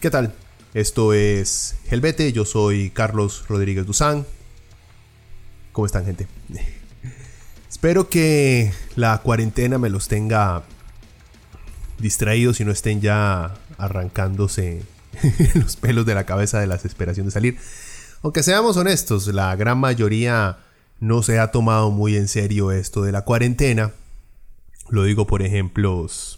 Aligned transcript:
¿Qué 0.00 0.10
tal? 0.10 0.32
Esto 0.74 1.12
es 1.12 1.74
Helvete, 1.90 2.32
yo 2.32 2.44
soy 2.44 2.90
Carlos 2.90 3.46
Rodríguez 3.48 3.84
Duzán. 3.84 4.26
¿Cómo 5.72 5.86
están, 5.86 6.04
gente? 6.04 6.28
Espero 7.68 8.08
que 8.08 8.72
la 8.94 9.18
cuarentena 9.18 9.76
me 9.76 9.90
los 9.90 10.06
tenga 10.06 10.62
distraídos 11.98 12.60
y 12.60 12.64
no 12.64 12.70
estén 12.70 13.00
ya 13.00 13.56
arrancándose 13.76 14.84
los 15.56 15.74
pelos 15.74 16.06
de 16.06 16.14
la 16.14 16.22
cabeza 16.24 16.60
de 16.60 16.68
la 16.68 16.76
desesperación 16.76 17.26
de 17.26 17.32
salir. 17.32 17.58
Aunque 18.22 18.44
seamos 18.44 18.76
honestos, 18.76 19.26
la 19.26 19.56
gran 19.56 19.78
mayoría 19.78 20.58
no 21.00 21.24
se 21.24 21.40
ha 21.40 21.50
tomado 21.50 21.90
muy 21.90 22.16
en 22.16 22.28
serio 22.28 22.70
esto 22.70 23.02
de 23.02 23.10
la 23.10 23.22
cuarentena. 23.22 23.90
Lo 24.90 25.02
digo 25.02 25.26
por 25.26 25.42
ejemplos 25.42 26.37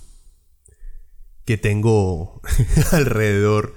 que 1.51 1.59
tengo 1.59 2.41
alrededor 2.93 3.75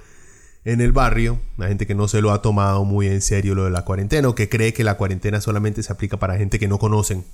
en 0.64 0.80
el 0.80 0.92
barrio, 0.92 1.40
la 1.58 1.70
gente 1.70 1.88
que 1.88 1.96
no 1.96 2.08
se 2.08 2.22
lo 2.22 2.32
ha 2.32 2.44
tomado 2.44 2.86
muy 2.86 3.08
en 3.08 3.20
serio 3.20 3.56
lo 3.56 3.64
de 3.64 3.72
la 3.72 3.84
cuarentena 3.84 4.30
o 4.30 4.36
que 4.36 4.48
cree 4.48 4.74
que 4.74 4.84
la 4.84 4.96
cuarentena 4.96 5.42
solamente 5.42 5.82
se 5.82 5.92
aplica 5.92 6.20
para 6.20 6.38
gente 6.38 6.60
que 6.60 6.68
no 6.68 6.78
conocen. 6.78 7.26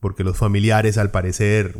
Porque 0.00 0.24
los 0.24 0.38
familiares 0.38 0.96
al 0.96 1.10
parecer 1.10 1.76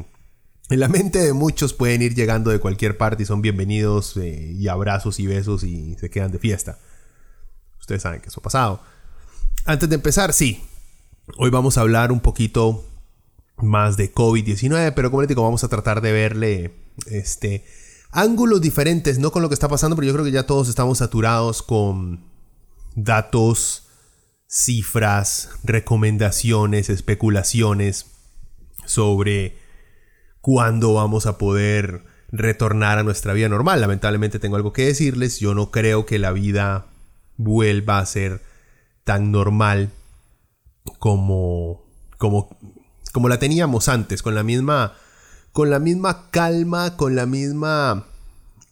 en 0.68 0.80
la 0.80 0.88
mente 0.88 1.18
de 1.18 1.32
muchos 1.32 1.72
pueden 1.72 2.02
ir 2.02 2.14
llegando 2.14 2.50
de 2.50 2.58
cualquier 2.58 2.98
parte 2.98 3.22
y 3.22 3.26
son 3.26 3.40
bienvenidos 3.40 4.18
eh, 4.18 4.52
y 4.52 4.68
abrazos 4.68 5.18
y 5.18 5.26
besos 5.26 5.64
y 5.64 5.94
se 5.94 6.10
quedan 6.10 6.32
de 6.32 6.38
fiesta. 6.38 6.78
Ustedes 7.80 8.02
saben 8.02 8.20
que 8.20 8.28
eso 8.28 8.40
ha 8.40 8.42
pasado. 8.42 8.82
Antes 9.64 9.88
de 9.88 9.94
empezar, 9.94 10.34
sí, 10.34 10.62
hoy 11.38 11.48
vamos 11.48 11.78
a 11.78 11.80
hablar 11.80 12.12
un 12.12 12.20
poquito 12.20 12.84
más 13.56 13.96
de 13.96 14.12
COVID-19, 14.12 14.92
pero 14.94 15.10
como 15.10 15.22
les 15.22 15.28
digo, 15.28 15.42
vamos 15.42 15.64
a 15.64 15.68
tratar 15.68 16.02
de 16.02 16.12
verle 16.12 16.85
este, 17.06 17.64
ángulos 18.10 18.60
diferentes, 18.60 19.18
no 19.18 19.30
con 19.30 19.42
lo 19.42 19.48
que 19.48 19.54
está 19.54 19.68
pasando, 19.68 19.96
pero 19.96 20.06
yo 20.06 20.12
creo 20.12 20.24
que 20.24 20.32
ya 20.32 20.46
todos 20.46 20.68
estamos 20.68 20.98
saturados 20.98 21.62
con 21.62 22.24
datos, 22.94 23.88
cifras, 24.48 25.50
recomendaciones, 25.64 26.88
especulaciones 26.88 28.06
sobre 28.86 29.58
cuándo 30.40 30.94
vamos 30.94 31.26
a 31.26 31.38
poder 31.38 32.04
retornar 32.30 32.98
a 32.98 33.02
nuestra 33.02 33.32
vida 33.32 33.48
normal. 33.48 33.80
Lamentablemente 33.80 34.38
tengo 34.38 34.56
algo 34.56 34.72
que 34.72 34.86
decirles, 34.86 35.40
yo 35.40 35.54
no 35.54 35.70
creo 35.70 36.06
que 36.06 36.18
la 36.18 36.32
vida 36.32 36.86
vuelva 37.36 37.98
a 37.98 38.06
ser 38.06 38.42
tan 39.04 39.30
normal 39.30 39.90
como 40.98 41.84
como 42.18 42.56
como 43.12 43.28
la 43.28 43.38
teníamos 43.38 43.88
antes, 43.88 44.22
con 44.22 44.34
la 44.34 44.42
misma 44.42 44.94
con 45.56 45.70
la 45.70 45.78
misma 45.78 46.30
calma, 46.30 46.98
con 46.98 47.16
la 47.16 47.24
misma, 47.24 48.04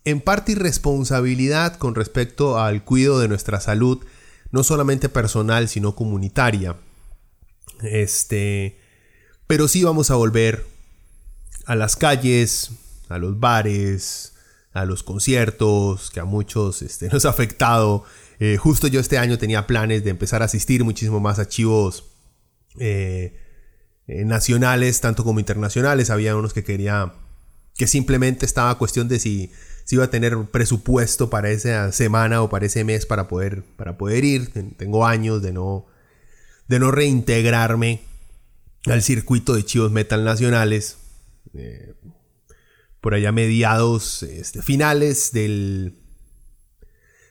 en 0.04 0.20
parte, 0.20 0.52
irresponsabilidad 0.52 1.76
con 1.78 1.94
respecto 1.94 2.58
al 2.58 2.84
cuidado 2.84 3.20
de 3.20 3.28
nuestra 3.28 3.58
salud, 3.58 4.04
no 4.50 4.62
solamente 4.64 5.08
personal, 5.08 5.70
sino 5.70 5.94
comunitaria. 5.94 6.76
Este, 7.80 8.78
pero 9.46 9.66
sí 9.66 9.82
vamos 9.82 10.10
a 10.10 10.16
volver 10.16 10.66
a 11.64 11.74
las 11.74 11.96
calles, 11.96 12.72
a 13.08 13.16
los 13.16 13.40
bares, 13.40 14.34
a 14.74 14.84
los 14.84 15.02
conciertos, 15.02 16.10
que 16.10 16.20
a 16.20 16.26
muchos 16.26 16.82
este, 16.82 17.08
nos 17.12 17.24
ha 17.24 17.30
afectado. 17.30 18.04
Eh, 18.40 18.58
justo 18.58 18.88
yo 18.88 19.00
este 19.00 19.16
año 19.16 19.38
tenía 19.38 19.66
planes 19.66 20.04
de 20.04 20.10
empezar 20.10 20.42
a 20.42 20.44
asistir 20.44 20.84
muchísimo 20.84 21.18
más 21.18 21.38
a 21.38 21.48
chivos 21.48 22.04
eh, 22.78 23.40
eh, 24.06 24.24
nacionales, 24.24 25.00
tanto 25.00 25.24
como 25.24 25.40
internacionales. 25.40 26.10
Había 26.10 26.36
unos 26.36 26.52
que 26.52 26.64
quería 26.64 27.12
que 27.76 27.86
simplemente 27.86 28.46
estaba 28.46 28.78
cuestión 28.78 29.08
de 29.08 29.18
si, 29.18 29.50
si 29.84 29.96
iba 29.96 30.04
a 30.04 30.10
tener 30.10 30.36
presupuesto 30.50 31.30
para 31.30 31.50
esa 31.50 31.90
semana 31.92 32.42
o 32.42 32.48
para 32.48 32.66
ese 32.66 32.84
mes 32.84 33.06
para 33.06 33.28
poder, 33.28 33.62
para 33.76 33.98
poder 33.98 34.24
ir. 34.24 34.52
Tengo 34.76 35.06
años 35.06 35.42
de 35.42 35.52
no, 35.52 35.86
de 36.68 36.78
no 36.78 36.90
reintegrarme 36.90 38.02
al 38.86 39.02
circuito 39.02 39.54
de 39.54 39.64
chivos 39.64 39.90
metal 39.90 40.24
nacionales. 40.24 40.98
Eh, 41.54 41.94
por 43.00 43.14
allá 43.14 43.32
mediados, 43.32 44.22
este, 44.22 44.62
finales 44.62 45.32
del, 45.32 45.98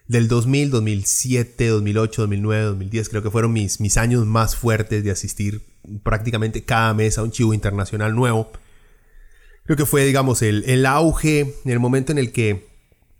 del 0.07 0.27
2000, 0.27 0.69
2007, 0.71 1.67
2008, 1.67 2.21
2009, 2.23 2.63
2010, 2.65 3.09
creo 3.09 3.23
que 3.23 3.31
fueron 3.31 3.53
mis, 3.53 3.79
mis 3.79 3.97
años 3.97 4.25
más 4.25 4.55
fuertes 4.55 5.03
de 5.03 5.11
asistir 5.11 5.61
prácticamente 6.03 6.63
cada 6.63 6.93
mes 6.93 7.17
a 7.17 7.23
un 7.23 7.31
chivo 7.31 7.53
internacional 7.53 8.15
nuevo. 8.15 8.51
Creo 9.65 9.77
que 9.77 9.85
fue, 9.85 10.05
digamos, 10.05 10.41
el, 10.41 10.63
el 10.67 10.85
auge, 10.85 11.55
el 11.65 11.79
momento 11.79 12.11
en 12.11 12.17
el 12.17 12.31
que 12.31 12.67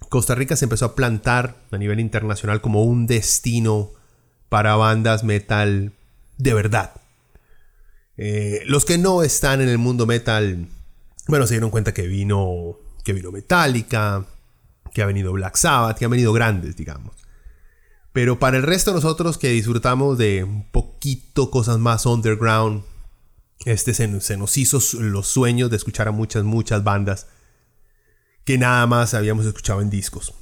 Costa 0.10 0.36
Rica 0.36 0.56
se 0.56 0.66
empezó 0.66 0.86
a 0.86 0.96
plantar 0.96 1.56
a 1.72 1.78
nivel 1.78 2.00
internacional 2.00 2.62
como 2.62 2.84
un 2.84 3.08
destino 3.08 3.92
para 4.50 4.76
bandas 4.76 5.24
metal 5.24 5.94
de 6.38 6.54
verdad. 6.54 6.92
Eh, 8.18 8.62
los 8.68 8.86
que 8.86 8.98
no 8.98 9.24
están 9.24 9.62
en 9.62 9.70
el 9.70 9.78
mundo 9.78 10.06
metal, 10.06 10.68
bueno, 11.28 11.48
se 11.48 11.56
dieron 11.56 11.72
cuenta 11.72 11.94
que 11.94 12.08
vino, 12.08 12.78
que 13.04 13.14
vino 13.14 13.32
Metallica, 13.32 14.26
que 14.94 15.02
ha 15.02 15.06
venido 15.06 15.34
Black 15.34 15.56
Sabbath, 15.56 15.98
que 15.98 16.06
han 16.06 16.12
venido 16.12 16.32
grandes, 16.34 16.76
digamos. 16.76 17.16
Pero 18.14 18.38
para 18.38 18.58
el 18.58 18.64
resto 18.64 18.92
de 18.92 18.96
nosotros 18.96 19.38
que 19.38 19.50
disfrutamos 19.50 20.18
de 20.18 20.44
un 20.44 20.70
poquito 20.70 21.50
cosas 21.50 21.80
más 21.80 22.06
underground, 22.06 22.84
este 23.66 23.94
se, 23.94 24.08
nos 24.08 24.58
hizo 24.58 24.80
los 25.00 25.28
sueños 25.28 25.70
de 25.72 25.78
escuchar 25.78 26.08
a 26.08 26.12
muchas, 26.12 26.44
muchas 26.44 26.84
bandas 26.84 27.28
que 28.46 28.58
nada 28.58 28.86
más 28.88 29.14
habíamos 29.16 29.46
escuchado 29.46 29.82
en 29.82 29.90
discos. 29.90 30.34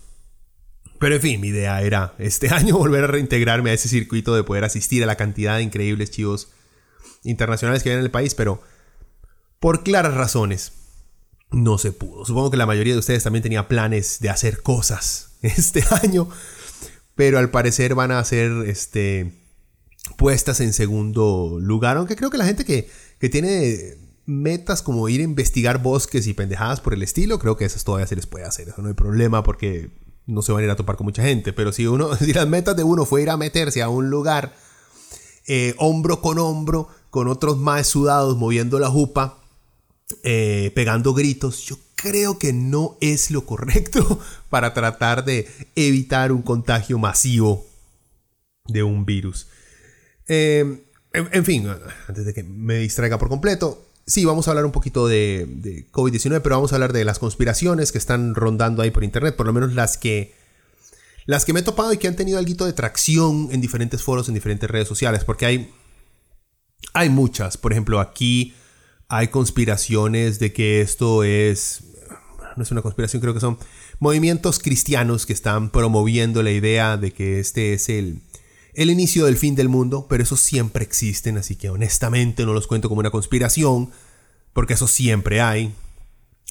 Pero 1.00 1.16
en 1.16 1.22
fin, 1.22 1.42
mi 1.42 1.48
idea 1.48 1.82
era 1.82 2.14
este 2.20 2.50
año 2.54 2.78
volver 2.78 3.06
a 3.06 3.08
reintegrarme 3.08 3.70
a 3.70 3.74
ese 3.74 3.88
circuito 3.88 4.36
de 4.36 4.44
poder 4.44 4.66
asistir 4.66 5.02
a 5.04 5.08
la 5.08 5.16
cantidad 5.16 5.58
de 5.58 5.64
increíbles 5.64 6.12
chivos 6.12 6.50
internacionales 7.24 7.84
que 7.84 7.90
hay 7.90 7.96
en 7.96 8.04
el 8.04 8.12
país, 8.12 8.36
pero 8.36 8.62
por 9.60 9.84
claras 9.84 10.16
razones 10.16 10.74
no 11.52 11.78
se 11.78 11.92
pudo. 11.92 12.26
Supongo 12.26 12.52
que 12.52 12.58
la 12.58 12.66
mayoría 12.66 12.94
de 12.94 13.00
ustedes 13.00 13.24
también 13.24 13.44
tenía 13.44 13.68
planes 13.68 14.20
de 14.20 14.30
hacer 14.30 14.62
cosas 14.62 15.34
este 15.42 15.84
año 16.04 16.30
pero 17.16 17.38
al 17.38 17.52
parecer 17.52 17.96
van 17.96 18.12
a 18.12 18.24
ser 18.24 18.52
este, 18.66 19.32
puestas 20.18 20.60
en 20.60 20.74
segundo 20.74 21.58
lugar, 21.60 21.98
aunque 21.98 22.16
creo 22.16 22.30
que 22.30 22.38
la 22.38 22.46
gente 22.46 22.66
que, 22.66 22.90
tiene 23.30 23.96
metas 24.26 24.82
como 24.82 25.08
ir 25.08 25.22
a 25.22 25.26
investigar 25.26 25.84
bosques 25.84 26.26
y 26.26 26.34
pendejadas 26.34 26.82
por 26.82 26.96
el 26.96 27.04
estilo, 27.04 27.38
creo 27.38 27.58
que 27.58 27.66
esas 27.66 27.84
todavía 27.84 28.08
se 28.08 28.16
les 28.16 28.26
puede 28.26 28.46
hacer, 28.46 28.70
eso 28.70 28.82
no 28.82 28.88
hay 28.88 28.96
problema 28.96 29.44
porque 29.44 29.92
no 30.26 30.42
se 30.42 30.52
van 30.52 30.62
a 30.62 30.66
ir 30.66 30.72
a 30.72 30.76
topar 30.76 30.96
con 30.96 31.06
mucha 31.06 31.22
gente, 31.22 31.54
pero 31.54 31.72
si 31.72 31.86
uno, 31.86 32.16
si 32.18 32.34
las 32.34 32.48
metas 32.48 32.76
de 32.76 32.84
uno 32.84 33.06
fue 33.06 33.22
ir 33.22 33.30
a 33.30 33.38
meterse 33.38 33.84
a 33.84 33.90
un 33.90 34.10
lugar 34.10 34.56
eh, 35.48 35.76
hombro 35.78 36.22
con 36.22 36.40
hombro, 36.40 36.88
con 37.12 37.28
otros 37.28 37.58
más 37.58 37.86
sudados 37.86 38.36
moviendo 38.38 38.80
la 38.80 38.90
jupa, 38.90 39.41
eh, 40.24 40.72
pegando 40.76 41.14
gritos, 41.14 41.64
yo 41.66 41.78
creo 41.96 42.40
que 42.40 42.54
no 42.54 42.98
es 43.02 43.32
lo 43.32 43.46
correcto 43.46 44.20
para 44.50 44.74
tratar 44.74 45.24
de 45.24 45.48
evitar 45.76 46.32
un 46.32 46.42
contagio 46.42 46.98
masivo 46.98 47.66
de 48.68 48.84
un 48.84 49.06
virus. 49.06 49.48
Em, 50.28 50.80
en, 51.14 51.46
fin, 51.46 51.68
antes 52.08 52.26
de 52.26 52.34
que 52.34 52.44
me 52.44 52.78
distraiga 52.78 53.18
por 53.18 53.30
completo, 53.30 53.86
sí, 54.06 54.26
vamos 54.26 54.48
a 54.48 54.52
hablar 54.52 54.66
un 54.66 54.72
poquito 54.72 55.08
de, 55.08 55.86
COVID-19, 55.92 56.42
pero 56.42 56.56
vamos 56.56 56.72
a 56.72 56.76
hablar 56.76 56.94
de 56.94 57.04
las 57.04 57.20
conspiraciones 57.20 57.92
que 57.92 57.98
están 57.98 58.36
rondando 58.36 58.82
ahí 58.82 58.92
por 58.92 59.04
internet, 59.04 59.36
por 59.36 59.46
lo 59.46 59.54
menos 59.54 59.74
las 59.74 59.98
que, 59.98 60.34
las 61.26 61.46
que 61.46 61.54
me 61.54 61.60
he 61.60 61.64
topado 61.64 61.92
y 61.94 61.98
que 61.98 62.08
han 62.08 62.16
tenido 62.16 62.40
algo 62.40 62.66
de 62.66 62.74
tracción 62.74 63.50
en 63.52 63.62
diferentes 63.62 64.02
foros, 64.02 64.28
en 64.28 64.34
diferentes 64.34 64.70
redes 64.70 64.88
sociales, 64.88 65.24
porque 65.26 65.46
hay, 65.46 65.72
hay 66.94 67.10
muchas. 67.10 67.58
Por 67.58 67.74
ejemplo, 67.74 68.00
aquí 68.00 68.54
hay 69.12 69.28
conspiraciones 69.28 70.40
de 70.40 70.54
que 70.54 70.80
esto 70.80 71.26
es 71.26 71.84
no 72.56 72.64
es 72.64 72.72
una 72.72 72.82
conspiración, 72.82 73.22
creo 73.22 73.34
que 73.34 73.42
son 73.42 73.58
movimientos 74.00 74.60
cristianos 74.60 75.26
que 75.26 75.34
están 75.34 75.70
promoviendo 75.70 76.44
la 76.44 76.52
idea 76.52 76.96
de 76.96 77.12
que 77.12 77.40
este 77.40 77.74
es 77.74 77.90
el, 77.90 78.22
el 78.74 78.90
inicio 78.90 79.26
del 79.26 79.36
fin 79.36 79.56
del 79.56 79.68
mundo, 79.68 80.08
pero 80.10 80.24
esos 80.24 80.40
siempre 80.40 80.86
existen, 80.86 81.38
así 81.38 81.58
que 81.58 81.70
honestamente 81.70 82.46
no 82.46 82.54
los 82.54 82.68
cuento 82.68 82.88
como 82.88 83.00
una 83.00 83.12
conspiración, 83.12 83.92
porque 84.54 84.76
eso 84.76 84.88
siempre 84.88 85.42
hay. 85.42 85.74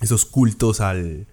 Esos 0.02 0.26
cultos 0.26 0.80
al, 0.80 1.28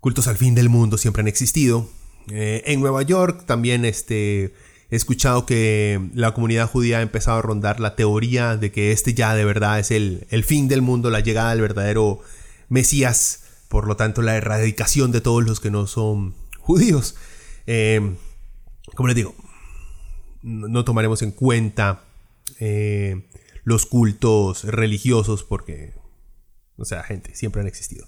cultos 0.00 0.26
al 0.28 0.36
fin 0.36 0.54
del 0.54 0.68
mundo 0.68 0.98
siempre 0.98 1.20
han 1.20 1.28
existido. 1.28 1.88
Eh, 2.30 2.62
en 2.66 2.80
Nueva 2.80 3.02
York 3.02 3.44
también 3.46 3.86
este, 3.86 4.54
he 4.90 4.96
escuchado 4.96 5.46
que 5.46 6.10
la 6.14 6.34
comunidad 6.34 6.68
judía 6.68 6.98
ha 6.98 7.02
empezado 7.02 7.38
a 7.38 7.42
rondar 7.42 7.80
la 7.80 7.96
teoría 7.96 8.56
de 8.56 8.72
que 8.72 8.92
este 8.92 9.14
ya 9.14 9.34
de 9.34 9.44
verdad 9.44 9.78
es 9.78 9.90
el, 9.90 10.26
el 10.30 10.44
fin 10.44 10.68
del 10.68 10.82
mundo, 10.82 11.10
la 11.10 11.20
llegada 11.20 11.50
del 11.50 11.60
verdadero 11.60 12.20
Mesías, 12.68 13.44
por 13.68 13.86
lo 13.86 13.96
tanto 13.96 14.22
la 14.22 14.36
erradicación 14.36 15.12
de 15.12 15.20
todos 15.20 15.44
los 15.44 15.60
que 15.60 15.70
no 15.70 15.86
son 15.86 16.34
judíos. 16.58 17.14
Eh, 17.66 18.16
como 18.94 19.06
les 19.06 19.16
digo, 19.16 19.34
no 20.42 20.84
tomaremos 20.84 21.22
en 21.22 21.30
cuenta 21.32 22.04
eh, 22.58 23.28
los 23.64 23.86
cultos 23.86 24.64
religiosos 24.64 25.44
porque, 25.44 25.94
o 26.76 26.84
sea, 26.84 27.02
gente, 27.02 27.34
siempre 27.34 27.60
han 27.60 27.68
existido. 27.68 28.06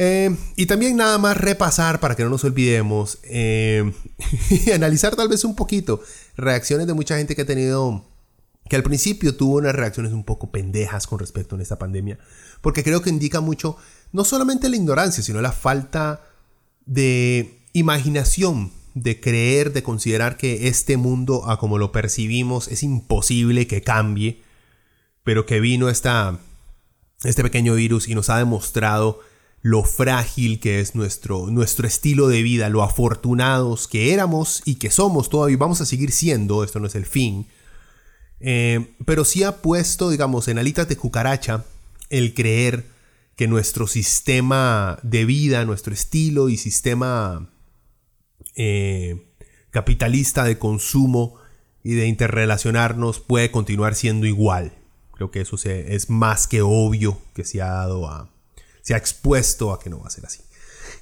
Eh, 0.00 0.32
y 0.54 0.66
también 0.66 0.94
nada 0.94 1.18
más 1.18 1.36
repasar 1.36 1.98
para 1.98 2.14
que 2.14 2.22
no 2.22 2.30
nos 2.30 2.44
olvidemos 2.44 3.18
eh, 3.24 3.92
y 4.64 4.70
analizar 4.70 5.16
tal 5.16 5.28
vez 5.28 5.42
un 5.42 5.56
poquito 5.56 6.00
reacciones 6.36 6.86
de 6.86 6.94
mucha 6.94 7.18
gente 7.18 7.34
que 7.34 7.42
ha 7.42 7.46
tenido, 7.46 8.04
que 8.68 8.76
al 8.76 8.84
principio 8.84 9.34
tuvo 9.34 9.56
unas 9.56 9.74
reacciones 9.74 10.12
un 10.12 10.22
poco 10.22 10.52
pendejas 10.52 11.08
con 11.08 11.18
respecto 11.18 11.56
a 11.56 11.60
esta 11.60 11.80
pandemia, 11.80 12.16
porque 12.60 12.84
creo 12.84 13.02
que 13.02 13.10
indica 13.10 13.40
mucho 13.40 13.76
no 14.12 14.22
solamente 14.22 14.68
la 14.68 14.76
ignorancia, 14.76 15.24
sino 15.24 15.40
la 15.42 15.50
falta 15.50 16.22
de 16.86 17.58
imaginación, 17.72 18.70
de 18.94 19.18
creer, 19.18 19.72
de 19.72 19.82
considerar 19.82 20.36
que 20.36 20.68
este 20.68 20.96
mundo 20.96 21.50
a 21.50 21.58
como 21.58 21.76
lo 21.76 21.90
percibimos 21.90 22.68
es 22.68 22.84
imposible 22.84 23.66
que 23.66 23.82
cambie, 23.82 24.44
pero 25.24 25.44
que 25.44 25.58
vino 25.58 25.88
esta, 25.88 26.38
este 27.24 27.42
pequeño 27.42 27.74
virus 27.74 28.06
y 28.06 28.14
nos 28.14 28.30
ha 28.30 28.38
demostrado 28.38 29.26
lo 29.62 29.82
frágil 29.82 30.60
que 30.60 30.80
es 30.80 30.94
nuestro, 30.94 31.48
nuestro 31.48 31.86
estilo 31.86 32.28
de 32.28 32.42
vida, 32.42 32.68
lo 32.68 32.82
afortunados 32.82 33.88
que 33.88 34.12
éramos 34.12 34.62
y 34.64 34.76
que 34.76 34.90
somos 34.90 35.28
todavía, 35.28 35.56
vamos 35.56 35.80
a 35.80 35.86
seguir 35.86 36.12
siendo, 36.12 36.62
esto 36.62 36.80
no 36.80 36.86
es 36.86 36.94
el 36.94 37.06
fin, 37.06 37.46
eh, 38.40 38.94
pero 39.04 39.24
sí 39.24 39.42
ha 39.42 39.60
puesto, 39.62 40.10
digamos, 40.10 40.48
en 40.48 40.58
alitas 40.58 40.88
de 40.88 40.96
cucaracha 40.96 41.64
el 42.08 42.34
creer 42.34 42.86
que 43.34 43.48
nuestro 43.48 43.86
sistema 43.86 44.98
de 45.02 45.24
vida, 45.24 45.64
nuestro 45.64 45.92
estilo 45.92 46.48
y 46.48 46.56
sistema 46.56 47.48
eh, 48.54 49.28
capitalista 49.70 50.44
de 50.44 50.58
consumo 50.58 51.34
y 51.82 51.94
de 51.94 52.06
interrelacionarnos 52.06 53.20
puede 53.20 53.50
continuar 53.50 53.94
siendo 53.94 54.26
igual. 54.26 54.72
Creo 55.14 55.30
que 55.30 55.40
eso 55.40 55.56
es 55.64 56.10
más 56.10 56.46
que 56.46 56.62
obvio 56.62 57.20
que 57.34 57.44
se 57.44 57.60
ha 57.60 57.68
dado 57.68 58.08
a, 58.08 58.30
se 58.88 58.94
ha 58.94 58.96
expuesto 58.96 59.70
a 59.74 59.78
que 59.78 59.90
no 59.90 60.00
va 60.00 60.06
a 60.06 60.10
ser 60.10 60.24
así. 60.24 60.40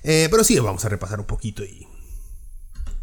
Eh, 0.02 0.26
pero 0.28 0.42
sí, 0.42 0.58
vamos 0.58 0.84
a 0.84 0.88
repasar 0.88 1.20
un 1.20 1.26
poquito 1.26 1.62
y, 1.62 1.86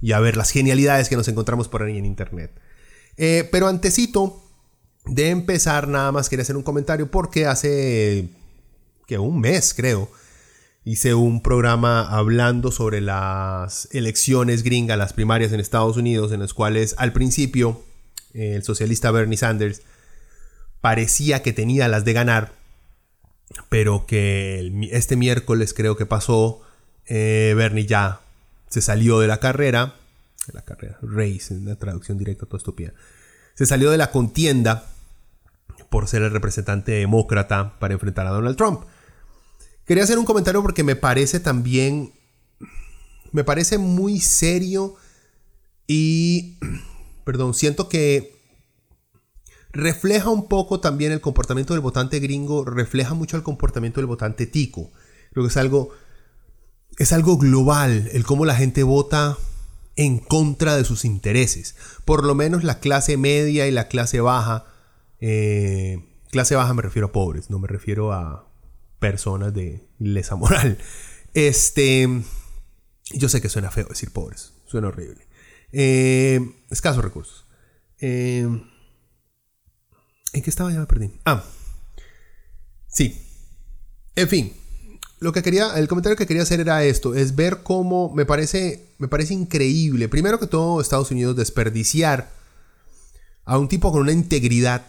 y 0.02 0.12
a 0.12 0.20
ver 0.20 0.36
las 0.36 0.50
genialidades 0.50 1.08
que 1.08 1.16
nos 1.16 1.30
encontramos 1.30 1.70
por 1.70 1.84
ahí 1.84 1.98
en 1.98 2.06
internet. 2.06 2.52
Eh, 3.16 3.48
pero 3.50 3.70
antesito 3.70 4.44
de 5.06 5.30
empezar, 5.30 5.88
nada 5.88 6.12
más 6.12 6.28
quería 6.28 6.44
hacer 6.44 6.58
un 6.58 6.64
comentario 6.64 7.10
porque 7.10 7.46
hace 7.46 8.28
que 9.08 9.18
un 9.20 9.40
mes, 9.40 9.74
creo, 9.74 10.12
hice 10.84 11.14
un 11.14 11.42
programa 11.42 12.06
hablando 12.06 12.70
sobre 12.70 13.00
las 13.00 13.88
elecciones 13.94 14.64
gringas, 14.64 14.98
las 14.98 15.14
primarias 15.14 15.54
en 15.54 15.62
Estados 15.62 15.96
Unidos, 15.96 16.34
en 16.34 16.42
las 16.42 16.54
cuales 16.54 16.94
al 16.98 17.14
principio 17.14 17.82
el 18.34 18.64
socialista 18.64 19.12
Bernie 19.12 19.38
Sanders 19.38 19.82
parecía 20.82 21.42
que 21.42 21.54
tenía 21.54 21.88
las 21.88 22.04
de 22.04 22.12
ganar, 22.12 22.63
pero 23.70 24.06
que 24.06 24.90
este 24.92 25.16
miércoles 25.16 25.74
creo 25.74 25.96
que 25.98 26.06
pasó, 26.06 26.62
eh, 27.06 27.54
Bernie 27.56 27.86
ya 27.86 28.22
se 28.70 28.82
salió 28.82 29.20
de 29.20 29.28
la 29.28 29.40
carrera, 29.40 29.96
de 30.48 30.54
la 30.54 30.64
carrera, 30.64 30.98
race, 31.02 31.54
en 31.54 31.66
la 31.66 31.76
traducción 31.76 32.18
directa, 32.18 32.46
todo 32.46 32.58
estúpida, 32.58 32.94
se 33.56 33.66
salió 33.66 33.92
de 33.92 33.98
la 33.98 34.12
contienda 34.12 34.86
por 35.90 36.08
ser 36.08 36.24
el 36.24 36.32
representante 36.32 36.92
demócrata 36.92 37.78
para 37.80 37.94
enfrentar 37.94 38.26
a 38.28 38.32
Donald 38.32 38.58
Trump. 38.58 38.82
Quería 39.86 40.04
hacer 40.04 40.18
un 40.18 40.26
comentario 40.26 40.62
porque 40.62 40.84
me 40.84 40.96
parece 40.96 41.40
también, 41.40 42.14
me 43.32 43.44
parece 43.44 43.78
muy 43.78 44.20
serio 44.20 44.96
y, 45.88 46.58
perdón, 47.26 47.54
siento 47.54 47.90
que 47.90 48.43
refleja 49.74 50.30
un 50.30 50.48
poco 50.48 50.80
también 50.80 51.12
el 51.12 51.20
comportamiento 51.20 51.74
del 51.74 51.82
votante 51.82 52.20
gringo, 52.20 52.64
refleja 52.64 53.16
mucho 53.16 53.36
el 53.36 53.44
comportamiento 53.44 54.00
del 54.00 54.06
votante 54.06 54.46
tico. 54.46 54.92
Creo 55.32 55.44
que 55.44 55.50
es 55.50 55.58
algo, 55.58 55.90
es 56.98 57.12
algo 57.12 57.38
global, 57.38 58.10
el 58.14 58.24
cómo 58.24 58.46
la 58.46 58.56
gente 58.56 58.84
vota 58.84 59.38
en 59.96 60.20
contra 60.20 60.78
de 60.78 60.86
sus 60.86 61.06
intereses. 61.06 61.76
Por 62.06 62.24
lo 62.24 62.36
menos 62.36 62.64
la 62.64 62.80
clase 62.80 63.18
media 63.18 63.68
y 63.68 63.72
la 63.72 63.88
clase 63.88 64.22
baja, 64.22 64.66
eh, 65.20 66.06
clase 66.30 66.56
baja 66.56 66.74
me 66.76 66.84
refiero 66.84 67.08
a 67.08 67.12
pobres, 67.12 67.50
no 67.50 67.58
me 67.58 67.68
refiero 67.68 68.14
a 68.14 68.48
personas 69.00 69.54
de 69.54 69.84
lesa 69.98 70.36
moral. 70.36 70.78
Este, 71.34 72.08
yo 73.12 73.28
sé 73.28 73.42
que 73.42 73.50
suena 73.50 73.72
feo 73.72 73.88
decir 73.88 74.12
pobres, 74.12 74.54
suena 74.66 74.90
horrible. 74.90 75.28
Eh, 75.72 76.40
escasos 76.70 77.04
recursos. 77.04 77.48
Eh, 78.00 78.48
¿En 80.34 80.42
qué 80.42 80.50
estaba? 80.50 80.72
Ya 80.72 80.80
me 80.80 80.86
perdí. 80.86 81.12
Ah. 81.26 81.44
Sí. 82.88 83.22
En 84.16 84.28
fin. 84.28 84.54
Lo 85.20 85.32
que 85.32 85.42
quería, 85.42 85.78
el 85.78 85.88
comentario 85.88 86.18
que 86.18 86.28
quería 86.28 86.44
hacer 86.44 86.60
era 86.60 86.84
esto, 86.84 87.16
es 87.16 87.36
ver 87.36 87.64
cómo 87.64 88.14
me 88.14 88.26
parece, 88.26 88.90
me 88.98 89.08
parece 89.08 89.34
increíble, 89.34 90.10
primero 90.10 90.38
que 90.38 90.48
todo 90.48 90.82
Estados 90.82 91.12
Unidos 91.12 91.38
desperdiciar 91.38 92.30
a 93.46 93.58
un 93.58 93.70
tipo 93.70 93.94
con 93.94 94.02
una 94.02 94.12
integridad, 94.12 94.86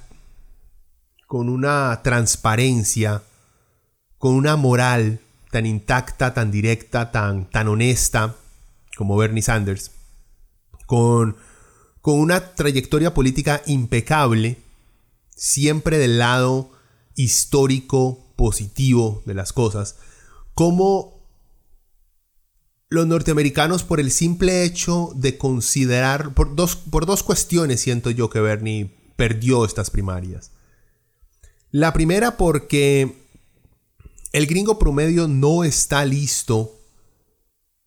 con 1.29 1.49
una 1.49 2.01
transparencia, 2.03 3.23
con 4.19 4.35
una 4.35 4.57
moral 4.57 5.21
tan 5.53 5.67
intacta, 5.67 6.35
tan 6.35 6.51
directa, 6.51 7.13
tan, 7.13 7.49
tan 7.49 7.69
honesta 7.69 8.35
como 8.97 9.17
Bernie 9.17 9.41
Sanders, 9.41 9.93
con, 10.87 11.37
con 12.01 12.19
una 12.19 12.57
trayectoria 12.57 13.15
política 13.15 13.63
impecable, 13.67 14.64
siempre 15.35 15.99
del 15.99 16.19
lado 16.19 16.71
histórico, 17.15 18.25
positivo 18.37 19.23
de 19.27 19.35
las 19.35 19.53
cosas, 19.53 19.97
como 20.55 21.15
los 22.89 23.07
norteamericanos 23.07 23.83
por 23.83 24.01
el 24.01 24.11
simple 24.11 24.65
hecho 24.65 25.13
de 25.17 25.37
considerar, 25.37 26.35
por 26.35 26.55
dos, 26.55 26.77
por 26.77 27.07
dos 27.07 27.23
cuestiones 27.23 27.81
siento 27.81 28.11
yo 28.11 28.31
que 28.31 28.41
Bernie 28.41 28.91
perdió 29.17 29.65
estas 29.65 29.91
primarias. 29.91 30.51
La 31.71 31.93
primera 31.93 32.37
porque 32.37 33.17
el 34.33 34.47
gringo 34.47 34.79
promedio 34.79 35.29
no 35.29 35.65
está 35.65 36.05
listo 36.05 36.79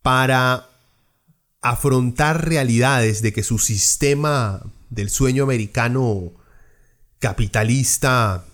para 0.02 0.68
afrontar 1.60 2.48
realidades 2.48 3.22
de 3.22 3.32
que 3.32 3.42
su 3.42 3.58
sistema 3.58 4.62
del 4.90 5.10
sueño 5.10 5.42
americano 5.42 6.32
capitalista 7.18 8.44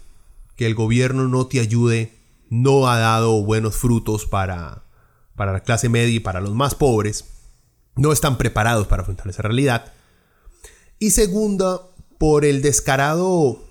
que 0.56 0.66
el 0.66 0.74
gobierno 0.74 1.28
no 1.28 1.46
te 1.46 1.60
ayude 1.60 2.12
no 2.50 2.88
ha 2.88 2.98
dado 2.98 3.42
buenos 3.42 3.74
frutos 3.74 4.26
para, 4.26 4.84
para 5.34 5.52
la 5.52 5.60
clase 5.60 5.88
media 5.88 6.14
y 6.14 6.20
para 6.20 6.40
los 6.40 6.54
más 6.54 6.74
pobres. 6.74 7.24
No 7.96 8.12
están 8.12 8.38
preparados 8.38 8.86
para 8.86 9.02
afrontar 9.02 9.28
esa 9.28 9.42
realidad. 9.42 9.92
Y 10.98 11.10
segunda, 11.10 11.80
por 12.18 12.44
el 12.44 12.62
descarado 12.62 13.64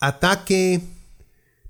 ataque, 0.00 0.80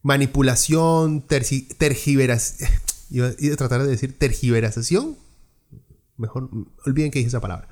manipulación, 0.02 1.22
tergiversación. 1.22 2.70
Iba 3.10 3.28
a 3.28 3.56
tratar 3.56 3.82
de 3.82 3.88
decir 3.88 4.18
tergiversación. 4.18 5.16
Mejor 6.16 6.48
olviden 6.84 7.10
que 7.10 7.18
dije 7.18 7.28
esa 7.28 7.40
palabra. 7.40 7.68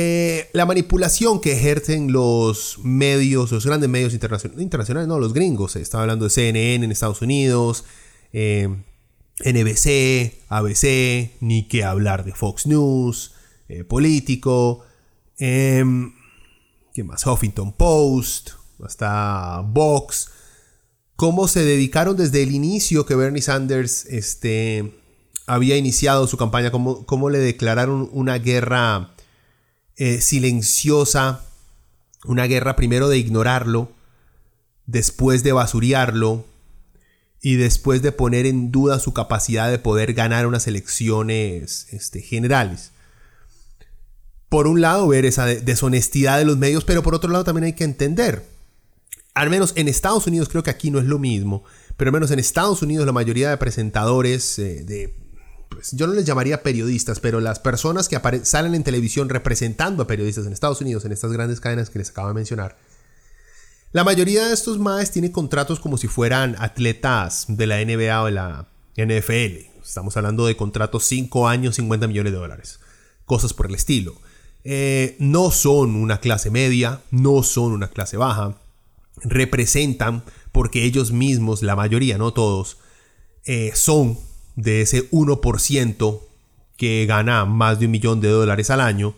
Eh, 0.00 0.48
la 0.52 0.64
manipulación 0.64 1.40
que 1.40 1.54
ejercen 1.54 2.12
los 2.12 2.78
medios, 2.84 3.50
los 3.50 3.66
grandes 3.66 3.90
medios 3.90 4.14
internacionales, 4.14 5.08
no, 5.08 5.18
los 5.18 5.34
gringos, 5.34 5.74
eh, 5.74 5.80
estaba 5.80 6.02
hablando 6.04 6.24
de 6.24 6.30
CNN 6.30 6.84
en 6.84 6.92
Estados 6.92 7.20
Unidos, 7.20 7.84
eh, 8.32 8.68
NBC, 9.40 10.44
ABC, 10.50 11.32
ni 11.40 11.66
que 11.66 11.82
hablar 11.82 12.24
de 12.24 12.32
Fox 12.32 12.68
News, 12.68 13.34
Político, 13.88 14.84
em, 15.36 16.14
¿qué 16.94 17.02
más? 17.02 17.26
Huffington 17.26 17.72
Post, 17.72 18.50
hasta 18.84 19.62
Vox, 19.66 20.30
cómo 21.16 21.48
se 21.48 21.64
dedicaron 21.64 22.16
desde 22.16 22.44
el 22.44 22.54
inicio 22.54 23.04
que 23.04 23.16
Bernie 23.16 23.42
Sanders 23.42 24.06
este, 24.06 24.94
había 25.48 25.76
iniciado 25.76 26.28
su 26.28 26.36
campaña, 26.36 26.70
cómo, 26.70 27.04
cómo 27.04 27.30
le 27.30 27.40
declararon 27.40 28.08
una 28.12 28.38
guerra 28.38 29.16
eh, 29.98 30.20
silenciosa, 30.20 31.44
una 32.24 32.44
guerra 32.44 32.76
primero 32.76 33.08
de 33.08 33.18
ignorarlo, 33.18 33.90
después 34.86 35.42
de 35.42 35.52
basuriarlo 35.52 36.46
y 37.42 37.56
después 37.56 38.00
de 38.00 38.12
poner 38.12 38.46
en 38.46 38.72
duda 38.72 39.00
su 39.00 39.12
capacidad 39.12 39.70
de 39.70 39.78
poder 39.78 40.14
ganar 40.14 40.46
unas 40.46 40.66
elecciones 40.66 41.88
este, 41.90 42.22
generales. 42.22 42.92
Por 44.48 44.66
un 44.66 44.80
lado, 44.80 45.06
ver 45.08 45.26
esa 45.26 45.44
deshonestidad 45.46 46.38
de 46.38 46.46
los 46.46 46.56
medios, 46.56 46.84
pero 46.84 47.02
por 47.02 47.14
otro 47.14 47.30
lado 47.30 47.44
también 47.44 47.64
hay 47.64 47.74
que 47.74 47.84
entender, 47.84 48.44
al 49.34 49.50
menos 49.50 49.72
en 49.76 49.88
Estados 49.88 50.26
Unidos 50.26 50.48
creo 50.48 50.62
que 50.62 50.70
aquí 50.70 50.90
no 50.90 50.98
es 50.98 51.04
lo 51.04 51.18
mismo, 51.18 51.64
pero 51.96 52.08
al 52.08 52.12
menos 52.12 52.30
en 52.30 52.38
Estados 52.38 52.82
Unidos 52.82 53.04
la 53.04 53.12
mayoría 53.12 53.50
de 53.50 53.56
presentadores 53.56 54.58
eh, 54.58 54.84
de 54.84 55.14
yo 55.92 56.06
no 56.06 56.14
les 56.14 56.24
llamaría 56.24 56.62
periodistas, 56.62 57.20
pero 57.20 57.40
las 57.40 57.58
personas 57.58 58.08
que 58.08 58.20
salen 58.44 58.74
en 58.74 58.84
televisión 58.84 59.28
representando 59.28 60.02
a 60.02 60.06
periodistas 60.06 60.46
en 60.46 60.52
Estados 60.52 60.80
Unidos, 60.80 61.04
en 61.04 61.12
estas 61.12 61.32
grandes 61.32 61.60
cadenas 61.60 61.90
que 61.90 61.98
les 61.98 62.10
acabo 62.10 62.28
de 62.28 62.34
mencionar, 62.34 62.76
la 63.92 64.04
mayoría 64.04 64.46
de 64.46 64.54
estos 64.54 64.78
maes 64.78 65.10
tienen 65.10 65.32
contratos 65.32 65.80
como 65.80 65.96
si 65.96 66.08
fueran 66.08 66.56
atletas 66.58 67.46
de 67.48 67.66
la 67.66 67.82
NBA 67.82 68.22
o 68.22 68.26
de 68.26 68.32
la 68.32 68.68
NFL. 68.96 69.80
Estamos 69.82 70.14
hablando 70.18 70.44
de 70.44 70.56
contratos 70.56 71.04
5 71.04 71.48
años, 71.48 71.76
50 71.76 72.06
millones 72.06 72.32
de 72.32 72.38
dólares. 72.38 72.80
Cosas 73.24 73.54
por 73.54 73.66
el 73.66 73.74
estilo. 73.74 74.20
Eh, 74.64 75.16
no 75.18 75.50
son 75.50 75.96
una 75.96 76.20
clase 76.20 76.50
media, 76.50 77.00
no 77.10 77.42
son 77.42 77.72
una 77.72 77.88
clase 77.88 78.18
baja. 78.18 78.58
Representan, 79.22 80.22
porque 80.52 80.84
ellos 80.84 81.10
mismos, 81.10 81.62
la 81.62 81.74
mayoría, 81.74 82.18
no 82.18 82.34
todos, 82.34 82.76
eh, 83.46 83.72
son 83.74 84.18
de 84.58 84.82
ese 84.82 85.08
1% 85.12 86.20
que 86.76 87.06
gana 87.06 87.44
más 87.44 87.78
de 87.78 87.86
un 87.86 87.92
millón 87.92 88.20
de 88.20 88.28
dólares 88.28 88.70
al 88.70 88.80
año, 88.80 89.14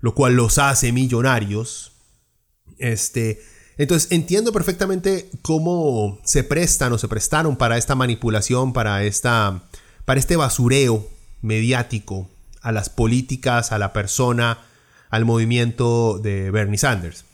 lo 0.00 0.14
cual 0.14 0.34
los 0.34 0.58
hace 0.58 0.92
millonarios. 0.92 1.92
Este, 2.76 3.40
entonces 3.78 4.12
entiendo 4.12 4.52
perfectamente 4.52 5.30
cómo 5.40 6.18
se 6.24 6.44
prestan 6.44 6.92
o 6.92 6.98
se 6.98 7.08
prestaron 7.08 7.56
para 7.56 7.78
esta 7.78 7.94
manipulación, 7.94 8.74
para, 8.74 9.02
esta, 9.04 9.62
para 10.04 10.20
este 10.20 10.36
basureo 10.36 11.08
mediático 11.40 12.28
a 12.60 12.70
las 12.70 12.90
políticas, 12.90 13.72
a 13.72 13.78
la 13.78 13.94
persona, 13.94 14.58
al 15.08 15.24
movimiento 15.24 16.18
de 16.18 16.50
Bernie 16.50 16.78
Sanders. 16.78 17.24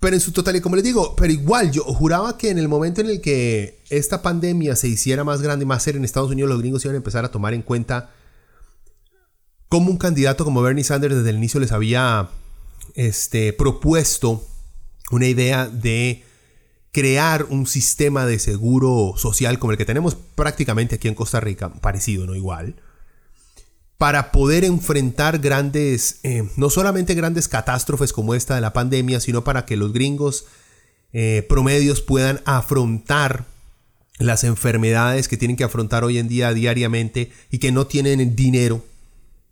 Pero 0.00 0.16
en 0.16 0.20
su 0.20 0.32
totalidad, 0.32 0.62
como 0.62 0.76
les 0.76 0.84
digo, 0.84 1.14
pero 1.14 1.30
igual 1.30 1.70
yo 1.70 1.84
juraba 1.84 2.38
que 2.38 2.48
en 2.48 2.58
el 2.58 2.68
momento 2.68 3.02
en 3.02 3.08
el 3.08 3.20
que 3.20 3.82
esta 3.90 4.22
pandemia 4.22 4.74
se 4.74 4.88
hiciera 4.88 5.24
más 5.24 5.42
grande 5.42 5.64
y 5.64 5.66
más 5.66 5.82
seria 5.82 5.98
en 5.98 6.06
Estados 6.06 6.30
Unidos, 6.30 6.48
los 6.48 6.60
gringos 6.60 6.84
iban 6.84 6.94
a 6.94 6.96
empezar 6.96 7.24
a 7.26 7.30
tomar 7.30 7.52
en 7.52 7.60
cuenta 7.60 8.10
cómo 9.68 9.90
un 9.90 9.98
candidato 9.98 10.44
como 10.44 10.62
Bernie 10.62 10.84
Sanders 10.84 11.16
desde 11.16 11.30
el 11.30 11.36
inicio 11.36 11.60
les 11.60 11.70
había 11.70 12.30
este, 12.94 13.52
propuesto 13.52 14.42
una 15.10 15.26
idea 15.26 15.68
de 15.68 16.24
crear 16.92 17.46
un 17.50 17.66
sistema 17.66 18.24
de 18.24 18.38
seguro 18.38 19.14
social 19.16 19.58
como 19.58 19.72
el 19.72 19.78
que 19.78 19.84
tenemos 19.84 20.14
prácticamente 20.14 20.96
aquí 20.96 21.08
en 21.08 21.14
Costa 21.14 21.40
Rica, 21.40 21.72
parecido, 21.74 22.26
no 22.26 22.34
igual, 22.34 22.76
para 24.00 24.32
poder 24.32 24.64
enfrentar 24.64 25.40
grandes, 25.40 26.20
eh, 26.22 26.48
no 26.56 26.70
solamente 26.70 27.12
grandes 27.12 27.48
catástrofes 27.48 28.14
como 28.14 28.34
esta 28.34 28.54
de 28.54 28.62
la 28.62 28.72
pandemia, 28.72 29.20
sino 29.20 29.44
para 29.44 29.66
que 29.66 29.76
los 29.76 29.92
gringos 29.92 30.46
eh, 31.12 31.44
promedios 31.46 32.00
puedan 32.00 32.40
afrontar 32.46 33.44
las 34.18 34.42
enfermedades 34.42 35.28
que 35.28 35.36
tienen 35.36 35.58
que 35.58 35.64
afrontar 35.64 36.02
hoy 36.02 36.16
en 36.16 36.28
día 36.28 36.54
diariamente 36.54 37.30
y 37.50 37.58
que 37.58 37.72
no 37.72 37.86
tienen 37.86 38.20
el 38.20 38.34
dinero, 38.34 38.82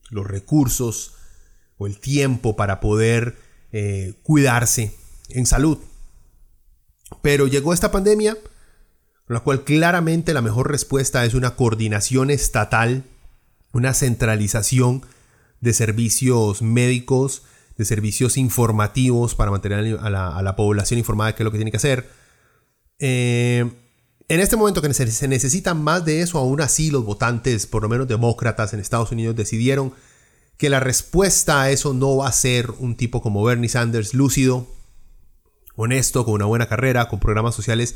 los 0.09 0.27
recursos 0.27 1.13
o 1.77 1.87
el 1.87 1.99
tiempo 1.99 2.57
para 2.57 2.81
poder 2.81 3.37
eh, 3.73 4.15
cuidarse 4.23 4.95
en 5.29 5.45
salud. 5.45 5.77
Pero 7.21 7.49
llegó 7.49 7.75
esta 7.75 7.93
pandemia, 7.93 8.35
con 9.27 9.35
la 9.35 9.41
cual 9.41 9.65
claramente 9.65 10.33
la 10.33 10.41
mejor 10.41 10.71
respuesta 10.71 11.27
es 11.27 11.35
una 11.35 11.55
coordinación 11.55 12.31
estatal 12.31 13.05
una 13.73 13.95
centralización 13.95 15.05
de 15.61 15.73
servicios 15.73 16.63
médicos, 16.63 17.43
de 17.77 17.85
servicios 17.85 18.37
informativos 18.37 19.35
para 19.35 19.51
mantener 19.51 19.99
a 20.01 20.11
la, 20.11 20.57
población 20.57 20.99
informada 20.99 21.29
de 21.29 21.35
qué 21.35 21.43
es 21.43 21.45
lo 21.45 21.53
que 21.53 21.59
tiene 21.59 21.71
que 21.71 21.77
hacer. 21.77 22.11
Eh, 22.99 23.71
en 24.29 24.41
este 24.41 24.57
momento 24.57 24.83
que 24.83 24.93
se, 24.93 25.29
necesita 25.29 25.75
más 25.75 26.05
de 26.05 26.21
eso, 26.21 26.39
aún 26.39 26.61
así 26.61 26.91
los 26.91 27.05
votantes, 27.05 27.67
por 27.67 27.83
lo 27.83 27.89
menos 27.89 28.09
demócratas 28.09 28.75
en 28.75 28.81
Estados 28.81 29.11
Unidos, 29.11 29.35
decidieron 29.37 29.95
que 30.59 30.69
la 30.69 30.81
respuesta 30.81 31.63
a 31.63 31.71
eso 31.71 31.95
no 31.95 32.17
va 32.17 32.29
a 32.29 32.33
ser 32.33 32.71
un 32.79 32.97
tipo 32.97 33.23
como 33.23 33.43
Bernie 33.43 33.71
Sanders, 33.71 34.13
lúcido, 34.13 34.67
honesto, 35.77 36.25
con 36.25 36.35
una 36.35 36.45
buena 36.45 36.67
carrera, 36.67 37.09
con 37.09 37.21
programas 37.21 37.55
sociales 37.55 37.95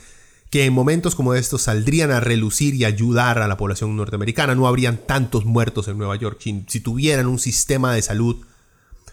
que 0.53 0.67
en 0.67 0.75
momentos 0.75 1.15
como 1.15 1.33
estos 1.33 1.63
saldrían 1.63 2.11
a 2.11 2.21
relucir 2.21 2.75
y 2.75 2.85
ayudar 2.85 3.39
a 3.39 3.49
la 3.49 3.57
población 3.57 3.97
norteamericana. 3.97 4.55
No 4.55 4.69
habrían 4.69 4.99
tantos 4.99 5.47
muertos 5.47 5.89
en 5.89 5.97
Nueva 5.97 6.15
York 6.17 6.39
si, 6.43 6.81
tuvieran 6.81 7.27
un 7.27 7.39
sistema 7.39 7.95
de 7.95 8.03
salud 8.03 8.45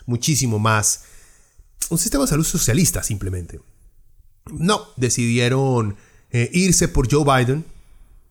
muchísimo 0.05 0.59
más... 0.59 1.05
Un 1.89 1.97
sistema 1.97 2.25
de 2.25 2.31
salud 2.31 2.43
socialista 2.43 3.03
simplemente. 3.03 3.61
No, 4.51 4.81
decidieron 4.97 5.95
eh, 6.29 6.49
irse 6.51 6.89
por 6.89 7.09
Joe 7.09 7.23
Biden, 7.23 7.63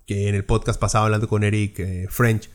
que 0.06 0.28
en 0.28 0.34
el 0.34 0.44
podcast 0.44 0.78
pasado 0.78 1.06
hablando 1.06 1.28
con 1.28 1.44
Eric 1.44 1.78
eh, 1.78 2.08
French, 2.10 2.50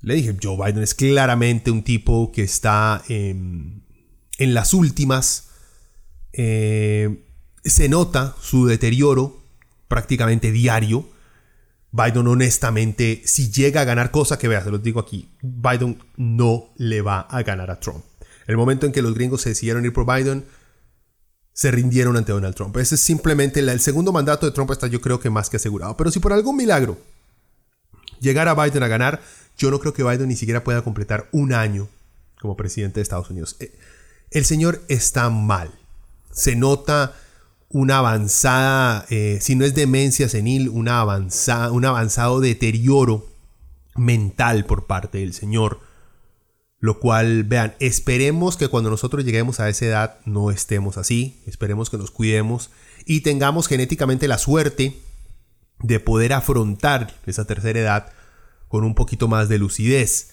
le 0.00 0.14
dije, 0.14 0.36
Joe 0.40 0.56
Biden 0.64 0.84
es 0.84 0.94
claramente 0.94 1.72
un 1.72 1.82
tipo 1.82 2.30
que 2.30 2.44
está 2.44 3.02
en 3.08 3.82
las 4.38 4.74
últimas. 4.74 5.48
Eh, 6.32 7.24
se 7.64 7.88
nota 7.88 8.36
su 8.40 8.66
deterioro 8.66 9.41
prácticamente 9.92 10.50
diario. 10.50 11.06
Biden 11.90 12.26
honestamente, 12.26 13.20
si 13.26 13.52
llega 13.52 13.82
a 13.82 13.84
ganar 13.84 14.10
cosa 14.10 14.38
que 14.38 14.48
vea, 14.48 14.64
se 14.64 14.70
los 14.70 14.82
digo 14.82 14.98
aquí, 14.98 15.28
Biden 15.42 16.02
no 16.16 16.70
le 16.76 17.02
va 17.02 17.20
a 17.20 17.42
ganar 17.42 17.70
a 17.70 17.78
Trump. 17.78 18.02
El 18.46 18.56
momento 18.56 18.86
en 18.86 18.92
que 18.92 19.02
los 19.02 19.12
gringos 19.12 19.42
se 19.42 19.50
decidieron 19.50 19.84
ir 19.84 19.92
por 19.92 20.06
Biden, 20.06 20.46
se 21.52 21.70
rindieron 21.70 22.16
ante 22.16 22.32
Donald 22.32 22.54
Trump. 22.54 22.74
Ese 22.78 22.94
es 22.94 23.02
simplemente 23.02 23.60
el, 23.60 23.80
segundo 23.80 24.12
mandato 24.12 24.46
de 24.46 24.52
Trump 24.52 24.70
está 24.70 24.86
yo 24.86 25.02
creo 25.02 25.20
que 25.20 25.28
más 25.28 25.50
que 25.50 25.58
asegurado. 25.58 25.94
Pero 25.98 26.10
si 26.10 26.20
por 26.20 26.32
algún 26.32 26.56
milagro 26.56 26.96
llegara 28.18 28.54
Biden 28.54 28.84
a 28.84 28.88
ganar, 28.88 29.20
yo 29.58 29.70
no 29.70 29.78
creo 29.78 29.92
que 29.92 30.02
Biden 30.02 30.28
ni 30.28 30.36
siquiera 30.36 30.64
pueda 30.64 30.80
completar 30.80 31.28
un 31.32 31.52
año 31.52 31.86
como 32.40 32.56
presidente 32.56 33.00
de 33.00 33.02
Estados 33.02 33.28
Unidos. 33.28 33.56
Eh, 33.60 33.76
el 34.30 34.46
señor 34.46 34.80
está 34.88 35.28
mal. 35.28 35.70
Se 36.30 36.56
nota 36.56 37.14
una 37.72 37.98
avanzada, 37.98 39.06
eh, 39.08 39.38
si 39.40 39.54
no 39.54 39.64
es 39.64 39.74
demencia 39.74 40.28
senil, 40.28 40.68
una 40.68 41.00
avanzada, 41.00 41.72
un 41.72 41.84
avanzado 41.84 42.40
deterioro 42.40 43.26
mental 43.96 44.66
por 44.66 44.86
parte 44.86 45.18
del 45.18 45.32
Señor. 45.32 45.80
Lo 46.78 46.98
cual, 46.98 47.44
vean, 47.44 47.74
esperemos 47.78 48.56
que 48.56 48.68
cuando 48.68 48.90
nosotros 48.90 49.24
lleguemos 49.24 49.60
a 49.60 49.68
esa 49.68 49.86
edad 49.86 50.18
no 50.26 50.50
estemos 50.50 50.98
así, 50.98 51.40
esperemos 51.46 51.90
que 51.90 51.96
nos 51.96 52.10
cuidemos 52.10 52.70
y 53.06 53.20
tengamos 53.20 53.68
genéticamente 53.68 54.28
la 54.28 54.38
suerte 54.38 54.98
de 55.78 56.00
poder 56.00 56.32
afrontar 56.32 57.14
esa 57.26 57.44
tercera 57.46 57.80
edad 57.80 58.12
con 58.68 58.84
un 58.84 58.94
poquito 58.94 59.28
más 59.28 59.48
de 59.48 59.58
lucidez. 59.58 60.30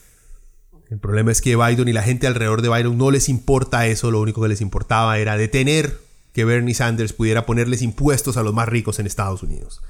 El 0.90 1.00
problema 1.00 1.32
es 1.32 1.42
que 1.42 1.56
Biden 1.56 1.88
y 1.88 1.94
la 1.94 2.02
gente 2.02 2.26
alrededor 2.26 2.64
de 2.64 2.70
Biden 2.70 2.98
no 2.98 3.12
les 3.12 3.30
importa 3.30 3.86
eso, 3.86 4.10
lo 4.10 4.20
único 4.20 4.42
que 4.42 4.50
les 4.50 4.62
importaba 4.62 5.20
era 5.20 5.38
detener 5.38 6.09
que 6.34 6.46
Bernie 6.46 6.74
Sanders 6.74 7.14
pudiera 7.14 7.46
ponerles 7.46 7.82
impuestos 7.82 8.38
a 8.38 8.44
los 8.44 8.54
más 8.54 8.70
ricos 8.70 9.00
en 9.00 9.08
Estados 9.08 9.44
Unidos. 9.44 9.82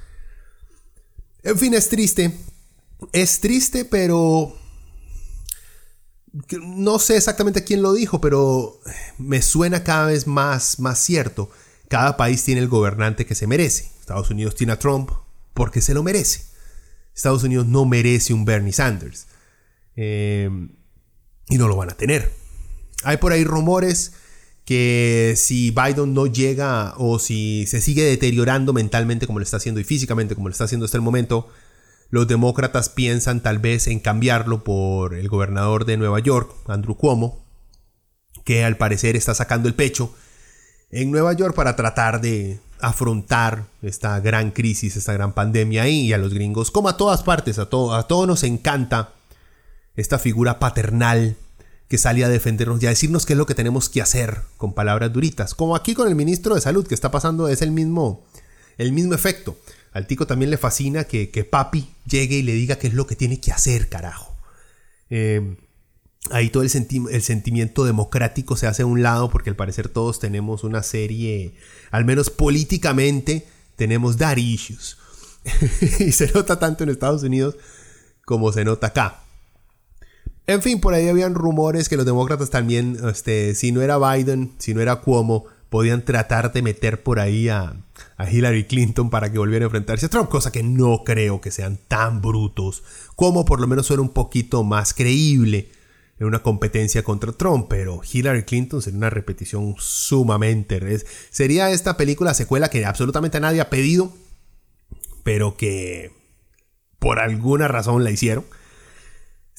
En 1.42 1.58
fin, 1.58 1.74
es 1.74 1.88
triste. 1.88 2.36
Es 3.12 3.40
triste, 3.40 3.84
pero... 3.84 4.56
No 6.50 6.98
sé 7.00 7.16
exactamente 7.16 7.64
quién 7.64 7.82
lo 7.82 7.92
dijo, 7.92 8.20
pero 8.20 8.78
me 9.18 9.42
suena 9.42 9.82
cada 9.82 10.06
vez 10.06 10.26
más, 10.26 10.78
más 10.78 10.98
cierto. 11.00 11.50
Cada 11.88 12.16
país 12.16 12.44
tiene 12.44 12.60
el 12.60 12.68
gobernante 12.68 13.26
que 13.26 13.34
se 13.34 13.48
merece. 13.48 13.90
Estados 13.98 14.30
Unidos 14.30 14.54
tiene 14.54 14.72
a 14.72 14.78
Trump 14.78 15.10
porque 15.54 15.80
se 15.80 15.92
lo 15.92 16.04
merece. 16.04 16.44
Estados 17.14 17.42
Unidos 17.42 17.66
no 17.66 17.84
merece 17.84 18.32
un 18.32 18.44
Bernie 18.44 18.72
Sanders. 18.72 19.26
Eh, 19.96 20.48
y 21.48 21.58
no 21.58 21.66
lo 21.66 21.76
van 21.76 21.90
a 21.90 21.96
tener. 21.96 22.32
Hay 23.02 23.16
por 23.16 23.32
ahí 23.32 23.42
rumores 23.44 24.12
que 24.70 25.34
si 25.36 25.72
Biden 25.72 26.14
no 26.14 26.26
llega 26.26 26.94
o 26.96 27.18
si 27.18 27.66
se 27.66 27.80
sigue 27.80 28.04
deteriorando 28.04 28.72
mentalmente 28.72 29.26
como 29.26 29.40
lo 29.40 29.42
está 29.42 29.56
haciendo 29.56 29.80
y 29.80 29.84
físicamente 29.84 30.36
como 30.36 30.46
lo 30.46 30.52
está 30.52 30.62
haciendo 30.62 30.84
hasta 30.84 30.96
el 30.96 31.02
momento, 31.02 31.48
los 32.10 32.28
demócratas 32.28 32.88
piensan 32.88 33.40
tal 33.40 33.58
vez 33.58 33.88
en 33.88 33.98
cambiarlo 33.98 34.62
por 34.62 35.14
el 35.14 35.28
gobernador 35.28 35.86
de 35.86 35.96
Nueva 35.96 36.20
York, 36.20 36.54
Andrew 36.68 36.96
Cuomo, 36.96 37.44
que 38.44 38.62
al 38.62 38.76
parecer 38.76 39.16
está 39.16 39.34
sacando 39.34 39.66
el 39.66 39.74
pecho 39.74 40.14
en 40.92 41.10
Nueva 41.10 41.32
York 41.32 41.56
para 41.56 41.74
tratar 41.74 42.20
de 42.20 42.60
afrontar 42.78 43.64
esta 43.82 44.20
gran 44.20 44.52
crisis, 44.52 44.94
esta 44.94 45.14
gran 45.14 45.32
pandemia 45.32 45.82
ahí 45.82 46.02
y 46.02 46.12
a 46.12 46.18
los 46.18 46.32
gringos, 46.32 46.70
como 46.70 46.88
a 46.88 46.96
todas 46.96 47.24
partes, 47.24 47.58
a, 47.58 47.68
todo, 47.68 47.92
a 47.92 48.06
todos 48.06 48.28
nos 48.28 48.44
encanta 48.44 49.14
esta 49.96 50.20
figura 50.20 50.60
paternal 50.60 51.36
que 51.90 51.98
sale 51.98 52.24
a 52.24 52.28
defendernos 52.28 52.80
y 52.80 52.86
a 52.86 52.90
decirnos 52.90 53.26
qué 53.26 53.32
es 53.32 53.36
lo 53.36 53.46
que 53.46 53.56
tenemos 53.56 53.88
que 53.88 54.00
hacer 54.00 54.42
con 54.56 54.74
palabras 54.74 55.12
duritas, 55.12 55.56
como 55.56 55.74
aquí 55.74 55.92
con 55.92 56.06
el 56.06 56.14
ministro 56.14 56.54
de 56.54 56.60
salud 56.60 56.86
que 56.86 56.94
está 56.94 57.10
pasando 57.10 57.48
es 57.48 57.62
el 57.62 57.72
mismo, 57.72 58.24
el 58.78 58.92
mismo 58.92 59.12
efecto. 59.12 59.58
Al 59.90 60.06
tico 60.06 60.24
también 60.24 60.52
le 60.52 60.56
fascina 60.56 61.02
que, 61.02 61.48
papi 61.50 61.90
llegue 62.06 62.36
y 62.36 62.42
le 62.42 62.52
diga 62.52 62.76
qué 62.76 62.86
es 62.86 62.94
lo 62.94 63.08
que 63.08 63.16
tiene 63.16 63.40
que 63.40 63.50
hacer, 63.50 63.88
carajo. 63.88 64.36
Eh, 65.10 65.56
ahí 66.30 66.48
todo 66.50 66.62
el, 66.62 66.70
el, 67.10 67.22
sentimiento 67.22 67.84
democrático 67.84 68.56
se 68.56 68.68
hace 68.68 68.82
a 68.82 68.86
un 68.86 69.02
lado 69.02 69.28
porque 69.28 69.50
al 69.50 69.56
parecer 69.56 69.88
todos 69.88 70.20
tenemos 70.20 70.62
una 70.62 70.84
serie, 70.84 71.56
al 71.90 72.04
menos 72.04 72.30
políticamente, 72.30 73.48
tenemos 73.74 74.16
dar 74.16 74.38
issues. 74.38 74.96
y 75.98 76.12
se 76.12 76.30
nota 76.30 76.60
tanto 76.60 76.84
en 76.84 76.90
Estados 76.90 77.24
Unidos 77.24 77.56
como 78.24 78.52
se 78.52 78.64
nota 78.64 78.86
acá. 78.86 79.24
En 80.50 80.62
fin, 80.62 80.80
por 80.80 80.94
ahí 80.94 81.06
habían 81.06 81.36
rumores 81.36 81.88
que 81.88 81.96
los 81.96 82.04
demócratas 82.04 82.50
también, 82.50 82.98
este, 83.08 83.54
si 83.54 83.70
no 83.70 83.82
era 83.82 83.98
Biden, 83.98 84.52
si 84.58 84.74
no 84.74 84.80
era 84.80 84.96
Cuomo, 84.96 85.44
podían 85.68 86.04
tratar 86.04 86.52
de 86.52 86.60
meter 86.60 87.04
por 87.04 87.20
ahí 87.20 87.48
a, 87.48 87.76
Hillary 88.28 88.64
Clinton 88.64 89.10
para 89.10 89.30
que 89.30 89.38
volviera 89.38 89.64
a 89.64 89.68
enfrentarse 89.68 90.06
a 90.06 90.08
Trump, 90.08 90.28
cosa 90.28 90.50
que 90.50 90.64
no 90.64 91.04
creo 91.04 91.40
que 91.40 91.52
sean 91.52 91.78
tan 91.86 92.20
brutos, 92.20 92.82
como 93.14 93.44
por 93.44 93.60
lo 93.60 93.68
menos 93.68 93.86
suena 93.86 94.02
un 94.02 94.08
poquito 94.08 94.64
más 94.64 94.92
creíble 94.92 95.70
en 96.18 96.26
una 96.26 96.42
competencia 96.42 97.04
contra 97.04 97.30
Trump, 97.30 97.66
pero 97.70 98.00
Hillary 98.12 98.42
Clinton 98.42 98.82
sería 98.82 98.98
una 98.98 99.10
repetición 99.10 99.76
sumamente... 99.78 100.80
Sería 101.30 101.70
esta 101.70 101.96
película 101.96 102.34
secuela 102.34 102.70
que 102.70 102.84
absolutamente 102.84 103.38
nadie 103.38 103.60
ha 103.60 103.70
pedido, 103.70 104.12
pero 105.22 105.56
que 105.56 106.10
por 106.98 107.20
alguna 107.20 107.68
razón 107.68 108.02
la 108.02 108.10
hicieron. 108.10 108.44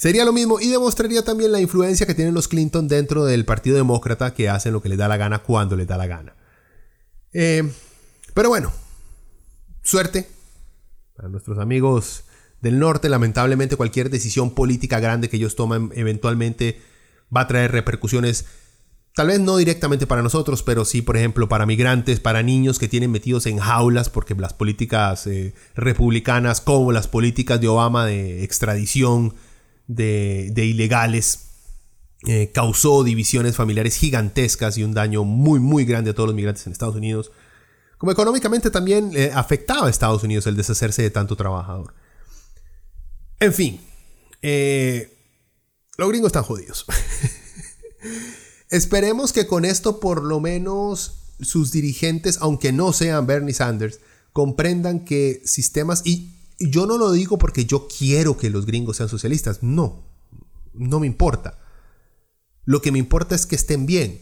Sería 0.02 0.26
lo 0.26 0.34
mismo 0.34 0.60
y 0.60 0.70
demostraría 0.70 1.24
también 1.24 1.52
la 1.52 1.62
influencia 1.62 2.08
que 2.08 2.16
tienen 2.16 2.34
los 2.34 2.48
Clinton 2.48 2.88
dentro 2.88 3.24
del 3.24 3.46
Partido 3.46 3.76
Demócrata 3.76 4.34
que 4.34 4.50
hacen 4.50 4.74
lo 4.74 4.82
que 4.82 4.90
les 4.90 4.98
da 4.98 5.08
la 5.08 5.16
gana 5.16 5.44
cuando 5.44 5.76
les 5.76 5.86
da 5.86 5.96
la 5.96 6.08
gana. 6.08 6.34
Eh, 7.34 7.72
pero 8.34 8.50
bueno, 8.50 8.74
suerte 9.84 10.28
a 11.20 11.28
nuestros 11.28 11.60
amigos 11.60 12.24
del 12.62 12.80
norte. 12.80 13.10
Lamentablemente 13.10 13.76
cualquier 13.76 14.10
decisión 14.10 14.56
política 14.56 15.00
grande 15.00 15.30
que 15.30 15.38
ellos 15.38 15.56
toman 15.56 15.92
eventualmente 15.94 16.82
va 17.32 17.42
a 17.42 17.48
traer 17.48 17.72
repercusiones, 17.72 18.46
tal 19.14 19.28
vez 19.28 19.40
no 19.40 19.58
directamente 19.58 20.08
para 20.08 20.24
nosotros, 20.24 20.64
pero 20.64 20.84
sí, 20.84 21.04
por 21.04 21.16
ejemplo, 21.16 21.48
para 21.48 21.68
migrantes, 21.68 22.20
para 22.20 22.42
niños 22.42 22.80
que 22.80 22.88
tienen 22.88 23.12
metidos 23.12 23.46
en 23.46 23.60
jaulas, 23.60 24.10
porque 24.10 24.34
las 24.34 24.56
políticas 24.56 25.28
eh, 25.28 25.54
republicanas, 25.76 26.60
como 26.60 26.92
las 26.92 27.08
políticas 27.08 27.62
de 27.62 27.68
Obama 27.68 28.08
de 28.08 28.44
extradición 28.44 29.36
de, 29.96 30.66
ilegales, 30.66 31.48
eh, 32.28 32.52
causó 32.54 33.04
divisiones 33.04 33.56
familiares 33.56 33.96
gigantescas 33.96 34.78
y 34.78 34.84
un 34.84 34.94
daño 34.94 35.24
muy, 35.24 35.60
muy 35.60 35.86
grande 35.86 36.12
a 36.12 36.14
todos 36.14 36.28
los 36.28 36.36
migrantes 36.36 36.66
en 36.66 36.74
Estados 36.74 36.96
Unidos. 36.96 37.32
Como 37.98 38.12
económicamente 38.12 38.72
también 38.72 39.12
eh, 39.16 39.32
afectaba 39.34 39.88
a 39.88 39.90
Estados 39.90 40.24
Unidos 40.24 40.48
el 40.48 40.56
deshacerse 40.56 41.02
de 41.02 41.12
tanto 41.12 41.36
trabajador. 41.36 41.94
En 43.40 43.54
fin, 43.54 43.82
eh, 44.42 45.18
los 45.98 46.10
gringos 46.10 46.30
están 46.30 46.44
jodidos. 46.44 46.86
Esperemos 48.70 49.34
que 49.34 49.48
con 49.48 49.66
esto 49.66 50.00
por 50.00 50.24
lo 50.24 50.40
menos 50.40 51.36
sus 51.42 51.72
dirigentes, 51.72 52.38
aunque 52.40 52.72
no 52.72 52.94
sean 52.94 53.28
Bernie 53.28 53.54
Sanders, 53.54 54.00
comprendan 54.32 55.04
que 55.04 55.42
sistemas, 55.44 56.04
y 56.06 56.41
yo 56.70 56.86
no 56.86 56.98
lo 56.98 57.12
digo 57.12 57.38
porque 57.38 57.66
yo 57.66 57.88
quiero 57.88 58.38
que 58.38 58.50
los 58.50 58.66
gringos 58.66 58.98
sean 58.98 59.10
socialistas, 59.10 59.64
no, 59.64 60.04
no 60.74 61.00
me 61.00 61.08
importa. 61.08 61.58
Lo 62.66 62.82
que 62.82 62.92
me 62.92 63.00
importa 63.00 63.36
es 63.36 63.46
que 63.46 63.56
estén 63.56 63.86
bien. 63.86 64.22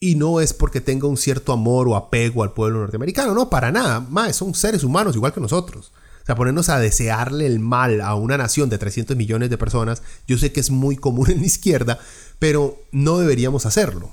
Y 0.00 0.14
no 0.14 0.40
es 0.40 0.52
porque 0.54 0.80
tenga 0.80 1.08
un 1.08 1.16
cierto 1.16 1.52
amor 1.52 1.88
o 1.88 1.96
apego 1.96 2.44
al 2.44 2.52
pueblo 2.52 2.80
norteamericano, 2.80 3.34
no, 3.34 3.50
para 3.50 3.72
nada. 3.72 4.00
Más, 4.00 4.36
son 4.36 4.54
seres 4.54 4.84
humanos 4.84 5.16
igual 5.16 5.32
que 5.32 5.40
nosotros. 5.40 5.92
O 6.22 6.26
sea, 6.26 6.36
ponernos 6.36 6.68
a 6.68 6.78
desearle 6.78 7.46
el 7.46 7.58
mal 7.58 8.00
a 8.00 8.14
una 8.14 8.36
nación 8.36 8.68
de 8.68 8.78
300 8.78 9.16
millones 9.16 9.50
de 9.50 9.58
personas, 9.58 10.02
yo 10.26 10.38
sé 10.38 10.52
que 10.52 10.60
es 10.60 10.70
muy 10.70 10.96
común 10.96 11.30
en 11.30 11.40
la 11.40 11.46
izquierda, 11.46 11.98
pero 12.38 12.80
no 12.92 13.18
deberíamos 13.18 13.66
hacerlo. 13.66 14.12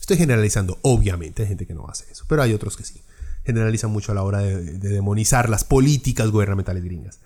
Estoy 0.00 0.16
generalizando, 0.16 0.78
obviamente 0.82 1.42
hay 1.42 1.48
gente 1.48 1.66
que 1.66 1.74
no 1.74 1.86
hace 1.86 2.10
eso, 2.10 2.24
pero 2.26 2.42
hay 2.42 2.52
otros 2.52 2.76
que 2.76 2.84
sí. 2.84 3.00
Generalizan 3.50 3.90
mucho 3.90 4.12
a 4.12 4.14
la 4.14 4.22
hora 4.22 4.38
de, 4.38 4.78
de 4.78 4.88
demonizar 4.88 5.48
las 5.48 5.64
políticas 5.64 6.30
gubernamentales 6.30 6.84
gringas. 6.84 7.20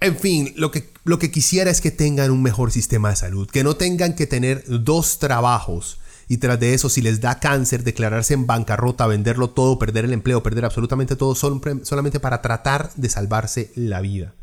En 0.00 0.16
fin, 0.16 0.54
lo 0.56 0.70
que, 0.70 0.92
lo 1.04 1.18
que 1.18 1.30
quisiera 1.30 1.70
es 1.70 1.80
que 1.80 1.90
tengan 1.90 2.30
un 2.30 2.42
mejor 2.42 2.72
sistema 2.72 3.10
de 3.10 3.16
salud, 3.16 3.48
que 3.50 3.62
no 3.62 3.76
tengan 3.76 4.14
que 4.14 4.26
tener 4.26 4.64
dos 4.66 5.18
trabajos 5.18 6.00
y 6.30 6.38
tras 6.38 6.60
de 6.60 6.74
eso, 6.74 6.88
si 6.88 7.02
les 7.02 7.20
da 7.20 7.40
cáncer, 7.40 7.82
declararse 7.82 8.34
en 8.34 8.46
bancarrota, 8.46 9.08
venderlo 9.08 9.50
todo, 9.50 9.80
perder 9.80 10.04
el 10.04 10.12
empleo, 10.12 10.44
perder 10.44 10.64
absolutamente 10.64 11.16
todo, 11.16 11.34
solamente 11.34 12.20
para 12.20 12.40
tratar 12.40 12.94
de 12.94 13.08
salvarse 13.08 13.72
la 13.74 14.00
vida. 14.00 14.36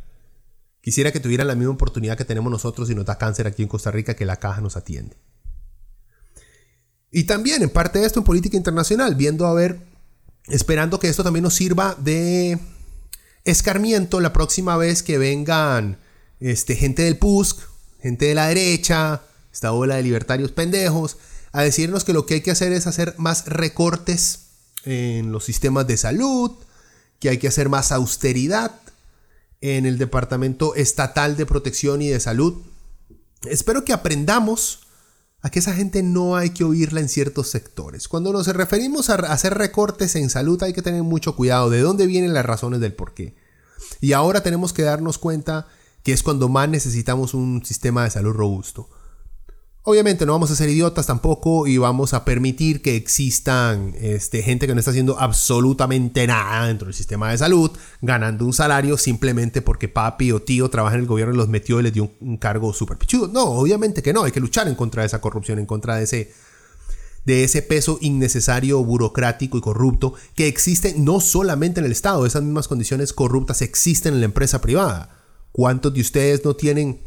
Quisiera 0.82 1.13
que 1.13 1.22
tuvieran 1.22 1.48
la 1.48 1.56
misma 1.56 1.76
oportunidad 1.76 2.18
que 2.18 2.26
tenemos 2.26 2.52
nosotros 2.52 2.90
si 2.90 2.94
nos 2.94 3.06
da 3.06 3.18
cáncer 3.18 3.48
aquí 3.48 3.63
en 3.63 3.70
Costa 3.70 3.90
Rica, 3.90 4.16
que 4.16 4.26
la 4.26 4.36
caja 4.36 4.60
nos 4.60 4.76
atiende. 4.76 5.16
Y 7.10 7.24
también, 7.24 7.63
en 7.63 7.70
parte 7.70 8.00
de 8.00 8.06
esto, 8.06 8.20
en 8.20 8.26
política 8.26 8.58
internacional, 8.58 9.16
viendo 9.16 9.48
a 9.48 9.54
ver, 9.54 9.80
esperando 10.47 10.99
que 10.99 11.10
esto 11.10 11.23
también 11.23 11.43
nos 11.43 11.55
sirva 11.55 11.95
de 11.99 12.60
escarmiento 13.43 14.19
la 14.19 14.33
próxima 14.33 14.77
vez 14.77 15.03
que 15.03 15.17
vengan 15.17 15.97
este, 16.39 16.75
gente 16.75 17.03
del 17.03 17.17
PUSC, 17.17 17.60
gente 18.01 18.25
de 18.25 18.36
la 18.36 18.47
derecha, 18.47 19.21
esta 19.51 19.71
ola 19.71 19.95
de 19.95 20.03
libertarios 20.03 20.51
pendejos, 20.51 21.17
a 21.51 21.63
decirnos 21.63 22.03
que 22.03 22.13
lo 22.13 22.25
que 22.25 22.36
hay 22.36 22.41
que 22.41 22.51
hacer 22.51 22.71
es 22.71 22.88
hacer 22.88 23.15
más 23.17 23.45
recortes 23.47 24.47
en 24.86 25.31
los 25.31 25.45
sistemas 25.45 25.88
de 25.88 25.97
salud, 25.97 26.51
que 27.19 27.29
hay 27.29 27.38
que 27.38 27.47
hacer 27.47 27.69
más 27.69 27.91
austeridad 27.91 28.71
en 29.62 29.86
el 29.86 29.97
Departamento 29.97 30.75
Estatal 30.75 31.36
de 31.36 31.45
Protección 31.45 32.01
y 32.01 32.10
de 32.10 32.19
Salud. 32.19 32.62
Espero 33.49 33.83
que 33.83 33.93
aprendamos 33.93 34.87
a 35.47 35.49
que 35.49 35.60
esa 35.60 35.73
gente 35.73 36.03
no 36.03 36.36
hay 36.36 36.49
que 36.49 36.65
oírla 36.65 36.99
en 36.99 37.07
ciertos 37.07 37.47
sectores. 37.47 38.10
Cuando 38.10 38.33
nos 38.33 38.47
referimos 38.47 39.10
a 39.10 39.15
hacer 39.15 39.53
recortes 39.53 40.17
en 40.17 40.29
salud 40.29 40.62
hay 40.62 40.73
que 40.73 40.81
tener 40.81 41.03
mucho 41.03 41.38
cuidado 41.38 41.69
de 41.69 41.79
dónde 41.79 42.05
vienen 42.05 42.33
las 42.33 42.45
razones 42.45 42.81
del 42.81 42.93
por 42.93 43.13
qué. 43.13 43.33
Y 44.01 44.12
ahora 44.12 44.43
tenemos 44.43 44.73
que 44.73 44.83
darnos 44.83 45.17
cuenta 45.17 45.67
que 46.03 46.12
es 46.12 46.21
cuando 46.21 46.49
más 46.49 46.67
necesitamos 46.67 47.33
un 47.33 47.63
sistema 47.63 48.03
de 48.03 48.10
salud 48.10 48.33
robusto. 48.33 48.89
Obviamente 49.89 50.26
no 50.26 50.34
vamos 50.34 50.52
a 50.52 50.56
ser 50.58 50.67
idiotas 50.67 51.06
tampoco 51.06 51.65
y 51.65 51.78
vamos 51.78 52.13
a 52.13 52.26
permitir 52.26 52.82
que 52.82 52.97
existan 52.97 53.95
este, 53.97 54.43
gente 54.43 54.67
que 54.67 54.73
no 54.73 54.80
está 54.80 54.91
haciendo 54.91 55.17
absolutamente 55.17 56.28
nada 56.28 56.67
dentro 56.67 56.88
del 56.88 56.93
sistema 56.93 57.32
de 57.32 57.38
salud, 57.38 57.71
ganando 58.02 58.43
un 58.43 58.52
salario 58.52 58.97
simplemente 58.97 59.62
porque 59.62 59.88
papi 59.88 60.34
o 60.34 60.41
tío 60.41 60.69
trabaja 60.69 60.95
en 60.95 61.04
el 61.04 61.08
gobierno 61.08 61.34
y 61.34 61.38
los 61.38 61.47
metió 61.47 61.80
y 61.80 61.84
les 61.84 61.93
dio 61.93 62.12
un, 62.19 62.36
cargo 62.36 62.73
súper 62.73 62.97
pichudo. 62.97 63.30
No, 63.30 63.45
obviamente 63.45 64.04
que 64.04 64.12
no, 64.12 64.26
hay 64.26 64.34
que 64.34 64.41
luchar 64.41 64.67
en 64.67 64.76
contra 64.76 65.04
de 65.04 65.08
esa 65.08 65.21
corrupción, 65.21 65.58
en 65.58 65.65
contra 65.65 65.95
de 65.95 66.04
ese, 66.04 66.34
de 67.23 67.45
ese 67.45 67.62
peso 67.62 67.97
innecesario, 68.02 68.84
burocrático 68.84 69.58
y 69.58 69.62
corrupto 69.62 70.15
que 70.36 70.50
existe 70.50 70.95
no 70.97 71.21
solamente 71.21 71.80
en 71.80 71.86
el 71.86 71.93
Estado, 71.93 72.26
esas 72.26 72.43
mismas 72.43 72.67
condiciones 72.67 73.13
corruptas 73.13 73.62
existen 73.62 74.15
en 74.15 74.19
la 74.19 74.26
empresa 74.26 74.60
privada. 74.60 75.12
¿Cuántos 75.54 75.93
de 75.93 76.02
ustedes 76.02 76.43
no 76.43 76.58
tienen 76.58 77.07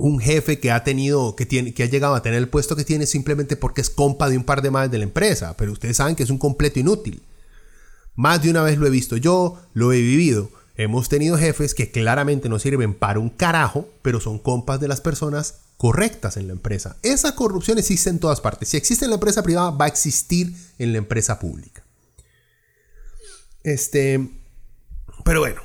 un 0.00 0.18
jefe 0.18 0.58
que 0.58 0.70
ha 0.70 0.82
tenido, 0.82 1.36
que, 1.36 1.46
tiene, 1.46 1.74
que 1.74 1.82
ha 1.82 1.86
llegado 1.86 2.14
a 2.14 2.22
tener 2.22 2.38
el 2.38 2.48
puesto 2.48 2.74
que 2.74 2.84
tiene 2.84 3.06
simplemente 3.06 3.56
porque 3.56 3.82
es 3.82 3.90
compa 3.90 4.28
de 4.30 4.36
un 4.36 4.44
par 4.44 4.62
de 4.62 4.70
más 4.70 4.90
de 4.90 4.98
la 4.98 5.04
empresa, 5.04 5.56
pero 5.56 5.72
ustedes 5.72 5.98
saben 5.98 6.16
que 6.16 6.22
es 6.22 6.30
un 6.30 6.38
completo 6.38 6.80
inútil. 6.80 7.22
Más 8.14 8.42
de 8.42 8.50
una 8.50 8.62
vez 8.62 8.78
lo 8.78 8.86
he 8.86 8.90
visto 8.90 9.16
yo, 9.16 9.60
lo 9.74 9.92
he 9.92 10.00
vivido. 10.00 10.50
Hemos 10.76 11.08
tenido 11.08 11.36
jefes 11.36 11.74
que 11.74 11.90
claramente 11.90 12.48
no 12.48 12.58
sirven 12.58 12.94
para 12.94 13.18
un 13.18 13.28
carajo, 13.28 13.88
pero 14.02 14.20
son 14.20 14.38
compas 14.38 14.80
de 14.80 14.88
las 14.88 15.00
personas 15.00 15.60
correctas 15.76 16.36
en 16.36 16.46
la 16.46 16.54
empresa. 16.54 16.96
Esa 17.02 17.34
corrupción 17.34 17.78
existe 17.78 18.10
en 18.10 18.18
todas 18.18 18.40
partes. 18.40 18.70
Si 18.70 18.76
existe 18.76 19.04
en 19.04 19.10
la 19.10 19.16
empresa 19.16 19.42
privada, 19.42 19.70
va 19.70 19.84
a 19.84 19.88
existir 19.88 20.54
en 20.78 20.92
la 20.92 20.98
empresa 20.98 21.38
pública. 21.38 21.84
Este, 23.62 24.28
pero 25.24 25.40
bueno, 25.40 25.60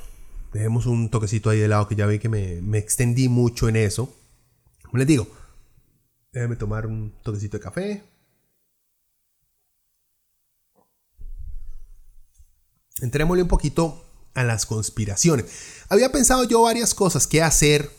dejemos 0.52 0.86
un 0.86 1.10
toquecito 1.10 1.50
ahí 1.50 1.58
de 1.58 1.68
lado 1.68 1.88
que 1.88 1.96
ya 1.96 2.06
vi 2.06 2.18
que 2.18 2.28
me, 2.28 2.60
me 2.62 2.78
extendí 2.78 3.28
mucho 3.28 3.68
en 3.68 3.76
eso. 3.76 4.14
Como 4.96 5.00
les 5.00 5.08
digo, 5.08 5.28
déjenme 6.32 6.56
tomar 6.56 6.86
un 6.86 7.12
toquecito 7.22 7.58
de 7.58 7.62
café. 7.62 8.02
Entrémosle 13.02 13.42
un 13.42 13.48
poquito 13.48 14.02
a 14.32 14.42
las 14.42 14.64
conspiraciones. 14.64 15.84
Había 15.90 16.10
pensado 16.12 16.44
yo 16.44 16.62
varias 16.62 16.94
cosas 16.94 17.26
que 17.26 17.42
hacer 17.42 17.90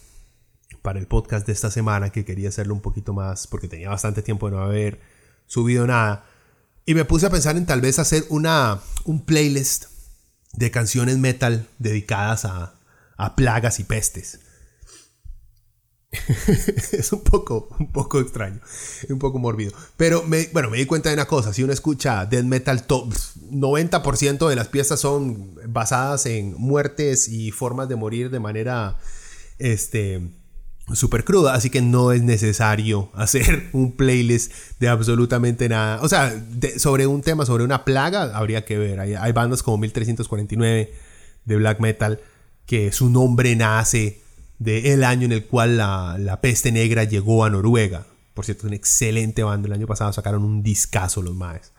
para 0.82 0.98
el 0.98 1.06
podcast 1.06 1.46
de 1.46 1.54
esta 1.54 1.70
semana, 1.70 2.10
que 2.10 2.26
quería 2.26 2.50
hacerlo 2.50 2.74
un 2.74 2.82
poquito 2.82 3.14
más, 3.14 3.46
porque 3.46 3.68
tenía 3.68 3.90
bastante 3.90 4.24
tiempo 4.24 4.50
de 4.50 4.56
no 4.56 4.64
haber 4.64 5.00
subido 5.46 5.86
nada. 5.86 6.26
Y 6.88 6.96
me 6.96 7.06
puse 7.06 7.28
a 7.28 7.30
pensar 7.30 7.58
en 7.58 7.68
tal 7.68 7.80
vez 7.80 8.00
hacer 8.00 8.26
una, 8.30 8.82
un 9.06 9.24
playlist 9.24 9.86
de 10.54 10.72
canciones 10.72 11.20
metal 11.20 11.68
dedicadas 11.78 12.46
a 12.46 13.36
plagas 13.36 13.80
y 13.80 13.84
pestes. 13.84 14.40
es 16.92 17.12
un 17.12 17.22
poco, 17.22 17.70
un 17.80 17.92
poco 17.92 18.20
extraño, 18.20 18.62
un 19.10 19.20
poco 19.20 19.40
morbido. 19.40 19.74
Pero 19.98 20.24
me, 20.24 20.48
bueno, 20.54 20.70
me 20.70 20.78
di 20.78 20.86
cuenta 20.86 21.10
de 21.10 21.16
una 21.16 21.28
cosa, 21.28 21.54
si 21.54 21.64
uno 21.64 21.74
escucha 21.74 22.26
death 22.26 22.46
metal, 22.46 22.86
90% 22.88 24.48
de 24.48 24.56
las 24.56 24.68
piezas 24.70 25.00
son 25.00 25.56
basadas 25.68 26.26
en 26.26 26.54
muertes 26.54 27.28
y 27.28 27.52
formas 27.52 27.90
de 27.90 27.98
morir 27.98 28.30
de 28.30 28.40
manera 28.40 28.98
este 29.60 30.22
súper 30.94 31.26
cruda, 31.26 31.54
así 31.54 31.70
que 31.70 31.82
no 31.82 32.14
es 32.14 32.24
necesario 32.24 33.10
hacer 33.16 33.70
un 33.74 33.98
playlist 33.98 34.54
de 34.80 34.88
absolutamente 34.88 35.68
nada. 35.68 36.02
O 36.02 36.08
sea, 36.08 36.34
sobre 36.78 37.08
un 37.08 37.22
tema, 37.22 37.46
sobre 37.46 37.66
una 37.66 37.84
plaga, 37.84 38.38
habría 38.38 38.64
que 38.64 38.78
ver. 38.78 39.02
Hay, 39.02 39.14
hay 39.16 39.32
bandas 39.34 39.62
como 39.62 39.78
1349 39.80 40.94
de 41.44 41.56
black 41.58 41.82
metal 41.82 42.22
que 42.66 42.92
su 42.92 43.10
nombre 43.10 43.56
nace 43.56 44.22
del 44.60 45.04
año 45.04 45.26
en 45.26 45.32
el 45.32 45.46
cual 45.46 45.78
la, 45.78 46.40
peste 46.42 46.72
negra 46.72 47.04
llegó 47.04 47.44
a 47.44 47.50
Noruega. 47.50 48.08
Por 48.34 48.46
cierto, 48.46 48.62
es 48.62 48.68
una 48.68 48.76
excelente 48.76 49.44
banda. 49.44 49.68
El 49.68 49.74
año 49.74 49.88
pasado 49.88 50.14
sacaron 50.14 50.44
un 50.44 50.64
discazo 50.64 51.22
los 51.22 51.36
maes. 51.36 51.72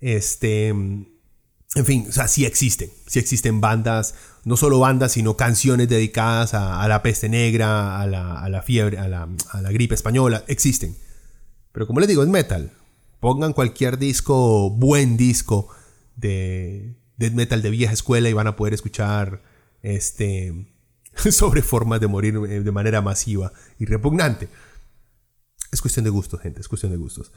Este. 0.00 0.68
En 0.68 1.84
fin, 1.84 2.06
o 2.08 2.12
sea, 2.12 2.28
sí 2.28 2.46
existen. 2.46 2.90
Sí 3.06 3.18
existen 3.18 3.60
bandas, 3.60 4.14
no 4.44 4.56
solo 4.56 4.78
bandas, 4.78 5.12
sino 5.12 5.36
canciones 5.36 5.88
dedicadas 5.88 6.54
a, 6.54 6.86
la 6.88 7.02
peste 7.02 7.28
negra, 7.28 8.00
a 8.00 8.06
la, 8.06 8.62
fiebre, 8.62 8.98
a 8.98 9.06
la, 9.06 9.28
a 9.52 9.60
la, 9.60 9.70
gripe 9.70 9.94
española. 9.94 10.44
Existen. 10.48 10.96
Pero 11.72 11.86
como 11.86 12.00
les 12.00 12.08
digo, 12.08 12.22
es 12.22 12.28
metal. 12.28 12.72
Pongan 13.20 13.52
cualquier 13.52 13.98
disco, 13.98 14.70
buen 14.70 15.16
disco 15.18 15.68
de 16.16 16.94
death 17.18 17.32
metal 17.34 17.60
de 17.60 17.70
vieja 17.70 17.92
escuela 17.92 18.28
y 18.30 18.32
van 18.32 18.46
a 18.46 18.56
poder 18.56 18.72
escuchar 18.72 19.42
este 19.82 20.54
sobre 21.30 21.62
formas 21.62 22.00
de 22.00 22.06
morir 22.06 22.36
eh, 22.48 22.60
de 22.60 22.72
manera 22.72 23.00
masiva 23.02 23.52
y 23.78 23.86
repugnante. 23.86 24.48
Es 25.70 25.80
cuestión 25.80 26.04
de 26.04 26.10
gustos, 26.10 26.40
gente, 26.40 26.60
es 26.60 26.68
cuestión 26.68 26.92
de 26.92 26.98
gustos. 26.98 27.32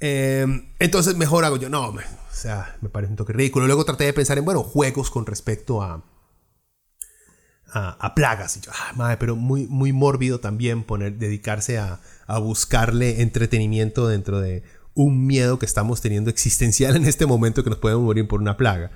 Em, 0.00 0.72
entonces 0.78 1.16
mejor 1.16 1.44
hago 1.44 1.58
yo, 1.58 1.68
no, 1.68 1.88
o 1.88 2.00
sea, 2.32 2.76
me 2.80 2.88
parece 2.88 3.12
un 3.12 3.16
toque 3.16 3.32
ridículo. 3.32 3.66
Luego 3.66 3.84
traté 3.84 4.04
de 4.04 4.12
pensar 4.12 4.38
en, 4.38 4.44
bueno, 4.44 4.62
juegos 4.62 5.10
con 5.10 5.26
respecto 5.26 5.82
a, 5.82 6.04
a, 7.72 8.14
plagas. 8.14 8.56
Y 8.56 8.60
yo, 8.60 8.72
ah, 8.74 8.92
madre, 8.96 9.16
pero 9.18 9.36
muy, 9.36 9.66
muy 9.66 9.92
mórbido 9.92 10.40
también 10.40 10.84
poner, 10.84 11.18
dedicarse 11.18 11.78
a, 11.78 12.00
a 12.26 12.38
buscarle 12.38 13.22
entretenimiento 13.22 14.08
dentro 14.08 14.40
de 14.40 14.62
un 14.94 15.26
miedo 15.26 15.58
que 15.58 15.66
estamos 15.66 16.00
teniendo 16.00 16.30
existencial 16.30 16.96
en 16.96 17.06
este 17.06 17.26
momento 17.26 17.62
que 17.62 17.70
nos 17.70 17.78
podemos 17.78 18.02
morir 18.04 18.26
por 18.26 18.40
una 18.40 18.56
plaga. 18.56 18.90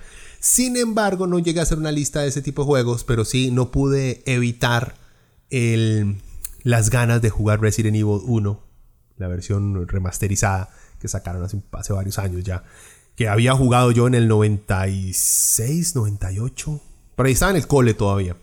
Sin 0.44 0.76
embargo, 0.76 1.26
no 1.26 1.38
llegué 1.38 1.61
a 1.61 1.62
hacer 1.62 1.78
una 1.78 1.90
lista 1.90 2.20
de 2.20 2.28
ese 2.28 2.42
tipo 2.42 2.61
de 2.61 2.66
juegos, 2.66 3.02
pero 3.02 3.24
sí 3.24 3.50
no 3.50 3.70
pude 3.70 4.22
evitar 4.26 4.94
las 5.48 6.90
ganas 6.90 7.22
de 7.22 7.30
jugar 7.30 7.62
Resident 7.62 7.96
Evil 7.96 8.20
1, 8.26 8.61
la 9.16 9.28
versión 9.28 9.88
remasterizada 9.88 10.68
que 11.00 11.09
sacaron 11.09 11.42
hace, 11.44 11.62
varios 11.94 12.18
años 12.18 12.44
ya. 12.44 12.62
Que 13.16 13.26
había 13.26 13.54
jugado 13.54 13.90
yo 13.90 14.07
en 14.07 14.14
el 14.14 14.28
96, 14.28 15.96
98. 15.96 16.78
Por 17.16 17.24
ahí 17.24 17.33
estaba 17.33 17.52
en 17.52 17.57
el 17.57 17.66
cole 17.66 17.94
todavía. 17.94 18.37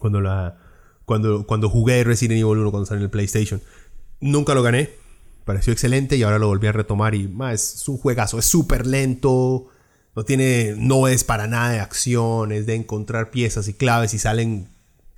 Cuando, 0.00 0.20
la, 0.20 0.58
cuando, 1.04 1.70
jugué 1.70 2.02
Resident 2.02 2.40
Evil 2.40 2.58
1 2.58 2.70
cuando 2.72 2.82
estaba 2.82 2.98
en 2.98 3.04
el 3.04 3.10
PlayStation. 3.10 3.62
Nunca 4.20 4.54
lo 4.54 4.64
gané. 4.64 4.90
Pareció 5.44 5.72
excelente 5.72 6.16
y 6.16 6.24
ahora 6.24 6.40
lo 6.40 6.48
volví 6.48 6.66
a 6.66 6.72
retomar 6.72 7.14
y 7.14 7.32
es 7.52 7.86
un 7.86 7.96
juegazo. 7.96 8.40
Es 8.40 8.46
súper 8.46 8.88
lento. 8.88 9.68
No 10.18 10.24
tiene, 10.24 10.74
no 10.76 11.06
es 11.06 11.22
para 11.22 11.46
nada 11.46 11.70
de 11.70 11.78
acción, 11.78 12.50
es 12.50 12.66
de 12.66 12.74
encontrar 12.74 13.30
piezas 13.30 13.68
y 13.68 13.72
claves 13.72 14.14
y 14.14 14.18
salen 14.18 14.66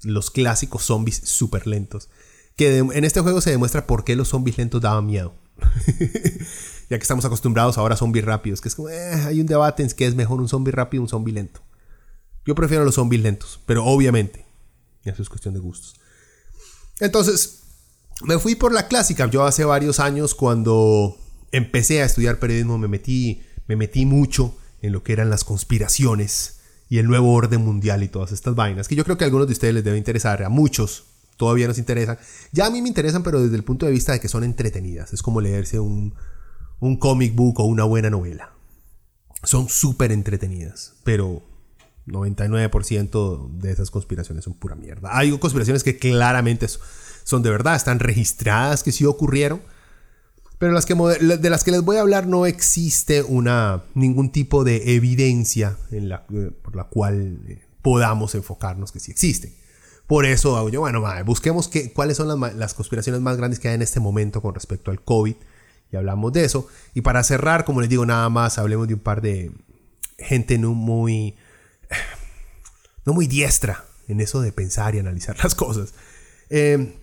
los 0.02 0.30
clásicos 0.30 0.82
zombies 0.82 1.22
súper 1.24 1.66
lentos. 1.66 2.10
Que 2.54 2.76
en 2.76 3.04
este 3.04 3.22
juego 3.22 3.40
se 3.40 3.50
demuestra 3.50 3.86
por 3.86 4.04
qué 4.04 4.14
los 4.14 4.28
zombies 4.28 4.58
lentos 4.58 4.82
daban 4.82 5.06
miedo. 5.06 5.32
ya 6.90 6.98
que 6.98 7.02
estamos 7.02 7.24
acostumbrados 7.24 7.78
ahora 7.78 7.94
a 7.94 7.96
zombies 7.96 8.26
rápidos, 8.26 8.60
que 8.60 8.68
es 8.68 8.74
como, 8.74 8.90
eh, 8.90 9.14
hay 9.14 9.40
un 9.40 9.46
debate 9.46 9.82
en 9.82 9.88
que 9.88 10.06
es 10.06 10.14
mejor 10.14 10.38
un 10.38 10.50
zombie 10.50 10.70
rápido 10.70 11.02
o 11.02 11.04
un 11.04 11.08
zombie 11.08 11.32
lento. 11.32 11.62
Yo 12.44 12.54
prefiero 12.54 12.84
los 12.84 12.96
zombies 12.96 13.22
lentos, 13.22 13.58
pero 13.64 13.86
obviamente, 13.86 14.44
eso 15.04 15.22
es 15.22 15.30
cuestión 15.30 15.54
de 15.54 15.60
gustos. 15.60 15.94
Entonces, 16.98 17.62
me 18.20 18.38
fui 18.38 18.54
por 18.54 18.74
la 18.74 18.86
clásica. 18.86 19.30
Yo 19.30 19.46
hace 19.46 19.64
varios 19.64 19.98
años 19.98 20.34
cuando 20.34 21.16
empecé 21.52 22.02
a 22.02 22.04
estudiar 22.04 22.38
periodismo 22.38 22.76
me 22.76 22.86
metí, 22.86 23.40
me 23.66 23.76
metí 23.76 24.04
mucho 24.04 24.58
en 24.82 24.92
lo 24.92 25.02
que 25.02 25.12
eran 25.12 25.30
las 25.30 25.44
conspiraciones 25.44 26.60
y 26.88 26.98
el 26.98 27.06
nuevo 27.06 27.32
orden 27.32 27.64
mundial 27.64 28.02
y 28.02 28.08
todas 28.08 28.32
estas 28.32 28.54
vainas, 28.54 28.88
que 28.88 28.96
yo 28.96 29.04
creo 29.04 29.16
que 29.16 29.24
a 29.24 29.26
algunos 29.26 29.46
de 29.46 29.52
ustedes 29.52 29.74
les 29.74 29.84
debe 29.84 29.98
interesar, 29.98 30.42
a 30.42 30.48
muchos 30.48 31.04
todavía 31.36 31.66
nos 31.66 31.78
interesan. 31.78 32.18
Ya 32.52 32.66
a 32.66 32.70
mí 32.70 32.82
me 32.82 32.88
interesan, 32.88 33.22
pero 33.22 33.40
desde 33.40 33.56
el 33.56 33.64
punto 33.64 33.86
de 33.86 33.92
vista 33.92 34.12
de 34.12 34.20
que 34.20 34.28
son 34.28 34.44
entretenidas. 34.44 35.14
Es 35.14 35.22
como 35.22 35.40
leerse 35.40 35.80
un, 35.80 36.14
un 36.80 36.98
comic 36.98 37.34
book 37.34 37.60
o 37.60 37.64
una 37.64 37.84
buena 37.84 38.10
novela. 38.10 38.52
Son 39.42 39.70
súper 39.70 40.12
entretenidas, 40.12 40.96
pero 41.02 41.42
99% 42.06 43.52
de 43.52 43.72
esas 43.72 43.90
conspiraciones 43.90 44.44
son 44.44 44.52
pura 44.52 44.74
mierda. 44.74 45.16
Hay 45.16 45.36
conspiraciones 45.38 45.82
que 45.82 45.96
claramente 45.96 46.66
son 47.24 47.42
de 47.42 47.50
verdad, 47.50 47.76
están 47.76 48.00
registradas 48.00 48.82
que 48.82 48.92
sí 48.92 49.06
ocurrieron 49.06 49.62
pero 50.60 50.74
las 50.74 50.84
que, 50.84 50.94
de 50.94 51.48
las 51.48 51.64
que 51.64 51.70
les 51.70 51.80
voy 51.80 51.96
a 51.96 52.02
hablar 52.02 52.26
no 52.26 52.44
existe 52.44 53.22
una, 53.22 53.82
ningún 53.94 54.30
tipo 54.30 54.62
de 54.62 54.94
evidencia 54.94 55.78
eh, 55.90 56.50
por 56.62 56.76
la 56.76 56.84
cual 56.84 57.40
eh, 57.48 57.62
podamos 57.80 58.34
enfocarnos 58.34 58.92
que 58.92 59.00
sí 59.00 59.10
existen. 59.10 59.54
Por 60.06 60.26
eso 60.26 60.68
yo, 60.68 60.80
bueno, 60.80 61.02
busquemos 61.24 61.68
qué, 61.68 61.94
cuáles 61.94 62.18
son 62.18 62.28
las, 62.28 62.54
las, 62.54 62.74
conspiraciones 62.74 63.22
más 63.22 63.38
grandes 63.38 63.58
que 63.58 63.68
hay 63.68 63.74
en 63.76 63.80
este 63.80 64.00
momento 64.00 64.42
con 64.42 64.54
respecto 64.54 64.90
al 64.90 65.02
COVID. 65.02 65.34
Y 65.92 65.96
hablamos 65.96 66.30
de 66.34 66.44
eso. 66.44 66.68
Y 66.92 67.00
para 67.00 67.24
cerrar, 67.24 67.64
como 67.64 67.80
les 67.80 67.88
digo, 67.88 68.04
nada 68.04 68.28
más 68.28 68.58
hablemos 68.58 68.86
de 68.86 68.92
un 68.92 69.00
par 69.00 69.22
de 69.22 69.52
gente 70.18 70.58
no 70.58 70.74
muy, 70.74 71.36
no 73.06 73.14
muy 73.14 73.28
diestra 73.28 73.86
en 74.08 74.20
eso 74.20 74.42
de 74.42 74.52
pensar 74.52 74.94
y 74.94 74.98
analizar 74.98 75.42
las 75.42 75.54
cosas. 75.54 75.94
Eh, 76.50 76.98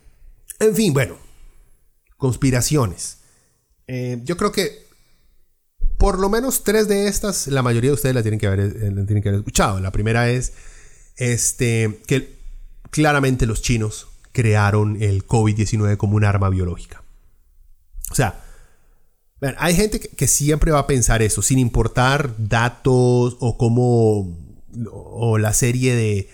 en 0.59 0.75
fin, 0.75 0.93
bueno, 0.93 1.15
conspiraciones. 2.17 3.16
Eh, 3.87 4.19
yo 4.23 4.35
creo 4.37 4.51
que 4.51 4.85
por 5.97 6.19
lo 6.19 6.29
menos 6.29 6.63
tres 6.63 6.87
de 6.87 7.07
estas, 7.07 7.47
la 7.47 7.63
mayoría 7.63 7.89
de 7.89 7.95
ustedes 7.95 8.13
las 8.13 8.23
tienen 8.23 8.39
que 8.39 8.47
haber, 8.47 8.59
eh, 8.59 8.91
tienen 9.05 9.21
que 9.21 9.29
haber 9.29 9.39
escuchado. 9.39 9.79
La 9.79 9.91
primera 9.91 10.29
es 10.29 10.53
este, 11.15 12.01
que 12.05 12.37
claramente 12.91 13.45
los 13.45 13.61
chinos 13.61 14.07
crearon 14.31 15.01
el 15.01 15.25
COVID-19 15.25 15.97
como 15.97 16.15
un 16.15 16.23
arma 16.23 16.49
biológica. 16.49 17.03
O 18.11 18.15
sea, 18.15 18.43
hay 19.57 19.75
gente 19.75 19.99
que, 19.99 20.27
siempre 20.27 20.71
va 20.71 20.79
a 20.79 20.87
pensar 20.87 21.21
eso, 21.21 21.41
sin 21.41 21.59
importar 21.59 22.33
datos 22.37 23.37
o 23.39 23.57
cómo, 23.57 24.37
o 24.91 25.37
la 25.37 25.53
serie 25.53 25.95
de, 25.95 26.29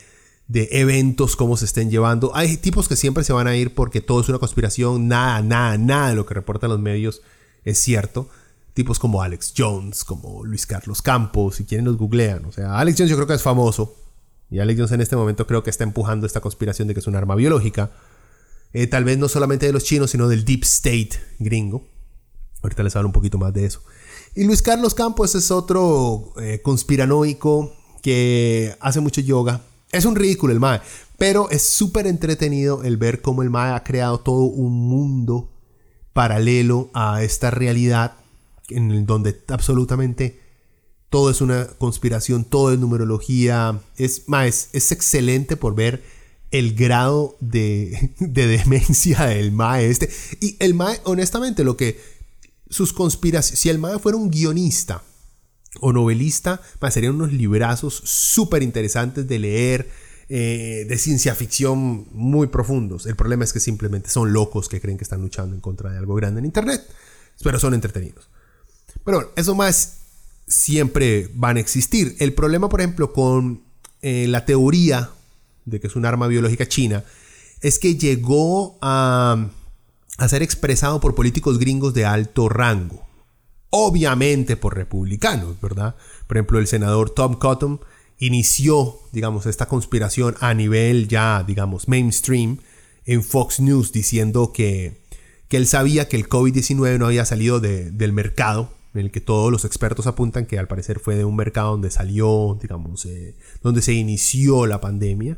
de 0.47 0.69
eventos, 0.71 1.35
cómo 1.35 1.57
se 1.57 1.65
estén 1.65 1.89
llevando. 1.89 2.35
Hay 2.35 2.57
tipos 2.57 2.87
que 2.87 2.95
siempre 2.95 3.23
se 3.23 3.33
van 3.33 3.47
a 3.47 3.55
ir 3.55 3.73
porque 3.73 4.01
todo 4.01 4.21
es 4.21 4.29
una 4.29 4.39
conspiración, 4.39 5.07
nada, 5.07 5.41
nada, 5.41 5.77
nada 5.77 6.09
de 6.09 6.15
lo 6.15 6.25
que 6.25 6.33
reportan 6.33 6.69
los 6.69 6.79
medios 6.79 7.21
es 7.63 7.79
cierto. 7.79 8.29
Tipos 8.73 8.97
como 8.97 9.21
Alex 9.21 9.53
Jones, 9.55 10.03
como 10.03 10.43
Luis 10.43 10.65
Carlos 10.65 11.01
Campos, 11.01 11.57
si 11.57 11.65
quieren 11.65 11.85
los 11.85 11.97
googlean. 11.97 12.45
O 12.45 12.51
sea, 12.51 12.79
Alex 12.79 12.97
Jones 12.97 13.09
yo 13.11 13.15
creo 13.17 13.27
que 13.27 13.35
es 13.35 13.43
famoso. 13.43 13.95
Y 14.49 14.59
Alex 14.59 14.79
Jones 14.79 14.91
en 14.93 15.01
este 15.01 15.15
momento 15.15 15.47
creo 15.47 15.63
que 15.63 15.69
está 15.69 15.83
empujando 15.83 16.25
esta 16.25 16.41
conspiración 16.41 16.87
de 16.87 16.93
que 16.93 16.99
es 16.99 17.07
un 17.07 17.15
arma 17.15 17.35
biológica. 17.35 17.91
Eh, 18.73 18.87
tal 18.87 19.03
vez 19.03 19.17
no 19.17 19.27
solamente 19.27 19.67
de 19.67 19.73
los 19.73 19.83
chinos, 19.83 20.11
sino 20.11 20.27
del 20.27 20.43
Deep 20.43 20.63
State 20.63 21.11
gringo. 21.39 21.85
Ahorita 22.63 22.81
les 22.81 22.95
hablo 22.95 23.09
un 23.09 23.13
poquito 23.13 23.37
más 23.37 23.53
de 23.53 23.65
eso. 23.65 23.81
Y 24.35 24.45
Luis 24.45 24.63
Carlos 24.63 24.95
Campos 24.95 25.35
es 25.35 25.51
otro 25.51 26.33
eh, 26.41 26.61
conspiranoico 26.63 27.75
que 28.01 28.75
hace 28.79 28.99
mucho 28.99 29.21
yoga. 29.21 29.61
Es 29.91 30.05
un 30.05 30.15
ridículo 30.15 30.53
el 30.53 30.59
MAE, 30.59 30.81
pero 31.19 31.49
es 31.51 31.69
súper 31.69 32.07
entretenido 32.07 32.83
el 32.83 32.97
ver 32.97 33.21
cómo 33.21 33.43
el 33.43 33.51
MAE 33.51 33.75
ha 33.75 33.83
creado 33.83 34.19
todo 34.19 34.45
un 34.45 34.73
mundo 34.73 35.52
paralelo 36.13 36.89
a 36.93 37.23
esta 37.23 37.51
realidad 37.51 38.13
en 38.69 39.05
donde 39.05 39.41
absolutamente 39.47 40.39
todo 41.09 41.29
es 41.29 41.41
una 41.41 41.67
conspiración, 41.67 42.43
todo 42.43 42.73
es 42.73 42.79
numerología. 42.79 43.79
Es 43.97 44.27
más, 44.27 44.69
es, 44.73 44.91
excelente 44.91 45.57
por 45.57 45.75
ver 45.75 46.03
el 46.49 46.73
grado 46.73 47.37
de, 47.39 48.13
demencia 48.19 49.25
del 49.25 49.51
Mae 49.51 49.89
este. 49.89 50.09
Y 50.39 50.55
el 50.59 50.73
Mae, 50.73 50.99
honestamente, 51.03 51.63
lo 51.63 51.77
que 51.77 51.99
sus 52.69 52.93
conspiraciones, 52.93 53.59
si 53.59 53.69
el 53.69 53.77
Mae 53.77 53.99
fuera 53.99 54.17
un 54.17 54.31
guionista 54.31 55.03
o 55.81 55.93
novelista, 55.93 56.61
serían 56.89 57.13
unos 57.15 57.31
librazos 57.31 58.01
súper 58.05 58.63
interesantes 58.63 59.27
de 59.27 59.37
leer 59.39 59.89
eh, 60.29 60.85
de 60.87 60.97
ciencia 60.97 61.35
ficción 61.35 62.07
muy 62.11 62.47
profundos. 62.47 63.05
El 63.05 63.15
problema 63.15 63.43
es 63.43 63.53
que 63.53 63.59
simplemente 63.59 64.09
son 64.09 64.33
locos 64.33 64.69
que 64.69 64.79
creen 64.79 64.97
que 64.97 65.03
están 65.03 65.21
luchando 65.21 65.55
en 65.55 65.61
contra 65.61 65.91
de 65.91 65.97
algo 65.97 66.15
grande 66.15 66.39
en 66.39 66.45
Internet. 66.45 66.81
Pero 67.43 67.59
son 67.59 67.73
entretenidos. 67.73 68.29
Pero 69.03 69.17
bueno, 69.17 69.31
eso 69.35 69.53
más 69.55 69.97
siempre 70.47 71.29
van 71.33 71.57
a 71.57 71.59
existir. 71.59 72.15
El 72.19 72.33
problema, 72.33 72.69
por 72.69 72.81
ejemplo, 72.81 73.11
con 73.11 73.63
eh, 74.01 74.27
la 74.27 74.45
teoría 74.45 75.09
de 75.65 75.79
que 75.79 75.87
es 75.87 75.95
un 75.95 76.05
arma 76.05 76.27
biológica 76.27 76.67
china, 76.67 77.03
es 77.61 77.79
que 77.79 77.95
llegó 77.95 78.77
a, 78.81 79.49
a 80.17 80.27
ser 80.27 80.41
expresado 80.41 80.99
por 80.99 81.15
políticos 81.15 81.59
gringos 81.59 81.93
de 81.93 82.05
alto 82.05 82.49
rango. 82.49 83.05
Obviamente 83.69 84.55
por 84.55 84.75
republicanos, 84.75 85.59
¿verdad? 85.59 85.95
Por 86.27 86.37
ejemplo, 86.37 86.59
el 86.59 86.67
senador 86.67 87.09
Tom 87.09 87.35
Cotton 87.35 87.81
inició, 88.19 88.99
digamos, 89.11 89.45
esta 89.45 89.67
conspiración 89.67 90.35
a 90.39 90.53
nivel 90.53 91.07
ya, 91.07 91.43
digamos, 91.45 91.87
mainstream 91.87 92.59
en 93.05 93.23
Fox 93.23 93.59
News 93.59 93.91
diciendo 93.91 94.51
que, 94.53 95.01
que 95.47 95.57
él 95.57 95.67
sabía 95.67 96.07
que 96.07 96.15
el 96.15 96.29
COVID-19 96.29 96.97
no 96.97 97.07
había 97.07 97.25
salido 97.25 97.59
del 97.59 98.13
mercado, 98.13 98.73
en 98.93 99.01
el 99.01 99.11
que 99.11 99.21
todos 99.21 99.51
los 99.51 99.65
expertos 99.65 100.07
apuntan 100.07 100.45
que 100.45 100.59
al 100.59 100.67
parecer 100.67 100.99
fue 100.99 101.15
de 101.15 101.25
un 101.25 101.35
mercado 101.35 101.71
donde 101.71 101.89
salió, 101.89 102.57
digamos, 102.61 103.05
eh, 103.05 103.35
donde 103.61 103.81
se 103.81 103.93
inició 103.93 104.67
la 104.67 104.79
pandemia, 104.79 105.37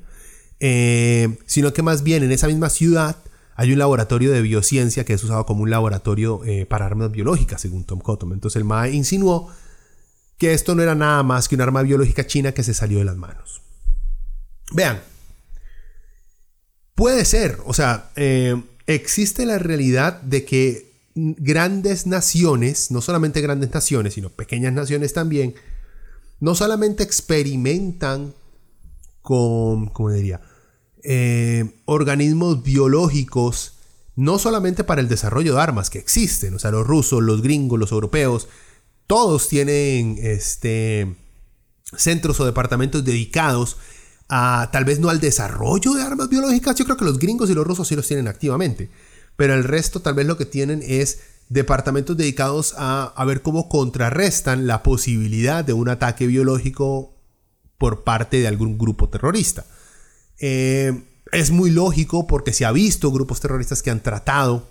eh, 0.60 1.38
sino 1.46 1.74
que 1.74 1.82
más 1.82 2.04
bien 2.04 2.24
en 2.24 2.32
esa 2.32 2.48
misma 2.48 2.70
ciudad 2.70 3.18
hay 3.56 3.72
un 3.72 3.80
laboratorio 3.80 4.32
de 4.32 4.42
biociencia 4.42 5.06
que 5.06 5.14
es 5.14 5.24
usado 5.24 5.46
como 5.46 5.64
un 5.64 5.70
laboratorio 5.70 6.42
eh, 6.46 6.66
para 6.66 6.86
armas 6.86 7.12
biológicas, 7.12 7.62
según 7.62 7.86
Tom 7.86 8.00
Cotton. 8.00 8.34
Entonces 8.34 8.58
el 8.58 8.66
MAE 8.66 8.92
insinuó 8.92 9.50
que 10.38 10.54
esto 10.54 10.76
no 10.76 10.84
era 10.84 10.96
nada 10.96 11.24
más 11.24 11.48
que 11.48 11.56
un 11.56 11.62
arma 11.62 11.82
biológica 11.82 12.28
china 12.28 12.54
que 12.54 12.64
se 12.64 12.74
salió 12.74 13.00
de 13.00 13.06
las 13.06 13.18
manos. 13.18 13.62
Vean, 14.74 15.02
puede 16.96 17.26
ser, 17.26 17.60
o 17.66 17.74
sea, 17.74 18.12
existe 18.88 19.46
la 19.46 19.60
realidad 19.60 20.22
de 20.22 20.44
que 20.46 20.96
grandes 21.16 22.08
naciones, 22.08 22.92
no 22.92 23.02
solamente 23.02 23.42
grandes 23.42 23.74
naciones, 23.74 24.16
sino 24.16 24.30
pequeñas 24.30 24.74
naciones 24.74 25.14
también, 25.14 25.56
no 26.40 26.56
solamente 26.56 27.04
experimentan 27.04 28.34
con, 29.22 29.88
¿cómo 29.88 30.12
diría? 30.12 30.42
Eh, 31.04 31.82
organismos 31.86 32.64
biológicos, 32.64 33.78
no 34.16 34.40
solamente 34.40 34.84
para 34.84 35.02
el 35.02 35.08
desarrollo 35.08 35.56
de 35.56 35.62
armas 35.62 35.90
que 35.90 36.00
existen, 36.00 36.54
o 36.54 36.60
sea, 36.60 36.72
los 36.72 36.86
rusos, 36.86 37.24
los 37.24 37.42
gringos, 37.42 37.80
los 37.80 37.92
europeos, 37.92 38.48
todos 39.08 39.48
tienen 39.48 40.18
este, 40.20 41.16
centros 41.98 42.40
o 42.40 42.46
departamentos 42.46 43.04
dedicados 43.04 43.78
a 44.28 44.70
tal 44.72 44.86
vez 44.86 45.00
no 45.00 45.10
al 45.10 45.20
desarrollo 45.20 45.94
de 45.94 46.02
armas 46.02 46.30
biológicas, 46.30 46.76
yo 46.76 46.86
creo 46.86 46.98
que 46.98 47.06
los 47.06 47.20
gringos 47.20 47.50
y 47.50 47.54
los 47.54 47.66
rusos 47.66 47.88
sí 47.88 47.96
los 47.96 48.08
tienen 48.08 48.28
activamente, 48.28 48.90
pero 49.36 49.54
el 49.54 49.64
resto 49.64 50.02
tal 50.02 50.16
vez 50.16 50.26
lo 50.26 50.38
que 50.38 50.46
tienen 50.46 50.82
es 50.84 51.20
departamentos 51.50 52.18
dedicados 52.18 52.74
a, 52.78 53.24
ver 53.26 53.42
cómo 53.42 53.70
contrarrestan 53.70 54.66
la 54.66 54.82
posibilidad 54.82 55.64
de 55.64 55.74
un 55.74 55.90
ataque 55.90 56.26
biológico 56.26 57.14
por 57.78 58.04
parte 58.04 58.40
de 58.40 58.48
algún 58.48 58.78
grupo 58.78 59.10
terrorista. 59.10 59.66
Eh, 60.40 61.04
es 61.32 61.52
muy 61.52 61.70
lógico 61.70 62.26
porque 62.26 62.54
se 62.54 62.66
ha 62.66 62.72
visto 62.72 63.12
grupos 63.12 63.42
terroristas 63.42 63.84
que 63.84 63.92
han 63.92 64.02
tratado 64.02 64.68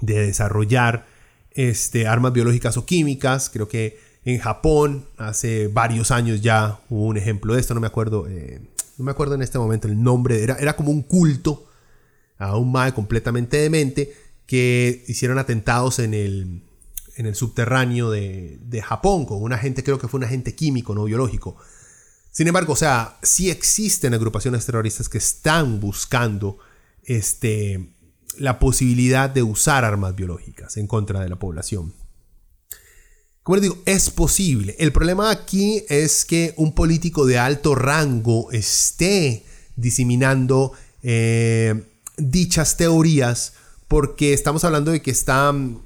de 0.00 0.26
desarrollar 0.26 1.06
este, 1.56 2.06
armas 2.06 2.32
biológicas 2.32 2.76
o 2.76 2.86
químicas. 2.86 3.50
Creo 3.50 3.66
que 3.66 3.98
en 4.24 4.38
Japón 4.38 5.06
hace 5.16 5.68
varios 5.68 6.10
años 6.10 6.42
ya 6.42 6.80
hubo 6.90 7.06
un 7.06 7.16
ejemplo 7.16 7.54
de 7.54 7.60
esto, 7.60 7.74
no 7.74 7.80
me 7.80 7.86
acuerdo, 7.86 8.28
eh, 8.28 8.60
no 8.98 9.04
me 9.04 9.10
acuerdo 9.10 9.34
en 9.34 9.42
este 9.42 9.58
momento 9.58 9.88
el 9.88 10.00
nombre, 10.00 10.42
era, 10.42 10.76
como 10.76 10.90
un 10.90 11.02
culto 11.02 11.66
a 12.38 12.56
un 12.56 12.70
MAE 12.70 12.92
completamente 12.92 13.56
demente 13.56 14.14
que 14.46 15.04
hicieron 15.08 15.38
atentados 15.38 15.98
en 15.98 16.12
el, 16.12 16.62
en 17.16 17.26
el 17.26 17.34
subterráneo 17.34 18.10
de, 18.10 18.58
de, 18.60 18.82
Japón 18.82 19.24
con 19.24 19.42
un 19.42 19.52
agente, 19.52 19.82
creo 19.82 19.98
que 19.98 20.08
fue 20.08 20.18
un 20.18 20.24
agente 20.24 20.54
químico, 20.54 20.94
no 20.94 21.04
biológico. 21.04 21.56
Sin 22.30 22.46
embargo, 22.48 22.74
o 22.74 22.76
sea, 22.76 23.18
sí 23.22 23.48
existen 23.48 24.12
agrupaciones 24.12 24.66
terroristas 24.66 25.08
que 25.08 25.18
están 25.18 25.80
buscando 25.80 26.58
este, 27.04 27.94
la 28.38 28.58
posibilidad 28.58 29.30
de 29.30 29.42
usar 29.42 29.84
armas 29.84 30.14
biológicas 30.14 30.76
en 30.76 30.86
contra 30.86 31.20
de 31.20 31.28
la 31.28 31.36
población. 31.36 31.94
Como 33.42 33.56
les 33.56 33.62
digo, 33.62 33.78
es 33.86 34.10
posible. 34.10 34.74
El 34.78 34.92
problema 34.92 35.30
aquí 35.30 35.84
es 35.88 36.24
que 36.24 36.52
un 36.56 36.74
político 36.74 37.26
de 37.26 37.38
alto 37.38 37.76
rango 37.76 38.50
esté 38.50 39.44
diseminando 39.76 40.72
eh, 41.02 41.84
dichas 42.16 42.76
teorías 42.76 43.52
porque 43.88 44.32
estamos 44.32 44.64
hablando 44.64 44.90
de 44.90 45.00
que 45.00 45.12
están, 45.12 45.82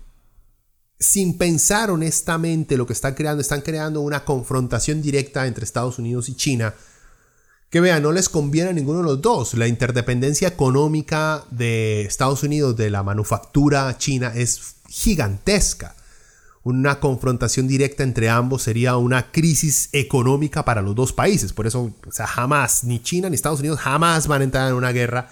sin 0.99 1.37
pensar 1.37 1.91
honestamente 1.91 2.79
lo 2.79 2.87
que 2.87 2.95
están 2.95 3.15
creando, 3.15 3.43
están 3.43 3.61
creando 3.61 4.01
una 4.01 4.25
confrontación 4.25 5.03
directa 5.03 5.47
entre 5.47 5.65
Estados 5.65 5.99
Unidos 5.99 6.31
y 6.31 6.35
China. 6.35 6.75
Que 7.71 7.81
vean, 7.81 8.03
no 8.03 8.11
les 8.11 8.29
conviene 8.29 8.71
a 8.71 8.73
ninguno 8.73 8.99
de 8.99 9.05
los 9.05 9.23
dos. 9.23 9.55
La 9.55 9.69
interdependencia 9.69 10.49
económica 10.49 11.45
de 11.53 12.03
Estados 12.03 12.43
Unidos 12.43 12.77
de 12.77 12.91
la 12.91 13.05
manufactura 13.05 13.97
china 13.97 14.33
es 14.35 14.75
gigantesca. 14.89 15.95
Una 16.65 16.99
confrontación 16.99 17.69
directa 17.69 18.03
entre 18.03 18.29
ambos 18.29 18.63
sería 18.63 18.97
una 18.97 19.31
crisis 19.31 19.89
económica 19.93 20.65
para 20.65 20.83
los 20.83 20.97
dos 20.97 21.13
países. 21.13 21.53
Por 21.53 21.69
eso, 21.69 21.95
o 22.05 22.13
sea, 22.13 22.27
jamás, 22.27 22.83
ni 22.83 23.01
China 23.01 23.31
ni 23.31 23.37
Estados 23.37 23.61
Unidos 23.61 23.79
jamás 23.79 24.27
van 24.27 24.41
a 24.41 24.45
entrar 24.45 24.69
en 24.69 24.75
una 24.75 24.91
guerra 24.91 25.31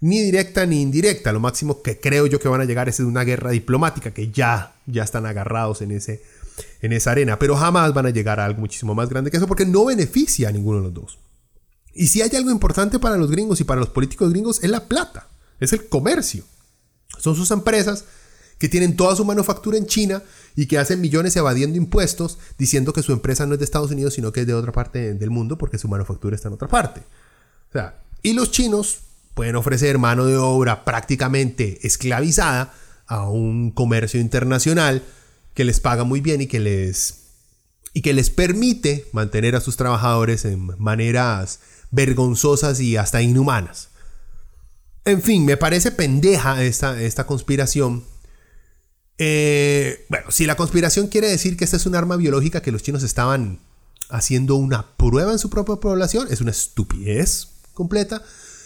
ni 0.00 0.20
directa 0.20 0.66
ni 0.66 0.82
indirecta. 0.82 1.32
Lo 1.32 1.40
máximo 1.40 1.80
que 1.80 1.98
creo 1.98 2.26
yo 2.26 2.38
que 2.38 2.48
van 2.48 2.60
a 2.60 2.66
llegar 2.66 2.90
es 2.90 3.00
una 3.00 3.24
guerra 3.24 3.52
diplomática, 3.52 4.10
que 4.10 4.30
ya, 4.30 4.74
ya 4.84 5.02
están 5.02 5.24
agarrados 5.24 5.80
en, 5.80 5.92
ese, 5.92 6.22
en 6.82 6.92
esa 6.92 7.12
arena, 7.12 7.38
pero 7.38 7.56
jamás 7.56 7.94
van 7.94 8.04
a 8.04 8.10
llegar 8.10 8.38
a 8.38 8.44
algo 8.44 8.60
muchísimo 8.60 8.94
más 8.94 9.08
grande 9.08 9.30
que 9.30 9.38
eso 9.38 9.46
porque 9.46 9.64
no 9.64 9.86
beneficia 9.86 10.50
a 10.50 10.52
ninguno 10.52 10.76
de 10.76 10.84
los 10.84 10.94
dos. 10.94 11.18
Y 11.94 12.08
si 12.08 12.22
hay 12.22 12.30
algo 12.36 12.50
importante 12.50 12.98
para 12.98 13.16
los 13.16 13.30
gringos 13.30 13.60
y 13.60 13.64
para 13.64 13.80
los 13.80 13.90
políticos 13.90 14.30
gringos 14.30 14.62
es 14.62 14.70
la 14.70 14.86
plata, 14.86 15.28
es 15.58 15.72
el 15.72 15.88
comercio. 15.88 16.44
Son 17.18 17.34
sus 17.34 17.50
empresas 17.50 18.04
que 18.58 18.68
tienen 18.68 18.94
toda 18.94 19.16
su 19.16 19.24
manufactura 19.24 19.78
en 19.78 19.86
China 19.86 20.22
y 20.54 20.66
que 20.66 20.78
hacen 20.78 21.00
millones 21.00 21.34
evadiendo 21.34 21.78
impuestos 21.78 22.38
diciendo 22.58 22.92
que 22.92 23.02
su 23.02 23.12
empresa 23.12 23.46
no 23.46 23.54
es 23.54 23.58
de 23.58 23.64
Estados 23.64 23.90
Unidos 23.90 24.14
sino 24.14 24.32
que 24.32 24.42
es 24.42 24.46
de 24.46 24.52
otra 24.52 24.70
parte 24.70 25.14
del 25.14 25.30
mundo 25.30 25.56
porque 25.56 25.78
su 25.78 25.88
manufactura 25.88 26.36
está 26.36 26.48
en 26.48 26.54
otra 26.54 26.68
parte. 26.68 27.00
O 27.00 27.72
sea, 27.72 28.02
y 28.22 28.34
los 28.34 28.50
chinos 28.50 29.00
pueden 29.34 29.56
ofrecer 29.56 29.98
mano 29.98 30.26
de 30.26 30.36
obra 30.36 30.84
prácticamente 30.84 31.78
esclavizada 31.86 32.74
a 33.06 33.28
un 33.28 33.70
comercio 33.70 34.20
internacional 34.20 35.02
que 35.54 35.64
les 35.64 35.80
paga 35.80 36.04
muy 36.04 36.20
bien 36.20 36.42
y 36.42 36.46
que 36.46 36.60
les 36.60 37.16
y 37.92 38.02
que 38.02 38.12
les 38.12 38.30
permite 38.30 39.06
mantener 39.12 39.56
a 39.56 39.60
sus 39.60 39.76
trabajadores 39.76 40.44
en 40.44 40.70
maneras 40.78 41.60
vergonzosas 41.90 42.80
y 42.80 42.96
hasta 42.96 43.22
inhumanas. 43.22 43.88
En 45.04 45.22
fin, 45.22 45.44
me 45.44 45.56
parece 45.56 45.90
pendeja 45.90 46.62
esta, 46.62 47.00
esta 47.00 47.26
conspiración. 47.26 48.04
Eh, 49.18 50.06
bueno, 50.08 50.30
si 50.30 50.46
la 50.46 50.56
conspiración 50.56 51.08
quiere 51.08 51.28
decir 51.28 51.56
que 51.56 51.64
esta 51.64 51.76
es 51.76 51.86
un 51.86 51.94
arma 51.94 52.16
biológica 52.16 52.62
que 52.62 52.72
los 52.72 52.82
chinos 52.82 53.02
estaban 53.02 53.60
haciendo 54.08 54.56
una 54.56 54.96
prueba 54.96 55.32
en 55.32 55.38
su 55.38 55.50
propia 55.50 55.76
población, 55.76 56.26
es 56.30 56.40
una 56.40 56.50
estupidez 56.50 57.48
completa. 57.74 58.22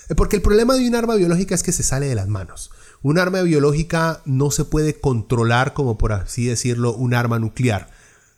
Eh, 0.08 0.14
porque 0.14 0.36
el 0.36 0.42
problema 0.42 0.74
de 0.74 0.86
un 0.86 0.94
arma 0.94 1.14
biológica 1.14 1.54
es 1.54 1.62
que 1.62 1.72
se 1.72 1.82
sale 1.82 2.06
de 2.06 2.14
las 2.14 2.28
manos. 2.28 2.70
Un 3.02 3.18
arma 3.18 3.42
biológica 3.42 4.22
no 4.24 4.50
se 4.50 4.64
puede 4.64 4.98
controlar 4.98 5.74
como 5.74 5.98
por 5.98 6.12
así 6.12 6.46
decirlo 6.46 6.94
un 6.94 7.14
arma 7.14 7.38
nuclear. 7.38 7.90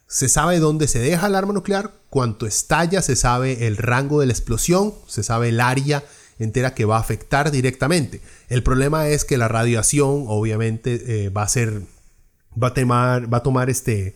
Se 0.07 0.29
sabe 0.29 0.59
dónde 0.59 0.88
se 0.88 0.99
deja 0.99 1.27
el 1.27 1.35
arma 1.35 1.53
nuclear, 1.53 1.92
cuánto 2.11 2.47
estalla, 2.47 3.03
se 3.03 3.16
sabe 3.16 3.66
el 3.66 3.77
rango 3.77 4.21
de 4.21 4.27
la 4.27 4.33
explosión, 4.33 4.95
se 5.07 5.23
sabe 5.23 5.49
el 5.49 5.61
área 5.61 6.05
entera 6.38 6.75
que 6.75 6.85
va 6.85 6.97
a 6.97 7.01
afectar 7.01 7.51
directamente. 7.51 8.21
El 8.49 8.62
problema 8.62 9.09
es 9.09 9.25
que 9.25 9.38
la 9.38 9.49
radiación 9.49 10.25
obviamente 10.29 11.25
eh, 11.25 11.31
va 11.31 11.42
a 11.42 11.49
ser, 11.49 11.83
va 12.62 12.69
a, 12.69 12.75
tomar, 12.75 13.33
va 13.33 13.38
a 13.38 13.42
tomar 13.42 13.71
este... 13.71 14.14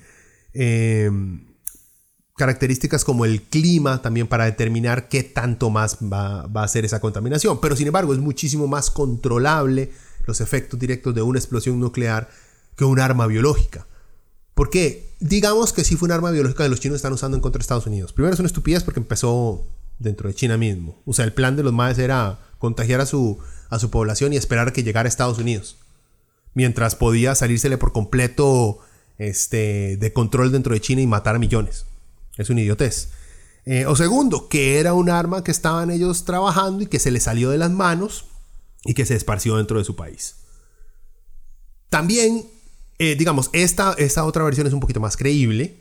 Em, 0.52 1.50
características 2.40 3.04
como 3.04 3.26
el 3.26 3.42
clima 3.42 4.00
también 4.00 4.26
para 4.26 4.46
determinar 4.46 5.10
qué 5.10 5.22
tanto 5.22 5.68
más 5.68 5.98
va, 6.00 6.46
a 6.54 6.68
ser 6.68 6.86
esa 6.86 6.98
contaminación. 6.98 7.60
Pero 7.60 7.76
sin 7.76 7.86
embargo 7.86 8.14
es 8.14 8.18
muchísimo 8.18 8.66
más 8.66 8.90
controlable 8.90 9.92
los 10.26 10.40
efectos 10.40 10.80
directos 10.80 11.14
de 11.14 11.20
una 11.20 11.38
explosión 11.38 11.78
nuclear 11.78 12.30
que 12.76 12.84
un 12.84 12.98
arma 12.98 13.26
biológica. 13.26 13.86
¿Por 14.60 14.68
qué? 14.68 15.14
Digamos 15.20 15.72
que 15.72 15.84
sí 15.84 15.96
fue 15.96 16.08
un 16.08 16.12
arma 16.12 16.30
biológica 16.30 16.64
que 16.64 16.68
los 16.68 16.80
chinos 16.80 16.96
están 16.96 17.14
usando 17.14 17.34
en 17.34 17.40
contra 17.40 17.60
de 17.60 17.62
Estados 17.62 17.86
Unidos. 17.86 18.12
Primero 18.12 18.34
es 18.34 18.40
una 18.40 18.46
estupidez 18.46 18.84
porque 18.84 19.00
empezó 19.00 19.66
dentro 19.98 20.28
de 20.28 20.34
China 20.34 20.58
mismo. 20.58 21.00
O 21.06 21.14
sea, 21.14 21.24
el 21.24 21.32
plan 21.32 21.56
de 21.56 21.62
los 21.62 21.72
maes 21.72 21.98
era 21.98 22.38
contagiar 22.58 23.00
a 23.00 23.06
su, 23.06 23.38
a 23.70 23.78
su 23.78 23.88
población 23.88 24.34
y 24.34 24.36
esperar 24.36 24.74
que 24.74 24.82
llegara 24.82 25.06
a 25.06 25.08
Estados 25.08 25.38
Unidos. 25.38 25.78
Mientras 26.52 26.94
podía 26.94 27.34
salírsele 27.34 27.78
por 27.78 27.92
completo 27.92 28.80
este, 29.16 29.96
de 29.96 30.12
control 30.12 30.52
dentro 30.52 30.74
de 30.74 30.82
China 30.82 31.00
y 31.00 31.06
matar 31.06 31.36
a 31.36 31.38
millones. 31.38 31.86
Es 32.36 32.50
una 32.50 32.60
idiotez. 32.60 33.12
Eh, 33.64 33.86
o 33.86 33.96
segundo, 33.96 34.50
que 34.50 34.78
era 34.78 34.92
un 34.92 35.08
arma 35.08 35.42
que 35.42 35.52
estaban 35.52 35.90
ellos 35.90 36.26
trabajando 36.26 36.82
y 36.82 36.86
que 36.86 36.98
se 36.98 37.10
les 37.10 37.22
salió 37.22 37.48
de 37.48 37.56
las 37.56 37.70
manos 37.70 38.26
y 38.84 38.92
que 38.92 39.06
se 39.06 39.16
esparció 39.16 39.56
dentro 39.56 39.78
de 39.78 39.84
su 39.84 39.96
país. 39.96 40.34
También, 41.88 42.59
eh, 43.00 43.16
digamos, 43.16 43.50
esta, 43.52 43.94
esta 43.98 44.24
otra 44.24 44.44
versión 44.44 44.66
es 44.68 44.72
un 44.72 44.80
poquito 44.80 45.00
más 45.00 45.16
creíble. 45.16 45.76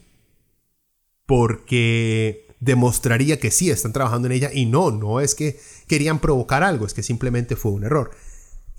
porque 1.28 2.48
demostraría 2.60 3.40
que 3.40 3.52
sí 3.52 3.70
están 3.70 3.94
trabajando 3.94 4.28
en 4.28 4.32
ella 4.34 4.50
y 4.54 4.66
no, 4.66 4.92
no 4.92 5.22
es 5.22 5.36
que 5.36 5.60
querían 5.88 6.20
provocar 6.20 6.64
algo, 6.64 6.86
es 6.86 6.94
que 6.94 7.04
simplemente 7.04 7.56
fue 7.56 7.72
un 7.72 7.84
error. 7.84 8.12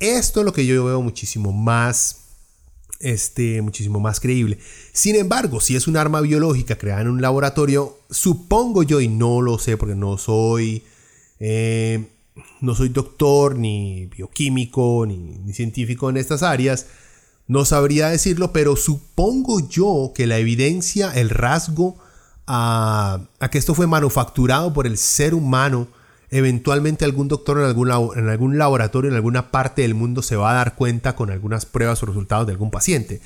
Esto 0.01 0.41
es 0.41 0.47
lo 0.47 0.53
que 0.53 0.67
yo 0.67 0.85
veo 0.85 1.01
muchísimo 1.01 1.53
más 1.53 2.21
este, 3.01 3.63
muchísimo 3.63 3.99
más 3.99 4.21
creíble. 4.21 4.59
Sin 4.93 5.17
embargo, 5.17 5.61
si 5.61 5.75
es 5.75 5.89
un 5.89 5.97
arma 5.97 6.21
biológica 6.21 6.77
creada 6.77 7.01
en 7.01 7.09
un 7.09 7.23
laboratorio, 7.23 7.99
supongo 8.11 8.83
yo, 8.83 9.01
y 9.01 9.09
no 9.09 9.41
lo 9.41 9.59
sé 9.59 9.77
porque 9.77 9.95
no 9.95 10.19
soy, 10.19 10.83
eh, 11.41 12.07
no 12.61 12.75
soy 12.75 12.91
doctor, 12.91 13.57
ni 13.57 14.07
bioquímico, 14.07 15.07
ni, 15.07 15.53
científico 15.53 16.11
en 16.11 16.19
estas 16.19 16.43
áreas, 16.43 16.87
no 17.51 17.65
sabría 17.65 18.09
decirlo, 18.09 18.53
pero 18.53 18.77
supongo 18.77 19.69
yo 19.69 20.13
que 20.15 20.29
la 20.29 20.39
evidencia, 20.39 21.11
el 21.11 21.31
rasgo 21.31 21.99
a, 22.47 23.23
que 23.51 23.59
esto 23.59 23.75
fue 23.75 23.89
manufacturado 23.89 24.73
por 24.73 24.87
el 24.87 24.97
ser 24.97 25.35
humano, 25.35 25.89
eventualmente 26.31 27.05
algún 27.05 27.27
doctor 27.27 27.59
en 27.59 27.65
algún, 27.65 27.91
en 28.17 28.29
algún 28.29 28.57
laboratorio 28.57 29.11
en 29.11 29.17
alguna 29.17 29.51
parte 29.51 29.83
del 29.83 29.97
mundo 29.97 30.23
se 30.23 30.37
va 30.37 30.53
a 30.53 30.55
dar 30.55 30.77
cuenta 30.77 31.17
con 31.17 31.33
algunas 31.33 31.67
pruebas 31.67 32.01
o 32.05 32.07
resultados 32.07 32.47
de 32.47 32.53
algún 32.53 32.71
paciente. 32.71 33.21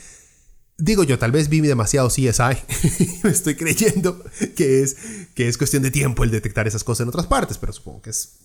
Digo 0.79 1.05
yo, 1.05 1.19
tal 1.19 1.31
vez 1.31 1.51
vi 1.51 1.61
demasiado 1.61 2.09
CSI. 2.09 3.19
Me 3.25 3.29
estoy 3.29 3.57
creyendo 3.57 4.25
que 4.57 4.83
es, 4.83 4.97
que 5.35 5.49
es 5.49 5.59
cuestión 5.59 5.83
de 5.83 5.91
tiempo 5.91 6.25
el 6.25 6.31
detectar 6.31 6.67
esas 6.67 6.83
cosas 6.83 7.03
en 7.03 7.11
otras 7.11 7.27
partes, 7.27 7.59
pero 7.59 7.75
supongo 7.75 8.01
que 8.01 8.09
es 8.09 8.37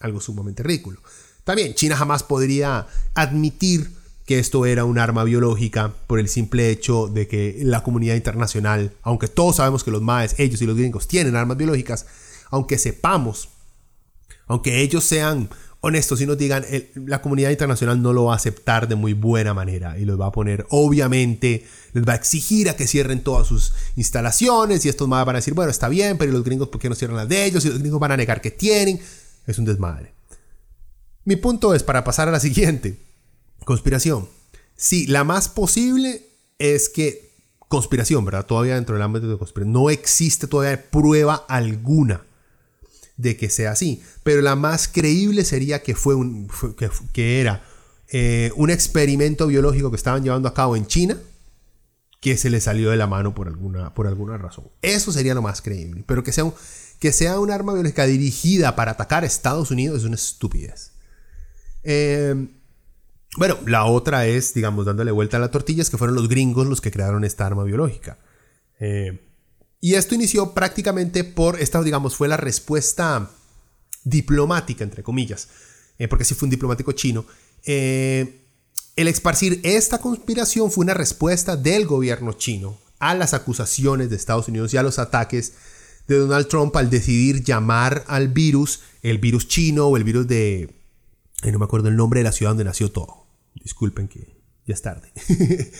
algo 0.00 0.20
sumamente 0.20 0.62
ridículo. 0.62 1.00
También, 1.44 1.72
China 1.74 1.96
jamás 1.96 2.22
podría 2.22 2.86
admitir 3.14 4.01
que 4.26 4.38
esto 4.38 4.66
era 4.66 4.84
un 4.84 4.98
arma 4.98 5.24
biológica 5.24 5.92
por 6.06 6.18
el 6.18 6.28
simple 6.28 6.70
hecho 6.70 7.08
de 7.08 7.26
que 7.26 7.58
la 7.62 7.82
comunidad 7.82 8.14
internacional, 8.14 8.92
aunque 9.02 9.28
todos 9.28 9.56
sabemos 9.56 9.84
que 9.84 9.90
los 9.90 10.02
maes, 10.02 10.34
ellos 10.38 10.62
y 10.62 10.66
los 10.66 10.76
gringos 10.76 11.08
tienen 11.08 11.36
armas 11.36 11.56
biológicas, 11.56 12.06
aunque 12.50 12.78
sepamos 12.78 13.48
aunque 14.52 14.82
ellos 14.82 15.04
sean 15.04 15.48
honestos 15.80 16.20
y 16.20 16.26
nos 16.26 16.36
digan, 16.36 16.64
la 16.94 17.22
comunidad 17.22 17.50
internacional 17.50 18.00
no 18.02 18.12
lo 18.12 18.24
va 18.24 18.34
a 18.34 18.36
aceptar 18.36 18.86
de 18.86 18.94
muy 18.94 19.14
buena 19.14 19.54
manera 19.54 19.98
y 19.98 20.04
los 20.04 20.20
va 20.20 20.26
a 20.26 20.32
poner, 20.32 20.66
obviamente, 20.68 21.66
les 21.92 22.06
va 22.06 22.12
a 22.12 22.16
exigir 22.16 22.68
a 22.68 22.76
que 22.76 22.86
cierren 22.86 23.24
todas 23.24 23.46
sus 23.46 23.72
instalaciones 23.96 24.84
y 24.84 24.90
estos 24.90 25.08
más 25.08 25.24
van 25.24 25.36
a 25.36 25.38
decir, 25.38 25.54
bueno, 25.54 25.70
está 25.70 25.88
bien, 25.88 26.18
pero 26.18 26.32
los 26.32 26.44
gringos, 26.44 26.68
¿por 26.68 26.80
qué 26.80 26.88
no 26.88 26.94
cierran 26.94 27.16
las 27.16 27.28
de 27.28 27.46
ellos? 27.46 27.64
Y 27.64 27.70
los 27.70 27.78
gringos 27.78 27.98
van 27.98 28.12
a 28.12 28.16
negar 28.16 28.42
que 28.42 28.50
tienen. 28.50 29.00
Es 29.46 29.58
un 29.58 29.64
desmadre. 29.64 30.12
Mi 31.24 31.36
punto 31.36 31.74
es, 31.74 31.82
para 31.82 32.04
pasar 32.04 32.28
a 32.28 32.32
la 32.32 32.40
siguiente, 32.40 32.98
conspiración. 33.64 34.28
Sí, 34.76 35.06
la 35.06 35.24
más 35.24 35.48
posible 35.48 36.26
es 36.58 36.88
que 36.88 37.32
conspiración, 37.68 38.24
¿verdad? 38.24 38.46
Todavía 38.46 38.74
dentro 38.74 38.94
del 38.94 39.02
ámbito 39.02 39.28
de 39.28 39.38
conspiración. 39.38 39.72
No 39.72 39.90
existe 39.90 40.46
todavía 40.46 40.90
prueba 40.90 41.44
alguna 41.48 42.24
de 43.16 43.36
que 43.36 43.48
sea 43.48 43.72
así. 43.72 44.02
Pero 44.22 44.42
la 44.42 44.56
más 44.56 44.88
creíble 44.88 45.44
sería 45.44 45.82
que, 45.82 45.94
fue 45.94 46.14
un, 46.14 46.50
que, 47.12 47.40
era 47.40 47.64
eh, 48.08 48.50
un 48.56 48.70
experimento 48.70 49.46
biológico 49.46 49.90
que 49.90 49.96
estaban 49.96 50.22
llevando 50.22 50.48
a 50.48 50.54
cabo 50.54 50.76
en 50.76 50.86
China 50.86 51.18
que 52.20 52.36
se 52.36 52.50
le 52.50 52.60
salió 52.60 52.90
de 52.90 52.96
la 52.96 53.08
mano 53.08 53.34
por 53.34 53.48
alguna, 53.48 53.94
por 53.94 54.06
alguna 54.06 54.38
razón. 54.38 54.68
Eso 54.80 55.10
sería 55.10 55.34
lo 55.34 55.42
más 55.42 55.60
creíble. 55.60 56.04
Pero 56.06 56.22
que 56.22 56.30
sea, 56.30 56.44
un, 56.44 56.54
que 57.00 57.12
sea 57.12 57.40
un 57.40 57.50
arma 57.50 57.72
biológica 57.72 58.06
dirigida 58.06 58.76
para 58.76 58.92
atacar 58.92 59.24
a 59.24 59.26
Estados 59.26 59.72
Unidos 59.72 59.98
es 59.98 60.04
una 60.04 60.14
estupidez. 60.14 60.92
Eh, 61.82 62.48
bueno, 63.36 63.58
la 63.66 63.84
otra 63.86 64.26
es, 64.26 64.52
digamos, 64.52 64.84
dándole 64.84 65.10
vuelta 65.10 65.38
a 65.38 65.40
la 65.40 65.50
tortilla, 65.50 65.82
es 65.82 65.90
que 65.90 65.96
fueron 65.96 66.16
los 66.16 66.28
gringos 66.28 66.66
los 66.66 66.80
que 66.80 66.90
crearon 66.90 67.24
esta 67.24 67.46
arma 67.46 67.64
biológica. 67.64 68.18
Eh, 68.78 69.20
y 69.80 69.94
esto 69.94 70.14
inició 70.14 70.52
prácticamente 70.52 71.24
por, 71.24 71.60
esta 71.60 71.82
digamos 71.82 72.14
fue 72.14 72.28
la 72.28 72.36
respuesta 72.36 73.30
diplomática, 74.04 74.84
entre 74.84 75.02
comillas, 75.02 75.48
eh, 75.98 76.08
porque 76.08 76.24
sí 76.24 76.34
fue 76.34 76.46
un 76.46 76.50
diplomático 76.50 76.92
chino. 76.92 77.24
Eh, 77.64 78.42
el 78.96 79.08
esparcir 79.08 79.60
esta 79.62 79.98
conspiración 79.98 80.70
fue 80.70 80.84
una 80.84 80.94
respuesta 80.94 81.56
del 81.56 81.86
gobierno 81.86 82.34
chino 82.34 82.76
a 82.98 83.14
las 83.14 83.32
acusaciones 83.32 84.10
de 84.10 84.16
Estados 84.16 84.48
Unidos 84.48 84.74
y 84.74 84.76
a 84.76 84.82
los 84.82 84.98
ataques 84.98 85.54
de 86.06 86.16
Donald 86.16 86.48
Trump 86.48 86.76
al 86.76 86.90
decidir 86.90 87.42
llamar 87.42 88.04
al 88.08 88.28
virus 88.28 88.80
el 89.02 89.18
virus 89.18 89.48
chino 89.48 89.86
o 89.86 89.96
el 89.96 90.04
virus 90.04 90.28
de... 90.28 90.74
no 91.50 91.58
me 91.58 91.64
acuerdo 91.64 91.88
el 91.88 91.96
nombre 91.96 92.20
de 92.20 92.24
la 92.24 92.32
ciudad 92.32 92.50
donde 92.50 92.64
nació 92.64 92.92
todo. 92.92 93.21
Disculpen 93.54 94.08
que 94.08 94.42
ya 94.66 94.74
es 94.74 94.82
tarde. 94.82 95.12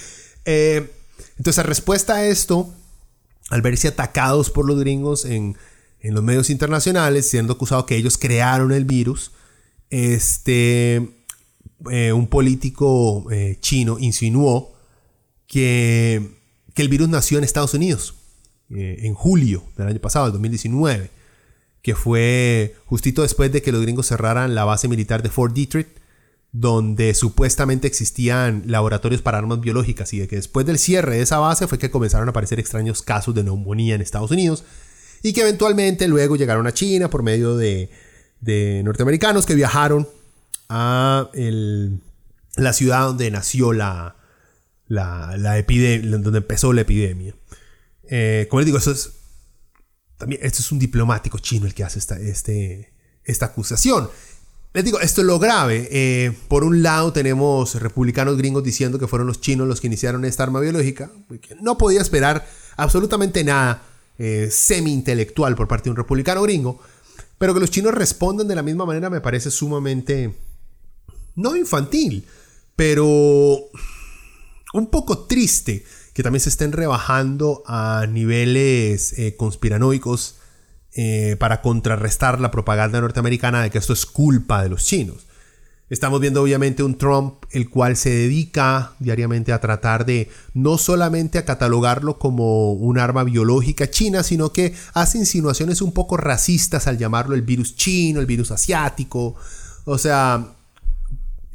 Eh, 0.44 0.90
entonces, 1.38 1.58
la 1.58 1.68
respuesta 1.68 2.16
a 2.16 2.26
esto 2.26 2.74
al 3.50 3.62
verse 3.62 3.86
atacados 3.86 4.50
por 4.50 4.66
los 4.66 4.80
gringos 4.80 5.24
en, 5.24 5.56
los 6.02 6.24
medios 6.24 6.50
internacionales, 6.50 7.30
siendo 7.30 7.52
acusados 7.52 7.84
que 7.84 7.94
ellos 7.94 8.18
crearon 8.18 8.72
el 8.72 8.84
virus, 8.84 9.30
este, 9.88 11.10
eh, 11.92 12.12
un 12.12 12.26
político 12.26 13.30
eh, 13.30 13.56
chino 13.60 14.00
insinuó 14.00 14.74
que, 15.46 16.40
el 16.74 16.88
virus 16.88 17.08
nació 17.08 17.38
en 17.38 17.44
Estados 17.44 17.74
Unidos, 17.74 18.16
en 18.68 19.14
julio 19.14 19.62
del 19.76 19.86
año 19.86 20.00
pasado, 20.00 20.26
el 20.26 20.32
2019, 20.32 21.08
que 21.82 21.94
fue 21.94 22.74
justito 22.86 23.22
después 23.22 23.52
de 23.52 23.62
que 23.62 23.70
los 23.70 23.82
gringos 23.82 24.08
cerraran 24.08 24.56
la 24.56 24.64
base 24.64 24.88
militar 24.88 25.22
de 25.22 25.28
Fort 25.28 25.54
Detrick 25.54 26.01
donde 26.52 27.14
supuestamente 27.14 27.86
existían 27.86 28.64
laboratorios 28.66 29.22
para 29.22 29.38
armas 29.38 29.60
biológicas 29.60 30.12
y 30.12 30.18
de 30.18 30.28
que 30.28 30.36
después 30.36 30.66
del 30.66 30.78
cierre 30.78 31.16
de 31.16 31.22
esa 31.22 31.38
base 31.38 31.66
fue 31.66 31.78
que 31.78 31.90
comenzaron 31.90 32.28
a 32.28 32.30
aparecer 32.30 32.60
extraños 32.60 33.00
casos 33.00 33.34
de 33.34 33.42
neumonía 33.42 33.94
en 33.94 34.02
Estados 34.02 34.30
Unidos 34.30 34.62
y 35.22 35.32
que 35.32 35.40
eventualmente 35.40 36.06
luego 36.08 36.36
llegaron 36.36 36.66
a 36.66 36.74
China 36.74 37.08
por 37.08 37.22
medio 37.22 37.56
de, 37.56 37.88
norteamericanos 38.84 39.46
que 39.46 39.54
viajaron 39.54 40.06
a 40.68 41.30
la 42.56 42.72
ciudad 42.74 43.06
donde 43.06 43.30
nació 43.30 43.72
la, 43.72 44.16
la, 44.88 45.58
epidemia, 45.58 46.18
donde 46.18 46.38
empezó 46.38 46.74
la 46.74 46.82
epidemia. 46.82 47.34
Eh, 48.10 48.46
como 48.50 48.60
les 48.60 48.66
digo, 48.66 48.76
eso 48.76 48.90
es, 48.90 49.12
también, 50.18 50.40
esto 50.44 50.60
es 50.60 50.70
un 50.70 50.78
diplomático 50.78 51.38
chino 51.38 51.64
el 51.64 51.72
que 51.72 51.84
hace 51.84 51.98
esta, 51.98 52.18
este, 52.20 52.92
esta 53.24 53.46
acusación. 53.46 54.10
Les 54.74 54.84
digo, 54.84 55.00
esto 55.00 55.20
es 55.20 55.26
lo 55.26 55.38
grave. 55.38 55.88
Eh, 55.90 56.32
por 56.48 56.64
un 56.64 56.82
lado 56.82 57.12
tenemos 57.12 57.74
republicanos 57.74 58.38
gringos 58.38 58.64
diciendo 58.64 58.98
que 58.98 59.06
fueron 59.06 59.26
los 59.26 59.40
chinos 59.40 59.68
los 59.68 59.80
que 59.80 59.86
iniciaron 59.86 60.24
esta 60.24 60.44
arma 60.44 60.60
biológica. 60.60 61.10
no 61.60 61.76
podía 61.76 62.00
esperar 62.00 62.46
absolutamente 62.76 63.44
nada 63.44 63.82
eh, 64.18 64.48
semi-intelectual 64.50 65.54
por 65.56 65.68
parte 65.68 65.84
de 65.84 65.90
un 65.90 65.96
republicano 65.96 66.42
gringo. 66.42 66.80
Pero 67.38 67.54
que 67.54 67.60
los 67.60 67.70
chinos 67.70 67.92
respondan 67.92 68.48
de 68.48 68.54
la 68.54 68.62
misma 68.62 68.86
manera 68.86 69.10
me 69.10 69.20
parece 69.20 69.50
sumamente... 69.50 70.34
No 71.34 71.56
infantil, 71.56 72.26
pero 72.76 73.06
un 74.74 74.86
poco 74.90 75.20
triste 75.20 75.82
que 76.12 76.22
también 76.22 76.40
se 76.40 76.50
estén 76.50 76.72
rebajando 76.72 77.62
a 77.66 78.06
niveles 78.06 79.18
eh, 79.18 79.34
conspiranoicos 79.34 80.36
eh, 80.94 81.36
para 81.38 81.62
contrarrestar 81.62 82.40
la 82.40 82.50
propaganda 82.50 83.00
norteamericana 83.00 83.62
de 83.62 83.70
que 83.70 83.78
esto 83.78 83.92
es 83.92 84.06
culpa 84.06 84.62
de 84.62 84.68
los 84.68 84.84
chinos. 84.84 85.26
Estamos 85.92 86.20
viendo 86.22 86.42
obviamente 86.42 86.82
un 86.82 86.96
Trump 86.96 87.44
el 87.50 87.68
cual 87.68 87.98
se 87.98 88.08
dedica 88.08 88.94
diariamente 88.98 89.52
a 89.52 89.60
tratar 89.60 90.06
de 90.06 90.30
no 90.54 90.78
solamente 90.78 91.38
a 91.38 91.44
catalogarlo 91.44 92.18
como 92.18 92.72
un 92.72 92.98
arma 92.98 93.24
biológica 93.24 93.90
china, 93.90 94.22
sino 94.22 94.54
que 94.54 94.74
hace 94.94 95.18
insinuaciones 95.18 95.82
un 95.82 95.92
poco 95.92 96.16
racistas 96.16 96.86
al 96.86 96.96
llamarlo 96.96 97.34
el 97.34 97.42
virus 97.42 97.76
chino, 97.76 98.20
el 98.20 98.26
virus 98.26 98.50
asiático. 98.52 99.34
O 99.84 99.98
sea, 99.98 100.54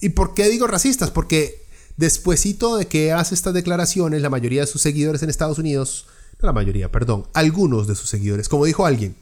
¿y 0.01 0.09
por 0.09 0.35
qué 0.35 0.49
digo 0.49 0.67
racistas? 0.67 1.09
Porque 1.09 1.65
despuesito 1.95 2.77
de 2.77 2.87
que 2.87 3.11
hace 3.11 3.33
estas 3.33 3.55
declaraciones, 3.55 4.21
la 4.21 4.29
mayoría 4.29 4.61
de 4.61 4.67
sus 4.67 4.83
seguidores 4.83 5.23
en 5.23 5.31
Estados 5.31 5.57
Unidos, 5.57 6.05
la 6.41 6.53
mayoría, 6.53 6.91
perdón, 6.91 7.25
algunos 7.33 7.87
de 7.87 7.95
sus 7.95 8.09
seguidores, 8.09 8.49
como 8.49 8.65
dijo 8.65 8.85
alguien, 8.85 9.15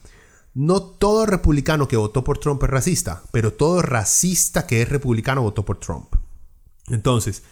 no 0.55 0.81
todo 0.81 1.25
republicano 1.25 1.87
que 1.87 1.97
votó 1.97 2.23
por 2.23 2.39
Trump 2.39 2.63
es 2.63 2.69
racista, 2.69 3.21
pero 3.31 3.53
todo 3.53 3.81
racista 3.81 4.65
que 4.65 4.81
es 4.81 4.89
republicano 4.89 5.43
votó 5.43 5.65
por 5.65 5.79
Trump. 5.79 6.15
Entonces, 6.87 7.43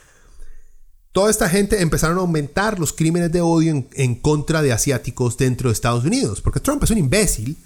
toda 1.12 1.30
esta 1.30 1.49
gente 1.49 1.82
empezaron 1.82 2.18
a 2.18 2.22
aumentar 2.22 2.80
los 2.80 2.93
crímenes 2.93 3.32
de 3.32 3.41
odio 3.41 3.86
en, 3.93 4.16
contra 4.16 4.62
de 4.62 4.72
asiáticos 4.72 5.38
dentro 5.38 5.70
de 5.70 5.74
Estados 5.74 6.06
Unidos, 6.06 6.39
porque 6.39 6.62
Trump 6.62 6.82
es 6.84 6.91
un 6.91 6.97
imbécil 6.97 7.58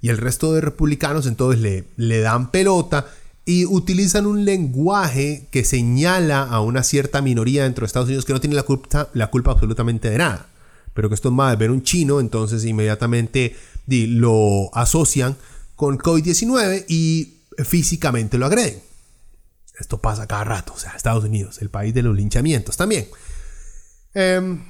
y 0.00 0.08
el 0.08 0.16
resto 0.16 0.54
de 0.54 0.62
republicanos 0.62 1.26
entonces 1.26 1.60
le, 1.60 1.84
le 1.96 2.20
dan 2.20 2.50
pelota 2.50 3.06
y 3.44 3.66
utilizan 3.66 4.24
un 4.24 4.46
lenguaje 4.46 5.46
que 5.50 5.62
señala 5.62 6.42
a 6.42 6.60
una 6.60 6.82
cierta 6.82 7.20
minoría 7.20 7.64
dentro 7.64 7.82
de 7.82 7.86
Estados 7.86 8.08
Unidos 8.08 8.24
que 8.24 8.32
no 8.32 8.40
tiene 8.40 8.56
la 8.56 8.62
culpa, 8.62 9.10
la 9.12 9.30
culpa 9.30 9.50
absolutamente 9.50 10.08
de 10.08 10.18
nada. 10.18 10.48
Pero 10.94 11.10
que 11.10 11.14
esto 11.14 11.28
es 11.28 11.34
más, 11.34 11.56
ver 11.58 11.70
un 11.70 11.82
chino, 11.82 12.20
entonces 12.20 12.64
inmediatamente 12.64 13.54
lo 13.86 14.74
asocian 14.74 15.36
con 15.74 15.98
COVID-19 15.98 16.84
y 16.88 17.42
físicamente 17.64 18.38
lo 18.38 18.46
agreden. 18.46 18.80
Esto 19.78 20.00
pasa 20.00 20.26
cada 20.26 20.44
rato, 20.44 20.72
o 20.74 20.78
sea, 20.78 20.92
Estados 20.92 21.24
Unidos, 21.24 21.60
el 21.60 21.68
país 21.68 21.92
de 21.92 22.02
los 22.02 22.16
linchamientos 22.16 22.76
también. 22.76 23.08
Em, 24.14 24.64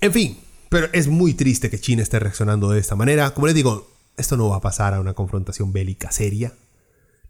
en 0.00 0.12
fin, 0.12 0.38
Pero 0.68 0.88
es 0.94 1.06
muy 1.06 1.34
triste 1.34 1.68
que 1.68 1.78
China 1.78 2.02
esté 2.02 2.18
reaccionando 2.18 2.70
de 2.70 2.80
esta 2.80 2.96
manera. 2.96 3.34
Como 3.34 3.46
les 3.46 3.54
digo, 3.54 3.92
esto 4.16 4.38
no 4.38 4.48
va 4.48 4.56
a 4.56 4.60
pasar 4.62 4.94
a 4.94 5.00
una 5.00 5.12
confrontación 5.12 5.70
bélica 5.70 6.10
seria, 6.10 6.54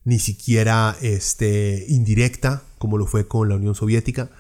ni 0.05 0.21
siquiera 0.21 0.97
este, 1.03 1.85
indirecta, 1.89 2.63
como 2.79 2.99
lo 2.99 3.07
fue 3.07 3.27
con 3.27 3.49
la 3.49 3.57
Unión 3.57 3.75
Soviética, 3.75 4.31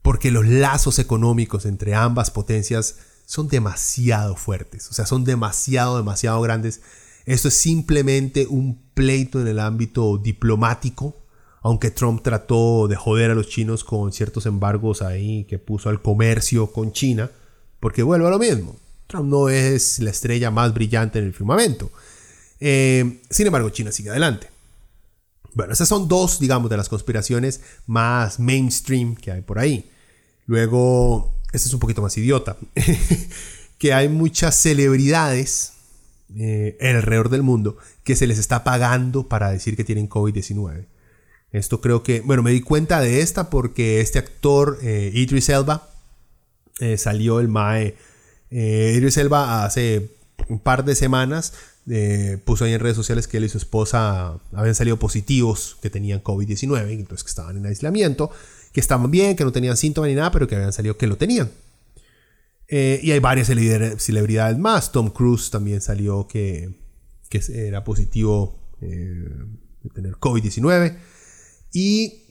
porque 0.00 0.30
los 0.30 0.46
lazos 0.46 0.98
económicos 0.98 1.66
entre 1.66 1.94
ambas 1.94 2.30
potencias 2.30 2.96
son 3.30 3.46
demasiado 3.46 4.34
fuertes, 4.34 4.88
o 4.90 4.92
sea, 4.92 5.06
son 5.06 5.22
demasiado, 5.22 5.98
demasiado 5.98 6.40
grandes. 6.40 6.80
Esto 7.26 7.46
es 7.46 7.54
simplemente 7.54 8.48
un 8.48 8.82
pleito 8.92 9.40
en 9.40 9.46
el 9.46 9.60
ámbito 9.60 10.18
diplomático, 10.18 11.14
aunque 11.62 11.92
Trump 11.92 12.24
trató 12.24 12.88
de 12.88 12.96
joder 12.96 13.30
a 13.30 13.36
los 13.36 13.48
chinos 13.48 13.84
con 13.84 14.12
ciertos 14.12 14.46
embargos 14.46 15.00
ahí 15.00 15.44
que 15.44 15.60
puso 15.60 15.90
al 15.90 16.02
comercio 16.02 16.72
con 16.72 16.90
China, 16.90 17.30
porque 17.78 18.02
vuelve 18.02 18.26
a 18.26 18.30
lo 18.30 18.40
mismo. 18.40 18.74
Trump 19.06 19.30
no 19.30 19.48
es 19.48 20.00
la 20.00 20.10
estrella 20.10 20.50
más 20.50 20.74
brillante 20.74 21.20
en 21.20 21.26
el 21.26 21.32
firmamento. 21.32 21.92
Eh, 22.58 23.20
sin 23.30 23.46
embargo, 23.46 23.70
China 23.70 23.92
sigue 23.92 24.10
adelante. 24.10 24.48
Bueno, 25.54 25.72
esas 25.72 25.88
son 25.88 26.08
dos, 26.08 26.40
digamos, 26.40 26.68
de 26.68 26.76
las 26.76 26.88
conspiraciones 26.88 27.60
más 27.86 28.40
mainstream 28.40 29.14
que 29.14 29.30
hay 29.30 29.42
por 29.42 29.60
ahí. 29.60 29.88
Luego, 30.46 31.39
este 31.52 31.68
es 31.68 31.74
un 31.74 31.80
poquito 31.80 32.02
más 32.02 32.16
idiota, 32.16 32.56
que 33.78 33.92
hay 33.92 34.08
muchas 34.08 34.54
celebridades 34.56 35.72
eh, 36.36 36.76
alrededor 36.80 37.28
del 37.28 37.42
mundo 37.42 37.76
que 38.04 38.16
se 38.16 38.26
les 38.26 38.38
está 38.38 38.64
pagando 38.64 39.28
para 39.28 39.50
decir 39.50 39.76
que 39.76 39.84
tienen 39.84 40.08
COVID-19. 40.08 40.86
Esto 41.52 41.80
creo 41.80 42.02
que, 42.02 42.20
bueno, 42.20 42.42
me 42.42 42.52
di 42.52 42.60
cuenta 42.60 43.00
de 43.00 43.20
esta 43.20 43.50
porque 43.50 44.00
este 44.00 44.18
actor, 44.18 44.78
eh, 44.82 45.10
Idris 45.12 45.48
Elba, 45.48 45.88
eh, 46.78 46.96
salió 46.96 47.40
el 47.40 47.48
MAE. 47.48 47.96
Eh, 48.50 48.94
Idris 48.96 49.16
Elba 49.16 49.64
hace 49.64 50.10
un 50.48 50.58
par 50.58 50.84
de 50.84 50.94
semanas 50.94 51.52
eh, 51.88 52.38
puso 52.44 52.64
ahí 52.64 52.72
en 52.72 52.80
redes 52.80 52.96
sociales 52.96 53.26
que 53.26 53.38
él 53.38 53.44
y 53.44 53.48
su 53.48 53.58
esposa 53.58 54.38
habían 54.52 54.74
salido 54.74 54.98
positivos, 54.98 55.76
que 55.82 55.90
tenían 55.90 56.22
COVID-19, 56.22 56.90
entonces 56.92 57.24
que 57.24 57.30
estaban 57.30 57.56
en 57.56 57.66
aislamiento, 57.66 58.30
que 58.72 58.80
estaban 58.80 59.10
bien, 59.10 59.36
que 59.36 59.44
no 59.44 59.52
tenían 59.52 59.76
síntomas 59.76 60.08
ni 60.08 60.14
nada, 60.14 60.30
pero 60.30 60.46
que 60.46 60.56
habían 60.56 60.72
salido 60.72 60.96
que 60.96 61.06
lo 61.06 61.16
tenían. 61.16 61.50
Eh, 62.68 63.00
y 63.02 63.10
hay 63.10 63.18
varias 63.18 63.48
celebridades 63.48 64.58
más. 64.58 64.92
Tom 64.92 65.10
Cruise 65.10 65.50
también 65.50 65.80
salió 65.80 66.28
que, 66.28 66.72
que 67.28 67.42
era 67.66 67.82
positivo 67.82 68.56
de 68.80 69.90
tener 69.92 70.14
COVID-19. 70.14 70.96
Y 71.72 72.22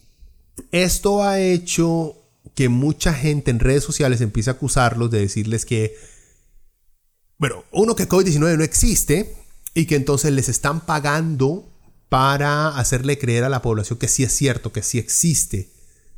esto 0.72 1.24
ha 1.24 1.40
hecho 1.40 2.16
que 2.56 2.70
mucha 2.70 3.14
gente 3.14 3.52
en 3.52 3.60
redes 3.60 3.84
sociales 3.84 4.22
empiece 4.22 4.50
a 4.50 4.54
acusarlos 4.54 5.12
de 5.12 5.20
decirles 5.20 5.66
que, 5.66 5.96
bueno, 7.38 7.66
uno 7.72 7.96
que 7.96 8.08
COVID-19 8.08 8.58
no 8.58 8.64
existe 8.64 9.36
y 9.74 9.86
que 9.86 9.96
entonces 9.96 10.32
les 10.32 10.50
están 10.50 10.86
pagando 10.86 11.70
para 12.08 12.70
hacerle 12.70 13.20
creer 13.20 13.44
a 13.44 13.50
la 13.50 13.62
población 13.62 14.00
que 14.00 14.08
sí 14.08 14.24
es 14.24 14.34
cierto, 14.34 14.72
que 14.72 14.82
sí 14.82 14.98
existe 14.98 15.70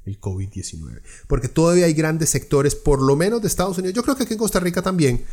el 0.05 0.19
COVID-19. 0.19 1.01
Porque 1.27 1.47
todavía 1.47 1.85
hay 1.85 1.93
grandes 1.93 2.29
sectores, 2.29 2.75
por 2.75 3.01
lo 3.01 3.15
menos 3.15 3.41
de 3.41 3.47
Estados 3.47 3.77
Unidos, 3.77 3.95
yo 3.95 4.03
creo 4.03 4.15
que 4.15 4.23
aquí 4.23 4.33
en 4.33 4.39
Costa 4.39 4.59
Rica 4.59 4.81
también, 4.81 5.25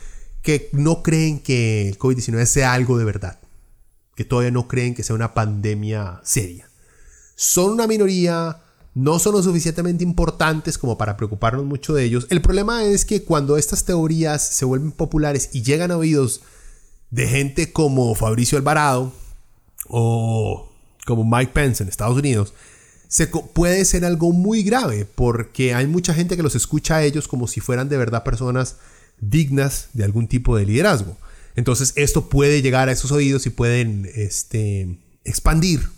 que 0.42 0.68
no 0.72 1.02
creen 1.02 1.40
que 1.40 1.88
el 1.88 1.98
COVID-19 1.98 2.44
sea 2.46 2.72
algo 2.72 2.98
de 2.98 3.04
verdad, 3.04 3.40
que 4.14 4.24
todavía 4.24 4.50
no 4.50 4.68
creen 4.68 4.94
que 4.94 5.02
sea 5.02 5.16
una 5.16 5.34
pandemia 5.34 6.20
seria. 6.24 6.68
Son 7.34 7.72
una 7.72 7.86
minoría, 7.86 8.62
no 8.94 9.18
son 9.18 9.34
lo 9.34 9.42
suficientemente 9.42 10.02
importantes 10.02 10.76
como 10.76 10.98
para 10.98 11.16
preocuparnos 11.16 11.64
mucho 11.64 11.94
de 11.94 12.04
ellos. 12.04 12.26
El 12.30 12.42
problema 12.42 12.84
es 12.84 13.04
que 13.04 13.22
cuando 13.22 13.56
estas 13.56 13.84
teorías 13.84 14.42
se 14.42 14.64
vuelven 14.64 14.92
populares 14.92 15.50
y 15.52 15.62
llegan 15.62 15.90
a 15.90 15.96
oídos 15.96 16.42
de 17.10 17.26
gente 17.26 17.72
como 17.72 18.14
Fabricio 18.14 18.58
Alvarado 18.58 19.12
o 19.88 20.68
como 21.06 21.24
Mike 21.24 21.52
Pence 21.52 21.82
en 21.82 21.88
Estados 21.88 22.18
Unidos, 22.18 22.52
se 23.08 23.26
puede 23.26 23.84
ser 23.86 24.04
algo 24.04 24.32
muy 24.32 24.62
grave 24.62 25.06
porque 25.06 25.74
hay 25.74 25.86
mucha 25.86 26.14
gente 26.14 26.36
que 26.36 26.42
los 26.42 26.54
escucha 26.54 26.96
a 26.96 27.02
ellos 27.02 27.26
como 27.26 27.48
si 27.48 27.60
fueran 27.60 27.88
de 27.88 27.96
verdad 27.96 28.22
personas 28.22 28.76
dignas 29.18 29.88
de 29.94 30.04
algún 30.04 30.28
tipo 30.28 30.56
de 30.56 30.66
liderazgo. 30.66 31.16
Entonces 31.56 31.94
esto 31.96 32.28
puede 32.28 32.62
llegar 32.62 32.88
a 32.88 32.92
esos 32.92 33.10
oídos 33.10 33.46
y 33.46 33.50
pueden 33.50 34.08
este, 34.14 34.98
expandir 35.24 35.88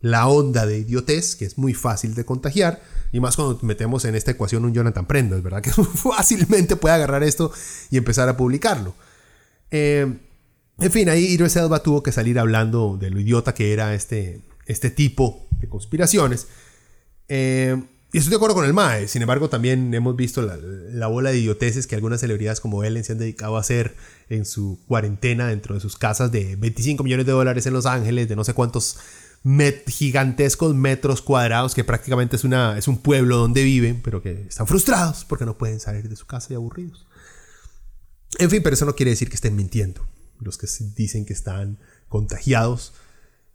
la 0.00 0.28
onda 0.28 0.66
de 0.66 0.78
idiotez, 0.78 1.36
que 1.36 1.44
es 1.44 1.58
muy 1.58 1.74
fácil 1.74 2.14
de 2.14 2.24
contagiar, 2.24 2.82
y 3.12 3.20
más 3.20 3.36
cuando 3.36 3.58
metemos 3.62 4.04
en 4.04 4.14
esta 4.14 4.32
ecuación 4.32 4.64
un 4.64 4.74
Jonathan 4.74 5.06
Prendas, 5.06 5.42
¿verdad? 5.42 5.62
Que 5.62 5.70
fácilmente 5.70 6.76
puede 6.76 6.94
agarrar 6.94 7.22
esto 7.22 7.52
y 7.90 7.96
empezar 7.96 8.28
a 8.28 8.36
publicarlo. 8.36 8.94
Eh, 9.70 10.12
en 10.78 10.92
fin, 10.92 11.08
ahí 11.08 11.24
Idris 11.24 11.56
Elba 11.56 11.82
tuvo 11.82 12.02
que 12.02 12.12
salir 12.12 12.38
hablando 12.38 12.96
de 13.00 13.10
lo 13.10 13.18
idiota 13.18 13.54
que 13.54 13.72
era 13.72 13.94
este, 13.94 14.40
este 14.68 14.90
tipo 14.90 15.48
de 15.58 15.68
conspiraciones. 15.68 16.46
Eh, 17.28 17.82
y 18.12 18.18
estoy 18.18 18.30
de 18.30 18.36
acuerdo 18.36 18.54
con 18.54 18.64
el 18.64 18.72
MAE, 18.72 19.06
sin 19.06 19.20
embargo 19.20 19.50
también 19.50 19.92
hemos 19.92 20.16
visto 20.16 20.40
la, 20.40 20.56
la, 20.56 21.08
bola 21.08 21.30
de 21.30 21.38
idioteces 21.38 21.86
que 21.86 21.94
algunas 21.94 22.20
celebridades 22.20 22.58
como 22.58 22.82
Ellen 22.82 23.04
se 23.04 23.12
han 23.12 23.18
dedicado 23.18 23.58
a 23.58 23.60
hacer 23.60 23.96
en 24.30 24.46
su 24.46 24.80
cuarentena 24.86 25.48
dentro 25.48 25.74
de 25.74 25.80
sus 25.80 25.98
casas 25.98 26.32
de 26.32 26.56
25 26.56 27.04
millones 27.04 27.26
de 27.26 27.32
dólares 27.32 27.66
en 27.66 27.74
Los 27.74 27.84
Ángeles, 27.84 28.26
de 28.26 28.36
no 28.36 28.44
sé 28.44 28.54
cuántos 28.54 28.96
gigantescos 29.86 30.74
metros 30.74 31.22
cuadrados 31.22 31.74
que 31.74 31.84
prácticamente 31.84 32.36
es, 32.36 32.44
una, 32.44 32.76
es 32.78 32.88
un 32.88 32.98
pueblo 32.98 33.36
donde 33.36 33.62
viven, 33.62 34.00
pero 34.02 34.22
que 34.22 34.46
están 34.48 34.66
frustrados 34.66 35.24
porque 35.24 35.44
no 35.44 35.56
pueden 35.56 35.80
salir 35.80 36.08
de 36.08 36.16
su 36.16 36.26
casa 36.26 36.48
y 36.52 36.56
aburridos. 36.56 37.06
En 38.38 38.50
fin, 38.50 38.62
pero 38.62 38.74
eso 38.74 38.84
no 38.84 38.94
quiere 38.94 39.10
decir 39.10 39.28
que 39.28 39.36
estén 39.36 39.56
mintiendo. 39.56 40.06
Los 40.40 40.58
que 40.58 40.66
dicen 40.96 41.24
que 41.24 41.32
están 41.32 41.78
contagiados, 42.08 42.92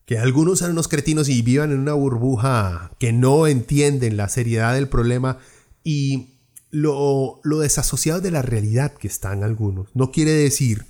que 0.05 0.17
algunos 0.17 0.59
sean 0.59 0.71
unos 0.71 0.87
cretinos 0.87 1.29
y 1.29 1.41
vivan 1.41 1.71
en 1.71 1.79
una 1.79 1.93
burbuja 1.93 2.91
que 2.99 3.13
no 3.13 3.47
entienden 3.47 4.17
la 4.17 4.29
seriedad 4.29 4.73
del 4.73 4.89
problema 4.89 5.39
y 5.83 6.39
lo, 6.69 7.39
lo 7.43 7.59
desasociados 7.59 8.21
de 8.23 8.31
la 8.31 8.41
realidad 8.41 8.93
que 8.93 9.07
están 9.07 9.43
algunos. 9.43 9.89
No 9.93 10.11
quiere 10.11 10.31
decir 10.31 10.85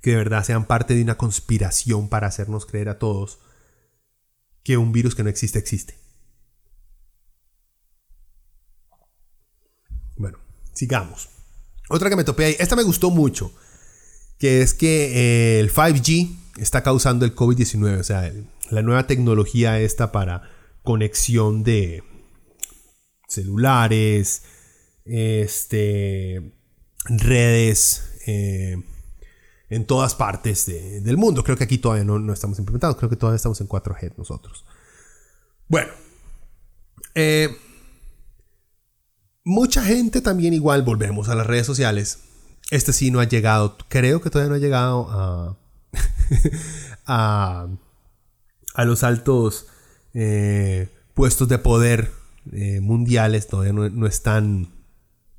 que 0.00 0.10
de 0.10 0.16
verdad 0.16 0.44
sean 0.44 0.66
parte 0.66 0.94
de 0.94 1.02
una 1.02 1.16
conspiración 1.16 2.08
para 2.08 2.26
hacernos 2.26 2.66
creer 2.66 2.88
a 2.88 2.98
todos 2.98 3.38
que 4.62 4.76
un 4.76 4.92
virus 4.92 5.14
que 5.14 5.22
no 5.22 5.30
existe 5.30 5.58
existe. 5.58 5.96
Bueno, 10.16 10.38
sigamos. 10.72 11.28
Otra 11.88 12.10
que 12.10 12.16
me 12.16 12.24
topé 12.24 12.46
ahí, 12.46 12.56
esta 12.58 12.74
me 12.74 12.82
gustó 12.82 13.10
mucho, 13.10 13.52
que 14.38 14.62
es 14.62 14.74
que 14.74 15.56
eh, 15.56 15.60
el 15.60 15.72
5G 15.72 16.36
está 16.58 16.82
causando 16.82 17.24
el 17.24 17.34
COVID-19, 17.34 18.00
o 18.00 18.04
sea, 18.04 18.32
la 18.70 18.82
nueva 18.82 19.06
tecnología 19.06 19.80
esta 19.80 20.12
para 20.12 20.42
conexión 20.82 21.62
de 21.62 22.02
celulares, 23.28 24.42
este, 25.04 26.52
redes, 27.06 28.02
eh, 28.26 28.76
en 29.68 29.84
todas 29.84 30.14
partes 30.14 30.66
del 30.66 31.16
mundo. 31.16 31.42
Creo 31.42 31.56
que 31.56 31.64
aquí 31.64 31.78
todavía 31.78 32.04
no, 32.04 32.32
estamos 32.32 32.58
implementados, 32.58 32.96
creo 32.96 33.10
que 33.10 33.16
todavía 33.16 33.36
estamos 33.36 33.60
en 33.60 33.68
4G 33.68 34.14
nosotros. 34.16 34.64
Bueno, 35.68 35.92
eh, 37.14 37.48
mucha 39.44 39.82
gente 39.82 40.20
también 40.20 40.54
igual, 40.54 40.82
volvemos 40.82 41.28
a 41.28 41.34
las 41.34 41.46
redes 41.46 41.66
sociales. 41.66 42.20
Este 42.70 42.92
sí 42.92 43.10
no 43.10 43.20
ha 43.20 43.24
llegado, 43.24 43.76
creo 43.88 44.20
que 44.20 44.30
todavía 44.30 44.50
no 44.50 44.56
ha 44.56 44.58
llegado 44.58 45.08
a, 45.10 45.56
a, 48.74 48.84
los 48.84 49.02
altos 49.04 49.66
eh, 50.14 50.88
puestos 51.14 51.48
de 51.48 51.58
poder 51.58 52.10
eh, 52.52 52.80
mundiales, 52.80 53.46
todavía 53.46 53.72
no 53.72 54.06
están 54.06 54.76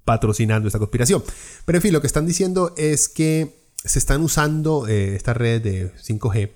patrocinando 0.07 0.67
esta 0.67 0.79
conspiración. 0.79 1.21
Pero 1.65 1.77
en 1.77 1.81
fin, 1.81 1.93
lo 1.93 1.99
que 1.99 2.07
están 2.07 2.25
diciendo 2.25 2.73
es 2.77 3.09
que 3.09 3.57
se 3.83 3.99
están 3.99 4.21
usando 4.21 4.87
eh, 4.87 5.15
estas 5.15 5.35
redes 5.35 5.63
de 5.63 5.91
5G, 5.95 6.51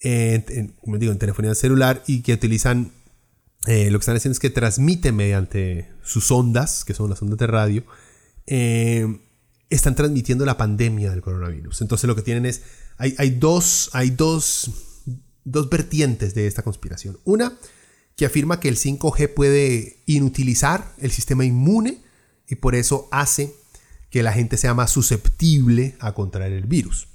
en, 0.00 0.68
como 0.80 0.98
digo, 0.98 1.12
en 1.12 1.18
telefonía 1.18 1.54
celular 1.54 2.02
y 2.06 2.22
que 2.22 2.34
utilizan, 2.34 2.92
eh, 3.66 3.90
lo 3.90 3.98
que 3.98 4.02
están 4.02 4.16
haciendo 4.16 4.32
es 4.32 4.40
que 4.40 4.50
transmiten 4.50 5.14
mediante 5.14 5.88
sus 6.02 6.30
ondas, 6.32 6.84
que 6.84 6.94
son 6.94 7.10
las 7.10 7.22
ondas 7.22 7.38
de 7.38 7.46
radio, 7.46 7.84
eh, 8.46 9.20
están 9.70 9.94
transmitiendo 9.94 10.44
la 10.44 10.56
pandemia 10.56 11.10
del 11.10 11.20
coronavirus. 11.20 11.82
Entonces 11.82 12.06
lo 12.06 12.16
que 12.16 12.22
tienen 12.22 12.46
es, 12.46 12.62
hay, 12.96 13.30
dos, 13.30 13.90
hay 13.92 14.10
dos, 14.10 14.70
dos 15.44 15.68
vertientes 15.68 16.34
de 16.34 16.46
esta 16.46 16.62
conspiración. 16.62 17.18
Una 17.24 17.58
que 18.16 18.26
afirma 18.26 18.60
que 18.60 18.68
el 18.68 18.76
5G 18.76 19.32
puede 19.34 20.02
inutilizar 20.06 20.92
el 20.98 21.10
sistema 21.10 21.44
inmune 21.44 22.02
y 22.48 22.56
por 22.56 22.74
eso 22.74 23.08
hace 23.12 23.54
que 24.10 24.22
la 24.22 24.32
gente 24.32 24.56
sea 24.56 24.74
más 24.74 24.90
susceptible 24.90 25.96
a 26.00 26.14
contraer 26.14 26.52
el 26.52 26.66
virus. 26.66 27.08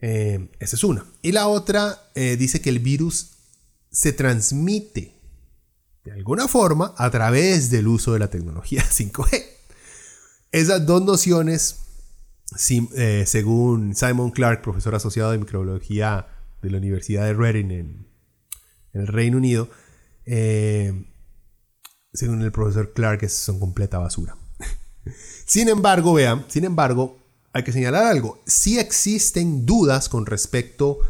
Eh, 0.00 0.50
esa 0.58 0.76
es 0.76 0.84
una. 0.84 1.06
Y 1.22 1.32
la 1.32 1.46
otra 1.46 2.10
eh, 2.14 2.36
dice 2.36 2.60
que 2.60 2.68
el 2.68 2.80
virus 2.80 3.30
se 3.90 4.12
transmite 4.12 5.14
de 6.04 6.12
alguna 6.12 6.48
forma 6.48 6.94
a 6.98 7.10
través 7.10 7.70
del 7.70 7.88
uso 7.88 8.12
de 8.12 8.18
la 8.18 8.28
tecnología 8.28 8.84
5G. 8.90 9.53
Esas 10.54 10.86
dos 10.86 11.02
nociones, 11.02 11.80
eh, 12.96 13.24
según 13.26 13.96
Simon 13.96 14.30
Clark, 14.30 14.62
profesor 14.62 14.94
asociado 14.94 15.32
de 15.32 15.38
microbiología 15.38 16.28
de 16.62 16.70
la 16.70 16.78
Universidad 16.78 17.24
de 17.24 17.34
Reading 17.34 17.70
en, 17.72 18.06
el 18.92 19.08
Reino 19.08 19.38
Unido, 19.38 19.68
eh, 20.26 20.92
según 22.12 22.40
el 22.42 22.52
profesor 22.52 22.92
Clark, 22.92 23.28
son 23.28 23.58
completa 23.58 23.98
basura. 23.98 24.36
sin 25.44 25.68
embargo, 25.68 26.14
vean, 26.14 26.44
sin 26.46 26.64
embargo, 26.64 27.18
hay 27.52 27.64
que 27.64 27.72
señalar 27.72 28.04
algo. 28.04 28.40
Sí 28.46 28.78
existen 28.78 29.66
dudas 29.66 30.08
con 30.08 30.24
respecto 30.24 31.00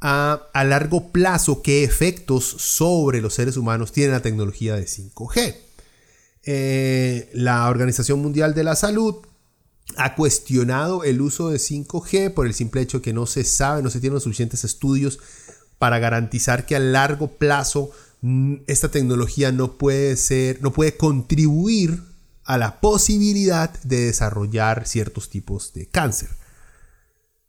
a, 0.00 0.48
a 0.54 0.62
largo 0.62 1.10
plazo 1.10 1.62
qué 1.62 1.82
efectos 1.82 2.44
sobre 2.44 3.20
los 3.20 3.34
seres 3.34 3.56
humanos 3.56 3.90
tiene 3.90 4.12
la 4.12 4.22
tecnología 4.22 4.76
de 4.76 4.84
5G. 4.84 5.67
Eh, 6.50 7.28
la 7.34 7.68
Organización 7.68 8.22
Mundial 8.22 8.54
de 8.54 8.64
la 8.64 8.74
Salud 8.74 9.16
ha 9.98 10.14
cuestionado 10.14 11.04
el 11.04 11.20
uso 11.20 11.50
de 11.50 11.58
5G 11.58 12.32
por 12.32 12.46
el 12.46 12.54
simple 12.54 12.80
hecho 12.80 13.02
que 13.02 13.12
no 13.12 13.26
se 13.26 13.44
sabe, 13.44 13.82
no 13.82 13.90
se 13.90 14.00
tienen 14.00 14.18
suficientes 14.18 14.64
estudios 14.64 15.18
para 15.76 15.98
garantizar 15.98 16.64
que 16.64 16.74
a 16.74 16.78
largo 16.78 17.32
plazo 17.32 17.90
mm, 18.22 18.54
esta 18.66 18.90
tecnología 18.90 19.52
no 19.52 19.76
puede 19.76 20.16
ser, 20.16 20.62
no 20.62 20.72
puede 20.72 20.96
contribuir 20.96 22.02
a 22.44 22.56
la 22.56 22.80
posibilidad 22.80 23.78
de 23.82 24.06
desarrollar 24.06 24.88
ciertos 24.88 25.28
tipos 25.28 25.74
de 25.74 25.86
cáncer. 25.90 26.30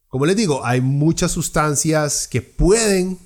Como 0.09 0.25
les 0.25 0.35
digo, 0.35 0.65
hay 0.65 0.81
muchas 0.81 1.31
sustancias 1.31 2.27
que 2.27 2.41
pueden 2.41 3.17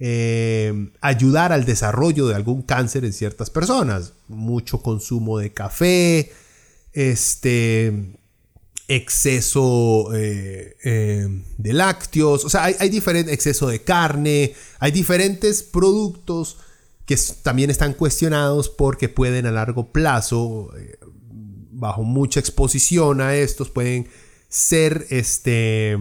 eh, 0.00 0.92
ayudar 1.00 1.52
al 1.52 1.64
desarrollo 1.64 2.28
de 2.28 2.36
algún 2.36 2.62
cáncer 2.62 3.04
en 3.04 3.12
ciertas 3.12 3.50
personas. 3.50 4.12
Mucho 4.28 4.80
consumo 4.80 5.38
de 5.38 5.52
café, 5.52 6.32
este, 6.92 8.16
exceso 8.86 10.14
eh, 10.14 10.76
eh, 10.84 11.42
de 11.56 11.72
lácteos, 11.72 12.44
o 12.44 12.48
sea, 12.48 12.64
hay, 12.64 12.76
hay 12.78 13.00
exceso 13.28 13.66
de 13.68 13.82
carne, 13.82 14.54
hay 14.78 14.92
diferentes 14.92 15.62
productos 15.62 16.58
que 17.04 17.16
también 17.42 17.70
están 17.70 17.94
cuestionados 17.94 18.68
porque 18.68 19.08
pueden 19.08 19.46
a 19.46 19.50
largo 19.50 19.92
plazo, 19.92 20.70
bajo 21.70 22.02
mucha 22.02 22.38
exposición 22.38 23.20
a 23.20 23.34
estos, 23.34 23.70
pueden 23.70 24.08
ser, 24.48 25.06
este, 25.10 25.96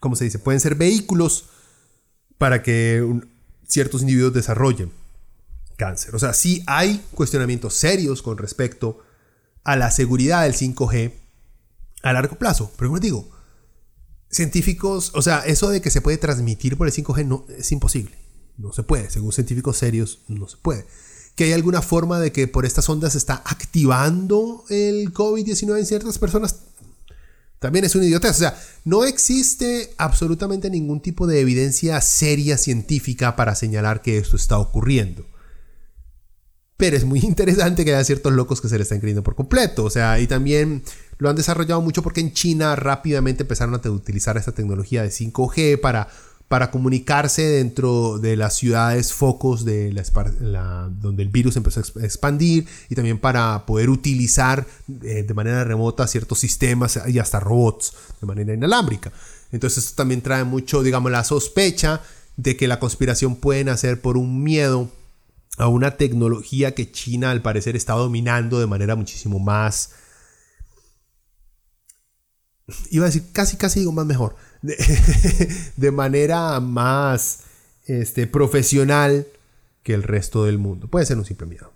¿cómo 0.00 0.16
se 0.16 0.24
dice? 0.24 0.38
Pueden 0.38 0.60
ser 0.60 0.74
vehículos 0.74 1.46
para 2.42 2.60
que 2.60 3.08
ciertos 3.68 4.00
individuos 4.00 4.34
desarrollen 4.34 4.90
cáncer. 5.76 6.12
O 6.16 6.18
sea, 6.18 6.34
sí 6.34 6.64
hay 6.66 7.00
cuestionamientos 7.14 7.72
serios 7.74 8.20
con 8.20 8.36
respecto 8.36 8.98
a 9.62 9.76
la 9.76 9.92
seguridad 9.92 10.42
del 10.42 10.54
5G 10.54 11.12
a 12.02 12.12
largo 12.12 12.34
plazo. 12.34 12.72
Pero 12.76 12.88
como 12.88 12.96
les 12.96 13.02
digo, 13.02 13.30
científicos, 14.28 15.12
o 15.14 15.22
sea, 15.22 15.44
eso 15.46 15.70
de 15.70 15.80
que 15.80 15.90
se 15.90 16.00
puede 16.00 16.18
transmitir 16.18 16.76
por 16.76 16.88
el 16.88 16.92
5G 16.92 17.24
no, 17.24 17.46
es 17.56 17.70
imposible. 17.70 18.16
No 18.58 18.72
se 18.72 18.82
puede. 18.82 19.08
Según 19.08 19.30
científicos 19.30 19.76
serios, 19.76 20.22
no 20.26 20.48
se 20.48 20.56
puede. 20.56 20.84
Que 21.36 21.44
hay 21.44 21.52
alguna 21.52 21.80
forma 21.80 22.18
de 22.18 22.32
que 22.32 22.48
por 22.48 22.66
estas 22.66 22.88
ondas 22.88 23.12
se 23.12 23.18
está 23.18 23.40
activando 23.46 24.64
el 24.68 25.14
COVID-19 25.14 25.78
en 25.78 25.86
ciertas 25.86 26.18
personas, 26.18 26.56
también 27.62 27.86
es 27.86 27.94
un 27.94 28.04
idiotez. 28.04 28.32
O 28.32 28.34
sea, 28.34 28.58
no 28.84 29.04
existe 29.04 29.94
absolutamente 29.96 30.68
ningún 30.68 31.00
tipo 31.00 31.26
de 31.26 31.40
evidencia 31.40 31.98
seria 32.02 32.58
científica 32.58 33.36
para 33.36 33.54
señalar 33.54 34.02
que 34.02 34.18
esto 34.18 34.36
está 34.36 34.58
ocurriendo. 34.58 35.24
Pero 36.76 36.96
es 36.96 37.04
muy 37.04 37.20
interesante 37.20 37.84
que 37.84 37.94
haya 37.94 38.04
ciertos 38.04 38.32
locos 38.34 38.60
que 38.60 38.68
se 38.68 38.76
le 38.76 38.82
están 38.82 38.98
creyendo 38.98 39.22
por 39.22 39.34
completo. 39.34 39.84
O 39.84 39.90
sea, 39.90 40.20
y 40.20 40.26
también 40.26 40.82
lo 41.16 41.30
han 41.30 41.36
desarrollado 41.36 41.80
mucho 41.80 42.02
porque 42.02 42.20
en 42.20 42.32
China 42.32 42.76
rápidamente 42.76 43.44
empezaron 43.44 43.74
a 43.74 43.90
utilizar 43.90 44.36
esta 44.36 44.52
tecnología 44.52 45.02
de 45.02 45.08
5G 45.08 45.80
para 45.80 46.08
para 46.52 46.70
comunicarse 46.70 47.40
dentro 47.40 48.18
de 48.18 48.36
las 48.36 48.54
ciudades 48.54 49.14
focos 49.14 49.64
de 49.64 49.90
donde 51.00 51.22
el 51.22 51.30
virus 51.30 51.56
empezó 51.56 51.80
a 51.80 52.04
expandir 52.04 52.66
y 52.90 52.94
también 52.94 53.16
para 53.16 53.64
poder 53.64 53.88
utilizar 53.88 54.66
eh, 55.02 55.22
de 55.22 55.32
manera 55.32 55.64
remota 55.64 56.06
ciertos 56.06 56.40
sistemas 56.40 57.00
y 57.08 57.18
hasta 57.18 57.40
robots 57.40 57.94
de 58.20 58.26
manera 58.26 58.52
inalámbrica. 58.52 59.10
Entonces 59.50 59.84
esto 59.84 59.96
también 59.96 60.20
trae 60.20 60.44
mucho, 60.44 60.82
digamos, 60.82 61.10
la 61.10 61.24
sospecha 61.24 62.02
de 62.36 62.54
que 62.54 62.68
la 62.68 62.78
conspiración 62.78 63.36
puede 63.36 63.64
nacer 63.64 64.02
por 64.02 64.18
un 64.18 64.44
miedo 64.44 64.90
a 65.56 65.68
una 65.68 65.92
tecnología 65.92 66.74
que 66.74 66.92
China 66.92 67.30
al 67.30 67.40
parecer 67.40 67.76
está 67.76 67.94
dominando 67.94 68.60
de 68.60 68.66
manera 68.66 68.94
muchísimo 68.94 69.38
más... 69.38 69.92
Iba 72.90 73.06
a 73.06 73.08
decir 73.08 73.24
casi, 73.32 73.56
casi 73.56 73.80
digo 73.80 73.92
más 73.92 74.04
mejor 74.04 74.36
de, 75.76 75.90
manera 75.90 76.60
más 76.60 77.40
este, 77.86 78.26
profesional 78.26 79.26
que 79.82 79.94
el 79.94 80.02
resto 80.02 80.44
del 80.44 80.58
mundo. 80.58 80.88
Puede 80.88 81.06
ser 81.06 81.18
un 81.18 81.24
simple 81.24 81.46
miedo. 81.46 81.72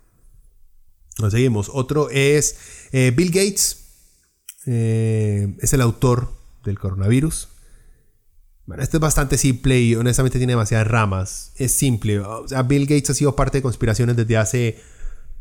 Nos 1.19 1.33
seguimos. 1.33 1.69
Otro 1.73 2.09
es 2.09 2.57
eh, 2.91 3.11
Bill 3.15 3.31
Gates. 3.31 3.83
Eh, 4.65 5.55
es 5.59 5.73
el 5.73 5.81
autor 5.81 6.31
del 6.63 6.79
coronavirus. 6.79 7.49
Bueno, 8.65 8.83
este 8.83 8.97
es 8.97 9.01
bastante 9.01 9.37
simple 9.37 9.79
y 9.79 9.95
honestamente 9.95 10.37
tiene 10.37 10.53
demasiadas 10.53 10.87
ramas. 10.87 11.51
Es 11.55 11.71
simple. 11.71 12.19
O 12.19 12.47
sea, 12.47 12.63
Bill 12.63 12.85
Gates 12.85 13.09
ha 13.09 13.13
sido 13.13 13.35
parte 13.35 13.57
de 13.59 13.61
conspiraciones 13.61 14.15
desde 14.15 14.37
hace 14.37 14.81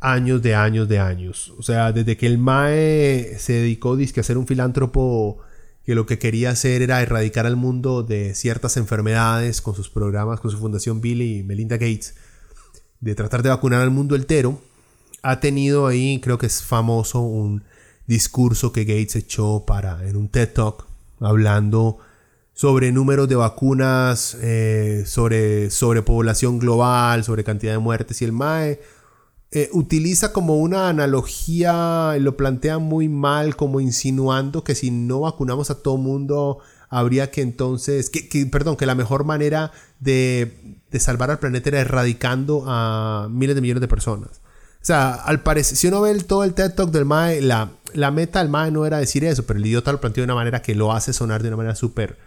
años 0.01 0.43
de 0.43 0.55
años 0.55 0.89
de 0.89 0.99
años. 0.99 1.53
O 1.59 1.63
sea, 1.63 1.93
desde 1.93 2.17
que 2.17 2.27
el 2.27 2.39
MAE 2.39 3.37
se 3.39 3.55
dedicó 3.55 3.95
a 3.95 4.23
ser 4.23 4.39
un 4.39 4.47
filántropo 4.47 5.41
que 5.87 5.95
lo 5.95 6.05
que 6.05 6.19
quería 6.19 6.51
hacer 6.51 6.83
era 6.83 7.01
erradicar 7.01 7.47
al 7.47 7.55
mundo 7.55 8.03
de 8.03 8.35
ciertas 8.35 8.77
enfermedades 8.77 9.63
con 9.63 9.77
sus 9.77 9.89
programas, 9.89 10.41
con 10.41 10.51
su 10.51 10.59
fundación 10.59 11.01
Bill 11.01 11.23
y 11.23 11.45
Melinda 11.45 11.77
Gates, 11.77 12.17
de 13.01 13.15
tratar 13.15 13.45
de 13.45 13.51
vacunar 13.51 13.83
al 13.83 13.93
mundo 13.93 14.17
entero, 14.17 14.61
ha 15.23 15.39
tenido 15.39 15.87
ahí, 15.87 16.21
creo 16.21 16.39
que 16.39 16.47
es 16.47 16.61
famoso, 16.61 17.21
un 17.21 17.63
discurso 18.09 18.73
que 18.73 18.85
Gates 18.85 19.15
echó 19.15 19.65
para, 19.65 20.05
en 20.09 20.17
un 20.17 20.29
TED 20.29 20.53
Talk, 20.55 20.87
hablando 21.21 21.99
sobre 22.53 22.91
números 22.91 23.29
de 23.29 23.37
vacunas, 23.37 24.37
eh, 24.41 25.05
sobre, 25.07 25.71
sobre 25.71 26.03
población 26.03 26.59
global, 26.59 27.23
sobre 27.23 27.45
cantidad 27.45 27.73
de 27.73 27.79
muertes, 27.79 28.21
y 28.23 28.25
el 28.25 28.33
MAE 28.33 28.81
eh, 29.53 29.71
utiliza 29.73 30.33
como 30.33 30.57
una 30.57 30.89
analogía, 30.89 32.17
lo 32.19 32.37
plantea 32.37 32.79
muy 32.79 33.09
mal, 33.09 33.55
como 33.57 33.81
insinuando 33.81 34.65
que 34.65 34.75
si 34.75 34.91
no 34.91 35.21
vacunamos 35.21 35.71
a 35.71 35.83
todo 35.83 35.97
mundo, 35.97 36.59
habría 36.89 37.31
que 37.31 37.43
entonces, 37.43 38.11
que, 38.11 38.47
perdón, 38.47 38.77
que 38.77 38.87
la 38.87 38.95
mejor 38.95 39.25
manera 39.25 39.71
de, 40.01 40.81
salvar 40.99 41.31
al 41.31 41.39
planeta 41.39 41.69
era 41.69 41.81
erradicando 41.81 42.65
a 42.67 43.29
miles 43.31 43.55
de 43.55 43.61
millones 43.61 43.81
de 43.83 43.89
personas. 43.89 44.41
O 44.83 44.87
sea, 44.87 45.15
al 45.15 45.43
parecer, 45.43 45.77
si 45.77 45.89
uno 45.89 46.01
ve 46.01 46.15
todo 46.23 46.43
el 46.45 46.55
TED 46.55 46.75
Talk 46.75 46.91
del 46.91 47.05
MAE, 47.05 47.41
la, 47.41 47.71
la 47.93 48.11
meta 48.11 48.41
del 48.41 48.49
MAE 48.49 48.71
no 48.71 48.87
era 48.87 48.99
decir 48.99 49.25
eso, 49.25 49.47
pero 49.47 49.59
el 49.59 49.67
idiota 49.67 49.93
lo 49.93 50.01
planteó 50.01 50.23
de 50.23 50.27
una 50.27 50.35
manera 50.35 50.63
que 50.63 50.75
lo 50.75 50.93
hace 50.93 51.13
sonar 51.13 51.43
de 51.43 51.49
una 51.49 51.57
manera 51.57 51.75
súper, 51.75 52.19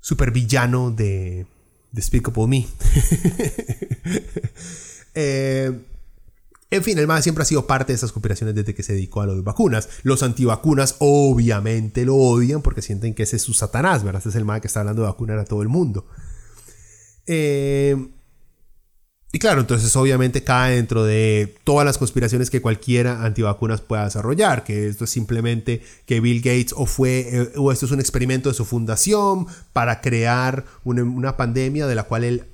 súper 0.00 0.30
villano 0.30 0.90
de 0.90 1.46
Despicable 1.92 2.46
Me. 2.46 2.66
eh, 5.14 5.80
en 6.72 6.82
fin, 6.82 6.98
el 6.98 7.06
MAE 7.06 7.20
siempre 7.20 7.42
ha 7.42 7.44
sido 7.44 7.66
parte 7.66 7.92
de 7.92 7.96
esas 7.96 8.12
cooperaciones 8.12 8.54
desde 8.54 8.74
que 8.74 8.82
se 8.82 8.94
dedicó 8.94 9.20
a 9.20 9.26
las 9.26 9.44
vacunas. 9.44 9.90
Los 10.04 10.22
antivacunas 10.22 10.96
obviamente 11.00 12.06
lo 12.06 12.16
odian 12.16 12.62
porque 12.62 12.80
sienten 12.80 13.12
que 13.14 13.24
ese 13.24 13.36
es 13.36 13.42
su 13.42 13.52
satanás, 13.52 14.02
¿verdad? 14.02 14.20
Ese 14.20 14.30
es 14.30 14.36
el 14.36 14.46
MAE 14.46 14.62
que 14.62 14.68
está 14.68 14.80
hablando 14.80 15.02
de 15.02 15.08
vacunar 15.08 15.38
a 15.38 15.44
todo 15.44 15.60
el 15.60 15.68
mundo. 15.68 16.06
Eh, 17.26 17.94
y 19.32 19.38
claro, 19.38 19.60
entonces 19.60 19.94
obviamente 19.96 20.44
cae 20.44 20.76
dentro 20.76 21.04
de 21.04 21.54
todas 21.64 21.84
las 21.84 21.98
conspiraciones 21.98 22.48
que 22.48 22.62
cualquiera 22.62 23.22
antivacunas 23.22 23.82
pueda 23.82 24.04
desarrollar, 24.04 24.64
que 24.64 24.88
esto 24.88 25.04
es 25.04 25.10
simplemente 25.10 25.82
que 26.06 26.20
Bill 26.20 26.40
Gates 26.40 26.72
o 26.74 26.86
fue, 26.86 27.28
eh, 27.30 27.52
o 27.56 27.70
esto 27.70 27.84
es 27.84 27.92
un 27.92 28.00
experimento 28.00 28.48
de 28.48 28.54
su 28.54 28.64
fundación 28.64 29.46
para 29.74 30.00
crear 30.00 30.64
una, 30.84 31.02
una 31.02 31.36
pandemia 31.36 31.86
de 31.86 31.94
la 31.94 32.04
cual 32.04 32.24
él 32.24 32.46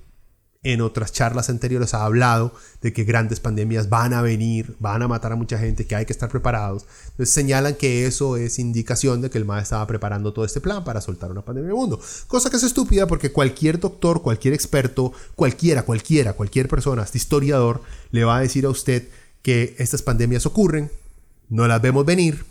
en 0.63 0.81
otras 0.81 1.13
charlas 1.13 1.51
anteriores 1.51 1.95
ha 1.95 2.05
hablado 2.05 2.53
de 2.83 2.93
que 2.93 3.05
grandes 3.05 3.39
pandemias 3.39 3.89
van 3.89 4.13
a 4.13 4.23
venir, 4.23 4.77
van 4.81 5.03
a 5.03 5.09
matar 5.09 5.33
a 5.33 5.37
mucha 5.37 5.59
gente, 5.59 5.87
que 5.87 5.95
hay 5.95 6.05
que 6.05 6.13
estar 6.13 6.29
preparados. 6.29 6.85
Entonces 7.11 7.33
señalan 7.33 7.77
que 7.77 8.07
eso 8.07 8.37
es 8.37 8.59
indicación 8.59 9.23
de 9.23 9.31
que 9.31 9.39
el 9.39 9.45
MAE 9.45 9.63
estaba 9.63 9.87
preparando 9.87 10.33
todo 10.33 10.45
este 10.45 10.61
plan 10.61 10.83
para 10.83 11.01
soltar 11.01 11.31
una 11.31 11.43
pandemia 11.43 11.71
el 11.71 11.77
mundo. 11.77 12.01
Cosa 12.27 12.51
que 12.51 12.57
es 12.57 12.65
estúpida 12.65 13.07
porque 13.07 13.33
cualquier 13.33 13.79
doctor, 13.79 14.23
cualquier 14.23 14.53
experto, 14.55 15.13
cualquiera, 15.37 15.83
cualquiera, 15.83 16.33
cualquier 16.33 16.69
persona, 16.69 17.03
hasta 17.03 17.19
historiador, 17.19 17.83
le 18.11 18.25
va 18.25 18.39
a 18.39 18.41
decir 18.41 18.67
a 18.67 18.71
usted 18.71 19.09
que 19.43 19.77
estas 19.79 20.03
pandemias 20.03 20.45
ocurren, 20.45 20.91
no 21.49 21.69
las 21.69 21.81
vemos 21.81 22.05
venir, 22.05 22.45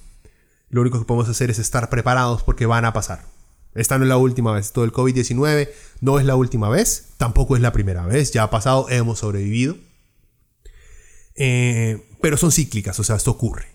lo 0.70 0.82
único 0.82 1.00
que 1.00 1.06
podemos 1.06 1.30
hacer 1.30 1.50
es 1.50 1.60
estar 1.60 1.90
preparados 1.90 2.44
porque 2.44 2.66
van 2.66 2.86
a 2.86 2.94
pasar. 2.94 3.37
Esta 3.78 3.98
no 3.98 4.06
es 4.06 4.10
la 4.10 4.18
última 4.18 4.52
vez. 4.52 4.72
Todo 4.72 4.86
el 4.86 4.92
COVID-19 4.92 5.70
no 6.02 6.20
es 6.20 6.26
la 6.26 6.36
última 6.36 6.68
vez. 6.68 7.10
Tampoco 7.18 7.56
es 7.56 7.62
la 7.62 7.72
primera 7.72 8.06
vez. 8.06 8.32
Ya 8.32 8.44
ha 8.44 8.50
pasado, 8.50 8.90
hemos 8.90 9.20
sobrevivido. 9.20 9.78
Eh, 11.36 12.04
pero 12.20 12.36
son 12.36 12.52
cíclicas, 12.52 13.00
o 13.00 13.04
sea, 13.04 13.16
esto 13.16 13.32
ocurre. 13.32 13.68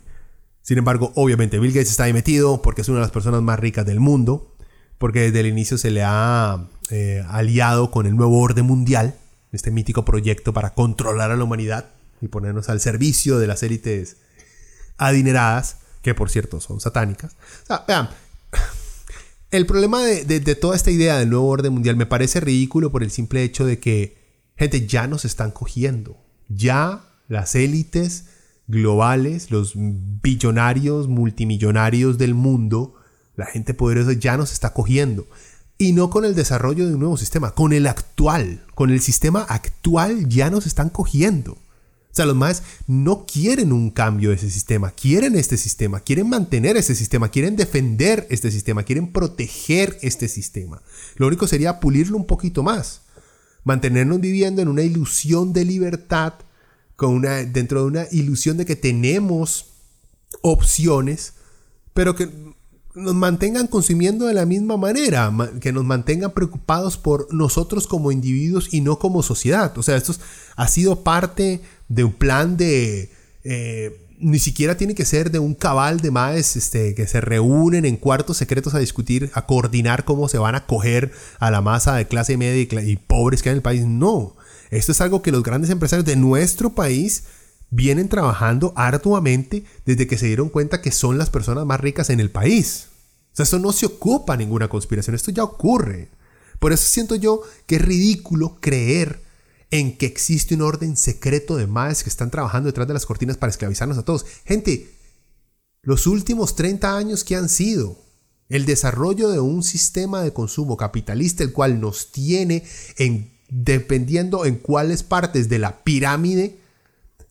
Sin 0.62 0.78
embargo, 0.78 1.12
obviamente 1.14 1.58
Bill 1.58 1.72
Gates 1.72 1.90
está 1.90 2.04
ahí 2.04 2.12
metido 2.12 2.62
porque 2.62 2.82
es 2.82 2.88
una 2.88 2.98
de 2.98 3.02
las 3.02 3.10
personas 3.12 3.42
más 3.42 3.58
ricas 3.58 3.86
del 3.86 4.00
mundo, 4.00 4.54
porque 4.98 5.20
desde 5.20 5.40
el 5.40 5.46
inicio 5.46 5.78
se 5.78 5.90
le 5.90 6.02
ha 6.04 6.68
eh, 6.90 7.24
aliado 7.28 7.90
con 7.90 8.06
el 8.06 8.16
nuevo 8.16 8.40
orden 8.40 8.66
mundial, 8.66 9.14
este 9.52 9.70
mítico 9.70 10.04
proyecto 10.04 10.52
para 10.52 10.74
controlar 10.74 11.30
a 11.30 11.36
la 11.36 11.44
humanidad 11.44 11.90
y 12.20 12.28
ponernos 12.28 12.68
al 12.68 12.80
servicio 12.80 13.38
de 13.38 13.46
las 13.46 13.62
élites 13.62 14.16
adineradas, 14.98 15.78
que 16.02 16.14
por 16.14 16.30
cierto 16.30 16.60
son 16.60 16.80
satánicas. 16.80 17.34
O 17.64 17.66
sea, 17.66 17.84
vean, 17.86 18.08
el 19.52 19.66
problema 19.66 20.02
de, 20.02 20.40
toda 20.56 20.74
esta 20.74 20.90
idea 20.90 21.18
del 21.18 21.28
nuevo 21.28 21.46
orden 21.46 21.74
mundial 21.74 21.94
me 21.94 22.06
parece 22.06 22.40
ridículo 22.40 22.90
por 22.90 23.02
el 23.02 23.10
simple 23.10 23.44
hecho 23.44 23.66
de 23.66 23.78
que, 23.78 24.16
gente, 24.56 24.86
ya 24.86 25.06
nos 25.06 25.26
están 25.26 25.50
cogiendo. 25.50 26.16
Ya 26.48 27.04
las 27.28 27.54
élites 27.54 28.24
globales, 28.66 29.50
los 29.50 29.74
billonarios, 29.76 31.06
multimillonarios 31.06 32.16
del 32.16 32.32
mundo, 32.32 32.94
la 33.36 33.44
gente 33.44 33.74
poderosa 33.74 34.14
ya 34.14 34.38
nos 34.38 34.52
está 34.52 34.72
cogiendo. 34.72 35.26
Y 35.76 35.92
no 35.92 36.08
con 36.08 36.24
el 36.24 36.34
desarrollo 36.34 36.86
de 36.86 36.94
un 36.94 37.00
nuevo 37.00 37.18
sistema, 37.18 37.50
con 37.50 37.74
el 37.74 37.86
actual. 37.86 38.64
Con 38.74 38.88
el 38.88 39.00
sistema 39.00 39.42
actual 39.42 40.30
ya 40.30 40.48
nos 40.48 40.66
están 40.66 40.88
cogiendo. 40.88 41.58
O 42.12 42.14
sea, 42.14 42.26
los 42.26 42.36
más 42.36 42.62
no 42.86 43.24
quieren 43.24 43.72
un 43.72 43.90
cambio 43.90 44.28
de 44.28 44.36
ese 44.36 44.50
sistema, 44.50 44.90
quieren 44.90 45.34
este 45.34 45.56
sistema, 45.56 46.00
quieren 46.00 46.28
mantener 46.28 46.76
ese 46.76 46.94
sistema, 46.94 47.30
quieren 47.30 47.56
defender 47.56 48.26
este 48.28 48.50
sistema, 48.50 48.82
quieren 48.82 49.12
proteger 49.12 49.98
este 50.02 50.28
sistema. 50.28 50.82
Lo 51.16 51.26
único 51.26 51.46
sería 51.46 51.80
pulirlo 51.80 52.18
un 52.18 52.26
poquito 52.26 52.62
más, 52.62 53.00
mantenernos 53.64 54.20
viviendo 54.20 54.60
en 54.60 54.68
una 54.68 54.82
ilusión 54.82 55.54
de 55.54 55.64
libertad, 55.64 56.34
con 56.96 57.14
una, 57.14 57.44
dentro 57.44 57.80
de 57.80 57.86
una 57.86 58.06
ilusión 58.10 58.58
de 58.58 58.66
que 58.66 58.76
tenemos 58.76 59.68
opciones, 60.42 61.32
pero 61.94 62.14
que 62.14 62.28
nos 62.94 63.14
mantengan 63.14 63.68
consumiendo 63.68 64.26
de 64.26 64.34
la 64.34 64.44
misma 64.44 64.76
manera, 64.76 65.32
que 65.60 65.72
nos 65.72 65.84
mantengan 65.84 66.32
preocupados 66.32 66.98
por 66.98 67.32
nosotros 67.32 67.86
como 67.86 68.12
individuos 68.12 68.72
y 68.72 68.82
no 68.82 68.98
como 68.98 69.22
sociedad. 69.22 69.76
O 69.78 69.82
sea, 69.82 69.96
esto 69.96 70.14
ha 70.56 70.68
sido 70.68 71.02
parte 71.02 71.62
de 71.92 72.04
un 72.04 72.12
plan 72.12 72.56
de... 72.56 73.10
Eh, 73.44 73.98
ni 74.18 74.38
siquiera 74.38 74.76
tiene 74.76 74.94
que 74.94 75.04
ser 75.04 75.32
de 75.32 75.40
un 75.40 75.54
cabal 75.54 76.00
de 76.00 76.12
más 76.12 76.56
este, 76.56 76.94
que 76.94 77.08
se 77.08 77.20
reúnen 77.20 77.84
en 77.84 77.96
cuartos 77.96 78.36
secretos 78.36 78.72
a 78.72 78.78
discutir, 78.78 79.32
a 79.34 79.46
coordinar 79.46 80.04
cómo 80.04 80.28
se 80.28 80.38
van 80.38 80.54
a 80.54 80.64
coger 80.64 81.10
a 81.40 81.50
la 81.50 81.60
masa 81.60 81.96
de 81.96 82.06
clase 82.06 82.36
media 82.36 82.62
y, 82.82 82.96
pobres 82.96 83.42
que 83.42 83.48
hay 83.48 83.54
en 83.54 83.56
el 83.56 83.62
país. 83.62 83.84
No, 83.84 84.36
esto 84.70 84.92
es 84.92 85.00
algo 85.00 85.22
que 85.22 85.32
los 85.32 85.42
grandes 85.42 85.70
empresarios 85.70 86.06
de 86.06 86.14
nuestro 86.14 86.70
país 86.70 87.24
vienen 87.70 88.08
trabajando 88.08 88.72
arduamente 88.76 89.64
desde 89.84 90.06
que 90.06 90.18
se 90.18 90.26
dieron 90.26 90.50
cuenta 90.50 90.80
que 90.80 90.92
son 90.92 91.18
las 91.18 91.30
personas 91.30 91.66
más 91.66 91.80
ricas 91.80 92.08
en 92.08 92.20
el 92.20 92.30
país. 92.30 92.86
O 93.32 93.36
sea, 93.36 93.42
eso 93.42 93.58
no 93.58 93.72
se 93.72 93.86
ocupa 93.86 94.36
ninguna 94.36 94.68
conspiración, 94.68 95.16
esto 95.16 95.32
ya 95.32 95.42
ocurre. 95.42 96.10
Por 96.60 96.72
eso 96.72 96.84
siento 96.86 97.16
yo 97.16 97.42
que 97.66 97.76
es 97.76 97.82
ridículo 97.82 98.58
creer 98.60 99.20
en 99.72 99.96
que 99.96 100.06
existe 100.06 100.54
un 100.54 100.60
orden 100.60 100.96
secreto 100.96 101.56
de 101.56 101.66
madres 101.66 102.04
que 102.04 102.10
están 102.10 102.30
trabajando 102.30 102.66
detrás 102.66 102.86
de 102.86 102.94
las 102.94 103.06
cortinas 103.06 103.38
para 103.38 103.50
esclavizarnos 103.50 103.96
a 103.96 104.04
todos. 104.04 104.26
Gente, 104.44 104.92
los 105.80 106.06
últimos 106.06 106.54
30 106.54 106.94
años 106.94 107.24
que 107.24 107.36
han 107.36 107.48
sido 107.48 107.96
el 108.50 108.66
desarrollo 108.66 109.30
de 109.30 109.40
un 109.40 109.62
sistema 109.62 110.22
de 110.22 110.34
consumo 110.34 110.76
capitalista, 110.76 111.42
el 111.42 111.52
cual 111.52 111.80
nos 111.80 112.12
tiene 112.12 112.64
en, 112.98 113.32
dependiendo 113.48 114.44
en 114.44 114.56
cuáles 114.56 115.02
partes 115.02 115.48
de 115.48 115.58
la 115.58 115.82
pirámide, 115.82 116.58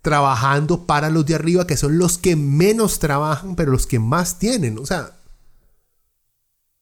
trabajando 0.02 0.88
para 0.88 1.12
los 1.12 1.28
de 1.28 1.36
arriba, 1.36 1.68
que 1.68 1.78
son 1.78 2.00
los 2.00 2.18
que 2.18 2.36
menos 2.36 2.98
trabajan, 2.98 3.56
pero 3.56 3.72
los 3.72 3.86
que 3.86 4.00
más 4.00 4.40
tienen. 4.40 4.80
O 4.80 4.86
sea, 4.88 5.21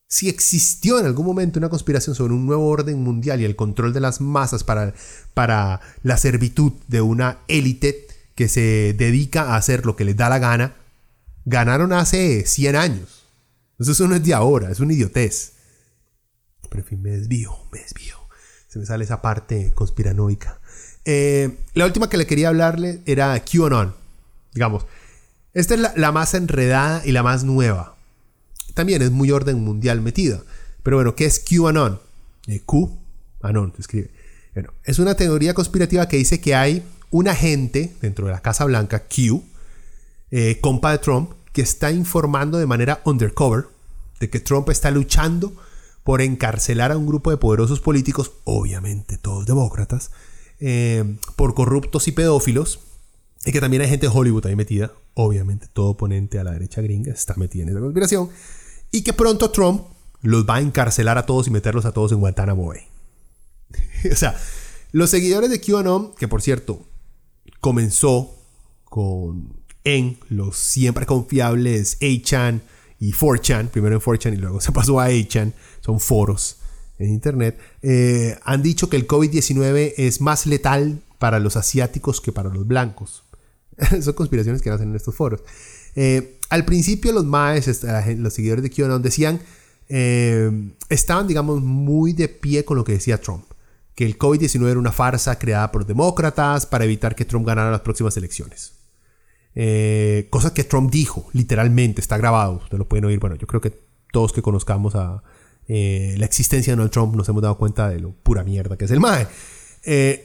si 0.09 0.27
existió 0.27 0.99
en 0.99 1.05
algún 1.05 1.27
momento 1.27 1.59
una 1.59 1.69
conspiración 1.69 2.15
sobre 2.15 2.33
un 2.33 2.47
nuevo 2.47 2.67
orden 2.67 3.01
mundial 3.01 3.39
y 3.39 3.45
el 3.45 3.55
control 3.55 3.93
de 3.93 3.99
las 3.99 4.21
masas 4.21 4.63
para, 4.63 4.93
para 5.35 5.81
la 6.01 6.17
servitud 6.17 6.73
de 6.87 6.99
una 7.01 7.37
élite 7.47 8.07
que 8.33 8.47
se 8.47 8.95
dedica 8.97 9.53
a 9.53 9.55
hacer 9.55 9.85
lo 9.85 9.95
que 9.95 10.05
les 10.05 10.17
da 10.17 10.27
la 10.27 10.39
gana, 10.39 10.75
ganaron 11.45 11.93
hace 11.93 12.43
100 12.45 12.75
años. 12.75 13.27
Eso 13.77 14.07
no 14.07 14.15
es 14.15 14.23
de 14.23 14.33
ahora, 14.33 14.71
es 14.71 14.79
una 14.79 14.93
idiotez. 14.93 15.53
Pero 16.69 16.81
en 16.81 16.87
fin, 16.87 17.01
me 17.03 17.11
desvío, 17.11 17.55
me 17.71 17.79
desvío. 17.79 18.17
Se 18.67 18.79
me 18.79 18.87
sale 18.87 19.03
esa 19.03 19.21
parte 19.21 19.71
conspiranoica. 19.75 20.59
Eh, 21.05 21.55
la 21.75 21.85
última 21.85 22.09
que 22.09 22.17
le 22.17 22.25
quería 22.25 22.49
hablarle 22.49 23.01
era 23.05 23.39
QAnon. 23.43 23.93
Digamos, 24.53 24.87
esta 25.53 25.75
es 25.75 25.79
la, 25.79 25.93
la 25.95 26.11
más 26.11 26.33
enredada 26.33 27.05
y 27.05 27.11
la 27.11 27.21
más 27.21 27.43
nueva 27.43 27.98
también 28.79 29.01
es 29.01 29.11
muy 29.11 29.29
orden 29.29 29.61
mundial 29.61 29.99
metida. 29.99 30.41
Pero 30.83 30.95
bueno, 30.95 31.13
¿qué 31.13 31.25
es 31.25 31.39
QAnon? 31.39 31.99
Eh, 32.47 32.61
Q, 32.65 32.97
Anon, 33.41 33.73
escribe. 33.77 34.09
Es 34.85 34.99
una 34.99 35.15
teoría 35.15 35.53
conspirativa 35.53 36.07
que 36.07 36.15
dice 36.15 36.39
que 36.39 36.55
hay 36.55 36.85
un 37.11 37.27
agente 37.27 37.93
dentro 38.01 38.27
de 38.27 38.31
la 38.31 38.41
Casa 38.41 38.63
Blanca, 38.63 39.03
Q, 39.03 39.43
eh, 40.31 40.59
compa 40.61 40.93
de 40.93 40.99
Trump, 40.99 41.31
que 41.51 41.61
está 41.61 41.91
informando 41.91 42.57
de 42.57 42.67
manera 42.67 43.01
undercover 43.03 43.65
de 44.21 44.29
que 44.29 44.39
Trump 44.39 44.69
está 44.69 44.91
luchando 44.91 45.53
por 46.05 46.21
encarcelar 46.21 46.93
a 46.93 46.97
un 46.97 47.05
grupo 47.05 47.31
de 47.31 47.37
poderosos 47.37 47.81
políticos, 47.81 48.31
obviamente 48.45 49.17
todos 49.17 49.45
demócratas, 49.45 50.11
eh, 50.61 51.17
por 51.35 51.53
corruptos 51.53 52.07
y 52.07 52.13
pedófilos, 52.13 52.79
y 53.45 53.51
que 53.51 53.59
también 53.59 53.81
hay 53.81 53.89
gente 53.89 54.07
de 54.07 54.13
Hollywood 54.13 54.45
ahí 54.45 54.55
metida, 54.55 54.93
obviamente 55.15 55.67
todo 55.67 55.89
oponente 55.89 56.39
a 56.39 56.45
la 56.45 56.51
derecha 56.51 56.81
gringa 56.81 57.11
está 57.11 57.35
metida 57.35 57.63
en 57.63 57.69
esa 57.69 57.79
conspiración, 57.81 58.29
y 58.91 59.01
que 59.03 59.13
pronto 59.13 59.51
Trump 59.51 59.83
los 60.21 60.47
va 60.47 60.55
a 60.55 60.61
encarcelar 60.61 61.17
a 61.17 61.25
todos 61.25 61.47
y 61.47 61.51
meterlos 61.51 61.85
a 61.85 61.91
todos 61.91 62.11
en 62.11 62.19
Guantánamo 62.19 62.67
Bay. 62.67 62.81
o 64.11 64.15
sea, 64.15 64.37
los 64.91 65.09
seguidores 65.09 65.49
de 65.49 65.61
QAnon, 65.61 66.13
que 66.15 66.27
por 66.27 66.41
cierto 66.41 66.81
comenzó 67.59 68.35
con 68.85 69.59
en 69.83 70.19
los 70.29 70.57
siempre 70.57 71.05
confiables 71.05 71.99
8chan 71.99 72.61
y 72.99 73.13
4chan, 73.13 73.69
primero 73.69 73.95
en 73.95 74.01
4chan 74.01 74.33
y 74.33 74.37
luego 74.37 74.61
se 74.61 74.71
pasó 74.71 74.99
a 74.99 75.09
8chan, 75.09 75.53
son 75.81 75.99
foros 75.99 76.57
en 76.97 77.11
internet, 77.11 77.57
eh, 77.81 78.37
han 78.43 78.61
dicho 78.61 78.89
que 78.89 78.97
el 78.97 79.07
COVID-19 79.07 79.93
es 79.97 80.19
más 80.19 80.45
letal 80.45 81.01
para 81.17 81.39
los 81.39 81.55
asiáticos 81.55 82.19
que 82.19 82.31
para 82.31 82.49
los 82.49 82.67
blancos. 82.67 83.23
son 84.01 84.13
conspiraciones 84.13 84.61
que 84.61 84.69
hacen 84.69 84.89
en 84.89 84.95
estos 84.95 85.15
foros. 85.15 85.41
Eh, 85.95 86.39
al 86.49 86.65
principio 86.65 87.11
los 87.11 87.25
maes, 87.25 87.83
los 88.17 88.33
seguidores 88.33 88.63
de 88.63 88.69
QAnon 88.69 89.01
decían, 89.01 89.39
eh, 89.87 90.51
estaban 90.89 91.27
digamos 91.27 91.61
muy 91.61 92.13
de 92.13 92.27
pie 92.27 92.65
con 92.65 92.77
lo 92.77 92.83
que 92.83 92.93
decía 92.93 93.19
Trump, 93.19 93.45
que 93.95 94.05
el 94.05 94.17
COVID-19 94.17 94.69
era 94.69 94.79
una 94.79 94.91
farsa 94.91 95.37
creada 95.37 95.71
por 95.71 95.85
demócratas 95.85 96.65
para 96.65 96.85
evitar 96.85 97.15
que 97.15 97.25
Trump 97.25 97.45
ganara 97.45 97.71
las 97.71 97.81
próximas 97.81 98.17
elecciones. 98.17 98.73
Eh, 99.55 100.27
cosa 100.29 100.53
que 100.53 100.63
Trump 100.63 100.91
dijo, 100.91 101.27
literalmente, 101.33 102.01
está 102.01 102.17
grabado, 102.17 102.53
ustedes 102.53 102.79
lo 102.79 102.87
pueden 102.87 103.05
oír, 103.05 103.19
bueno, 103.19 103.35
yo 103.35 103.47
creo 103.47 103.61
que 103.61 103.73
todos 104.11 104.33
que 104.33 104.41
conozcamos 104.41 104.95
a 104.95 105.23
la 105.67 106.25
existencia 106.25 106.71
de 106.73 106.77
Donald 106.77 106.91
Trump 106.91 107.15
nos 107.15 107.29
hemos 107.29 107.43
dado 107.43 107.55
cuenta 107.59 107.89
de 107.89 107.99
lo 107.99 108.11
pura 108.11 108.43
mierda 108.43 108.75
que 108.75 108.85
es 108.85 108.91
el 108.91 108.99
MAE. 108.99 109.27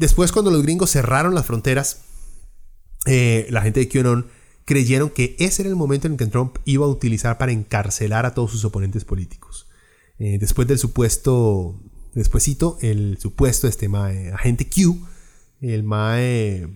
después 0.01 0.33
cuando 0.33 0.51
los 0.51 0.63
gringos 0.63 0.91
cerraron 0.91 1.35
las 1.35 1.45
fronteras, 1.45 2.01
la 3.05 3.61
gente 3.61 3.81
de 3.81 3.89
QAnon 3.89 4.27
creyeron 4.65 5.11
que 5.11 5.37
ese 5.39 5.63
era 5.63 5.69
el 5.69 5.77
momento 5.77 6.07
en 6.07 6.17
que 6.17 6.27
Trump 6.27 6.57
iba 6.65 6.87
a 6.87 6.89
utilizar 6.89 7.39
para 7.39 7.53
encarcelar 7.53 8.27
a 8.27 8.35
todos 8.35 8.51
sus 8.51 8.65
oponentes 8.65 9.05
políticos. 9.05 9.67
Eh, 10.19 10.39
después 10.39 10.67
del 10.69 10.79
supuesto, 10.79 11.81
despuésito, 12.15 12.79
el 12.81 13.19
supuesto 13.21 13.67
este 13.67 13.89
mae, 13.89 14.31
agente 14.33 14.69
Q, 14.69 15.07
el 15.61 15.83
mae 15.83 16.69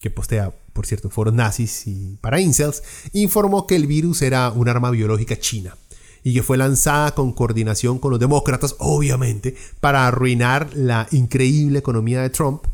que 0.00 0.10
postea, 0.10 0.54
por 0.72 0.86
cierto, 0.86 1.10
foros 1.10 1.34
nazis 1.34 1.86
y 1.86 2.18
para 2.20 2.40
incels, 2.40 2.82
informó 3.12 3.66
que 3.66 3.76
el 3.76 3.86
virus 3.86 4.22
era 4.22 4.50
un 4.50 4.68
arma 4.68 4.90
biológica 4.90 5.36
china 5.36 5.76
y 6.22 6.34
que 6.34 6.42
fue 6.42 6.56
lanzada 6.56 7.14
con 7.14 7.32
coordinación 7.32 7.98
con 7.98 8.10
los 8.10 8.20
demócratas, 8.20 8.76
obviamente, 8.78 9.56
para 9.80 10.06
arruinar 10.06 10.70
la 10.74 11.08
increíble 11.10 11.78
economía 11.78 12.22
de 12.22 12.30
Trump, 12.30 12.64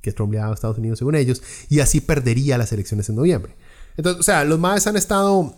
que 0.00 0.12
Trump 0.12 0.32
le 0.32 0.38
ha 0.38 0.42
dado 0.42 0.52
a 0.52 0.54
Estados 0.54 0.78
Unidos 0.78 0.98
según 0.98 1.14
ellos, 1.14 1.42
y 1.68 1.80
así 1.80 2.00
perdería 2.00 2.58
las 2.58 2.72
elecciones 2.72 3.08
en 3.08 3.16
noviembre. 3.16 3.54
Entonces, 3.96 4.20
o 4.20 4.22
sea, 4.22 4.44
los 4.44 4.58
más 4.58 4.86
han 4.86 4.96
estado 4.96 5.54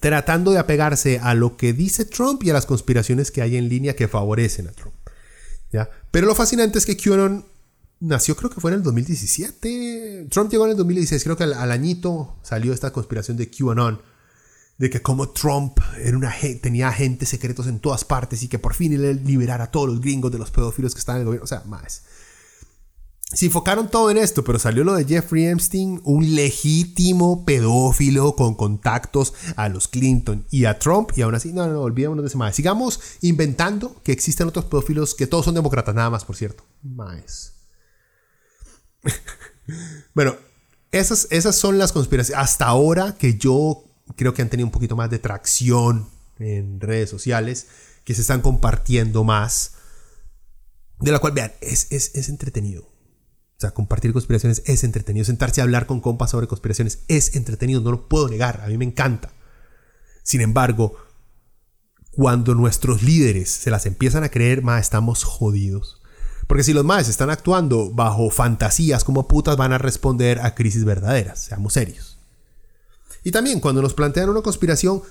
tratando 0.00 0.50
de 0.50 0.58
apegarse 0.58 1.20
a 1.20 1.34
lo 1.34 1.56
que 1.56 1.72
dice 1.72 2.04
Trump 2.04 2.42
y 2.42 2.50
a 2.50 2.52
las 2.52 2.66
conspiraciones 2.66 3.30
que 3.30 3.42
hay 3.42 3.56
en 3.56 3.68
línea 3.68 3.94
que 3.94 4.08
favorecen 4.08 4.68
a 4.68 4.72
Trump. 4.72 4.94
¿ya? 5.72 5.88
Pero 6.10 6.26
lo 6.26 6.34
fascinante 6.34 6.78
es 6.78 6.86
que 6.86 6.96
QAnon 6.96 7.44
nació 8.00 8.36
creo 8.36 8.50
que 8.50 8.60
fue 8.60 8.70
en 8.72 8.78
el 8.78 8.82
2017. 8.82 10.26
Trump 10.30 10.50
llegó 10.50 10.64
en 10.64 10.72
el 10.72 10.76
2016, 10.76 11.24
creo 11.24 11.36
que 11.36 11.44
al, 11.44 11.70
añito 11.70 12.36
salió 12.42 12.72
esta 12.72 12.92
conspiración 12.92 13.36
de 13.36 13.50
QAnon. 13.50 14.00
De 14.78 14.90
que 14.90 15.00
como 15.00 15.30
Trump 15.30 15.78
era 15.98 16.18
una, 16.18 16.34
tenía 16.60 16.88
agentes 16.88 17.30
secretos 17.30 17.66
en 17.66 17.80
todas 17.80 18.04
partes 18.04 18.42
y 18.42 18.48
que 18.48 18.58
por 18.58 18.74
fin 18.74 18.92
él 18.92 19.22
liberara 19.24 19.64
a 19.64 19.70
todos 19.70 19.88
los 19.88 20.02
gringos 20.02 20.30
de 20.30 20.38
los 20.38 20.50
pedófilos 20.50 20.94
que 20.94 20.98
estaban 20.98 21.20
en 21.20 21.22
el 21.22 21.26
gobierno. 21.26 21.44
O 21.44 21.46
sea, 21.46 21.62
más. 21.64 22.02
Se 23.32 23.46
enfocaron 23.46 23.90
todo 23.90 24.10
en 24.12 24.18
esto, 24.18 24.44
pero 24.44 24.58
salió 24.58 24.84
lo 24.84 24.94
de 24.94 25.04
Jeffrey 25.04 25.46
Epstein, 25.46 26.00
un 26.04 26.36
legítimo 26.36 27.44
pedófilo 27.44 28.36
con 28.36 28.54
contactos 28.54 29.34
a 29.56 29.68
los 29.68 29.88
Clinton 29.88 30.46
y 30.50 30.66
a 30.66 30.78
Trump, 30.78 31.10
y 31.16 31.22
aún 31.22 31.34
así, 31.34 31.52
no, 31.52 31.66
no, 31.66 31.80
olvidémonos 31.80 32.22
de 32.22 32.28
ese. 32.28 32.52
Sigamos 32.52 33.00
inventando 33.22 34.00
que 34.04 34.12
existen 34.12 34.46
otros 34.46 34.66
pedófilos 34.66 35.14
que 35.14 35.26
todos 35.26 35.44
son 35.44 35.54
demócratas, 35.54 35.94
nada 35.94 36.08
más, 36.08 36.24
por 36.24 36.36
cierto. 36.36 36.64
Más. 36.82 37.54
bueno, 40.14 40.36
esas, 40.92 41.26
esas 41.30 41.56
son 41.56 41.78
las 41.78 41.90
conspiraciones. 41.90 42.40
Hasta 42.40 42.66
ahora 42.66 43.16
que 43.18 43.36
yo 43.36 43.84
creo 44.14 44.34
que 44.34 44.42
han 44.42 44.50
tenido 44.50 44.68
un 44.68 44.72
poquito 44.72 44.94
más 44.94 45.10
de 45.10 45.18
tracción 45.18 46.08
en 46.38 46.80
redes 46.80 47.10
sociales, 47.10 47.66
que 48.04 48.14
se 48.14 48.20
están 48.20 48.40
compartiendo 48.40 49.24
más. 49.24 49.72
De 51.00 51.10
la 51.10 51.18
cual, 51.18 51.32
vean, 51.32 51.52
es, 51.60 51.88
es, 51.90 52.14
es 52.14 52.28
entretenido 52.28 52.95
o 53.56 53.60
sea, 53.60 53.70
compartir 53.72 54.12
conspiraciones 54.12 54.62
es 54.66 54.84
entretenido. 54.84 55.24
Sentarse 55.24 55.60
a 55.60 55.64
hablar 55.64 55.86
con 55.86 56.00
compas 56.00 56.30
sobre 56.30 56.46
conspiraciones 56.46 57.00
es 57.08 57.36
entretenido, 57.36 57.80
no 57.80 57.90
lo 57.90 58.08
puedo 58.08 58.28
negar, 58.28 58.60
a 58.62 58.68
mí 58.68 58.76
me 58.76 58.84
encanta. 58.84 59.32
Sin 60.22 60.42
embargo, 60.42 60.96
cuando 62.10 62.54
nuestros 62.54 63.02
líderes 63.02 63.48
se 63.48 63.70
las 63.70 63.86
empiezan 63.86 64.24
a 64.24 64.28
creer, 64.28 64.62
más 64.62 64.82
estamos 64.82 65.24
jodidos. 65.24 66.02
Porque 66.46 66.64
si 66.64 66.74
los 66.74 66.84
más 66.84 67.08
están 67.08 67.30
actuando 67.30 67.90
bajo 67.90 68.30
fantasías 68.30 69.04
como 69.04 69.26
putas, 69.26 69.56
van 69.56 69.72
a 69.72 69.78
responder 69.78 70.40
a 70.40 70.54
crisis 70.54 70.84
verdaderas, 70.84 71.42
seamos 71.44 71.72
serios. 71.72 72.18
Y 73.24 73.32
también 73.32 73.60
cuando 73.60 73.82
nos 73.82 73.94
plantean 73.94 74.28
una 74.28 74.42
conspiración, 74.42 75.02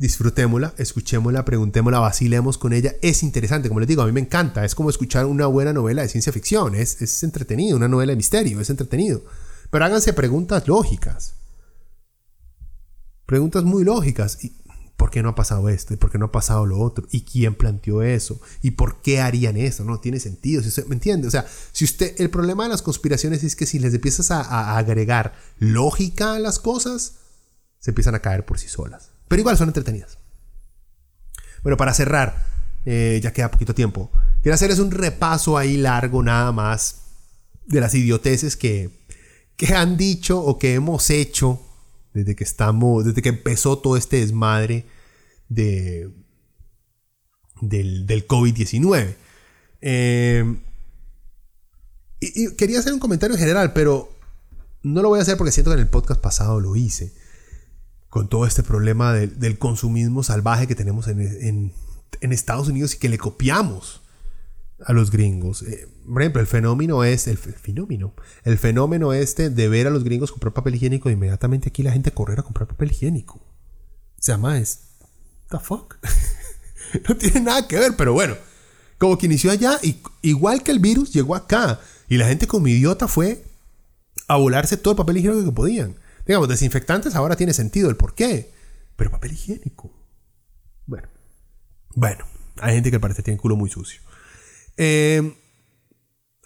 disfrutémosla, 0.00 0.72
escuchémosla, 0.78 1.44
preguntémosla, 1.44 1.98
vacilemos 2.00 2.56
con 2.56 2.72
ella. 2.72 2.94
Es 3.02 3.22
interesante, 3.22 3.68
como 3.68 3.80
les 3.80 3.88
digo, 3.88 4.00
a 4.00 4.06
mí 4.06 4.12
me 4.12 4.20
encanta. 4.20 4.64
Es 4.64 4.74
como 4.74 4.88
escuchar 4.88 5.26
una 5.26 5.46
buena 5.46 5.74
novela 5.74 6.00
de 6.00 6.08
ciencia 6.08 6.32
ficción. 6.32 6.74
Es, 6.74 7.02
es 7.02 7.22
entretenido, 7.22 7.76
una 7.76 7.86
novela 7.86 8.12
de 8.12 8.16
misterio, 8.16 8.58
es 8.60 8.70
entretenido. 8.70 9.22
Pero 9.70 9.84
háganse 9.84 10.14
preguntas 10.14 10.66
lógicas. 10.66 11.34
Preguntas 13.26 13.62
muy 13.62 13.84
lógicas. 13.84 14.42
¿Y 14.42 14.56
¿Por 14.96 15.10
qué 15.10 15.22
no 15.22 15.30
ha 15.30 15.34
pasado 15.34 15.68
esto? 15.68 15.92
¿Y 15.92 15.98
por 15.98 16.10
qué 16.10 16.18
no 16.18 16.26
ha 16.26 16.32
pasado 16.32 16.64
lo 16.64 16.78
otro? 16.78 17.06
¿Y 17.10 17.22
quién 17.22 17.54
planteó 17.54 18.02
eso? 18.02 18.40
¿Y 18.62 18.72
por 18.72 19.02
qué 19.02 19.20
harían 19.20 19.58
eso? 19.58 19.84
No 19.84 20.00
tiene 20.00 20.18
sentido. 20.18 20.62
¿Me 20.88 20.94
entiende? 20.94 21.28
O 21.28 21.30
sea, 21.30 21.46
si 21.72 21.84
usted. 21.84 22.14
El 22.18 22.30
problema 22.30 22.64
de 22.64 22.70
las 22.70 22.82
conspiraciones 22.82 23.44
es 23.44 23.54
que 23.54 23.66
si 23.66 23.78
les 23.78 23.92
empiezas 23.92 24.30
a, 24.30 24.40
a 24.40 24.78
agregar 24.78 25.34
lógica 25.58 26.34
a 26.34 26.38
las 26.38 26.58
cosas, 26.58 27.16
se 27.78 27.90
empiezan 27.90 28.14
a 28.14 28.20
caer 28.20 28.46
por 28.46 28.58
sí 28.58 28.68
solas. 28.68 29.10
Pero 29.30 29.42
igual 29.42 29.56
son 29.56 29.68
entretenidas. 29.68 30.18
Bueno, 31.62 31.76
para 31.76 31.94
cerrar, 31.94 32.44
eh, 32.84 33.20
ya 33.22 33.32
queda 33.32 33.48
poquito 33.48 33.76
tiempo, 33.76 34.10
quiero 34.42 34.56
hacerles 34.56 34.80
un 34.80 34.90
repaso 34.90 35.56
ahí 35.56 35.76
largo 35.76 36.20
nada 36.24 36.50
más 36.50 37.02
de 37.64 37.80
las 37.80 37.94
idioteces 37.94 38.56
que, 38.56 38.90
que 39.54 39.72
han 39.72 39.96
dicho 39.96 40.40
o 40.40 40.58
que 40.58 40.74
hemos 40.74 41.10
hecho 41.10 41.62
desde 42.12 42.34
que 42.34 42.42
estamos, 42.42 43.04
desde 43.04 43.22
que 43.22 43.28
empezó 43.28 43.78
todo 43.78 43.96
este 43.96 44.16
desmadre 44.16 44.86
de, 45.48 46.10
del, 47.60 48.08
del 48.08 48.26
COVID-19. 48.26 49.14
Eh, 49.80 50.56
y, 52.18 52.56
quería 52.56 52.80
hacer 52.80 52.92
un 52.92 52.98
comentario 52.98 53.36
en 53.36 53.40
general, 53.40 53.72
pero 53.74 54.12
no 54.82 55.02
lo 55.02 55.10
voy 55.10 55.20
a 55.20 55.22
hacer 55.22 55.36
porque 55.36 55.52
siento 55.52 55.70
que 55.70 55.74
en 55.74 55.82
el 55.82 55.88
podcast 55.88 56.20
pasado 56.20 56.58
lo 56.58 56.74
hice 56.74 57.19
con 58.10 58.28
todo 58.28 58.44
este 58.44 58.64
problema 58.64 59.14
del 59.14 59.58
consumismo 59.58 60.24
salvaje 60.24 60.66
que 60.66 60.74
tenemos 60.74 61.06
en, 61.08 61.72
Estados 62.20 62.68
Unidos 62.68 62.94
y 62.94 62.98
que 62.98 63.08
le 63.08 63.18
copiamos 63.18 64.02
a 64.84 64.92
los 64.92 65.10
gringos. 65.10 65.62
Eh, 65.62 65.88
por 66.06 66.20
ejemplo, 66.20 66.40
el 66.40 66.48
fenómeno 66.48 67.04
es 67.04 67.28
el, 67.28 67.38
fenómeno, 67.38 68.14
el 68.42 68.58
fenómeno 68.58 69.12
este 69.12 69.48
de 69.48 69.68
ver 69.68 69.86
a 69.86 69.90
los 69.90 70.02
gringos 70.02 70.32
comprar 70.32 70.52
papel 70.52 70.74
higiénico 70.74 71.08
e 71.08 71.12
inmediatamente 71.12 71.68
aquí 71.68 71.82
la 71.82 71.92
gente 71.92 72.10
correr 72.10 72.40
a 72.40 72.42
comprar 72.42 72.66
papel 72.66 72.90
higiénico. 72.90 73.40
Se 74.18 74.32
llama 74.32 74.58
es 74.58 74.80
the 75.50 75.58
fuck. 75.58 75.96
no 77.08 77.16
tiene 77.16 77.40
nada 77.40 77.68
que 77.68 77.78
ver, 77.78 77.94
pero 77.96 78.12
bueno, 78.12 78.34
como 78.98 79.16
que 79.18 79.26
inició 79.26 79.52
allá 79.52 79.78
y 79.82 80.02
igual 80.22 80.64
que 80.64 80.72
el 80.72 80.80
virus 80.80 81.12
llegó 81.12 81.36
acá 81.36 81.80
y 82.08 82.16
la 82.16 82.26
gente 82.26 82.48
como 82.48 82.66
idiota 82.66 83.06
fue 83.06 83.44
a 84.26 84.36
volarse 84.36 84.76
todo 84.76 84.92
el 84.92 84.98
papel 84.98 85.18
higiénico 85.18 85.44
que 85.44 85.52
podían. 85.52 85.99
Digamos, 86.30 86.48
desinfectantes 86.48 87.16
ahora 87.16 87.34
tiene 87.34 87.52
sentido 87.52 87.90
el 87.90 87.96
por 87.96 88.14
qué. 88.14 88.52
Pero 88.94 89.10
papel 89.10 89.32
higiénico. 89.32 89.92
Bueno. 90.86 91.08
Bueno, 91.96 92.24
hay 92.60 92.74
gente 92.74 92.88
que 92.88 92.98
al 92.98 93.00
parecer 93.00 93.24
tiene 93.24 93.40
culo 93.40 93.56
muy 93.56 93.68
sucio. 93.68 94.00
Em, 94.76 95.34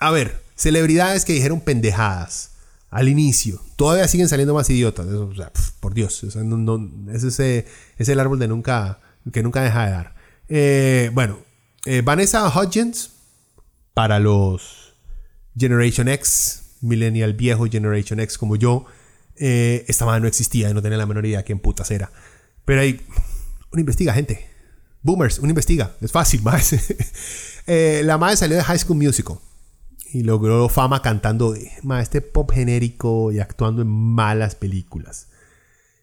a 0.00 0.10
ver, 0.10 0.40
celebridades 0.54 1.26
que 1.26 1.34
dijeron 1.34 1.60
pendejadas 1.60 2.52
al 2.88 3.10
inicio. 3.10 3.60
Todavía 3.76 4.08
siguen 4.08 4.26
saliendo 4.26 4.54
más 4.54 4.70
idiotas. 4.70 5.06
por 5.80 5.92
Dios. 5.92 6.24
ese 7.12 7.66
es 7.98 8.08
el 8.08 8.20
árbol 8.20 8.38
de 8.38 8.48
nunca, 8.48 9.00
que 9.34 9.42
nunca 9.42 9.60
deja 9.60 9.84
de 9.84 9.90
dar. 9.90 10.14
Eh, 10.48 11.10
bueno, 11.12 11.40
eh, 11.84 12.00
Vanessa 12.00 12.48
Hudgens 12.48 13.10
para 13.92 14.18
los 14.18 14.94
Generation 15.54 16.08
X, 16.08 16.76
Millennial 16.80 17.34
viejo, 17.34 17.66
Generation 17.66 18.18
X 18.20 18.38
como 18.38 18.56
yo, 18.56 18.86
eh, 19.36 19.84
esta 19.88 20.06
madre 20.06 20.20
no 20.20 20.28
existía 20.28 20.70
y 20.70 20.74
no 20.74 20.82
tenía 20.82 20.98
la 20.98 21.06
menor 21.06 21.26
idea 21.26 21.42
quién 21.42 21.58
putas 21.58 21.90
era. 21.90 22.10
Pero 22.64 22.80
ahí, 22.80 23.00
uno 23.72 23.80
investiga, 23.80 24.12
gente. 24.14 24.48
Boomers, 25.02 25.38
uno 25.38 25.50
investiga. 25.50 25.94
Es 26.00 26.12
fácil, 26.12 26.42
más. 26.44 26.74
eh, 27.66 28.02
la 28.04 28.18
madre 28.18 28.36
salió 28.36 28.56
de 28.56 28.64
High 28.64 28.78
School 28.78 28.98
Musical 28.98 29.38
y 30.12 30.22
logró 30.22 30.68
fama 30.68 31.02
cantando 31.02 31.54
este 32.00 32.20
pop 32.20 32.52
genérico 32.52 33.32
y 33.32 33.40
actuando 33.40 33.82
en 33.82 33.88
malas 33.88 34.54
películas. 34.54 35.26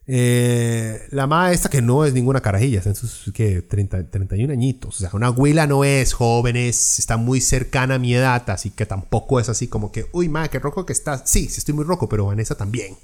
Eh, 0.08 1.08
la 1.12 1.28
madre 1.28 1.56
esta 1.56 1.70
que 1.70 1.82
no 1.82 2.04
es 2.04 2.14
ninguna 2.14 2.42
carajilla, 2.42 2.80
está 2.80 2.90
en 2.90 2.96
sus 2.96 3.32
¿qué? 3.34 3.62
30, 3.62 4.10
31 4.10 4.52
añitos. 4.52 4.98
O 4.98 5.00
sea, 5.00 5.10
una 5.14 5.28
abuela 5.28 5.68
no 5.68 5.86
es 5.86 6.12
joven, 6.12 6.58
está 6.58 7.16
muy 7.16 7.40
cercana 7.40 7.96
a 7.96 8.00
mi 8.00 8.14
edad, 8.14 8.50
así 8.50 8.72
que 8.72 8.86
tampoco 8.86 9.40
es 9.40 9.48
así 9.48 9.68
como 9.68 9.94
que, 9.94 10.08
uy, 10.12 10.28
madre, 10.28 10.50
qué 10.50 10.60
rojo 10.60 10.86
que 10.86 10.92
estás. 10.94 11.24
Sí, 11.26 11.48
sí 11.48 11.60
estoy 11.60 11.74
muy 11.74 11.86
rojo, 11.86 12.10
pero 12.10 12.26
Vanessa 12.26 12.56
también. 12.56 12.98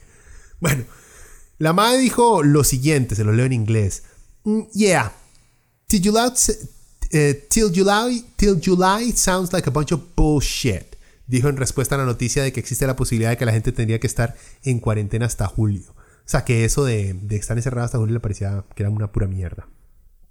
Bueno, 0.59 0.85
la 1.59 1.73
madre 1.73 1.99
dijo 1.99 2.43
lo 2.43 2.63
siguiente, 2.63 3.15
se 3.15 3.23
lo 3.23 3.31
leo 3.31 3.45
en 3.45 3.53
inglés. 3.53 4.03
Mm, 4.43 4.61
yeah, 4.73 5.13
till 5.87 6.01
July, 6.03 6.31
eh, 7.11 7.47
till 7.49 7.71
July, 7.73 8.25
till 8.35 8.59
July 8.63 9.11
sounds 9.11 9.53
like 9.53 9.67
a 9.67 9.71
bunch 9.71 9.91
of 9.91 10.01
bullshit. 10.15 10.95
Dijo 11.27 11.49
en 11.49 11.57
respuesta 11.57 11.95
a 11.95 11.97
la 11.97 12.05
noticia 12.05 12.43
de 12.43 12.53
que 12.53 12.59
existe 12.59 12.87
la 12.87 12.95
posibilidad 12.95 13.31
de 13.31 13.37
que 13.37 13.45
la 13.45 13.51
gente 13.51 13.71
tendría 13.71 13.99
que 13.99 14.07
estar 14.07 14.35
en 14.63 14.79
cuarentena 14.79 15.25
hasta 15.25 15.45
julio. 15.47 15.91
O 15.91 16.29
sea, 16.29 16.45
que 16.45 16.65
eso 16.65 16.85
de, 16.85 17.13
de 17.13 17.35
estar 17.35 17.57
encerrado 17.57 17.85
hasta 17.85 17.97
julio 17.97 18.13
le 18.13 18.19
parecía 18.19 18.63
que 18.75 18.83
era 18.83 18.89
una 18.89 19.11
pura 19.11 19.27
mierda. 19.27 19.67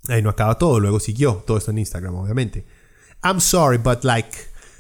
Ahí 0.08 0.22
no 0.22 0.30
acaba 0.30 0.58
todo, 0.58 0.78
luego 0.80 1.00
siguió 1.00 1.44
todo 1.46 1.58
esto 1.58 1.70
en 1.70 1.78
Instagram, 1.78 2.14
obviamente. 2.14 2.64
I'm 3.22 3.40
sorry, 3.40 3.78
but 3.78 4.04
like. 4.04 4.30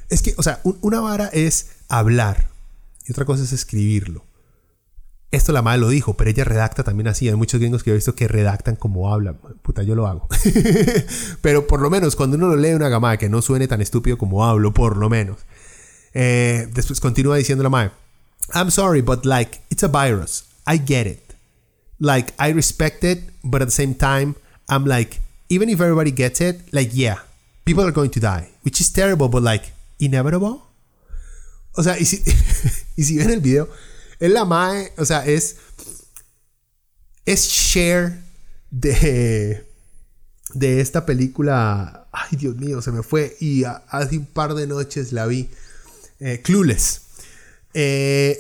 Es 0.08 0.22
que, 0.22 0.34
o 0.36 0.42
sea, 0.42 0.60
una 0.62 1.00
vara 1.00 1.26
es 1.32 1.70
hablar 1.88 2.48
y 3.06 3.12
otra 3.12 3.24
cosa 3.24 3.42
es 3.42 3.52
escribirlo. 3.52 4.25
Esto 5.32 5.52
la 5.52 5.60
madre 5.60 5.80
lo 5.80 5.88
dijo, 5.88 6.16
pero 6.16 6.30
ella 6.30 6.44
redacta 6.44 6.84
también 6.84 7.08
así. 7.08 7.28
Hay 7.28 7.34
muchos 7.34 7.60
gringos 7.60 7.82
que 7.82 7.90
he 7.90 7.94
visto 7.94 8.14
que 8.14 8.28
redactan 8.28 8.76
como 8.76 9.12
hablan. 9.12 9.36
Puta, 9.62 9.82
yo 9.82 9.94
lo 9.94 10.06
hago. 10.06 10.28
pero 11.42 11.66
por 11.66 11.80
lo 11.80 11.90
menos 11.90 12.14
cuando 12.14 12.36
uno 12.36 12.48
lo 12.48 12.56
lee 12.56 12.74
una 12.74 12.88
gamada 12.88 13.16
que 13.16 13.28
no 13.28 13.42
suene 13.42 13.66
tan 13.66 13.80
estúpido 13.80 14.18
como 14.18 14.44
hablo, 14.44 14.72
por 14.72 14.96
lo 14.96 15.10
menos. 15.10 15.38
Eh, 16.14 16.68
después 16.72 17.00
continúa 17.00 17.36
diciendo 17.36 17.64
la 17.64 17.70
madre. 17.70 17.90
I'm 18.54 18.70
sorry, 18.70 19.02
but 19.02 19.26
like, 19.26 19.60
it's 19.68 19.82
a 19.82 19.88
virus. 19.88 20.44
I 20.66 20.78
get 20.78 21.06
it. 21.06 21.34
Like, 21.98 22.32
I 22.38 22.52
respect 22.52 23.02
it, 23.02 23.32
but 23.42 23.62
at 23.62 23.68
the 23.68 23.74
same 23.74 23.94
time, 23.94 24.36
I'm 24.68 24.86
like, 24.86 25.20
even 25.48 25.68
if 25.68 25.80
everybody 25.80 26.12
gets 26.12 26.40
it, 26.40 26.72
like, 26.72 26.90
yeah, 26.94 27.18
people 27.64 27.84
are 27.84 27.92
going 27.92 28.10
to 28.10 28.20
die. 28.20 28.48
Which 28.62 28.80
is 28.80 28.92
terrible, 28.92 29.28
but 29.28 29.42
like, 29.42 29.72
inevitable. 29.98 30.62
O 31.76 31.82
sea, 31.82 31.96
y 31.98 32.04
si, 32.04 32.22
y 32.96 33.02
si 33.02 33.18
ven 33.18 33.30
el 33.30 33.40
video 33.40 33.68
es 34.20 34.30
la 34.30 34.44
mae, 34.44 34.92
o 34.98 35.04
sea, 35.04 35.24
es. 35.26 35.56
Es 37.24 37.48
share 37.48 38.22
de. 38.70 39.64
De 40.54 40.80
esta 40.80 41.04
película. 41.06 42.08
Ay, 42.12 42.36
Dios 42.38 42.56
mío, 42.56 42.80
se 42.80 42.92
me 42.92 43.02
fue. 43.02 43.36
Y 43.40 43.64
hace 43.64 44.18
un 44.18 44.26
par 44.26 44.54
de 44.54 44.66
noches 44.66 45.12
la 45.12 45.26
vi. 45.26 45.50
Eh, 46.20 46.40
Clueless. 46.42 47.02
Eh, 47.74 48.38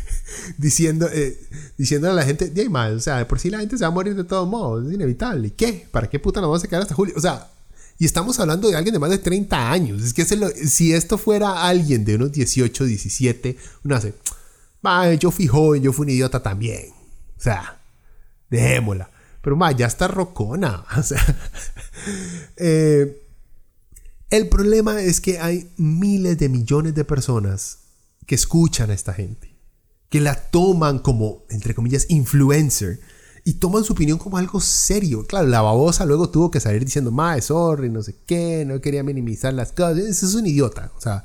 diciendo, 0.58 1.08
eh, 1.12 1.38
a 1.78 2.12
la 2.12 2.24
gente, 2.24 2.50
de 2.50 2.68
o 2.68 3.00
sea, 3.00 3.26
por 3.28 3.38
si 3.38 3.50
la 3.50 3.60
gente 3.60 3.76
se 3.78 3.84
va 3.84 3.88
a 3.88 3.92
morir 3.92 4.14
de 4.16 4.24
todos 4.24 4.48
modos, 4.48 4.86
es 4.86 4.94
inevitable. 4.94 5.48
¿Y 5.48 5.50
qué? 5.52 5.86
¿Para 5.90 6.08
qué 6.08 6.18
puta 6.18 6.40
nos 6.40 6.48
vamos 6.48 6.64
a 6.64 6.68
quedar 6.68 6.82
hasta 6.82 6.94
julio? 6.94 7.14
O 7.16 7.20
sea, 7.20 7.48
y 7.98 8.04
estamos 8.04 8.38
hablando 8.40 8.68
de 8.68 8.76
alguien 8.76 8.92
de 8.92 8.98
más 8.98 9.10
de 9.10 9.18
30 9.18 9.70
años. 9.70 10.02
Es 10.02 10.12
que 10.12 10.24
si 10.24 10.92
esto 10.92 11.18
fuera 11.18 11.64
alguien 11.64 12.04
de 12.04 12.16
unos 12.16 12.32
18, 12.32 12.84
17, 12.84 13.56
uno 13.84 13.94
hace, 13.94 14.14
yo 15.18 15.30
fui 15.30 15.46
yo 15.80 15.92
fui 15.92 16.04
un 16.04 16.10
idiota 16.10 16.42
también. 16.42 16.90
O 17.38 17.40
sea, 17.40 17.80
dejémosla. 18.50 19.10
Pero 19.40 19.56
ma, 19.56 19.72
ya 19.72 19.86
está 19.86 20.08
rocona. 20.08 20.84
Eh, 22.56 23.22
el 24.30 24.48
problema 24.48 25.00
es 25.02 25.20
que 25.20 25.38
hay 25.38 25.70
miles 25.76 26.38
de 26.38 26.48
millones 26.48 26.94
de 26.94 27.04
personas 27.04 27.78
que 28.26 28.34
escuchan 28.34 28.90
a 28.90 28.94
esta 28.94 29.12
gente, 29.12 29.54
que 30.08 30.20
la 30.20 30.34
toman 30.34 30.98
como, 30.98 31.44
entre 31.50 31.74
comillas, 31.74 32.06
influencer 32.08 32.98
y 33.44 33.54
toman 33.54 33.84
su 33.84 33.92
opinión 33.92 34.18
como 34.18 34.38
algo 34.38 34.60
serio. 34.60 35.26
Claro, 35.26 35.48
la 35.48 35.60
babosa 35.60 36.06
luego 36.06 36.30
tuvo 36.30 36.50
que 36.50 36.60
salir 36.60 36.84
diciendo, 36.84 37.10
ma, 37.10 37.40
sorry, 37.40 37.90
no 37.90 38.02
sé 38.02 38.16
qué, 38.26 38.64
no 38.66 38.80
quería 38.80 39.02
minimizar 39.02 39.52
las 39.52 39.72
cosas. 39.72 39.98
Ese 39.98 40.26
es 40.26 40.34
un 40.34 40.46
idiota. 40.46 40.92
O 40.96 41.00
sea, 41.00 41.24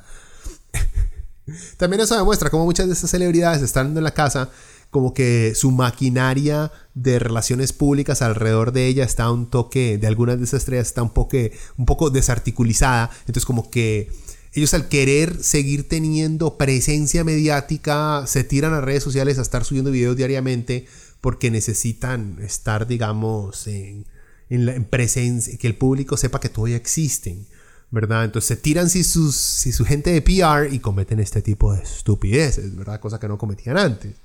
también 1.78 2.02
eso 2.02 2.16
demuestra 2.16 2.50
cómo 2.50 2.66
muchas 2.66 2.88
de 2.88 2.93
estas 2.93 3.12
celebridades 3.12 3.62
están 3.62 3.95
en 3.98 4.04
la 4.04 4.14
casa, 4.14 4.50
como 4.89 5.14
que 5.14 5.54
su 5.56 5.72
maquinaria 5.72 6.72
de 6.93 7.20
relaciones 7.20 7.74
públicas 7.74 8.22
alrededor 8.22 8.72
de 8.72 8.88
ella 8.88 9.04
está 9.04 9.32
un 9.32 9.50
toque, 9.50 9.98
de 9.98 10.08
algunas 10.08 10.38
de 10.38 10.45
esas 10.45 10.62
estrellas 10.62 10.88
está 10.88 11.04
un 11.04 11.14
poco, 11.14 12.10
desarticulizada. 12.10 13.10
Entonces, 13.22 13.45
como 13.45 13.70
que 13.70 14.10
ellos 14.54 14.74
al 14.74 14.88
querer 14.88 15.43
seguir 15.43 15.88
teniendo 15.88 16.58
presencia 16.58 17.24
mediática, 17.24 18.26
se 18.28 18.43
tiran 18.43 18.74
a 18.74 18.82
redes 18.82 19.04
sociales 19.04 19.38
a 19.38 19.41
estar 19.41 19.66
subiendo 19.66 19.91
videos 19.91 20.16
diariamente 20.16 20.86
porque 21.22 21.52
necesitan 21.52 22.38
estar, 22.41 22.88
digamos, 22.88 23.68
en, 23.68 24.06
en, 24.50 24.86
presencia, 24.86 25.58
que 25.58 25.68
el 25.68 25.76
público 25.76 26.16
sepa 26.16 26.39
que 26.39 26.50
todavía 26.50 26.78
existen, 26.78 27.45
¿verdad? 27.92 28.26
Entonces 28.26 28.48
se 28.48 28.58
tiran 28.58 28.90
si, 28.90 29.04
si 29.04 29.72
su 29.72 29.86
gente 29.86 30.12
de 30.12 30.22
PR 30.22 30.74
y 30.74 30.80
cometen 30.80 31.20
este 31.20 31.42
tipo 31.42 31.74
de 31.74 31.82
estupideces, 31.82 32.76
¿verdad? 32.76 33.00
Cosa 33.00 33.20
que 33.20 33.28
no 33.28 33.38
cometían 33.38 33.78
antes. 33.78 34.16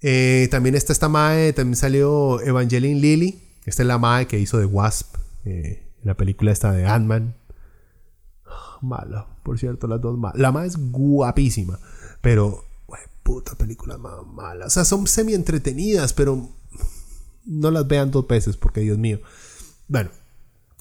Eh, 0.00 0.48
también 0.50 0.74
está 0.74 0.92
esta 0.92 1.08
Mae, 1.08 1.52
también 1.52 1.76
salió 1.76 2.40
Evangeline 2.42 3.00
Lilly, 3.00 3.42
esta 3.64 3.82
es 3.82 3.86
la 3.86 3.98
Mae 3.98 4.26
que 4.26 4.38
hizo 4.38 4.58
de 4.58 4.66
Wasp, 4.66 5.16
eh, 5.44 5.82
la 6.02 6.14
película 6.14 6.52
esta 6.52 6.72
de 6.72 6.86
Ant-Man. 6.86 7.34
Mala, 8.82 9.26
por 9.42 9.58
cierto, 9.58 9.86
las 9.86 10.00
dos 10.00 10.18
malas. 10.18 10.38
La 10.38 10.52
Mae 10.52 10.66
es 10.66 10.76
guapísima, 10.76 11.78
pero 12.20 12.66
puta 13.26 13.56
película 13.56 13.98
mala. 13.98 14.66
O 14.66 14.70
sea, 14.70 14.84
son 14.84 15.06
semi 15.08 15.34
entretenidas, 15.34 16.12
pero 16.12 16.48
no 17.44 17.70
las 17.72 17.86
vean 17.88 18.12
dos 18.12 18.26
veces 18.28 18.56
porque, 18.56 18.80
Dios 18.80 18.98
mío. 18.98 19.20
Bueno, 19.88 20.10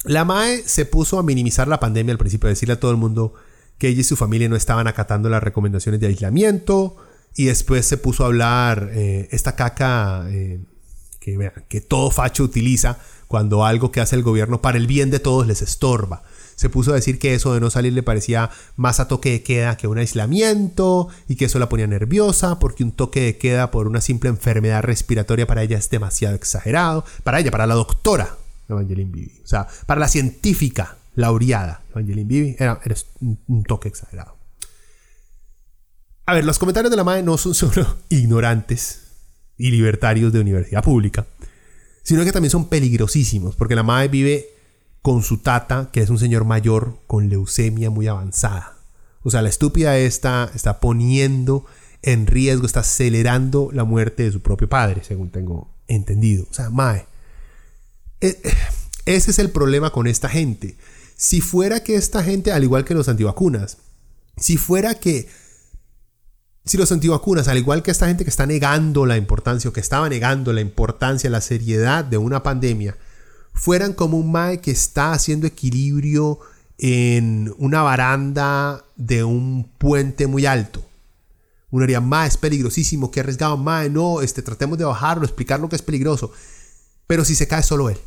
la 0.06 0.26
MAE 0.26 0.64
se 0.66 0.86
puso 0.86 1.20
a 1.20 1.24
minimizar 1.24 1.68
la 1.68 1.80
pandemia 1.80 2.12
al 2.12 2.18
principio, 2.18 2.48
a 2.48 2.50
decirle 2.50 2.74
a 2.74 2.80
todo 2.80 2.92
el 2.92 2.98
mundo 2.98 3.34
que 3.78 3.90
ella 3.90 4.02
y 4.02 4.04
su 4.04 4.16
familia 4.16 4.50
no 4.50 4.56
estaban 4.56 4.88
acatando 4.88 5.30
las 5.30 5.44
recomendaciones 5.44 6.00
de 6.00 6.08
aislamiento. 6.08 6.98
Y 7.36 7.46
después 7.46 7.86
se 7.86 7.98
puso 7.98 8.24
a 8.24 8.28
hablar 8.28 8.92
eh, 8.94 9.28
esta 9.32 9.56
caca 9.56 10.26
eh, 10.30 10.62
que, 11.20 11.52
que 11.68 11.82
todo 11.82 12.10
facho 12.10 12.44
utiliza 12.44 12.98
cuando 13.28 13.66
algo 13.66 13.92
que 13.92 14.00
hace 14.00 14.16
el 14.16 14.24
gobierno 14.24 14.62
para 14.62 14.78
el 14.78 14.88
bien 14.88 15.10
de 15.10 15.20
todos 15.20 15.46
les 15.46 15.62
estorba 15.62 16.24
se 16.56 16.70
puso 16.70 16.92
a 16.92 16.96
decir 16.96 17.20
que 17.20 17.34
eso 17.34 17.54
de 17.54 17.60
no 17.60 17.70
salir 17.70 17.94
le 17.94 18.04
parecía 18.04 18.50
más 18.76 19.00
a 19.00 19.08
toque 19.08 19.32
de 19.32 19.44
queda 19.44 19.78
que 19.78 19.88
un 19.88 19.98
aislamiento 19.98 21.10
y 21.28 21.36
que 21.36 21.46
eso 21.46 21.60
la 21.60 21.70
ponía 21.70 21.88
nerviosa 21.88 22.60
porque 22.60 22.84
un 22.84 22.92
toque 22.92 23.22
de 23.22 23.38
queda 23.38 23.72
por 23.72 23.88
una 23.88 24.02
simple 24.02 24.30
enfermedad 24.30 24.84
respiratoria 24.84 25.48
para 25.48 25.64
ella 25.64 25.78
es 25.78 25.90
demasiado 25.90 26.36
exagerado. 26.36 27.04
Para 27.24 27.40
ella, 27.40 27.52
para 27.52 27.68
la 27.68 27.76
doctora 27.76 28.38
Evangeline 28.70 29.12
Bibi. 29.12 29.42
O 29.44 29.48
sea, 29.48 29.68
para 29.86 30.00
la 30.00 30.08
científica 30.08 30.98
laureada 31.16 31.84
Evangeline 31.92 32.28
Bibi, 32.28 32.56
era, 32.60 32.80
un, 33.48 33.64
toque 33.64 33.88
exagerado. 33.88 34.38
A 36.26 36.34
ver, 36.34 36.46
los 36.46 36.60
comentarios 36.60 36.92
de 36.92 36.98
la 36.98 37.04
madre 37.04 37.24
no 37.24 37.38
son 37.38 37.54
solo 37.56 37.98
ignorantes 38.10 39.02
y 39.58 39.72
libertarios 39.72 40.34
de 40.34 40.42
universidad 40.42 40.84
pública, 40.84 41.26
sino 42.04 42.24
que 42.24 42.32
también 42.32 42.52
son 42.52 42.68
peligrosísimos, 42.68 43.56
porque 43.56 43.76
la 43.76 43.84
madre 43.84 44.10
vive 44.10 44.50
con 45.02 45.24
su 45.24 45.38
tata, 45.38 45.90
que 45.92 46.02
es 46.02 46.10
un 46.10 46.20
señor 46.20 46.46
mayor 46.46 47.00
con 47.08 47.30
leucemia 47.30 47.90
muy 47.90 48.08
avanzada. 48.08 48.78
O 49.24 49.32
sea, 49.32 49.42
la 49.42 49.50
estúpida 49.50 49.98
esta 49.98 50.52
está 50.54 50.80
poniendo 50.80 51.66
en 52.02 52.28
riesgo, 52.28 52.66
está 52.66 52.82
acelerando 52.82 53.70
la 53.72 53.84
muerte 53.84 54.24
de 54.24 54.32
su 54.32 54.42
propio 54.42 54.70
padre, 54.70 55.04
según 55.04 55.30
tengo 55.30 55.70
entendido. 55.88 56.46
O 56.50 56.54
sea, 56.54 56.70
Mae. 56.70 57.06
Eh, 58.22 58.40
eh, 58.44 58.54
ese 59.06 59.32
es 59.32 59.40
el 59.40 59.52
problema 59.52 59.92
con 59.92 60.08
esta 60.08 60.30
gente. 60.30 60.78
Si 61.16 61.42
fuera 61.42 61.84
que 61.84 61.96
esta 61.96 62.24
gente, 62.24 62.52
al 62.52 62.64
igual 62.64 62.86
que 62.86 62.94
los 62.94 63.08
antivacunas, 63.08 63.78
si 64.38 64.58
fuera 64.58 64.96
que 64.96 65.28
si 66.66 66.78
los 66.78 66.92
antivacunas, 66.92 67.48
al 67.48 67.60
igual 67.60 67.84
que 67.84 67.92
esta 67.92 68.08
gente 68.08 68.24
que 68.24 68.32
está 68.32 68.48
negando 68.48 69.06
la 69.06 69.18
importancia 69.18 69.70
o 69.70 69.74
que 69.74 69.80
estaba 69.80 70.10
negando 70.10 70.52
la 70.52 70.62
importancia, 70.62 71.30
la 71.30 71.42
seriedad 71.42 72.04
de 72.04 72.18
una 72.18 72.42
pandemia, 72.42 72.98
fueran 73.54 73.94
como 73.94 74.18
un 74.18 74.32
mae 74.32 74.62
que 74.62 74.72
está 74.72 75.14
haciendo 75.14 75.46
equilibrio 75.46 76.40
en 76.80 77.54
una 77.60 77.84
baranda 77.84 78.84
de 78.96 79.24
un 79.24 79.70
puente 79.78 80.26
muy 80.26 80.48
alto. 80.48 80.84
Uno 81.70 81.84
diría, 81.84 82.02
mae, 82.02 82.28
es 82.28 82.38
peligrosísimo, 82.38 83.12
qué 83.12 83.20
arriesgado, 83.20 83.58
mae, 83.58 83.90
no, 83.90 84.22
este, 84.22 84.42
tratemos 84.42 84.78
de 84.78 84.86
bajarlo, 84.86 85.24
explicar 85.24 85.60
lo 85.60 85.70
que 85.70 85.76
es 85.76 85.82
peligroso. 85.84 86.32
Pero 87.08 87.26
si 87.26 87.36
se 87.36 87.48
cae 87.48 87.64
solo 87.64 87.90
él, 87.90 87.98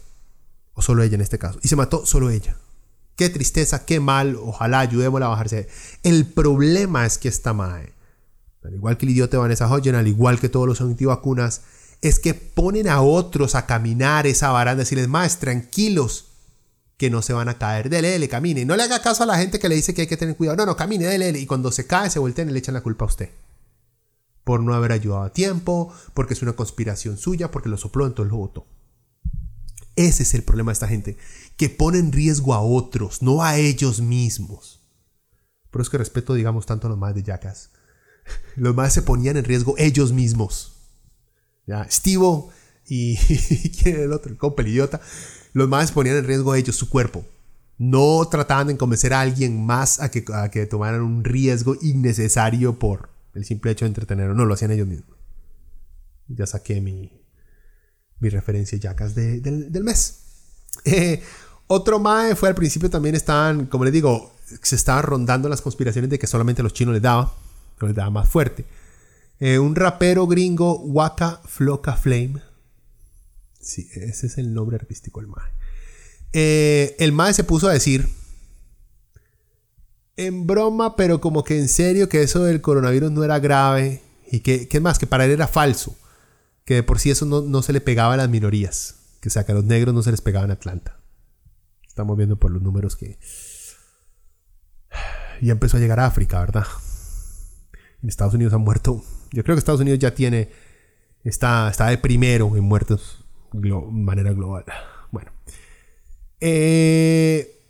o 0.75 0.83
solo 0.83 1.03
ella 1.03 1.15
en 1.15 1.21
este 1.21 1.39
caso, 1.39 1.59
y 1.63 1.69
se 1.69 1.77
mató 1.77 2.07
solo 2.07 2.31
ella. 2.31 2.57
Qué 3.17 3.29
tristeza, 3.29 3.85
qué 3.85 4.01
mal, 4.01 4.37
ojalá 4.37 4.81
ayudémosla 4.81 5.27
a 5.27 5.31
bajarse. 5.31 5.69
El 6.03 6.27
problema 6.27 7.05
es 7.05 7.19
que 7.19 7.29
esta 7.29 7.53
mae, 7.53 7.93
al 8.65 8.75
igual 8.75 8.97
que 8.97 9.07
el 9.07 9.13
idiota 9.13 9.39
Vanessa 9.39 9.69
Hodgen, 9.69 9.95
al 9.95 10.07
igual 10.07 10.39
que 10.39 10.49
todos 10.49 10.67
los 10.67 10.81
antivacunas, 10.81 11.63
es 12.01 12.21
que 12.21 12.35
ponen 12.35 12.89
a 12.89 13.03
otros 13.03 13.55
a 13.55 13.67
caminar 13.67 14.27
esa 14.27 14.51
baranda, 14.51 14.85
decirles, 14.85 15.09
más 15.09 15.39
tranquilos, 15.39 16.27
que 16.97 17.11
no 17.11 17.23
se 17.23 17.33
van 17.33 17.49
a 17.49 17.59
caer, 17.59 17.91
dele, 17.91 18.19
le 18.19 18.29
camine. 18.29 18.65
No 18.65 18.77
le 18.77 18.83
haga 18.83 19.01
caso 19.01 19.23
a 19.23 19.27
la 19.27 19.39
gente 19.39 19.61
que 19.61 19.69
le 19.69 19.77
dice 19.77 19.95
que 19.95 20.03
hay 20.03 20.07
que 20.09 20.17
tener 20.17 20.37
cuidado. 20.37 20.57
No, 20.57 20.67
no, 20.67 20.77
camine, 20.77 21.07
dele, 21.07 21.39
Y 21.39 21.47
cuando 21.47 21.71
se 21.71 21.87
cae, 21.87 22.11
se 22.11 22.19
voltean 22.19 22.51
y 22.51 22.53
le 22.53 22.59
echan 22.59 22.75
la 22.75 22.81
culpa 22.83 23.05
a 23.05 23.09
usted. 23.09 23.31
Por 24.43 24.61
no 24.61 24.75
haber 24.75 24.93
ayudado 24.93 25.23
a 25.23 25.33
tiempo, 25.33 25.93
porque 26.13 26.35
es 26.35 26.43
una 26.43 26.55
conspiración 26.55 27.17
suya, 27.17 27.53
porque 27.53 27.69
lo 27.69 27.77
sopló, 27.79 28.05
entonces 28.07 28.33
lo 28.33 28.39
votó. 28.39 28.67
Ese 29.99 30.23
es 30.23 30.33
el 30.35 30.45
problema 30.45 30.71
de 30.71 30.75
esta 30.75 30.87
gente, 30.87 31.17
que 31.57 31.69
pone 31.69 31.99
en 31.99 32.13
riesgo 32.13 32.55
a 32.55 32.61
otros, 32.61 33.21
no 33.21 33.43
a 33.43 33.57
ellos 33.59 34.01
mismos. 34.01 34.81
Por 35.73 35.81
eso 35.81 35.89
es 35.89 35.91
que 35.91 35.99
respeto, 35.99 36.35
digamos, 36.35 36.67
tanto 36.67 36.87
a 36.87 36.91
los 36.91 36.99
más 36.99 37.17
de 37.17 37.25
Yacas. 37.25 37.73
Los 38.55 38.77
más 38.77 38.93
se 38.93 39.03
ponían 39.03 39.37
en 39.37 39.45
riesgo 39.45 39.75
ellos 39.77 40.13
mismos. 40.13 40.77
¿ya? 41.67 41.85
Stivo 41.91 42.51
y, 42.87 43.17
¿quién 43.17 43.97
era 43.97 44.05
el 44.05 44.13
otro? 44.13 44.31
El 44.31 44.39
compa, 44.39 44.63
idiota. 44.63 45.01
Los 45.53 45.69
más 45.69 45.91
ponían 45.91 46.19
en 46.19 46.27
riesgo 46.27 46.53
a 46.53 46.59
ellos, 46.59 46.77
su 46.77 46.89
cuerpo. 46.89 47.25
No 47.77 48.25
trataban 48.31 48.69
de 48.69 48.77
convencer 48.77 49.13
a 49.15 49.21
alguien 49.21 49.67
más 49.67 49.99
a 49.99 50.13
que, 50.13 50.25
a 50.33 50.49
que 50.53 50.67
tomaran 50.67 51.03
un 51.03 51.25
riesgo 51.25 51.77
innecesario 51.83 52.79
por 52.79 53.11
el 53.35 53.45
simple 53.45 53.73
hecho 53.73 53.85
de 53.85 53.89
entretenerlo. 53.89 54.35
No, 54.35 54.45
lo 54.45 54.55
hacían 54.55 54.71
ellos 54.71 54.87
mismos. 54.87 55.17
Ya 56.29 56.47
saqué 56.47 56.81
mi, 56.81 57.18
mi 58.21 58.29
referencia 58.29 58.79
yacas 58.79 59.15
de, 59.15 59.41
del, 59.41 59.85
mes. 59.85 60.21
Eh, 60.85 61.21
otro 61.67 61.99
mae 61.99 62.37
fue 62.37 62.49
al 62.49 62.55
principio 62.55 62.89
también 62.89 63.15
estaban, 63.15 63.67
como 63.67 63.85
les 63.85 63.93
digo, 63.93 64.33
se 64.63 64.77
estaban 64.77 65.03
rondando 65.03 65.49
las 65.49 65.61
conspiraciones 65.61 66.09
de 66.09 66.19
que 66.19 66.27
solamente 66.27 66.63
los 66.63 66.73
chinos 66.73 66.95
les 66.95 67.03
daba, 67.03 67.35
no 67.81 67.89
les 67.89 67.97
daba 67.97 68.11
más 68.11 68.29
fuerte. 68.29 68.65
Eh, 69.41 69.59
un 69.59 69.75
rapero 69.75 70.27
gringo, 70.27 70.79
Waka 70.79 71.41
Floca 71.47 71.95
Flame. 71.95 72.41
Sí, 73.61 73.89
ese 73.93 74.29
es 74.29 74.39
el 74.39 74.55
nombre 74.55 74.77
artístico 74.77 75.21
del 75.21 75.29
Mae. 75.29 75.51
Eh, 76.33 76.97
el 76.99 77.13
Mae 77.13 77.35
se 77.35 77.45
puso 77.45 77.69
a 77.69 77.73
decir, 77.73 78.09
en 80.17 80.47
broma, 80.47 80.97
pero 80.97 81.21
como 81.21 81.45
que 81.45 81.59
en 81.59 81.69
serio, 81.69 82.09
que 82.09 82.23
eso 82.23 82.45
del 82.45 82.61
coronavirus 82.61 83.11
no 83.11 83.25
era 83.25 83.39
grave. 83.39 84.03
Y 84.31 84.41
que, 84.41 84.69
que 84.69 84.81
más, 84.81 84.99
que 84.99 85.07
para 85.07 85.25
él 85.25 85.31
era 85.31 85.47
falso. 85.47 85.97
Que 86.69 86.75
de 86.75 86.83
por 86.83 86.99
sí 86.99 87.11
eso 87.11 87.25
no, 87.25 87.63
se 87.63 87.73
le 87.73 87.81
pegaba 87.81 88.13
a 88.13 88.19
las 88.19 88.29
minorías. 88.29 88.97
Que 89.23 89.31
que 89.31 89.53
a 89.53 89.55
los 89.55 89.65
negros 89.65 89.95
no 89.95 90.03
se 90.03 90.11
les 90.11 90.21
pegaba 90.21 90.45
en 90.45 90.51
Atlanta. 90.51 91.01
Estamos 91.87 92.15
viendo 92.15 92.37
por 92.37 92.51
los 92.51 92.61
números 92.61 92.95
que... 92.95 93.19
Ya 95.41 95.53
empezó 95.53 95.79
a 95.79 95.81
llegar 95.81 95.99
a 95.99 96.05
África, 96.05 96.41
¿verdad? 96.41 96.67
En 98.03 98.11
Estados 98.11 98.35
Unidos 98.35 98.53
han 98.53 98.61
muerto 98.61 99.03
yo 99.33 99.43
creo 99.45 99.57
que 99.57 99.61
Estados 99.61 99.81
Unidos 99.81 99.99
ya 99.99 100.15
tiene. 100.15 100.51
Está, 101.25 101.71
está 101.71 101.87
de 101.87 101.97
primero 101.97 102.55
en 102.55 102.65
muertos 102.65 103.25
de 103.53 103.73
manera 103.91 104.33
global. 104.35 104.67
Bueno. 105.11 105.31
Eh, 106.39 107.63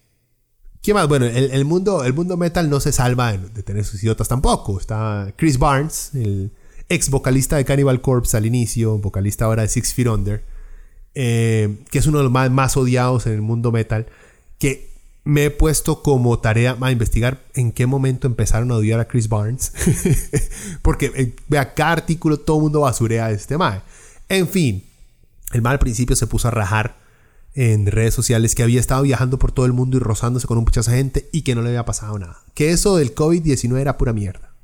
¿Qué 0.83 0.93
más? 0.93 1.07
Bueno, 1.07 1.27
el, 1.27 1.65
mundo, 1.65 2.03
el 2.03 2.15
mundo 2.15 2.37
metal 2.37 2.69
no 2.69 2.81
se 2.81 2.91
salva 2.91 3.33
de, 3.33 3.63
tener 3.63 3.85
sus 3.85 4.03
idiotas 4.03 4.27
tampoco. 4.27 4.81
Está 4.81 5.33
Chris 5.37 5.57
Barnes, 5.57 6.11
el 6.15 6.53
ex 6.89 7.11
vocalista 7.11 7.57
de 7.57 7.65
Cannibal 7.65 8.01
Corpse 8.01 8.37
al 8.37 8.47
inicio, 8.47 8.99
vocalista 8.99 9.45
ahora 9.45 9.63
de 9.63 9.69
Six 9.69 9.95
Feet 9.95 10.09
Under, 10.09 10.45
eh, 11.15 11.79
que 11.91 11.99
es 11.99 12.07
uno 12.07 12.19
de 12.19 12.25
los 12.25 12.33
más, 12.33 12.51
más 12.51 12.77
odiados 12.77 13.27
en 13.27 13.35
el 13.35 13.43
mundo 13.43 13.73
metal, 13.73 14.07
que 14.59 14.89
me 15.25 15.45
he 15.45 15.51
puesto 15.51 16.03
como 16.03 16.39
tarea 16.39 16.77
a 16.81 16.91
investigar 16.91 17.43
en 17.55 17.73
qué 17.73 17.87
momento 17.87 18.27
empezaron 18.27 18.71
a 18.71 18.77
odiar 18.77 18.99
a 18.99 19.07
Chris 19.07 19.29
Barnes. 19.29 19.73
Porque 20.83 21.13
eh, 21.15 21.37
vea, 21.49 21.75
cada 21.75 21.93
artículo 21.93 22.39
todo 22.39 22.57
el 22.57 22.63
mundo 22.63 22.81
basurea 22.81 23.27
a 23.27 23.31
este 23.31 23.59
mae. 23.59 23.83
En 24.31 24.49
fin, 24.49 24.85
el 25.53 25.61
mal 25.61 25.73
al 25.73 25.79
principio 25.79 26.17
se 26.17 26.27
puso 26.27 26.49
a 26.49 26.51
rajar 26.51 26.97
en 27.55 27.87
redes 27.87 28.15
sociales 28.15 28.55
que 28.55 28.63
había 28.63 28.81
estado 28.81 29.03
viajando 29.03 29.39
por 29.39 29.53
todo 29.53 29.67
el 29.67 29.73
mundo 29.73 29.97
y 29.97 30.01
rozándose 30.01 30.47
con 30.47 30.59
un 30.59 30.65
mucha 30.65 30.83
gente 30.83 31.29
y 31.33 31.43
que 31.43 31.55
no 31.55 31.63
le 31.63 31.69
había 31.69 31.85
pasado 31.85 32.19
nada. 32.19 32.41
Que 32.55 32.71
eso 32.71 32.97
del 32.97 33.15
COVID-19 33.15 33.79
era 33.79 33.99
pura 33.99 34.13
mierda. 34.13 34.55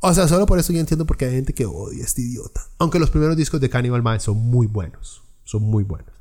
O 0.00 0.14
sea, 0.14 0.28
solo 0.28 0.46
por 0.46 0.58
eso 0.58 0.72
yo 0.72 0.80
entiendo 0.80 1.06
por 1.06 1.16
qué 1.16 1.26
hay 1.26 1.32
gente 1.32 1.54
que 1.54 1.66
odia 1.66 2.02
a 2.02 2.06
este 2.06 2.22
idiota. 2.22 2.62
Aunque 2.78 2.98
los 2.98 3.10
primeros 3.10 3.36
discos 3.36 3.60
de 3.60 3.68
Cannibal 3.68 4.02
Man 4.02 4.20
son 4.20 4.36
muy 4.36 4.66
buenos. 4.66 5.22
Son 5.44 5.62
muy 5.62 5.82
buenos. 5.82 6.12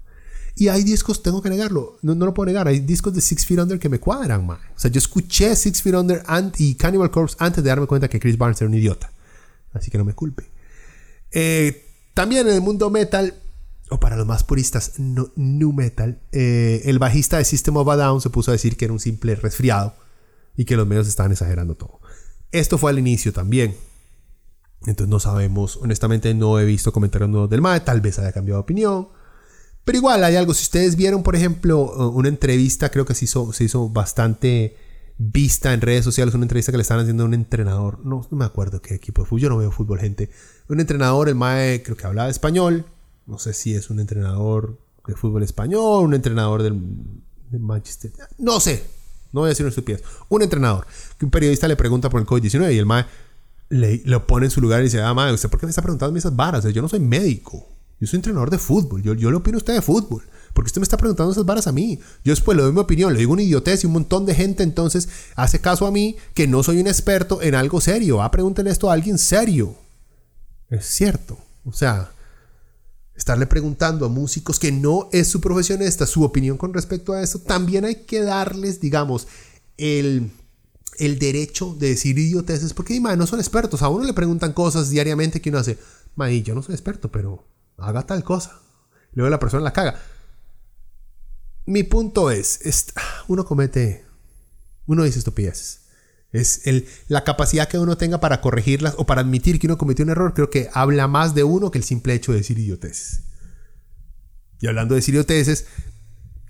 Y 0.55 0.69
hay 0.69 0.84
discos, 0.84 1.21
tengo 1.21 1.43
que 1.43 1.51
negarlo, 1.51 1.99
no, 2.01 2.15
no 2.15 2.25
lo 2.25 2.34
puedo 2.34 2.47
negar, 2.47 2.67
hay 2.67 2.80
discos 2.80 3.13
de 3.13 3.21
Six 3.21 3.45
Feet 3.45 3.59
Under 3.59 3.78
que 3.78 3.89
me 3.89 3.99
cuadran, 3.99 4.47
man. 4.47 4.57
O 4.75 4.80
sea, 4.80 4.89
yo 4.89 4.97
escuché 4.97 5.55
Six 5.55 5.84
Feet 5.84 5.93
Under 5.93 6.23
y 6.57 6.73
Cannibal 6.73 7.11
Corpse 7.11 7.36
antes 7.38 7.63
de 7.63 7.69
darme 7.69 7.86
cuenta 7.86 8.07
que 8.07 8.19
Chris 8.19 8.39
Barnes 8.39 8.59
era 8.59 8.67
un 8.67 8.73
idiota. 8.73 9.11
Así 9.73 9.91
que 9.91 9.99
no 9.99 10.05
me 10.05 10.13
culpe. 10.13 10.49
Eh, 11.32 11.86
también 12.15 12.47
en 12.47 12.55
el 12.55 12.61
mundo 12.61 12.89
metal, 12.89 13.36
o 13.91 13.99
para 13.99 14.15
los 14.15 14.25
más 14.25 14.43
puristas, 14.43 14.93
no, 14.97 15.32
new 15.36 15.73
metal, 15.73 16.19
eh, 16.32 16.82
el 16.86 16.97
bajista 16.97 17.38
de 17.38 17.45
System 17.45 17.78
of 17.78 17.88
a 17.89 17.95
Down 17.95 18.19
se 18.21 18.32
puso 18.32 18.49
a 18.49 18.53
decir 18.53 18.78
que 18.78 18.86
era 18.86 18.93
un 18.93 18.99
simple 18.99 19.36
resfriado 19.36 19.93
y 20.55 20.65
que 20.65 20.75
los 20.75 20.88
medios 20.88 21.07
estaban 21.07 21.32
exagerando 21.32 21.75
todo. 21.75 21.96
Esto 22.51 22.77
fue 22.77 22.91
al 22.91 22.99
inicio 22.99 23.33
también. 23.33 23.75
Entonces 24.85 25.09
no 25.09 25.19
sabemos, 25.19 25.77
honestamente 25.77 26.33
no 26.33 26.59
he 26.59 26.65
visto 26.65 26.91
comentarios 26.93 27.29
nuevos 27.29 27.49
del 27.49 27.61
MAE, 27.61 27.81
tal 27.81 28.01
vez 28.01 28.19
haya 28.19 28.31
cambiado 28.31 28.59
de 28.59 28.63
opinión. 28.63 29.09
Pero 29.83 29.97
igual 29.97 30.23
hay 30.23 30.35
algo, 30.35 30.53
si 30.53 30.63
ustedes 30.63 30.95
vieron 30.95 31.23
por 31.23 31.35
ejemplo 31.35 32.11
una 32.11 32.29
entrevista, 32.29 32.89
creo 32.89 33.05
que 33.05 33.15
se 33.15 33.25
hizo, 33.25 33.53
se 33.53 33.63
hizo 33.63 33.89
bastante 33.89 34.75
vista 35.17 35.73
en 35.73 35.81
redes 35.81 36.03
sociales, 36.03 36.35
una 36.35 36.43
entrevista 36.43 36.71
que 36.71 36.77
le 36.77 36.83
estaban 36.83 37.03
haciendo 37.03 37.23
a 37.23 37.25
un 37.25 37.33
entrenador, 37.33 38.05
no, 38.05 38.25
me 38.31 38.45
acuerdo 38.45 38.81
qué 38.81 38.93
equipo 38.93 39.23
de 39.23 39.27
fútbol, 39.27 39.41
yo 39.41 39.49
no 39.49 39.57
veo 39.57 39.71
fútbol 39.71 39.99
gente, 39.99 40.29
un 40.69 40.79
entrenador, 40.79 41.29
el 41.29 41.35
MAE 41.35 41.81
creo 41.83 41.97
que 41.97 42.05
hablaba 42.05 42.29
español, 42.29 42.85
no 43.25 43.39
sé 43.39 43.53
si 43.53 43.73
es 43.73 43.89
un 43.89 43.99
entrenador 43.99 44.77
de 45.07 45.15
fútbol 45.15 45.41
español, 45.41 46.05
un 46.05 46.13
entrenador 46.13 46.61
del, 46.61 46.79
de 47.49 47.57
Manchester, 47.57 48.11
no 48.37 48.59
sé, 48.59 48.83
no 49.32 49.41
voy 49.41 49.47
a 49.47 49.49
decir 49.49 49.65
una 49.65 49.69
estupidez. 49.69 50.03
Un 50.30 50.41
entrenador, 50.41 50.86
que 51.17 51.25
un 51.25 51.32
periodista 51.32 51.67
le 51.67 51.75
pregunta 51.75 52.09
por 52.09 52.21
el 52.21 52.28
COVID-19 52.28 52.73
y 52.73 52.78
el 52.78 52.86
mae 52.86 53.05
le, 53.69 54.01
lo 54.05 54.25
pone 54.28 54.45
en 54.45 54.51
su 54.51 54.61
lugar 54.61 54.82
y 54.82 54.86
dice, 54.86 55.01
ah, 55.01 55.13
mae, 55.13 55.34
¿usted 55.34 55.49
por 55.49 55.59
qué 55.59 55.65
me 55.65 55.71
está 55.71 55.82
preguntando 55.82 56.17
esas 56.17 56.36
varas? 56.36 56.63
Yo 56.65 56.82
no 56.82 56.89
soy 56.89 56.99
médico. 56.99 57.67
Yo 57.99 58.07
soy 58.07 58.17
entrenador 58.17 58.49
de 58.49 58.57
fútbol. 58.57 59.01
Yo, 59.01 59.13
yo 59.13 59.32
le 59.32 59.38
opino 59.38 59.57
a 59.57 59.59
usted 59.59 59.73
de 59.73 59.82
fútbol. 59.82 60.23
Porque 60.53 60.67
usted 60.67 60.82
me 60.82 60.84
está 60.84 60.97
preguntando 60.97 61.32
esas 61.32 61.45
varas 61.45 61.67
a 61.67 61.71
mí. 61.71 61.99
Yo 62.23 62.32
después 62.32 62.55
le 62.55 62.63
doy 62.63 62.71
mi 62.71 62.80
opinión, 62.80 63.13
le 63.13 63.19
digo 63.19 63.34
una 63.34 63.43
idiotez 63.43 63.84
y 63.84 63.88
un 63.88 63.93
montón 63.93 64.25
de 64.25 64.36
gente 64.36 64.63
entonces 64.63 65.09
hace 65.36 65.59
caso 65.59 65.86
a 65.86 65.91
mí 65.91 66.15
que 66.34 66.47
no 66.47 66.63
soy 66.63 66.80
un 66.80 66.88
experto 66.88 67.41
en 67.41 67.55
algo 67.55 67.82
serio. 67.82 68.21
Ah, 68.21 68.32
pregúntenle 68.32 68.71
esto 68.71 68.89
a 68.89 68.93
alguien 68.93 69.17
serio. 69.17 69.75
Es 70.69 70.86
cierto. 70.86 71.38
O 71.65 71.73
sea, 71.73 72.11
estarle 73.18 73.47
preguntando 73.47 74.05
a 74.05 74.09
músicos 74.09 74.59
que 74.59 74.72
no 74.72 75.09
es 75.11 75.28
su 75.28 75.41
profesión 75.41 75.82
esta, 75.82 76.05
su 76.05 76.24
opinión 76.24 76.57
con 76.57 76.74
respecto 76.74 77.13
a 77.13 77.22
eso, 77.22 77.39
también 77.39 77.84
hay 77.84 78.05
que 78.05 78.22
darles, 78.22 78.80
digamos, 78.80 79.28
el, 79.78 80.32
el 80.99 81.20
derecho 81.20 81.76
de 81.78 81.89
decir 81.89 82.18
idioteces, 82.18 82.74
porque 82.74 82.99
no 82.99 83.28
son 83.28 83.39
expertos. 83.39 83.82
A 83.82 83.89
uno 83.89 84.05
le 84.05 84.13
preguntan 84.13 84.53
cosas 84.53 84.89
diariamente 84.91 85.41
que 85.41 85.49
uno 85.49 85.59
hace, 85.59 85.80
mae, 86.15 86.43
yo 86.43 86.53
no 86.53 86.61
soy 86.61 86.76
experto, 86.76 87.11
pero 87.11 87.43
haga 87.78 88.05
tal 88.05 88.24
cosa. 88.24 88.61
Luego 89.13 89.30
la 89.32 89.39
persona 89.39 89.63
la 89.63 89.74
caga. 89.74 89.99
Mi 91.65 91.84
punto 91.84 92.30
es, 92.32 92.61
es 92.65 92.86
uno 93.28 93.45
comete, 93.45 94.05
uno 94.86 95.03
dice 95.03 95.20
estupideces. 95.20 95.86
Es 96.34 96.67
el, 96.67 96.88
la 97.07 97.23
capacidad 97.23 97.67
que 97.67 97.80
uno 97.80 97.97
tenga 97.97 98.19
para 98.19 98.41
corregirlas 98.41 98.95
o 98.97 99.05
para 99.05 99.21
admitir 99.21 99.59
que 99.59 99.67
uno 99.67 99.78
cometió 99.78 100.03
un 100.03 100.11
error, 100.11 100.34
creo 100.34 100.49
que 100.49 100.69
habla 100.73 101.07
más 101.07 101.34
de 101.34 101.43
uno 101.43 101.71
que 101.71 101.78
el 101.78 101.84
simple 101.84 102.13
hecho 102.13 102.32
de 102.32 102.39
decir 102.39 102.59
idioteces. 102.59 103.23
Y 104.59 104.67
hablando 104.67 104.93
de 104.93 104.99
decir 104.99 105.13
idioteces, 105.13 105.65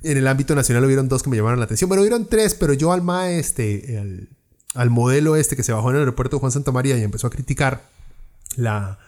en 0.03 0.17
el 0.17 0.27
ámbito 0.27 0.55
nacional 0.55 0.85
hubieron 0.85 1.07
dos 1.07 1.23
que 1.23 1.29
me 1.29 1.37
llamaron 1.37 1.59
la 1.59 1.65
atención. 1.65 1.89
Bueno, 1.89 2.01
hubieron 2.01 2.27
tres, 2.27 2.55
pero 2.55 2.73
yo 2.73 2.91
al 2.91 3.01
maestro, 3.01 3.65
al, 4.75 4.89
modelo 4.89 5.35
este 5.35 5.55
que 5.55 5.63
se 5.63 5.73
bajó 5.73 5.89
en 5.89 5.97
el 5.97 6.01
aeropuerto 6.01 6.37
de 6.37 6.39
Juan 6.39 6.51
Santa 6.51 6.71
María 6.71 6.97
y 6.97 7.03
empezó 7.03 7.27
a 7.27 7.29
criticar 7.29 7.83
la, 8.55 8.99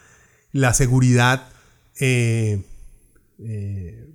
la 0.51 0.73
seguridad, 0.73 1.47
eh, 1.99 2.63
eh, 3.39 4.07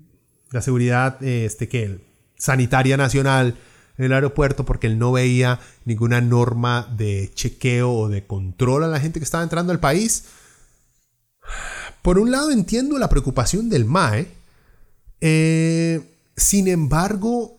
la 0.50 0.62
seguridad 0.62 1.22
este, 1.22 1.68
que, 1.68 2.00
sanitaria 2.36 2.96
nacional 2.96 3.56
en 3.98 4.04
el 4.06 4.12
aeropuerto 4.12 4.64
porque 4.64 4.86
él 4.86 4.98
no 4.98 5.12
veía 5.12 5.60
ninguna 5.84 6.20
norma 6.20 6.92
de 6.96 7.30
chequeo 7.34 7.92
o 7.92 8.08
de 8.08 8.26
control 8.26 8.84
a 8.84 8.88
la 8.88 9.00
gente 9.00 9.20
que 9.20 9.24
estaba 9.24 9.44
entrando 9.44 9.72
al 9.72 9.80
país. 9.80 10.24
Por 12.02 12.18
un 12.18 12.30
lado 12.30 12.50
entiendo 12.50 12.98
la 12.98 13.08
preocupación 13.08 13.68
del 13.68 13.84
MAE, 13.84 14.28
eh, 15.20 16.00
sin 16.36 16.68
embargo, 16.68 17.58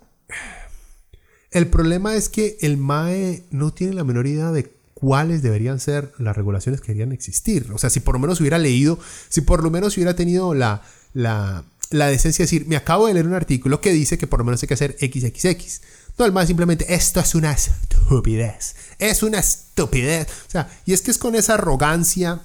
el 1.52 1.68
problema 1.68 2.16
es 2.16 2.30
que 2.30 2.58
el 2.62 2.78
MAE 2.78 3.44
no 3.50 3.74
tiene 3.74 3.94
la 3.94 4.04
menor 4.04 4.28
idea 4.28 4.52
de 4.52 4.76
cuáles 4.94 5.42
deberían 5.42 5.80
ser 5.80 6.12
las 6.18 6.36
regulaciones 6.36 6.82
que 6.82 6.88
deberían 6.88 7.12
existir. 7.12 7.72
O 7.74 7.78
sea, 7.78 7.90
si 7.90 8.00
por 8.02 8.16
lo 8.16 8.20
menos 8.20 8.40
hubiera 8.40 8.58
leído, 8.58 9.00
si 9.30 9.42
por 9.42 9.64
lo 9.64 9.72
menos 9.72 9.96
hubiera 9.98 10.16
tenido 10.16 10.54
la, 10.54 10.82
la, 11.14 11.64
la 11.92 12.08
decencia 12.08 12.44
de 12.44 12.48
decir, 12.48 12.68
me 12.68 12.76
acabo 12.76 13.08
de 13.08 13.14
leer 13.14 13.28
un 13.28 13.34
artículo 13.34 13.82
que 13.82 13.92
dice 13.92 14.18
que 14.18 14.28
por 14.28 14.40
lo 14.40 14.46
menos 14.46 14.62
hay 14.62 14.68
que 14.68 14.74
hacer 14.74 14.96
XXX. 15.00 15.82
No, 16.18 16.26
el 16.26 16.32
más 16.32 16.48
simplemente, 16.48 16.94
esto 16.94 17.20
es 17.20 17.36
una 17.36 17.52
estupidez. 17.52 18.76
Es 19.00 19.22
una 19.22 19.40
estupidez. 19.40 20.28
O 20.48 20.50
sea, 20.50 20.70
y 20.86 20.94
es 20.94 21.02
que 21.02 21.12
es 21.12 21.18
con 21.18 21.36
esa 21.36 21.56
arrogancia 21.56 22.42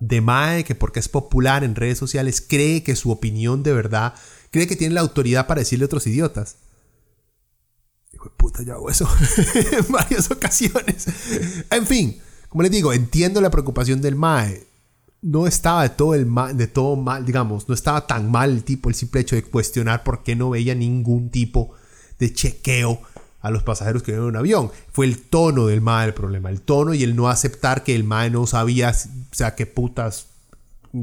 de 0.00 0.20
Mae 0.20 0.64
que 0.64 0.74
porque 0.74 1.00
es 1.00 1.08
popular 1.08 1.62
en 1.62 1.76
redes 1.76 1.98
sociales 1.98 2.44
cree 2.46 2.82
que 2.82 2.96
su 2.96 3.10
opinión 3.10 3.62
de 3.62 3.72
verdad, 3.72 4.14
cree 4.50 4.66
que 4.66 4.74
tiene 4.74 4.94
la 4.94 5.00
autoridad 5.02 5.46
para 5.46 5.60
decirle 5.60 5.84
a 5.84 5.86
otros 5.86 6.06
idiotas. 6.06 6.56
Hijo 8.12 8.24
de 8.24 8.30
puta, 8.36 8.62
yo 8.62 8.74
hago 8.74 8.90
eso 8.90 9.08
en 9.72 9.92
varias 9.92 10.30
ocasiones. 10.30 11.06
En 11.70 11.86
fin, 11.86 12.20
como 12.48 12.62
les 12.62 12.72
digo, 12.72 12.92
entiendo 12.92 13.40
la 13.40 13.50
preocupación 13.50 14.00
del 14.00 14.16
Mae. 14.16 14.66
No 15.20 15.46
estaba 15.46 15.84
de 15.84 15.90
todo, 15.90 16.14
el 16.14 16.26
mal, 16.26 16.56
de 16.56 16.66
todo 16.66 16.96
mal, 16.96 17.24
digamos, 17.24 17.68
no 17.68 17.74
estaba 17.74 18.08
tan 18.08 18.28
mal 18.30 18.50
el 18.50 18.64
tipo, 18.64 18.88
el 18.88 18.96
simple 18.96 19.20
hecho 19.20 19.36
de 19.36 19.44
cuestionar 19.44 20.02
por 20.02 20.24
qué 20.24 20.34
no 20.34 20.50
veía 20.50 20.74
ningún 20.74 21.30
tipo 21.30 21.74
de 22.22 22.32
chequeo 22.32 23.02
a 23.40 23.50
los 23.50 23.64
pasajeros 23.64 24.04
que 24.04 24.12
iban 24.12 24.22
en 24.22 24.28
un 24.28 24.36
avión. 24.36 24.70
Fue 24.92 25.04
el 25.04 25.18
tono 25.18 25.66
del 25.66 25.80
MAE 25.80 26.06
el 26.06 26.14
problema, 26.14 26.48
el 26.50 26.60
tono 26.60 26.94
y 26.94 27.02
el 27.02 27.16
no 27.16 27.28
aceptar 27.28 27.82
que 27.82 27.96
el 27.96 28.04
MAE 28.04 28.30
no 28.30 28.46
sabía, 28.46 28.90
o 28.90 29.34
sea, 29.34 29.56
qué 29.56 29.66
putas, 29.66 30.26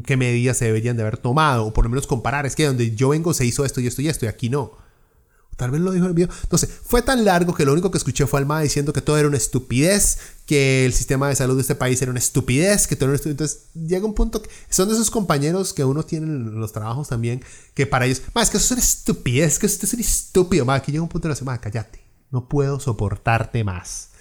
qué 0.05 0.15
medidas 0.15 0.57
se 0.57 0.65
deberían 0.65 0.95
de 0.95 1.03
haber 1.03 1.17
tomado, 1.17 1.65
o 1.65 1.73
por 1.73 1.83
lo 1.83 1.89
menos 1.89 2.07
comparar, 2.07 2.45
es 2.45 2.55
que 2.55 2.65
donde 2.65 2.95
yo 2.95 3.09
vengo 3.09 3.33
se 3.33 3.45
hizo 3.45 3.65
esto 3.65 3.81
y 3.81 3.87
esto 3.87 4.01
y 4.01 4.07
esto, 4.07 4.25
y 4.25 4.29
aquí 4.29 4.49
no. 4.49 4.71
Tal 5.59 5.71
vez 5.71 5.81
lo 5.81 5.91
dijo 5.91 6.05
en 6.05 6.11
el 6.11 6.15
video. 6.15 6.29
Entonces, 6.43 6.69
fue 6.85 7.01
tan 7.01 7.25
largo 7.25 7.53
que 7.53 7.65
lo 7.65 7.73
único 7.73 7.91
que 7.91 7.97
escuché 7.97 8.25
fue 8.25 8.39
al 8.39 8.45
MAE 8.45 8.63
diciendo 8.63 8.93
que 8.93 9.01
todo 9.01 9.17
era 9.17 9.27
una 9.27 9.35
estupidez, 9.35 10.17
que 10.45 10.85
el 10.85 10.93
sistema 10.93 11.27
de 11.27 11.35
salud 11.35 11.55
de 11.55 11.61
este 11.61 11.75
país 11.75 12.01
era 12.01 12.11
una 12.11 12.19
estupidez, 12.19 12.87
que 12.87 12.95
todo 12.95 13.07
era 13.07 13.11
una 13.11 13.15
estupidez. 13.17 13.33
Entonces, 13.33 13.89
llega 13.89 14.05
un 14.05 14.13
punto 14.13 14.41
que 14.41 14.49
son 14.69 14.87
de 14.87 14.95
esos 14.95 15.11
compañeros 15.11 15.73
que 15.73 15.83
uno 15.83 16.03
tiene 16.03 16.27
en 16.27 16.61
los 16.61 16.71
trabajos 16.71 17.09
también, 17.09 17.43
que 17.73 17.85
para 17.85 18.05
ellos, 18.05 18.21
más 18.33 18.45
es 18.45 18.51
que 18.51 18.57
eso 18.57 18.67
es 18.67 18.71
una 18.71 18.79
estupidez, 18.79 19.59
que 19.59 19.65
usted 19.65 19.83
es 19.83 19.93
estúpido, 19.95 20.63
más 20.63 20.81
que 20.81 20.93
llega 20.93 21.03
un 21.03 21.09
punto 21.09 21.27
de 21.27 21.33
la 21.33 21.35
semana, 21.35 21.59
cállate, 21.59 22.05
no 22.31 22.47
puedo 22.47 22.79
soportarte 22.79 23.65
más. 23.65 24.11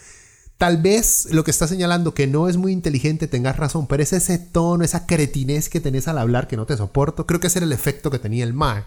Tal 0.56 0.82
vez 0.82 1.28
lo 1.30 1.44
que 1.44 1.52
está 1.52 1.68
señalando 1.68 2.14
que 2.14 2.26
no 2.26 2.48
es 2.48 2.56
muy 2.56 2.72
inteligente 2.72 3.28
tengas 3.28 3.56
razón, 3.56 3.86
pero 3.86 4.02
es 4.02 4.12
ese 4.12 4.38
tono, 4.38 4.82
esa 4.82 5.06
cretinez 5.06 5.68
que 5.68 5.78
tenés 5.78 6.08
al 6.08 6.18
hablar 6.18 6.48
que 6.48 6.56
no 6.56 6.66
te 6.66 6.76
soporto. 6.76 7.26
Creo 7.26 7.38
que 7.38 7.46
ese 7.46 7.60
era 7.60 7.66
el 7.66 7.72
efecto 7.72 8.10
que 8.10 8.18
tenía 8.18 8.42
el 8.42 8.54
MAE 8.54 8.82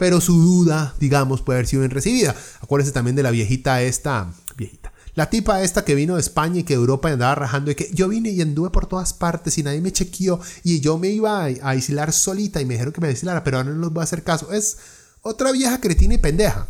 pero 0.00 0.22
su 0.22 0.40
duda, 0.40 0.94
digamos, 0.98 1.42
puede 1.42 1.58
haber 1.58 1.66
sido 1.66 1.82
bien 1.82 1.90
recibida. 1.90 2.34
Acuérdense 2.62 2.90
también 2.90 3.16
de 3.16 3.22
la 3.22 3.30
viejita 3.30 3.82
esta, 3.82 4.32
viejita, 4.56 4.94
la 5.14 5.28
tipa 5.28 5.62
esta 5.62 5.84
que 5.84 5.94
vino 5.94 6.14
de 6.14 6.22
España 6.22 6.60
y 6.60 6.62
que 6.62 6.72
Europa 6.72 7.10
andaba 7.10 7.34
rajando 7.34 7.70
y 7.70 7.74
que 7.74 7.90
yo 7.92 8.08
vine 8.08 8.30
y 8.30 8.40
anduve 8.40 8.70
por 8.70 8.86
todas 8.86 9.12
partes 9.12 9.58
y 9.58 9.62
nadie 9.62 9.82
me 9.82 9.92
chequeó 9.92 10.40
y 10.64 10.80
yo 10.80 10.96
me 10.96 11.08
iba 11.08 11.44
a, 11.44 11.48
aislar 11.68 12.14
solita 12.14 12.62
y 12.62 12.64
me 12.64 12.74
dijeron 12.74 12.94
que 12.94 13.02
me 13.02 13.08
aislara, 13.08 13.44
pero 13.44 13.58
ahora 13.58 13.68
no 13.68 13.78
les 13.78 13.90
voy 13.90 14.00
a 14.00 14.04
hacer 14.04 14.22
caso. 14.22 14.50
Es 14.52 14.78
otra 15.20 15.52
vieja 15.52 15.82
cretina 15.82 16.14
y 16.14 16.18
pendeja. 16.18 16.66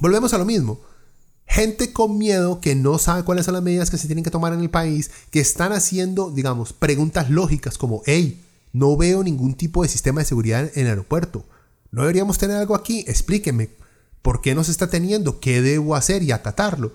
Volvemos 0.00 0.34
a 0.34 0.38
lo 0.38 0.44
mismo. 0.44 0.80
Gente 1.46 1.92
con 1.92 2.18
miedo 2.18 2.60
que 2.60 2.74
no 2.74 2.98
sabe 2.98 3.22
cuáles 3.22 3.44
son 3.44 3.54
las 3.54 3.62
medidas 3.62 3.90
que 3.90 3.98
se 3.98 4.08
tienen 4.08 4.24
que 4.24 4.32
tomar 4.32 4.52
en 4.52 4.60
el 4.60 4.70
país, 4.70 5.12
que 5.30 5.38
están 5.38 5.72
haciendo, 5.72 6.32
digamos, 6.32 6.72
preguntas 6.72 7.30
lógicas 7.30 7.78
como, 7.78 8.02
hey, 8.06 8.42
no 8.72 8.96
veo 8.96 9.22
ningún 9.22 9.54
tipo 9.54 9.84
de 9.84 9.88
sistema 9.88 10.20
de 10.20 10.26
seguridad 10.26 10.68
en 10.74 10.82
el 10.82 10.88
aeropuerto. 10.88 11.44
¿No 11.90 12.02
deberíamos 12.02 12.38
tener 12.38 12.56
algo 12.56 12.74
aquí? 12.74 13.04
Explíqueme. 13.06 13.70
¿Por 14.22 14.40
qué 14.40 14.54
no 14.54 14.64
se 14.64 14.72
está 14.72 14.88
teniendo? 14.90 15.40
¿Qué 15.40 15.62
debo 15.62 15.94
hacer 15.94 16.22
y 16.22 16.32
acatarlo? 16.32 16.92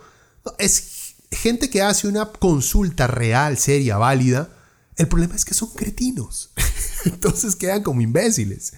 es 0.58 1.16
gente 1.32 1.70
que 1.70 1.82
hace 1.82 2.08
una 2.08 2.26
consulta 2.26 3.08
real, 3.08 3.58
seria, 3.58 3.98
válida. 3.98 4.50
El 4.98 5.08
problema 5.08 5.36
es 5.36 5.46
que 5.46 5.54
son 5.54 5.70
cretinos. 5.70 6.52
Entonces 7.06 7.56
quedan 7.56 7.84
como 7.84 8.02
imbéciles. 8.02 8.74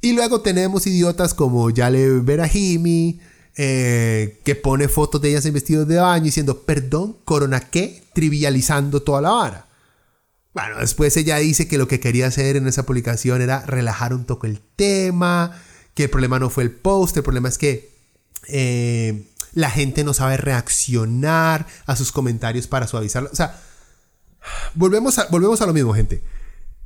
Y 0.00 0.12
luego 0.12 0.40
tenemos 0.40 0.86
idiotas 0.86 1.34
como 1.34 1.70
Yale 1.70 2.20
Berahimi, 2.20 3.20
eh, 3.56 4.40
que 4.44 4.56
pone 4.56 4.88
fotos 4.88 5.20
de 5.20 5.30
ellas 5.30 5.46
en 5.46 5.54
vestidos 5.54 5.86
de 5.86 5.96
baño 5.96 6.24
diciendo, 6.24 6.62
perdón, 6.62 7.18
corona 7.24 7.60
qué, 7.60 8.02
trivializando 8.12 9.02
toda 9.02 9.20
la 9.20 9.30
vara. 9.30 9.68
Bueno, 10.54 10.78
después 10.78 11.16
ella 11.16 11.38
dice 11.38 11.66
que 11.66 11.78
lo 11.78 11.88
que 11.88 12.00
quería 12.00 12.26
hacer 12.26 12.56
en 12.56 12.66
esa 12.66 12.84
publicación 12.84 13.40
era 13.40 13.64
relajar 13.64 14.12
un 14.12 14.24
poco 14.24 14.46
el 14.46 14.60
tema, 14.60 15.58
que 15.94 16.04
el 16.04 16.10
problema 16.10 16.38
no 16.38 16.50
fue 16.50 16.64
el 16.64 16.70
post, 16.70 17.16
el 17.16 17.22
problema 17.22 17.48
es 17.48 17.56
que 17.56 17.90
eh, 18.48 19.28
la 19.54 19.70
gente 19.70 20.04
no 20.04 20.12
sabe 20.14 20.36
reaccionar 20.36 21.66
a 21.86 21.96
sus 21.96 22.12
comentarios 22.12 22.66
para 22.66 22.86
suavizarlo. 22.86 23.30
O 23.32 23.36
sea, 23.36 23.60
volvemos 24.74 25.18
a, 25.18 25.26
volvemos 25.30 25.60
a 25.62 25.66
lo 25.66 25.72
mismo, 25.72 25.94
gente. 25.94 26.22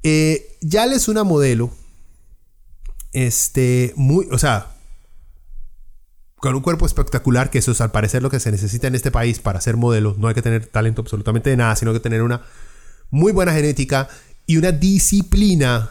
Eh, 0.02 0.56
Yale 0.60 0.96
es 0.96 1.08
una 1.08 1.24
modelo. 1.24 1.70
Este, 3.12 3.92
muy, 3.96 4.28
o 4.30 4.38
sea, 4.38 4.76
con 6.36 6.54
un 6.54 6.60
cuerpo 6.60 6.86
espectacular, 6.86 7.50
que 7.50 7.58
eso 7.58 7.72
es 7.72 7.80
al 7.80 7.90
parecer 7.90 8.22
lo 8.22 8.30
que 8.30 8.38
se 8.38 8.52
necesita 8.52 8.86
en 8.86 8.94
este 8.94 9.10
país 9.10 9.40
para 9.40 9.60
ser 9.60 9.76
modelo. 9.76 10.14
No 10.18 10.28
hay 10.28 10.34
que 10.34 10.42
tener 10.42 10.66
talento 10.66 11.02
absolutamente 11.02 11.50
de 11.50 11.56
nada, 11.56 11.74
sino 11.74 11.92
que 11.92 12.00
tener 12.00 12.22
una 12.22 12.42
muy 13.10 13.32
buena 13.32 13.52
genética 13.52 14.08
y 14.46 14.56
una 14.56 14.72
disciplina 14.72 15.90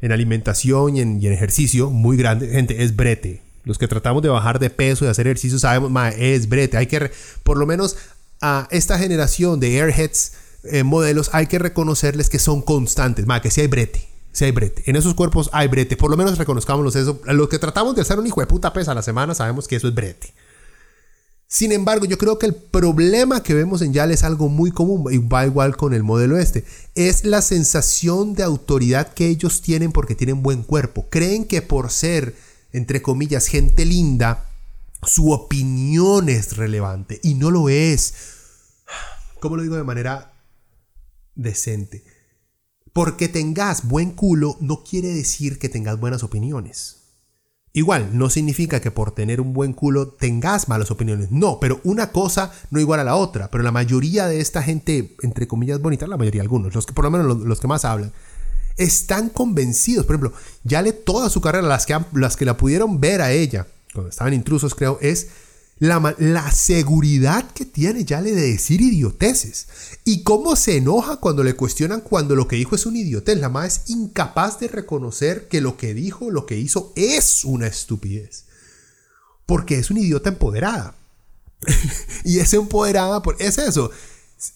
en 0.00 0.12
alimentación 0.12 0.96
y 0.96 1.00
en, 1.00 1.24
ejercicio 1.24 1.90
muy 1.90 2.16
grande. 2.16 2.48
Gente, 2.48 2.82
es 2.82 2.94
brete. 2.94 3.42
Los 3.64 3.78
que 3.78 3.88
tratamos 3.88 4.22
de 4.22 4.28
bajar 4.28 4.58
de 4.58 4.70
peso 4.70 5.04
y 5.04 5.08
hacer 5.08 5.26
ejercicio 5.26 5.58
sabemos, 5.58 5.90
ma, 5.90 6.10
es 6.10 6.48
brete. 6.48 6.76
Hay 6.76 6.86
que, 6.86 7.10
por 7.42 7.58
lo 7.58 7.66
menos 7.66 7.96
a 8.40 8.68
esta 8.70 8.98
generación 8.98 9.58
de 9.58 9.80
airheads 9.80 10.32
eh, 10.64 10.82
modelos, 10.82 11.30
hay 11.32 11.46
que 11.46 11.58
reconocerles 11.58 12.28
que 12.28 12.38
son 12.38 12.62
constantes, 12.62 13.26
ma, 13.26 13.40
que 13.40 13.50
si 13.50 13.62
hay 13.62 13.66
brete. 13.66 14.06
Si 14.32 14.44
hay 14.44 14.52
brete. 14.52 14.82
En 14.86 14.96
esos 14.96 15.14
cuerpos 15.14 15.48
hay 15.52 15.66
brete. 15.66 15.96
Por 15.96 16.10
lo 16.10 16.16
menos 16.16 16.36
reconozcamos 16.36 16.94
eso. 16.94 17.20
Los 17.24 17.48
que 17.48 17.58
tratamos 17.58 17.96
de 17.96 18.02
hacer 18.02 18.18
un 18.18 18.26
hijo 18.26 18.40
de 18.40 18.46
puta 18.46 18.72
pesa 18.72 18.92
a 18.92 18.94
la 18.94 19.02
semana 19.02 19.34
sabemos 19.34 19.66
que 19.66 19.76
eso 19.76 19.88
es 19.88 19.94
brete. 19.94 20.34
Sin 21.48 21.70
embargo, 21.70 22.06
yo 22.06 22.18
creo 22.18 22.38
que 22.38 22.46
el 22.46 22.54
problema 22.54 23.42
que 23.42 23.54
vemos 23.54 23.80
en 23.80 23.92
Yale 23.92 24.14
es 24.14 24.24
algo 24.24 24.48
muy 24.48 24.72
común 24.72 25.06
y 25.12 25.18
va 25.18 25.46
igual 25.46 25.76
con 25.76 25.94
el 25.94 26.02
modelo 26.02 26.38
este. 26.38 26.64
Es 26.96 27.24
la 27.24 27.40
sensación 27.40 28.34
de 28.34 28.42
autoridad 28.42 29.14
que 29.14 29.28
ellos 29.28 29.62
tienen 29.62 29.92
porque 29.92 30.16
tienen 30.16 30.42
buen 30.42 30.64
cuerpo. 30.64 31.06
Creen 31.08 31.44
que 31.44 31.62
por 31.62 31.90
ser, 31.92 32.34
entre 32.72 33.00
comillas, 33.00 33.46
gente 33.46 33.84
linda, 33.84 34.50
su 35.04 35.30
opinión 35.30 36.28
es 36.28 36.56
relevante 36.56 37.20
y 37.22 37.34
no 37.34 37.52
lo 37.52 37.68
es. 37.68 38.14
¿Cómo 39.38 39.56
lo 39.56 39.62
digo 39.62 39.76
de 39.76 39.84
manera 39.84 40.32
decente? 41.36 42.02
Porque 42.92 43.28
tengas 43.28 43.86
buen 43.86 44.10
culo 44.10 44.56
no 44.60 44.82
quiere 44.82 45.08
decir 45.08 45.60
que 45.60 45.68
tengas 45.68 46.00
buenas 46.00 46.24
opiniones. 46.24 46.95
Igual, 47.76 48.16
no 48.16 48.30
significa 48.30 48.80
que 48.80 48.90
por 48.90 49.10
tener 49.10 49.38
un 49.38 49.52
buen 49.52 49.74
culo 49.74 50.08
tengas 50.08 50.66
malas 50.66 50.90
opiniones. 50.90 51.30
No, 51.30 51.60
pero 51.60 51.78
una 51.84 52.10
cosa 52.10 52.50
no 52.70 52.80
igual 52.80 53.00
a 53.00 53.04
la 53.04 53.16
otra. 53.16 53.50
Pero 53.50 53.62
la 53.62 53.70
mayoría 53.70 54.26
de 54.26 54.40
esta 54.40 54.62
gente, 54.62 55.14
entre 55.20 55.46
comillas, 55.46 55.78
bonita, 55.82 56.06
la 56.06 56.16
mayoría, 56.16 56.40
algunos, 56.40 56.74
los 56.74 56.86
que 56.86 56.94
por 56.94 57.04
lo 57.04 57.10
menos 57.10 57.44
los, 57.44 57.60
que 57.60 57.66
más 57.66 57.84
hablan, 57.84 58.14
están 58.78 59.28
convencidos. 59.28 60.06
Por 60.06 60.16
ejemplo, 60.16 60.32
ya 60.64 60.80
le 60.80 60.94
toda 60.94 61.28
su 61.28 61.42
carrera, 61.42 61.68
las 61.68 61.84
que, 61.84 61.94
las 62.14 62.38
que 62.38 62.46
la 62.46 62.56
pudieron 62.56 62.98
ver 62.98 63.20
a 63.20 63.32
ella, 63.32 63.66
cuando 63.92 64.08
estaban 64.08 64.32
intrusos, 64.32 64.74
creo, 64.74 64.98
es 65.02 65.28
la, 65.78 66.50
seguridad 66.52 67.50
que 67.52 67.66
tiene 67.66 68.04
Yale 68.04 68.32
de 68.32 68.52
decir 68.52 68.80
idioteces. 68.80 69.66
Y 70.04 70.22
cómo 70.22 70.56
se 70.56 70.76
enoja 70.76 71.16
cuando 71.16 71.44
le 71.44 71.54
cuestionan 71.54 72.00
cuando 72.00 72.34
lo 72.34 72.48
que 72.48 72.56
dijo 72.56 72.74
es 72.74 72.86
un 72.86 72.96
idiotez. 72.96 73.38
La 73.38 73.48
madre 73.48 73.68
es 73.68 73.82
incapaz 73.86 74.58
de 74.58 74.68
reconocer 74.68 75.48
que 75.48 75.60
lo 75.60 75.76
que 75.76 75.94
dijo, 75.94 76.30
lo 76.30 76.46
que 76.46 76.56
hizo 76.56 76.92
es 76.96 77.44
una 77.44 77.66
estupidez. 77.66 78.44
Porque 79.44 79.78
es 79.78 79.90
una 79.90 80.00
idiota 80.00 80.30
empoderada. 80.30 80.94
y 82.24 82.38
ese 82.38 82.56
empoderada 82.56 83.22
es 83.38 83.58
eso. 83.58 83.90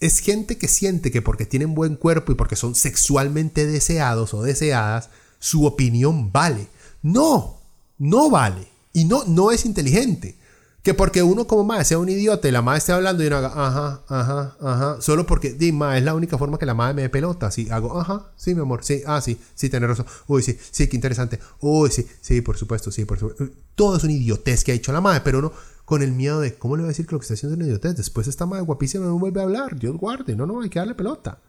Es 0.00 0.20
gente 0.20 0.56
que 0.56 0.68
siente 0.68 1.10
que 1.10 1.22
porque 1.22 1.46
tienen 1.46 1.74
buen 1.74 1.96
cuerpo 1.96 2.32
y 2.32 2.34
porque 2.34 2.56
son 2.56 2.74
sexualmente 2.74 3.66
deseados 3.66 4.34
o 4.34 4.42
deseadas, 4.42 5.10
su 5.38 5.64
opinión 5.66 6.32
vale. 6.32 6.66
No, 7.02 7.58
no 7.98 8.30
vale. 8.30 8.68
Y 8.92 9.04
no, 9.04 9.24
no 9.24 9.52
es 9.52 9.64
inteligente. 9.64 10.39
Que 10.82 10.94
porque 10.94 11.22
uno 11.22 11.46
como 11.46 11.62
madre 11.64 11.84
sea 11.84 11.98
un 11.98 12.08
idiota 12.08 12.48
y 12.48 12.52
la 12.52 12.62
madre 12.62 12.78
esté 12.78 12.92
hablando 12.92 13.22
y 13.22 13.26
uno 13.26 13.36
haga, 13.36 13.48
ajá, 13.48 14.02
ajá, 14.08 14.56
ajá, 14.60 14.96
solo 15.00 15.26
porque, 15.26 15.52
di, 15.52 15.68
es 15.68 16.02
la 16.02 16.14
única 16.14 16.38
forma 16.38 16.58
que 16.58 16.64
la 16.64 16.72
madre 16.72 16.94
me 16.94 17.02
dé 17.02 17.10
pelota. 17.10 17.50
Si 17.50 17.68
hago, 17.70 18.00
ajá, 18.00 18.32
sí, 18.36 18.54
mi 18.54 18.62
amor, 18.62 18.82
sí, 18.82 19.02
ah, 19.06 19.20
sí, 19.20 19.38
sí, 19.54 19.68
razón. 19.68 20.06
Uy, 20.26 20.42
sí, 20.42 20.58
sí, 20.70 20.88
qué 20.88 20.96
interesante. 20.96 21.38
Uy, 21.60 21.90
sí, 21.90 22.06
sí, 22.22 22.40
por 22.40 22.56
supuesto, 22.56 22.90
sí, 22.90 23.04
por 23.04 23.18
supuesto. 23.18 23.48
Todo 23.74 23.96
es 23.96 24.04
una 24.04 24.14
idiotez 24.14 24.64
que 24.64 24.72
ha 24.72 24.74
dicho 24.74 24.92
la 24.92 25.02
madre, 25.02 25.20
pero 25.22 25.40
uno 25.40 25.52
con 25.84 26.02
el 26.02 26.12
miedo 26.12 26.40
de, 26.40 26.54
¿cómo 26.54 26.76
le 26.76 26.82
voy 26.82 26.88
a 26.88 26.92
decir 26.92 27.06
que 27.06 27.12
lo 27.12 27.18
que 27.18 27.24
está 27.24 27.34
haciendo 27.34 27.54
es 27.54 27.58
una 27.58 27.66
idiotez? 27.66 27.96
Después 27.96 28.28
esta 28.28 28.46
madre 28.46 28.64
guapísima 28.64 29.04
no 29.04 29.18
vuelve 29.18 29.40
a 29.40 29.42
hablar. 29.42 29.78
Dios 29.78 29.96
guarde, 29.96 30.36
no, 30.36 30.46
no, 30.46 30.60
hay 30.62 30.70
que 30.70 30.78
darle 30.78 30.94
pelota. 30.94 31.40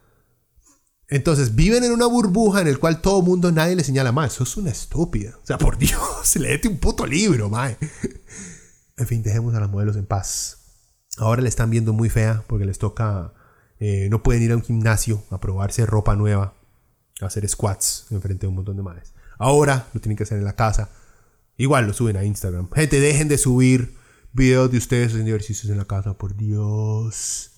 Entonces 1.08 1.54
viven 1.54 1.84
en 1.84 1.92
una 1.92 2.06
burbuja 2.06 2.60
en 2.60 2.68
el 2.68 2.78
cual 2.78 3.00
todo 3.00 3.22
mundo, 3.22 3.52
nadie 3.52 3.76
le 3.76 3.84
señala 3.84 4.12
más. 4.12 4.34
Eso 4.34 4.44
es 4.44 4.56
una 4.56 4.70
estúpida. 4.70 5.38
O 5.42 5.46
sea, 5.46 5.58
por 5.58 5.78
Dios, 5.78 6.36
léete 6.36 6.68
un 6.68 6.78
puto 6.78 7.06
libro, 7.06 7.48
mae. 7.48 7.76
En 9.02 9.08
fin, 9.08 9.24
dejemos 9.24 9.52
a 9.56 9.60
las 9.60 9.68
modelos 9.68 9.96
en 9.96 10.06
paz. 10.06 10.58
Ahora 11.18 11.42
le 11.42 11.48
están 11.48 11.70
viendo 11.70 11.92
muy 11.92 12.08
fea 12.08 12.44
porque 12.46 12.64
les 12.64 12.78
toca. 12.78 13.34
Eh, 13.80 14.06
no 14.10 14.22
pueden 14.22 14.44
ir 14.44 14.52
a 14.52 14.56
un 14.56 14.62
gimnasio 14.62 15.24
a 15.30 15.40
probarse 15.40 15.84
ropa 15.86 16.14
nueva, 16.14 16.54
a 17.20 17.26
hacer 17.26 17.48
squats 17.48 18.06
enfrente 18.10 18.42
de 18.42 18.46
un 18.46 18.54
montón 18.54 18.76
de 18.76 18.84
madres. 18.84 19.12
Ahora 19.38 19.88
lo 19.92 20.00
tienen 20.00 20.16
que 20.16 20.22
hacer 20.22 20.38
en 20.38 20.44
la 20.44 20.54
casa. 20.54 20.88
Igual 21.56 21.88
lo 21.88 21.92
suben 21.94 22.16
a 22.16 22.22
Instagram. 22.22 22.70
Gente, 22.70 23.00
dejen 23.00 23.26
de 23.26 23.38
subir 23.38 23.96
videos 24.32 24.70
de 24.70 24.78
ustedes 24.78 25.08
haciendo 25.08 25.30
ejercicios 25.30 25.68
en 25.72 25.78
la 25.78 25.84
casa, 25.84 26.14
por 26.14 26.36
Dios. 26.36 27.50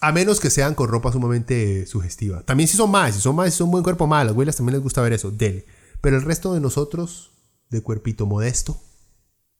A 0.00 0.12
menos 0.12 0.40
que 0.40 0.48
sean 0.48 0.74
con 0.74 0.88
ropa 0.88 1.12
sumamente 1.12 1.84
sugestiva. 1.84 2.42
También 2.42 2.68
si 2.68 2.78
son 2.78 2.90
más, 2.90 3.14
si 3.14 3.20
son 3.20 3.36
más, 3.36 3.52
si 3.52 3.58
son 3.58 3.70
buen 3.70 3.84
cuerpo 3.84 4.06
mal, 4.06 4.26
las 4.26 4.34
güeylas 4.34 4.56
también 4.56 4.76
les 4.76 4.82
gusta 4.82 5.02
ver 5.02 5.12
eso, 5.12 5.30
dele. 5.30 5.66
Pero 6.00 6.16
el 6.16 6.22
resto 6.22 6.54
de 6.54 6.60
nosotros, 6.60 7.32
de 7.68 7.82
cuerpito 7.82 8.24
modesto, 8.24 8.80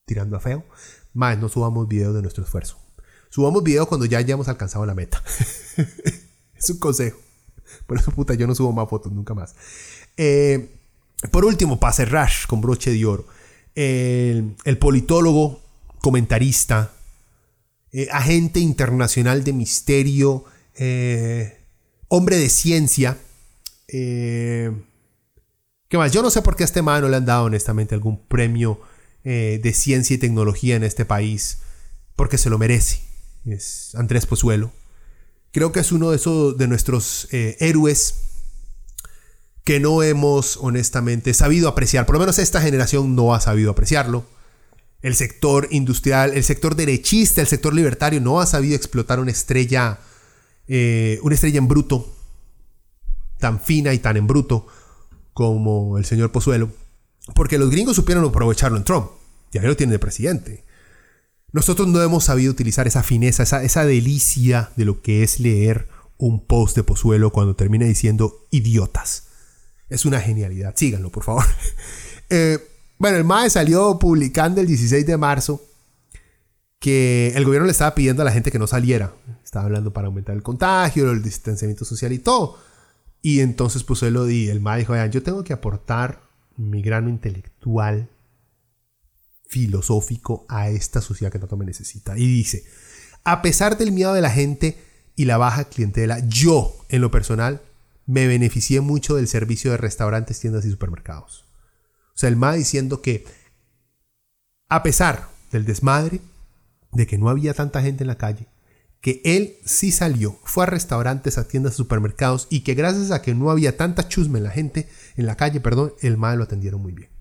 tirando 0.08 0.36
a 0.36 0.40
feo, 0.40 0.64
más 1.14 1.38
no 1.38 1.48
subamos 1.48 1.86
videos 1.86 2.14
de 2.14 2.22
nuestro 2.22 2.42
esfuerzo. 2.42 2.76
Subamos 3.30 3.62
videos 3.62 3.86
cuando 3.86 4.06
ya 4.06 4.18
hayamos 4.18 4.48
alcanzado 4.48 4.84
la 4.86 4.94
meta. 4.94 5.22
es 6.56 6.70
un 6.70 6.78
consejo. 6.78 7.20
Por 7.86 7.98
eso, 7.98 8.10
puta, 8.10 8.34
yo 8.34 8.46
no 8.46 8.54
subo 8.54 8.72
más 8.72 8.88
fotos 8.88 9.12
nunca 9.12 9.34
más. 9.34 9.54
Eh, 10.16 10.70
por 11.30 11.44
último, 11.44 11.78
para 11.78 11.92
cerrar 11.92 12.30
con 12.48 12.60
broche 12.60 12.90
de 12.90 13.04
oro, 13.04 13.26
el, 13.74 14.78
politólogo, 14.80 15.60
comentarista, 16.00 16.92
eh, 17.92 18.08
agente 18.10 18.60
internacional 18.60 19.44
de 19.44 19.52
misterio, 19.52 20.44
eh, 20.74 21.60
hombre 22.08 22.36
de 22.36 22.48
ciencia. 22.48 23.18
¿Qué 23.86 24.72
más? 25.92 26.12
Yo 26.12 26.22
no 26.22 26.30
sé 26.30 26.42
por 26.42 26.56
qué 26.56 26.64
a 26.64 26.66
este 26.66 26.82
man 26.82 27.02
no 27.02 27.08
le 27.08 27.16
han 27.16 27.26
dado 27.26 27.44
honestamente 27.44 27.94
algún 27.94 28.26
premio 28.26 28.80
eh, 29.30 29.60
de 29.62 29.74
ciencia 29.74 30.14
y 30.14 30.18
tecnología 30.18 30.74
en 30.74 30.84
este 30.84 31.04
país, 31.04 31.58
porque 32.16 32.38
se 32.38 32.48
lo 32.48 32.56
merece. 32.56 33.02
Es 33.44 33.94
Andrés 33.94 34.24
Pozuelo. 34.24 34.72
Creo 35.52 35.70
que 35.70 35.80
es 35.80 35.92
uno 35.92 36.08
de, 36.08 36.16
esos, 36.16 36.56
de 36.56 36.66
nuestros 36.66 37.28
eh, 37.30 37.54
héroes 37.60 38.14
que 39.64 39.80
no 39.80 40.02
hemos 40.02 40.56
honestamente 40.56 41.34
sabido 41.34 41.68
apreciar. 41.68 42.06
Por 42.06 42.14
lo 42.14 42.20
menos 42.20 42.38
esta 42.38 42.62
generación 42.62 43.14
no 43.14 43.34
ha 43.34 43.40
sabido 43.42 43.70
apreciarlo. 43.70 44.24
El 45.02 45.14
sector 45.14 45.68
industrial, 45.72 46.32
el 46.34 46.42
sector 46.42 46.74
derechista, 46.74 47.42
el 47.42 47.48
sector 47.48 47.74
libertario 47.74 48.22
no 48.22 48.40
ha 48.40 48.46
sabido 48.46 48.76
explotar 48.76 49.20
una 49.20 49.30
estrella, 49.30 49.98
eh, 50.68 51.18
una 51.20 51.34
estrella 51.34 51.58
en 51.58 51.68
bruto, 51.68 52.16
tan 53.38 53.60
fina 53.60 53.92
y 53.92 53.98
tan 53.98 54.16
en 54.16 54.26
bruto 54.26 54.66
como 55.34 55.98
el 55.98 56.06
señor 56.06 56.32
Pozuelo. 56.32 56.70
Porque 57.34 57.58
los 57.58 57.68
gringos 57.68 57.94
supieron 57.94 58.24
aprovecharlo 58.24 58.78
en 58.78 58.84
Trump. 58.84 59.17
Ya 59.52 59.62
lo 59.62 59.76
tiene 59.76 59.92
de 59.92 59.98
presidente. 59.98 60.64
Nosotros 61.52 61.88
no 61.88 62.02
hemos 62.02 62.24
sabido 62.24 62.52
utilizar 62.52 62.86
esa 62.86 63.02
fineza, 63.02 63.42
esa, 63.42 63.84
delicia 63.84 64.70
de 64.76 64.84
lo 64.84 65.00
que 65.00 65.22
es 65.22 65.40
leer 65.40 65.88
un 66.18 66.44
post 66.44 66.76
de 66.76 66.82
Pozuelo 66.82 67.32
cuando 67.32 67.56
termina 67.56 67.86
diciendo 67.86 68.46
idiotas. 68.50 69.28
Es 69.88 70.04
una 70.04 70.20
genialidad. 70.20 70.74
Síganlo, 70.76 71.10
por 71.10 71.24
favor. 71.24 71.44
Eh, 72.30 72.58
bueno, 72.98 73.16
el 73.16 73.24
MAE 73.24 73.48
salió 73.48 73.98
publicando 73.98 74.60
el 74.60 74.66
16 74.66 75.06
de 75.06 75.16
marzo 75.16 75.62
que 76.78 77.32
el 77.34 77.46
gobierno 77.46 77.64
le 77.64 77.72
estaba 77.72 77.94
pidiendo 77.94 78.20
a 78.20 78.26
la 78.26 78.32
gente 78.32 78.50
que 78.50 78.58
no 78.58 78.66
saliera. 78.66 79.14
Estaba 79.42 79.64
hablando 79.64 79.94
para 79.94 80.08
aumentar 80.08 80.36
el 80.36 80.42
contagio, 80.42 81.10
el 81.10 81.22
distanciamiento 81.22 81.86
social 81.86 82.12
y 82.12 82.18
todo. 82.18 82.58
Y 83.22 83.40
entonces 83.40 83.82
Pozuelo 83.82 84.28
y 84.28 84.50
el 84.50 84.60
MAE 84.60 84.80
dijo, 84.80 85.06
yo 85.06 85.22
tengo 85.22 85.42
que 85.42 85.54
aportar 85.54 86.20
mi 86.58 86.82
grano 86.82 87.08
intelectual 87.08 88.10
filosófico 89.48 90.44
a 90.48 90.68
esta 90.68 91.00
sociedad 91.00 91.32
que 91.32 91.38
tanto 91.38 91.56
me 91.56 91.64
necesita. 91.64 92.16
Y 92.16 92.26
dice, 92.26 92.64
a 93.24 93.42
pesar 93.42 93.76
del 93.76 93.92
miedo 93.92 94.12
de 94.12 94.20
la 94.20 94.30
gente 94.30 94.78
y 95.16 95.24
la 95.24 95.38
baja 95.38 95.64
clientela, 95.64 96.20
yo, 96.28 96.76
en 96.88 97.00
lo 97.00 97.10
personal, 97.10 97.62
me 98.06 98.26
beneficié 98.26 98.80
mucho 98.80 99.16
del 99.16 99.26
servicio 99.26 99.70
de 99.70 99.78
restaurantes, 99.78 100.38
tiendas 100.38 100.64
y 100.64 100.70
supermercados. 100.70 101.44
O 102.14 102.18
sea, 102.18 102.28
el 102.28 102.36
MA 102.36 102.54
diciendo 102.54 103.02
que, 103.02 103.26
a 104.68 104.82
pesar 104.82 105.28
del 105.50 105.64
desmadre, 105.64 106.20
de 106.92 107.06
que 107.06 107.18
no 107.18 107.28
había 107.28 107.54
tanta 107.54 107.82
gente 107.82 108.04
en 108.04 108.08
la 108.08 108.18
calle, 108.18 108.46
que 109.00 109.20
él 109.24 109.56
sí 109.64 109.92
salió, 109.92 110.38
fue 110.44 110.64
a 110.64 110.66
restaurantes, 110.66 111.38
a 111.38 111.46
tiendas, 111.46 111.74
supermercados 111.74 112.46
y 112.50 112.60
que 112.60 112.74
gracias 112.74 113.10
a 113.10 113.22
que 113.22 113.34
no 113.34 113.50
había 113.50 113.76
tanta 113.76 114.08
chusma 114.08 114.38
en 114.38 114.44
la 114.44 114.50
gente, 114.50 114.88
en 115.16 115.26
la 115.26 115.36
calle, 115.36 115.60
perdón, 115.60 115.94
el 116.00 116.16
MAE 116.16 116.36
lo 116.36 116.44
atendieron 116.44 116.82
muy 116.82 116.92
bien. 116.92 117.17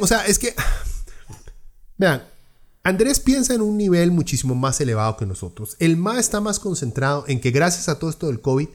O 0.00 0.06
sea, 0.06 0.26
es 0.26 0.38
que. 0.38 0.54
Vean, 1.98 2.22
Andrés 2.82 3.20
piensa 3.20 3.54
en 3.54 3.60
un 3.60 3.76
nivel 3.76 4.10
muchísimo 4.10 4.54
más 4.54 4.80
elevado 4.80 5.16
que 5.16 5.26
nosotros. 5.26 5.76
El 5.78 5.96
MA 5.96 6.18
está 6.18 6.40
más 6.40 6.58
concentrado 6.58 7.24
en 7.28 7.40
que 7.40 7.50
gracias 7.50 7.88
a 7.88 7.98
todo 7.98 8.10
esto 8.10 8.28
del 8.28 8.40
COVID 8.40 8.68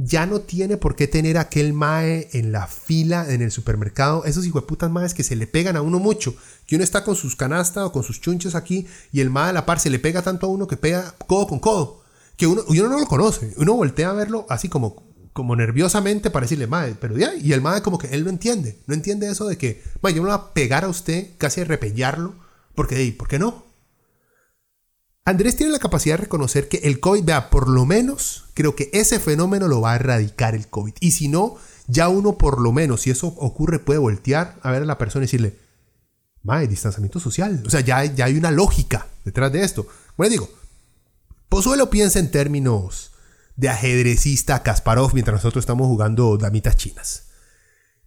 ya 0.00 0.26
no 0.26 0.40
tiene 0.40 0.76
por 0.76 0.94
qué 0.94 1.08
tener 1.08 1.38
aquel 1.38 1.72
mae 1.72 2.28
en 2.32 2.52
la 2.52 2.68
fila 2.68 3.32
en 3.32 3.42
el 3.42 3.50
supermercado. 3.50 4.24
Esos 4.24 4.46
hijueputas 4.46 4.90
maes 4.90 5.12
que 5.12 5.24
se 5.24 5.34
le 5.36 5.48
pegan 5.48 5.76
a 5.76 5.82
uno 5.82 5.98
mucho. 5.98 6.34
Que 6.66 6.76
uno 6.76 6.84
está 6.84 7.02
con 7.04 7.16
sus 7.16 7.34
canastas 7.34 7.84
o 7.84 7.92
con 7.92 8.04
sus 8.04 8.20
chunches 8.20 8.54
aquí 8.54 8.86
y 9.12 9.20
el 9.20 9.30
mae 9.30 9.50
a 9.50 9.52
la 9.52 9.66
par 9.66 9.80
se 9.80 9.90
le 9.90 9.98
pega 9.98 10.22
tanto 10.22 10.46
a 10.46 10.50
uno 10.50 10.68
que 10.68 10.76
pega 10.76 11.14
codo 11.26 11.48
con 11.48 11.58
codo. 11.58 12.02
Que 12.36 12.46
uno, 12.46 12.62
uno 12.68 12.88
no 12.88 13.00
lo 13.00 13.06
conoce. 13.06 13.54
Uno 13.56 13.74
voltea 13.74 14.10
a 14.10 14.12
verlo 14.12 14.46
así 14.48 14.68
como, 14.68 15.07
como 15.38 15.54
nerviosamente 15.54 16.30
para 16.30 16.46
decirle, 16.46 16.66
mae, 16.66 16.96
pero 16.96 17.16
ya. 17.16 17.32
Y 17.32 17.52
el 17.52 17.60
mae 17.60 17.80
como 17.80 17.96
que 17.96 18.08
él 18.08 18.24
no 18.24 18.30
entiende. 18.30 18.80
No 18.88 18.94
entiende 18.94 19.30
eso 19.30 19.46
de 19.46 19.56
que, 19.56 19.84
mae, 20.02 20.12
yo 20.12 20.20
me 20.20 20.30
voy 20.30 20.36
a 20.36 20.52
pegar 20.52 20.82
a 20.82 20.88
usted, 20.88 21.28
casi 21.38 21.60
a 21.60 21.64
repellarlo. 21.64 22.34
Porque, 22.74 23.14
¿por 23.16 23.28
qué 23.28 23.38
no? 23.38 23.64
Andrés 25.24 25.54
tiene 25.54 25.70
la 25.70 25.78
capacidad 25.78 26.16
de 26.16 26.22
reconocer 26.22 26.68
que 26.68 26.78
el 26.78 26.98
COVID, 26.98 27.22
vea, 27.22 27.50
por 27.50 27.68
lo 27.68 27.86
menos 27.86 28.46
creo 28.54 28.74
que 28.74 28.90
ese 28.92 29.20
fenómeno 29.20 29.68
lo 29.68 29.80
va 29.80 29.92
a 29.92 29.94
erradicar 29.94 30.56
el 30.56 30.66
COVID. 30.66 30.94
Y 30.98 31.12
si 31.12 31.28
no, 31.28 31.54
ya 31.86 32.08
uno 32.08 32.36
por 32.36 32.60
lo 32.60 32.72
menos, 32.72 33.02
si 33.02 33.10
eso 33.10 33.28
ocurre, 33.28 33.78
puede 33.78 34.00
voltear 34.00 34.58
a 34.62 34.72
ver 34.72 34.82
a 34.82 34.86
la 34.86 34.98
persona 34.98 35.22
y 35.22 35.26
decirle, 35.26 35.56
mae, 36.42 36.66
distanciamiento 36.66 37.20
social. 37.20 37.62
O 37.64 37.70
sea, 37.70 37.82
ya, 37.82 38.04
ya 38.06 38.24
hay 38.24 38.36
una 38.36 38.50
lógica 38.50 39.06
detrás 39.24 39.52
de 39.52 39.62
esto. 39.62 39.86
Bueno, 40.16 40.32
digo, 40.32 40.50
Pozuelo 41.48 41.90
piensa 41.90 42.18
en 42.18 42.32
términos 42.32 43.12
de 43.58 43.68
ajedrecista 43.68 44.62
Kasparov 44.62 45.12
mientras 45.12 45.34
nosotros 45.34 45.62
estamos 45.62 45.88
jugando 45.88 46.38
damitas 46.38 46.76
chinas. 46.76 47.24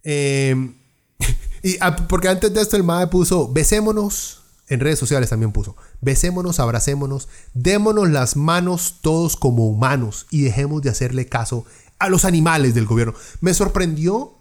Em, 0.02 0.74
y, 1.62 1.76
ah, 1.80 1.94
porque 2.08 2.28
antes 2.28 2.52
de 2.52 2.60
esto 2.60 2.76
el 2.76 2.82
MAE 2.82 3.06
puso, 3.08 3.52
besémonos, 3.52 4.40
en 4.68 4.80
redes 4.80 4.98
sociales 4.98 5.28
también 5.28 5.52
puso, 5.52 5.76
besémonos, 6.00 6.58
abracémonos, 6.58 7.28
démonos 7.52 8.08
las 8.08 8.34
manos 8.34 8.96
todos 9.02 9.36
como 9.36 9.68
humanos 9.68 10.26
y 10.30 10.40
dejemos 10.40 10.80
de 10.80 10.88
hacerle 10.88 11.26
caso 11.26 11.66
a 11.98 12.08
los 12.08 12.24
animales 12.24 12.74
del 12.74 12.86
gobierno. 12.86 13.14
Me 13.42 13.52
sorprendió 13.52 14.34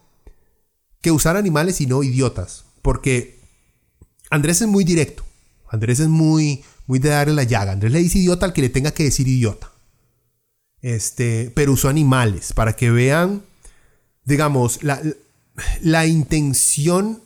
que 1.01 1.11
usar 1.11 1.35
animales 1.35 1.81
y 1.81 1.87
no 1.87 2.03
idiotas, 2.03 2.63
porque 2.81 3.41
Andrés 4.29 4.61
es 4.61 4.67
muy 4.69 4.85
directo, 4.85 5.25
Andrés 5.67 5.99
es 5.99 6.07
muy, 6.07 6.63
muy 6.87 6.99
de 6.99 7.09
darle 7.09 7.33
la 7.33 7.43
llaga, 7.43 7.73
Andrés 7.73 7.91
le 7.91 7.99
dice 7.99 8.19
idiota 8.19 8.45
al 8.45 8.53
que 8.53 8.61
le 8.61 8.69
tenga 8.69 8.91
que 8.91 9.03
decir 9.03 9.27
idiota. 9.27 9.70
Este, 10.81 11.51
pero 11.53 11.73
usó 11.73 11.89
animales 11.89 12.53
para 12.53 12.73
que 12.73 12.89
vean, 12.89 13.43
digamos, 14.25 14.83
la, 14.83 14.99
la 15.81 16.05
intención 16.07 17.21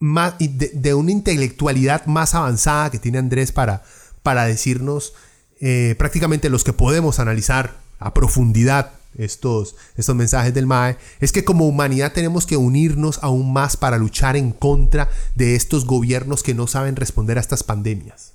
de, 0.00 0.94
una 0.94 1.10
intelectualidad 1.10 2.06
más 2.06 2.34
avanzada 2.34 2.90
que 2.90 2.98
tiene 2.98 3.18
Andrés 3.18 3.52
para, 3.52 3.82
para 4.22 4.46
decirnos 4.46 5.14
eh, 5.60 5.94
prácticamente 5.98 6.50
los 6.50 6.64
que 6.64 6.72
podemos 6.72 7.18
analizar 7.18 7.76
a 7.98 8.14
profundidad 8.14 8.92
estos, 9.16 9.74
estos 9.96 10.14
mensajes 10.14 10.54
del 10.54 10.66
MAE, 10.66 10.96
es 11.18 11.32
que 11.32 11.44
como 11.44 11.66
humanidad 11.66 12.12
tenemos 12.12 12.46
que 12.46 12.56
unirnos 12.56 13.18
aún 13.22 13.52
más 13.52 13.76
para 13.76 13.98
luchar 13.98 14.36
en 14.36 14.52
contra 14.52 15.08
de 15.34 15.56
estos 15.56 15.86
gobiernos 15.86 16.44
que 16.44 16.54
no 16.54 16.68
saben 16.68 16.94
responder 16.94 17.38
a 17.38 17.40
estas 17.40 17.64
pandemias. 17.64 18.34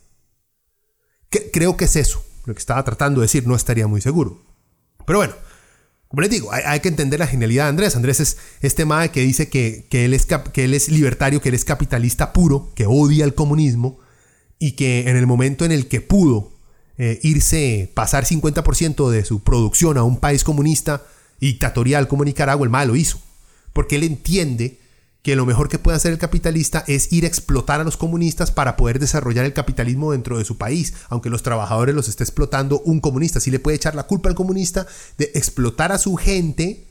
Creo 1.54 1.78
que 1.78 1.86
es 1.86 1.96
eso 1.96 2.24
lo 2.46 2.54
que 2.54 2.60
estaba 2.60 2.84
tratando 2.84 3.22
de 3.22 3.26
decir, 3.26 3.48
no 3.48 3.56
estaría 3.56 3.88
muy 3.88 4.02
seguro. 4.02 4.42
Pero 5.06 5.20
bueno, 5.20 5.34
como 6.14 6.22
les 6.22 6.30
digo, 6.30 6.52
hay, 6.52 6.80
que 6.80 6.90
entender 6.90 7.20
la 7.20 7.26
genialidad 7.26 7.64
de 7.64 7.70
Andrés. 7.70 7.96
Andrés 7.96 8.20
es 8.20 8.38
este 8.62 8.86
mae 8.86 9.10
que 9.10 9.22
dice 9.22 9.50
que, 9.50 9.88
él 9.92 10.14
es, 10.14 10.28
que 10.54 10.64
él 10.64 10.76
es 10.76 10.90
libertario, 10.90 11.42
que 11.42 11.50
él 11.50 11.56
es 11.56 11.66
capitalista 11.66 12.34
puro, 12.34 12.72
que 12.76 12.86
odia 12.86 13.26
el 13.26 13.34
comunismo 13.34 13.98
y 14.60 14.74
que 14.74 15.10
en 15.10 15.18
el 15.18 15.26
momento 15.26 15.66
en 15.66 15.72
el 15.72 15.88
que 15.88 16.02
pudo 16.02 16.52
eh, 17.00 17.20
irse, 17.24 17.92
pasar 17.96 18.26
50% 18.26 19.10
de 19.10 19.26
su 19.26 19.44
producción 19.44 19.98
a 19.98 20.04
un 20.04 20.20
país 20.20 20.44
comunista 20.44 21.04
dictatorial 21.40 22.08
como 22.08 22.24
Nicaragua, 22.24 22.64
el 22.64 22.70
mae 22.70 22.86
lo 22.86 22.96
hizo. 22.96 23.20
Porque 23.74 23.96
él 23.96 24.04
entiende 24.04 24.80
que 25.24 25.38
lo 25.38 25.46
mejor 25.46 25.70
que 25.70 25.80
puede 25.80 25.96
hacer 25.96 26.12
el 26.12 26.20
capitalista 26.20 26.84
es 26.86 27.14
ir 27.14 27.24
a 27.24 27.28
explotar 27.28 27.80
a 27.80 27.86
los 27.86 27.96
comunistas 27.96 28.52
para 28.52 28.76
poder 28.76 29.00
desarrollar 29.00 29.46
el 29.46 29.54
capitalismo 29.54 30.12
dentro 30.12 30.38
de 30.38 30.44
su 30.44 30.58
país, 30.58 30.94
aunque 31.08 31.30
los 31.30 31.44
trabajadores 31.44 31.96
los 31.96 32.10
esté 32.10 32.26
explotando 32.26 32.82
un 32.82 33.00
comunista. 33.00 33.40
Sí 33.40 33.50
le 33.50 33.60
puede 33.60 33.78
echar 33.78 33.96
la 33.96 34.04
culpa 34.04 34.28
al 34.28 34.36
comunista 34.36 34.86
de 35.18 35.32
explotar 35.34 35.94
a 35.94 35.98
su 35.98 36.18
gente, 36.18 36.86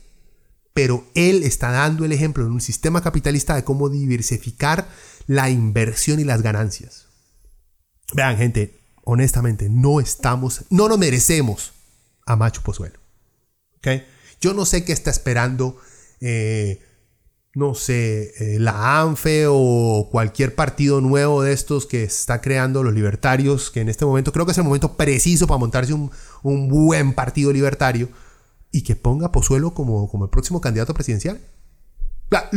pero 0.73 1.05
él 1.13 1.43
está 1.43 1.69
dando 1.69 2.05
el 2.05 2.11
ejemplo 2.11 2.43
en 2.43 2.51
un 2.53 2.61
sistema 2.61 3.01
capitalista 3.01 3.53
de 3.55 3.63
cómo 3.63 3.87
diversificar 3.89 4.87
la 5.27 5.51
inversión 5.51 6.19
y 6.19 6.23
las 6.23 6.41
ganancias. 6.41 7.05
Vean, 8.15 8.37
gente, 8.37 8.79
honestamente, 9.03 9.69
no 9.69 9.99
estamos, 9.99 10.65
no 10.71 10.89
nos 10.89 10.97
merecemos 10.97 11.73
a 12.25 12.35
Macho 12.35 12.63
Pozuelo. 12.63 12.99
Yo 14.41 14.53
no 14.53 14.65
sé 14.65 14.83
qué 14.85 14.91
está 14.91 15.11
esperando. 15.11 15.77
Eh, 16.19 16.81
no 17.55 17.75
sé, 17.75 18.33
eh, 18.39 18.59
la 18.59 19.01
ANFE 19.01 19.45
o 19.47 20.09
cualquier 20.11 20.55
partido 20.55 21.01
nuevo 21.01 21.43
de 21.43 21.53
estos 21.53 21.85
que 21.85 22.03
está 22.03 22.41
creando 22.41 22.81
los 22.81 22.93
libertarios, 22.93 23.69
que 23.69 23.81
en 23.81 23.89
este 23.89 24.05
momento 24.05 24.31
creo 24.31 24.45
que 24.45 24.53
es 24.53 24.57
el 24.57 24.63
momento 24.63 24.97
preciso 24.97 25.45
para 25.45 25.59
montarse 25.59 25.93
un, 25.93 26.09
buen 26.41 27.13
partido 27.13 27.53
libertario 27.53 28.09
y 28.71 28.81
que 28.81 28.95
ponga 28.95 29.31
Pozuelo 29.31 29.73
como, 29.73 30.09
como 30.09 30.25
el 30.25 30.31
próximo 30.31 30.61
candidato 30.61 30.93
presidencial. 30.95 31.39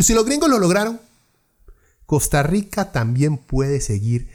Si 0.00 0.14
los 0.14 0.24
gringos 0.24 0.48
lo 0.48 0.58
lograron, 0.58 0.98
Costa 2.06 2.42
Rica 2.42 2.92
también 2.92 3.36
puede 3.36 3.82
seguir 3.82 4.30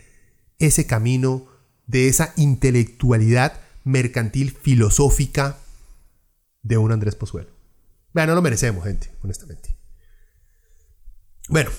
ese 0.60 0.86
camino 0.86 1.48
de 1.88 2.08
esa 2.08 2.34
intelectualidad 2.36 3.54
mercantil 3.84 4.52
filosófica 4.52 5.58
de 6.62 6.78
un 6.78 6.92
Andrés 6.92 7.16
Pozuelo. 7.16 7.50
Vean, 8.14 8.28
no 8.30 8.36
lo 8.36 8.44
merecemos, 8.44 8.84
gente, 8.84 9.10
honestamente. 9.24 9.71
Bueno, 11.52 11.70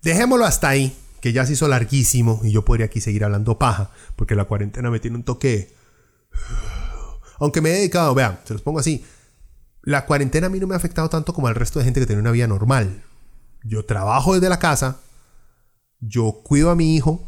dejémoslo 0.00 0.46
hasta 0.46 0.70
ahí, 0.70 0.96
que 1.20 1.34
ya 1.34 1.44
se 1.44 1.52
hizo 1.52 1.68
larguísimo 1.68 2.40
y 2.42 2.50
yo 2.50 2.64
podría 2.64 2.86
aquí 2.86 2.98
seguir 2.98 3.24
hablando 3.24 3.58
paja, 3.58 3.90
porque 4.16 4.34
la 4.34 4.46
cuarentena 4.46 4.90
me 4.90 5.00
tiene 5.00 5.18
un 5.18 5.22
toque... 5.22 5.76
Aunque 7.38 7.60
me 7.60 7.70
he 7.70 7.74
dedicado, 7.74 8.14
vean, 8.14 8.40
se 8.44 8.54
los 8.54 8.62
pongo 8.62 8.78
así, 8.78 9.04
la 9.82 10.06
cuarentena 10.06 10.46
a 10.46 10.50
mí 10.50 10.58
no 10.60 10.66
me 10.66 10.74
ha 10.74 10.78
afectado 10.78 11.10
tanto 11.10 11.34
como 11.34 11.46
al 11.46 11.54
resto 11.54 11.78
de 11.78 11.84
gente 11.84 12.00
que 12.00 12.06
tiene 12.06 12.22
una 12.22 12.30
vida 12.30 12.46
normal. 12.46 13.02
Yo 13.64 13.84
trabajo 13.84 14.32
desde 14.32 14.48
la 14.48 14.58
casa, 14.58 15.00
yo 16.00 16.40
cuido 16.42 16.70
a 16.70 16.74
mi 16.74 16.96
hijo, 16.96 17.22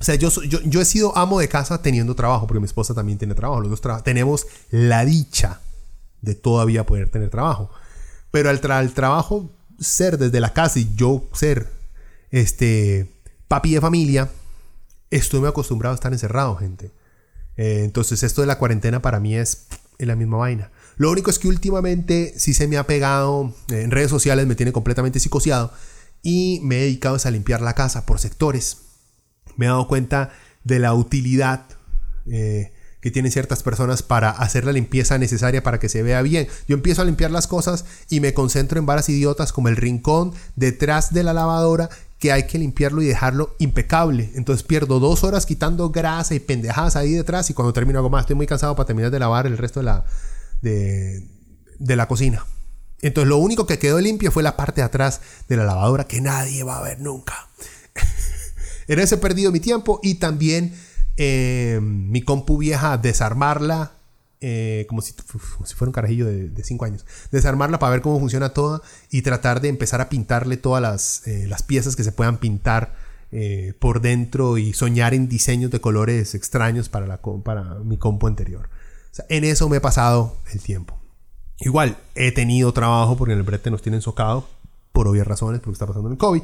o 0.00 0.04
sea, 0.04 0.14
yo, 0.14 0.30
yo, 0.30 0.60
yo, 0.62 0.80
he 0.80 0.84
sido 0.86 1.14
amo 1.16 1.40
de 1.40 1.48
casa 1.48 1.82
teniendo 1.82 2.16
trabajo, 2.16 2.46
porque 2.46 2.60
mi 2.60 2.66
esposa 2.66 2.94
también 2.94 3.18
tiene 3.18 3.34
trabajo. 3.34 3.60
Los 3.60 3.82
dos 3.82 4.02
tenemos 4.02 4.46
la 4.70 5.04
dicha 5.04 5.60
de 6.22 6.34
todavía 6.34 6.86
poder 6.86 7.10
tener 7.10 7.28
trabajo. 7.28 7.70
Pero 8.30 8.48
al, 8.48 8.60
al 8.70 8.94
trabajo 8.94 9.50
ser 9.82 10.18
desde 10.18 10.40
la 10.40 10.52
casa 10.52 10.78
y 10.78 10.94
yo 10.94 11.28
ser 11.32 11.70
este 12.30 13.12
papi 13.48 13.74
de 13.74 13.80
familia, 13.80 14.30
estoy 15.10 15.40
muy 15.40 15.48
acostumbrado 15.48 15.92
a 15.92 15.96
estar 15.96 16.12
encerrado, 16.12 16.56
gente. 16.56 16.90
Eh, 17.56 17.82
entonces 17.84 18.22
esto 18.22 18.40
de 18.40 18.46
la 18.46 18.58
cuarentena 18.58 19.02
para 19.02 19.20
mí 19.20 19.36
es, 19.36 19.66
la 19.98 20.16
misma 20.16 20.38
vaina. 20.38 20.72
Lo 20.96 21.12
único 21.12 21.30
es 21.30 21.38
que 21.38 21.46
últimamente 21.46 22.34
sí 22.36 22.54
se 22.54 22.66
me 22.66 22.76
ha 22.76 22.88
pegado 22.88 23.54
en 23.68 23.92
redes 23.92 24.10
sociales, 24.10 24.48
me 24.48 24.56
tiene 24.56 24.72
completamente 24.72 25.20
psicoseado 25.20 25.72
y 26.22 26.58
me 26.64 26.78
he 26.78 26.80
dedicado 26.82 27.18
a 27.22 27.30
limpiar 27.30 27.60
la 27.60 27.74
casa 27.74 28.04
por 28.04 28.18
sectores. 28.18 28.78
Me 29.56 29.66
he 29.66 29.68
dado 29.68 29.86
cuenta 29.86 30.32
de 30.64 30.80
la 30.80 30.92
utilidad 30.94 31.66
eh, 32.26 32.72
que 33.02 33.10
tienen 33.10 33.32
ciertas 33.32 33.64
personas 33.64 34.02
para 34.04 34.30
hacer 34.30 34.64
la 34.64 34.70
limpieza 34.70 35.18
necesaria 35.18 35.62
para 35.62 35.80
que 35.80 35.88
se 35.88 36.04
vea 36.04 36.22
bien. 36.22 36.46
Yo 36.68 36.76
empiezo 36.76 37.02
a 37.02 37.04
limpiar 37.04 37.32
las 37.32 37.48
cosas 37.48 37.84
y 38.08 38.20
me 38.20 38.32
concentro 38.32 38.78
en 38.78 38.86
varas 38.86 39.08
idiotas 39.08 39.52
como 39.52 39.66
el 39.66 39.76
rincón 39.76 40.32
detrás 40.54 41.12
de 41.12 41.24
la 41.24 41.32
lavadora 41.32 41.90
que 42.20 42.30
hay 42.30 42.46
que 42.46 42.58
limpiarlo 42.58 43.02
y 43.02 43.06
dejarlo 43.06 43.56
impecable. 43.58 44.30
Entonces 44.36 44.62
pierdo 44.62 45.00
dos 45.00 45.24
horas 45.24 45.46
quitando 45.46 45.90
grasa 45.90 46.36
y 46.36 46.38
pendejadas 46.38 46.94
ahí 46.94 47.14
detrás 47.14 47.50
y 47.50 47.54
cuando 47.54 47.72
termino 47.72 47.98
hago 47.98 48.08
más. 48.08 48.20
Estoy 48.20 48.36
muy 48.36 48.46
cansado 48.46 48.76
para 48.76 48.86
terminar 48.86 49.10
de 49.10 49.18
lavar 49.18 49.48
el 49.48 49.58
resto 49.58 49.80
de 49.80 49.86
la, 49.86 50.04
de, 50.60 51.26
de 51.80 51.96
la 51.96 52.06
cocina. 52.06 52.46
Entonces 53.00 53.28
lo 53.28 53.38
único 53.38 53.66
que 53.66 53.80
quedó 53.80 54.00
limpio 54.00 54.30
fue 54.30 54.44
la 54.44 54.56
parte 54.56 54.80
de 54.80 54.84
atrás 54.84 55.20
de 55.48 55.56
la 55.56 55.64
lavadora 55.64 56.04
que 56.04 56.20
nadie 56.20 56.62
va 56.62 56.78
a 56.78 56.82
ver 56.82 57.00
nunca. 57.00 57.48
en 58.86 59.00
ese 59.00 59.16
perdido 59.16 59.50
mi 59.50 59.58
tiempo 59.58 59.98
y 60.04 60.14
también 60.14 60.72
eh, 61.16 61.78
mi 61.82 62.22
compu 62.22 62.58
vieja, 62.58 62.96
desarmarla, 62.98 63.92
eh, 64.40 64.86
como, 64.88 65.02
si, 65.02 65.12
fuera 65.74 65.88
un 65.88 65.92
carajillo 65.92 66.26
de 66.26 66.64
5 66.64 66.84
años, 66.84 67.06
desarmarla 67.30 67.78
para 67.78 67.92
ver 67.92 68.02
cómo 68.02 68.18
funciona 68.18 68.50
toda 68.50 68.82
y 69.10 69.22
tratar 69.22 69.60
de 69.60 69.68
empezar 69.68 70.00
a 70.00 70.08
pintarle 70.08 70.56
todas 70.56 70.82
las, 70.82 71.26
eh, 71.26 71.46
las 71.48 71.62
piezas 71.62 71.96
que 71.96 72.04
se 72.04 72.12
puedan 72.12 72.38
pintar 72.38 73.12
por 73.78 74.02
dentro 74.02 74.58
y 74.58 74.74
soñar 74.74 75.14
en 75.14 75.26
diseños 75.26 75.70
de 75.70 75.80
colores 75.80 76.34
extraños 76.34 76.90
para, 76.90 77.06
la, 77.06 77.16
para 77.16 77.62
mi 77.76 77.96
compu 77.96 78.26
anterior. 78.26 78.68
en 79.30 79.44
eso 79.44 79.70
me 79.70 79.78
he 79.78 79.80
pasado 79.80 80.36
el 80.52 80.60
tiempo. 80.60 81.00
Igual, 81.58 81.96
he 82.14 82.30
tenido 82.32 82.74
trabajo 82.74 83.16
porque 83.16 83.32
en 83.32 83.38
el 83.38 83.44
brete 83.44 83.70
nos 83.70 83.80
tienen 83.80 84.02
socado 84.02 84.46
por 84.92 85.08
obvias 85.08 85.26
razones, 85.26 85.60
porque 85.60 85.72
está 85.72 85.86
pasando 85.86 86.10
el 86.10 86.18
COVID. 86.18 86.42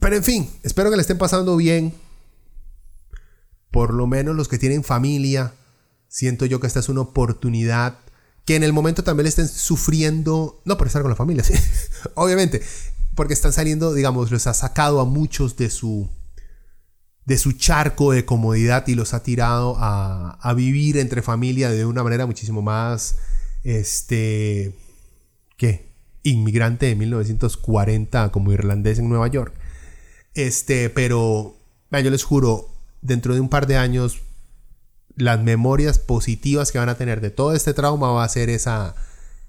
Pero 0.00 0.16
en 0.16 0.24
fin, 0.24 0.50
espero 0.62 0.90
que 0.90 0.96
le 0.96 1.02
estén 1.02 1.18
pasando 1.18 1.56
bien. 1.56 1.94
Por 3.70 3.94
lo 3.94 4.06
menos 4.06 4.34
los 4.34 4.48
que 4.48 4.58
tienen 4.58 4.82
familia. 4.82 5.52
Siento 6.08 6.46
yo 6.46 6.58
que 6.58 6.66
esta 6.66 6.80
es 6.80 6.88
una 6.88 7.02
oportunidad 7.02 7.98
que 8.46 8.56
en 8.56 8.64
el 8.64 8.72
momento 8.72 9.04
también 9.04 9.24
le 9.24 9.28
estén 9.28 9.46
sufriendo. 9.46 10.60
No 10.64 10.76
por 10.76 10.86
estar 10.86 11.02
con 11.02 11.10
la 11.10 11.16
familia, 11.16 11.44
sí. 11.44 11.54
Obviamente. 12.14 12.62
Porque 13.14 13.34
están 13.34 13.52
saliendo, 13.52 13.92
digamos, 13.92 14.30
los 14.30 14.46
ha 14.46 14.54
sacado 14.54 15.00
a 15.00 15.04
muchos 15.04 15.56
de 15.56 15.68
su. 15.68 16.08
de 17.26 17.36
su 17.36 17.52
charco 17.52 18.12
de 18.12 18.24
comodidad 18.24 18.88
y 18.88 18.94
los 18.94 19.12
ha 19.12 19.22
tirado 19.22 19.76
a, 19.78 20.38
a 20.40 20.54
vivir 20.54 20.96
entre 20.96 21.20
familia 21.20 21.70
de 21.70 21.84
una 21.84 22.02
manera 22.02 22.24
muchísimo 22.24 22.62
más. 22.62 23.16
Este. 23.62 24.74
¿Qué? 25.58 25.90
Inmigrante 26.22 26.86
de 26.86 26.94
1940 26.94 28.32
como 28.32 28.52
irlandés 28.52 28.98
en 28.98 29.10
Nueva 29.10 29.28
York. 29.28 29.59
Este, 30.34 30.90
pero 30.90 31.56
yo 31.90 32.10
les 32.10 32.24
juro, 32.24 32.68
dentro 33.02 33.34
de 33.34 33.40
un 33.40 33.48
par 33.48 33.66
de 33.66 33.76
años, 33.76 34.20
las 35.16 35.42
memorias 35.42 35.98
positivas 35.98 36.72
que 36.72 36.78
van 36.78 36.88
a 36.88 36.96
tener 36.96 37.20
de 37.20 37.30
todo 37.30 37.54
este 37.54 37.74
trauma 37.74 38.10
va 38.12 38.24
a 38.24 38.28
ser 38.28 38.48
esa, 38.48 38.94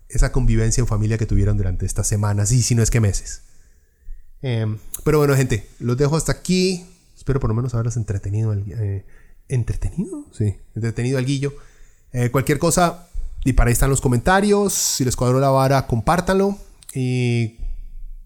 esa 0.09 0.31
convivencia 0.31 0.81
en 0.81 0.87
familia 0.87 1.17
que 1.17 1.25
tuvieron 1.25 1.57
durante 1.57 1.85
estas 1.85 2.07
semanas, 2.07 2.51
y 2.51 2.61
si 2.61 2.75
no 2.75 2.83
es 2.83 2.91
que 2.91 2.99
meses. 2.99 3.43
Em, 4.41 4.79
pero 5.03 5.19
bueno, 5.19 5.35
gente, 5.35 5.67
los 5.79 5.97
dejo 5.97 6.17
hasta 6.17 6.31
aquí. 6.31 6.85
Espero 7.15 7.39
por 7.39 7.49
lo 7.49 7.55
menos 7.55 7.73
haberlos 7.73 7.97
entretenido. 7.97 8.53
Eh, 8.53 9.05
¿Entretenido? 9.47 10.25
Sí, 10.31 10.55
entretenido 10.75 11.17
al 11.17 11.25
guillo. 11.25 11.53
Eh, 12.13 12.29
cualquier 12.31 12.57
cosa, 12.57 13.07
y 13.45 13.53
para 13.53 13.69
ahí 13.69 13.73
están 13.73 13.89
los 13.89 14.01
comentarios. 14.01 14.73
Si 14.73 15.05
les 15.05 15.15
cuadró 15.15 15.39
la 15.39 15.49
vara, 15.49 15.85
compártanlo. 15.87 16.57
Y 16.93 17.57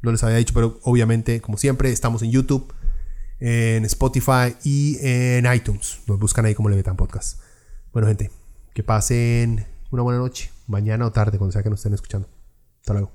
no 0.06 0.12
les 0.12 0.24
había 0.24 0.38
dicho, 0.38 0.54
pero 0.54 0.80
obviamente, 0.84 1.42
como 1.42 1.58
siempre, 1.58 1.92
estamos 1.92 2.22
en 2.22 2.32
YouTube, 2.32 2.74
en 3.40 3.84
Spotify 3.86 4.56
y 4.64 4.98
en 5.02 5.52
iTunes. 5.54 6.00
Nos 6.08 6.20
buscan 6.20 6.46
ahí 6.46 6.56
como 6.56 6.70
Le 6.70 6.82
Podcast. 6.84 7.42
Bueno, 7.92 8.08
gente, 8.08 8.32
que 8.74 8.84
pasen 8.84 9.66
una 9.92 10.04
buena 10.04 10.20
noche, 10.20 10.52
mañana 10.68 11.06
o 11.06 11.12
tarde, 11.12 11.38
cuando 11.38 11.52
sea 11.52 11.64
que 11.64 11.70
nos 11.70 11.80
estén 11.80 11.94
escuchando. 11.94 12.30
Hasta 12.82 12.94
luego. 12.94 13.12